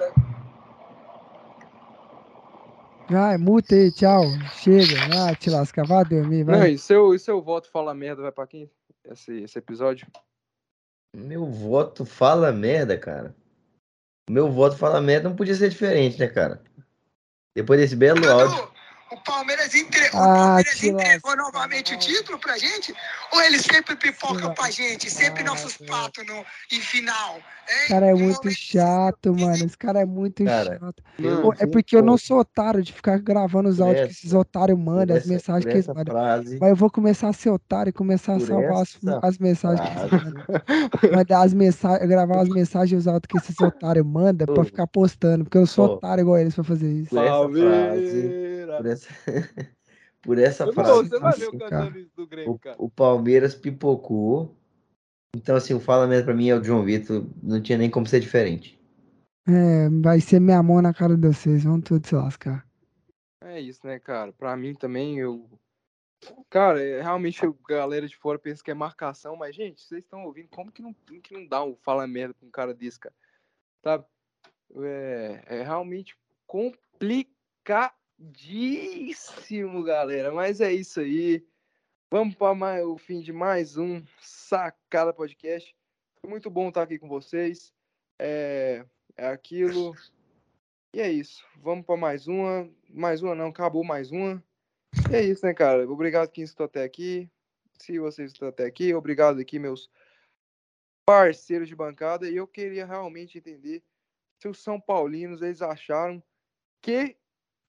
[3.08, 4.24] Vai, multa aí, tchau.
[4.56, 6.72] Chega, vai te lascar, vai dormir, Não, vai.
[6.72, 8.70] e seu, e seu voto fala merda vai pra quem?
[9.06, 10.08] Esse, esse episódio?
[11.16, 13.36] Meu voto fala merda, cara.
[14.30, 16.62] Meu voto fala merda não podia ser diferente, né, cara?
[17.56, 18.77] Depois desse belo áudio.
[19.10, 20.04] O Palmeiras, entre...
[20.06, 22.94] o Ah, Palmeiras te entregou novamente o título pra gente?
[23.32, 25.64] Ou ele sempre pipoca pra gente, sempre lascar.
[25.64, 27.40] nossos patos no, em final?
[27.70, 29.66] Esse cara é muito momento- chato, mano.
[29.66, 31.04] Esse cara é muito Cara, chato.
[31.20, 34.34] Mano, é porque eu não sou otário de ficar gravando os áudios que essa- esses
[34.34, 36.14] otários mandam, as mensagens que eles mandam.
[36.14, 36.58] frase.
[36.60, 39.96] Mas eu vou começar a ser otário e começar a salvar as, as mensagens que
[39.96, 40.16] frase.
[40.16, 41.18] eles mandam.
[41.18, 44.88] Mandar as mensagens, gravar as mensagens e os áudios que esses otários mandam pra ficar
[44.88, 45.44] postando.
[45.46, 45.94] Porque eu sou Ô.
[45.94, 47.16] otário igual eles pra fazer isso.
[48.76, 49.08] Por essa!
[50.20, 51.10] Por essa, por essa Não, frase.
[51.10, 52.76] você vai ver eu isso do Grêmio, O, cara.
[52.80, 54.58] o Palmeiras pipocou.
[55.34, 57.26] Então, assim, o Fala Merda pra mim é o João Vitor.
[57.42, 58.78] Não tinha nem como ser diferente.
[59.48, 61.64] É, vai ser minha mão na cara de vocês.
[61.64, 62.68] Vão todos se lascar.
[63.42, 64.34] É isso, né, cara?
[64.34, 65.48] Pra mim também, eu.
[66.50, 70.26] Cara, é, realmente a galera de fora pensa que é marcação, mas, gente, vocês estão
[70.26, 73.00] ouvindo, como que não, como que não dá um fala merda pra um cara desse,
[73.00, 73.16] cara?
[73.84, 74.04] Sabe?
[74.78, 76.18] É, é realmente
[78.18, 80.32] complicadíssimo, galera.
[80.32, 81.46] Mas é isso aí.
[82.10, 85.76] Vamos para o fim de mais um Sacada Podcast.
[86.20, 87.74] Foi muito bom estar aqui com vocês.
[88.20, 89.94] É, é aquilo.
[90.94, 91.46] E é isso.
[91.58, 92.70] Vamos para mais uma.
[92.90, 94.44] Mais uma não, acabou mais uma.
[95.12, 95.90] E é isso, né, cara?
[95.90, 97.30] Obrigado quem estou até aqui.
[97.80, 99.90] Se vocês estão até aqui, obrigado aqui, meus
[101.06, 102.28] parceiros de bancada.
[102.28, 103.84] E eu queria realmente entender
[104.40, 106.24] se os São Paulinos eles acharam
[106.82, 107.16] que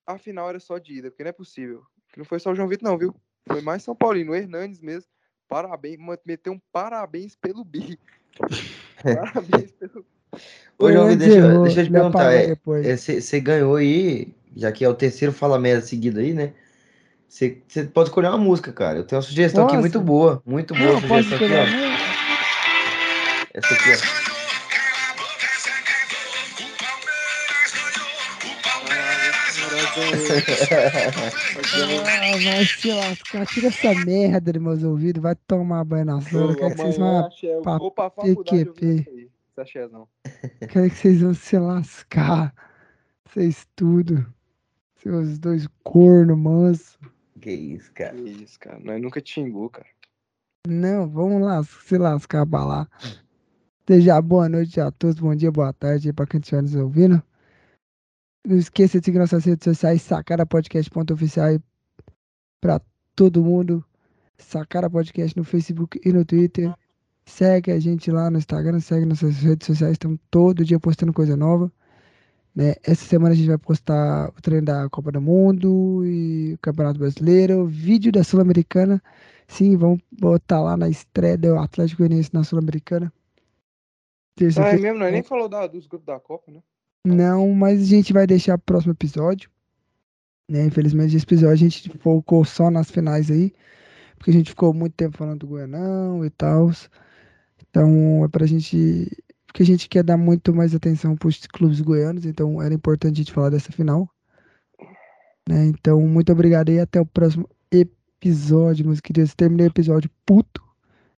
[0.09, 1.83] a final era só de ida, porque não é possível.
[2.11, 3.15] Que não foi só o João Vitor, não, viu?
[3.47, 5.09] Foi mais São Paulino, o Hernandes mesmo.
[5.47, 7.99] Parabéns, meteu um parabéns pelo Bi.
[9.03, 10.05] parabéns pelo.
[10.79, 12.21] Ô, João, Hernandes deixa, eu- deixa eu te perguntar.
[12.23, 16.19] apaga é- é, Você você ganhou aí, já que é o terceiro Fala Merda seguido
[16.19, 16.53] aí, né?
[17.27, 18.97] Você você pode escolher uma música, cara.
[18.97, 19.81] Eu tenho uma sugestão aqui Posso?
[19.81, 20.41] muito boa.
[20.43, 21.65] Muito boa Não, sugestão aqui, ó.
[23.53, 24.28] Essa aqui, ó.
[32.43, 33.45] Vai se lascar.
[33.47, 35.21] Tira essa merda de meus ouvidos.
[35.21, 36.55] Vai tomar banho na sola.
[36.55, 37.29] Quero que vocês vão,
[37.63, 39.29] ouvindo PQP.
[40.69, 42.53] quero que vocês vão se lascar.
[43.25, 44.25] Vocês tudo.
[44.95, 46.99] Seus dois corno manso.
[47.41, 48.15] Que isso, cara.
[48.15, 48.79] Que isso, cara.
[48.79, 49.87] Nós nunca te xingou, cara.
[50.67, 52.87] Não, vamos lá se lascar lá.
[53.87, 57.23] Seja boa noite a todos, bom dia, boa tarde pra quem estiver nos ouvindo.
[58.45, 61.59] Não esqueça de seguir nossas redes sociais, Sacara Podcast.oficial aí
[62.61, 62.81] pra
[63.15, 63.83] todo mundo.
[64.37, 66.73] Sacara Podcast no Facebook e no Twitter.
[67.25, 71.35] Segue a gente lá no Instagram, segue nossas redes sociais, estamos todo dia postando coisa
[71.35, 71.71] nova.
[72.55, 72.73] Né?
[72.83, 76.97] Essa semana a gente vai postar o treino da Copa do Mundo e o Campeonato
[76.97, 79.01] Brasileiro, vídeo da Sul-Americana.
[79.47, 83.13] Sim, vamos botar lá na estreia do Atlético Goianiense na Sul-Americana.
[84.57, 86.61] Ah, é mesmo, nós nem falou da- dos grupos da Copa, né?
[87.05, 89.49] Não, mas a gente vai deixar pro próximo episódio.
[90.49, 90.65] Né?
[90.65, 93.53] Infelizmente, esse episódio a gente focou só nas finais aí.
[94.17, 96.71] Porque a gente ficou muito tempo falando do Goianão e tal.
[97.69, 99.07] Então, é pra gente.
[99.47, 102.25] Porque a gente quer dar muito mais atenção pros clubes goianos.
[102.25, 104.09] Então, era importante a gente falar dessa final.
[105.47, 105.65] Né?
[105.67, 109.33] Então, muito obrigado e até o próximo episódio, meus queridos.
[109.33, 110.61] Terminei o episódio puto.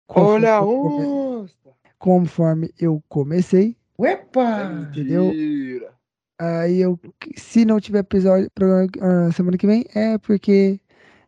[0.08, 1.50] Olha conforme-!
[1.98, 3.79] Conforme eu comecei.
[4.00, 4.88] Uepa!
[4.90, 5.26] Entendeu?
[5.26, 5.94] Mentira.
[6.40, 6.98] Aí eu,
[7.36, 10.80] se não tiver episódio programa, ah, semana que vem, é porque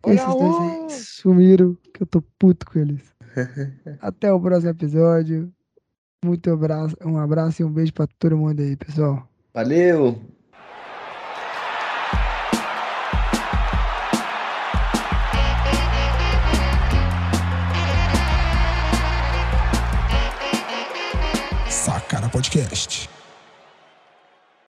[0.04, 3.14] Olha esses dois aí sumiram, que eu tô puto com eles.
[4.00, 5.52] Até o próximo episódio.
[6.24, 9.28] Muito abraço, um abraço e um beijo pra todo mundo aí, pessoal.
[9.54, 10.18] Valeu!
[22.32, 23.21] Podcast.